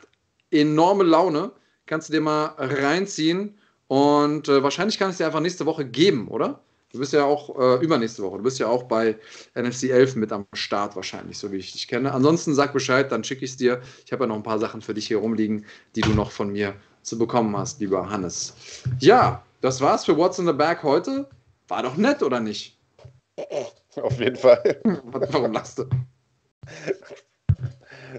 enorme 0.51 1.05
Laune. 1.05 1.53
Kannst 1.87 2.09
du 2.09 2.13
dir 2.13 2.21
mal 2.21 2.55
reinziehen. 2.59 3.57
Und 3.87 4.49
äh, 4.49 4.65
wahrscheinlich 4.65 4.99
kann 4.99 5.11
ich 5.11 5.19
dir 5.19 5.27
einfach 5.27 5.41
nächste 5.41 5.67
Woche 5.67 5.85
geben, 5.85 6.27
oder? 6.27 6.61
Du 6.93 7.01
bist 7.01 7.13
ja 7.13 7.25
auch 7.25 7.59
äh, 7.59 7.85
übernächste 7.85 8.23
Woche. 8.23 8.39
Du 8.39 8.45
bist 8.45 8.59
ja 8.59 8.69
auch 8.69 8.85
bei 8.85 9.17
NFC 9.55 9.85
11 9.91 10.17
mit 10.17 10.33
am 10.33 10.47
Start 10.55 10.95
wahrscheinlich, 10.97 11.37
so 11.37 11.51
wie 11.51 11.57
ich 11.57 11.73
dich 11.73 11.89
kenne. 11.89 12.13
Ansonsten 12.13 12.55
sag 12.55 12.73
Bescheid, 12.73 13.11
dann 13.11 13.25
schicke 13.25 13.45
ich 13.45 13.53
es 13.53 13.57
dir. 13.57 13.81
Ich 14.05 14.13
habe 14.13 14.25
ja 14.25 14.29
noch 14.29 14.37
ein 14.37 14.43
paar 14.43 14.59
Sachen 14.59 14.81
für 14.83 14.95
dich 14.95 15.07
hier 15.07 15.19
rumliegen, 15.19 15.67
die 15.97 16.01
du 16.01 16.11
noch 16.11 16.31
von 16.31 16.51
mir 16.53 16.75
zu 17.03 17.19
bekommen 17.19 17.57
hast, 17.57 17.81
lieber 17.81 18.09
Hannes. 18.09 18.55
Ja, 19.01 19.45
das 19.61 19.81
war's 19.81 20.05
für 20.05 20.17
What's 20.17 20.39
in 20.39 20.47
the 20.47 20.53
Bag 20.53 20.83
heute. 20.83 21.29
War 21.69 21.83
doch 21.83 21.97
nett, 21.97 22.23
oder 22.23 22.41
nicht? 22.41 22.79
Auf 23.97 24.19
jeden 24.21 24.37
Fall. 24.37 24.81
Warum 24.85 25.53
lachst 25.53 25.79
du? 25.79 25.85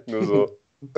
Nur 0.07 0.25
so. 0.25 0.59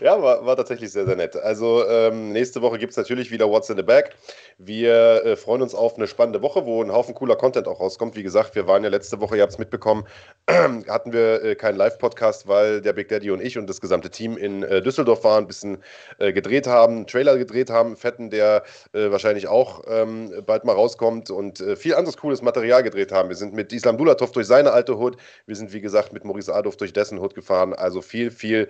ja, 0.00 0.20
war, 0.22 0.44
war 0.44 0.56
tatsächlich 0.56 0.92
sehr, 0.92 1.06
sehr 1.06 1.16
nett. 1.16 1.36
Also 1.36 1.88
ähm, 1.88 2.32
nächste 2.32 2.60
Woche 2.60 2.78
gibt 2.78 2.90
es 2.90 2.98
natürlich 2.98 3.30
wieder 3.30 3.48
What's 3.48 3.70
in 3.70 3.78
the 3.78 3.82
Bag. 3.82 4.10
Wir 4.58 5.24
äh, 5.24 5.36
freuen 5.36 5.62
uns 5.62 5.74
auf 5.74 5.96
eine 5.96 6.06
spannende 6.06 6.42
Woche, 6.42 6.66
wo 6.66 6.82
ein 6.82 6.92
Haufen 6.92 7.14
cooler 7.14 7.36
Content 7.36 7.66
auch 7.68 7.80
rauskommt. 7.80 8.14
Wie 8.14 8.22
gesagt, 8.22 8.54
wir 8.54 8.66
waren 8.66 8.84
ja 8.84 8.90
letzte 8.90 9.20
Woche, 9.20 9.36
ihr 9.36 9.42
habt 9.42 9.52
es 9.52 9.58
mitbekommen, 9.58 10.04
hatten 10.88 11.12
wir 11.12 11.42
äh, 11.42 11.54
keinen 11.54 11.76
Live-Podcast, 11.76 12.46
weil 12.46 12.80
der 12.80 12.92
Big 12.92 13.08
Daddy 13.08 13.30
und 13.30 13.40
ich 13.40 13.56
und 13.58 13.68
das 13.68 13.80
gesamte 13.80 14.10
Team 14.10 14.36
in 14.36 14.62
äh, 14.62 14.82
Düsseldorf 14.82 15.24
waren, 15.24 15.44
ein 15.44 15.46
bisschen 15.46 15.78
äh, 16.18 16.32
gedreht 16.32 16.66
haben, 16.66 16.96
einen 16.96 17.06
Trailer 17.06 17.38
gedreht 17.38 17.70
haben, 17.70 17.96
fetten, 17.96 18.30
der 18.30 18.64
äh, 18.92 19.10
wahrscheinlich 19.10 19.48
auch 19.48 19.82
ähm, 19.86 20.32
bald 20.46 20.64
mal 20.64 20.74
rauskommt 20.74 21.30
und 21.30 21.60
äh, 21.60 21.76
viel 21.76 21.94
anderes 21.94 22.16
cooles 22.16 22.42
Material 22.42 22.82
gedreht 22.82 23.12
haben. 23.12 23.28
Wir 23.28 23.36
sind 23.36 23.54
mit 23.54 23.72
Islam 23.72 23.96
Dulatov 23.96 24.32
durch 24.32 24.46
seine 24.46 24.72
alte 24.72 24.98
Hood, 24.98 25.16
wir 25.46 25.56
sind 25.56 25.72
wie 25.72 25.80
gesagt 25.80 26.12
mit 26.12 26.24
Maurice 26.24 26.54
Adolf 26.54 26.76
durch 26.76 26.92
dessen 26.92 27.18
Hood 27.18 27.34
gefahren. 27.34 27.72
Also 27.74 28.02
viel, 28.02 28.30
viel 28.30 28.68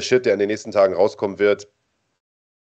Shit, 0.00 0.26
der 0.26 0.34
in 0.34 0.38
den 0.38 0.48
nächsten 0.48 0.70
Tagen 0.70 0.94
rauskommen 0.94 1.38
wird. 1.38 1.68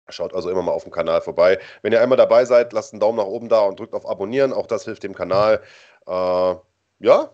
Schaut 0.09 0.34
also 0.34 0.49
immer 0.49 0.61
mal 0.61 0.72
auf 0.72 0.84
dem 0.84 0.91
Kanal 0.91 1.22
vorbei. 1.22 1.59
Wenn 1.82 1.93
ihr 1.93 2.01
einmal 2.01 2.17
dabei 2.17 2.45
seid, 2.45 2.74
lasst 2.74 2.93
einen 2.93 2.99
Daumen 2.99 3.17
nach 3.17 3.26
oben 3.26 3.49
da 3.49 3.61
und 3.61 3.80
drückt 3.80 3.93
auf 3.93 4.07
Abonnieren. 4.07 4.53
Auch 4.53 4.67
das 4.67 4.86
hilft 4.86 5.03
dem 5.03 5.15
Kanal. 5.15 5.61
Äh, 6.07 6.55
ja? 6.99 7.32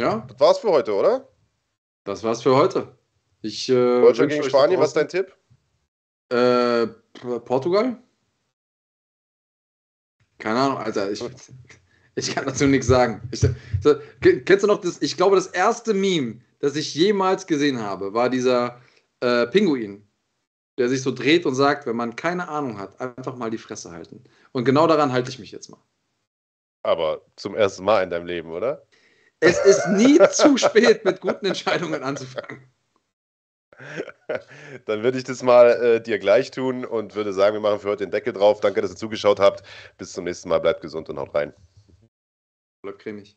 Ja. 0.00 0.26
Das 0.28 0.40
war's 0.40 0.58
für 0.58 0.70
heute, 0.70 0.94
oder? 0.94 1.28
Das 2.04 2.24
war's 2.24 2.42
für 2.42 2.56
heute. 2.56 2.96
Ich, 3.42 3.68
äh, 3.68 3.74
Deutschland 3.74 4.30
gegen 4.30 4.44
Spanien, 4.44 4.80
was 4.80 4.88
ist 4.88 4.96
dein 4.96 5.08
Tipp? 5.08 5.36
Äh, 6.30 6.86
Portugal? 7.40 8.02
Keine 10.38 10.58
Ahnung, 10.58 10.78
Alter. 10.78 11.10
Ich, 11.10 11.22
ich 12.14 12.34
kann 12.34 12.46
dazu 12.46 12.66
nichts 12.66 12.86
sagen. 12.86 13.28
Ich, 13.30 13.40
so, 13.40 13.94
kennst 14.20 14.62
du 14.62 14.68
noch 14.68 14.80
das? 14.80 15.02
Ich 15.02 15.16
glaube, 15.16 15.36
das 15.36 15.48
erste 15.48 15.92
Meme, 15.92 16.40
das 16.60 16.76
ich 16.76 16.94
jemals 16.94 17.46
gesehen 17.46 17.80
habe, 17.80 18.14
war 18.14 18.30
dieser 18.30 18.80
äh, 19.20 19.46
Pinguin 19.48 20.06
der 20.78 20.88
sich 20.88 21.02
so 21.02 21.12
dreht 21.12 21.44
und 21.44 21.54
sagt, 21.54 21.84
wenn 21.84 21.96
man 21.96 22.16
keine 22.16 22.48
Ahnung 22.48 22.78
hat, 22.78 22.98
einfach 23.02 23.36
mal 23.36 23.50
die 23.50 23.58
Fresse 23.58 23.90
halten. 23.90 24.24
Und 24.52 24.64
genau 24.64 24.86
daran 24.86 25.12
halte 25.12 25.28
ich 25.28 25.38
mich 25.38 25.50
jetzt 25.50 25.68
mal. 25.68 25.82
Aber 26.82 27.20
zum 27.36 27.54
ersten 27.54 27.84
Mal 27.84 28.02
in 28.02 28.08
deinem 28.08 28.24
Leben, 28.24 28.50
oder? 28.50 28.86
Es 29.40 29.58
ist 29.64 29.88
nie 29.88 30.18
zu 30.30 30.56
spät, 30.56 31.04
mit 31.04 31.20
guten 31.20 31.46
Entscheidungen 31.46 32.02
anzufangen. 32.02 32.70
Dann 34.86 35.02
würde 35.02 35.18
ich 35.18 35.24
das 35.24 35.42
mal 35.42 35.70
äh, 35.70 36.02
dir 36.02 36.18
gleich 36.18 36.50
tun 36.50 36.84
und 36.84 37.14
würde 37.14 37.32
sagen, 37.32 37.54
wir 37.54 37.60
machen 37.60 37.80
für 37.80 37.88
heute 37.88 38.04
den 38.04 38.10
Deckel 38.10 38.32
drauf. 38.32 38.60
Danke, 38.60 38.82
dass 38.82 38.90
ihr 38.90 38.96
zugeschaut 38.96 39.40
habt. 39.40 39.62
Bis 39.96 40.12
zum 40.12 40.24
nächsten 40.24 40.48
Mal. 40.48 40.60
Bleibt 40.60 40.82
gesund 40.82 41.08
und 41.08 41.18
haut 41.18 41.34
rein. 41.34 41.54
Bleibt 42.82 43.00
cremig. 43.00 43.36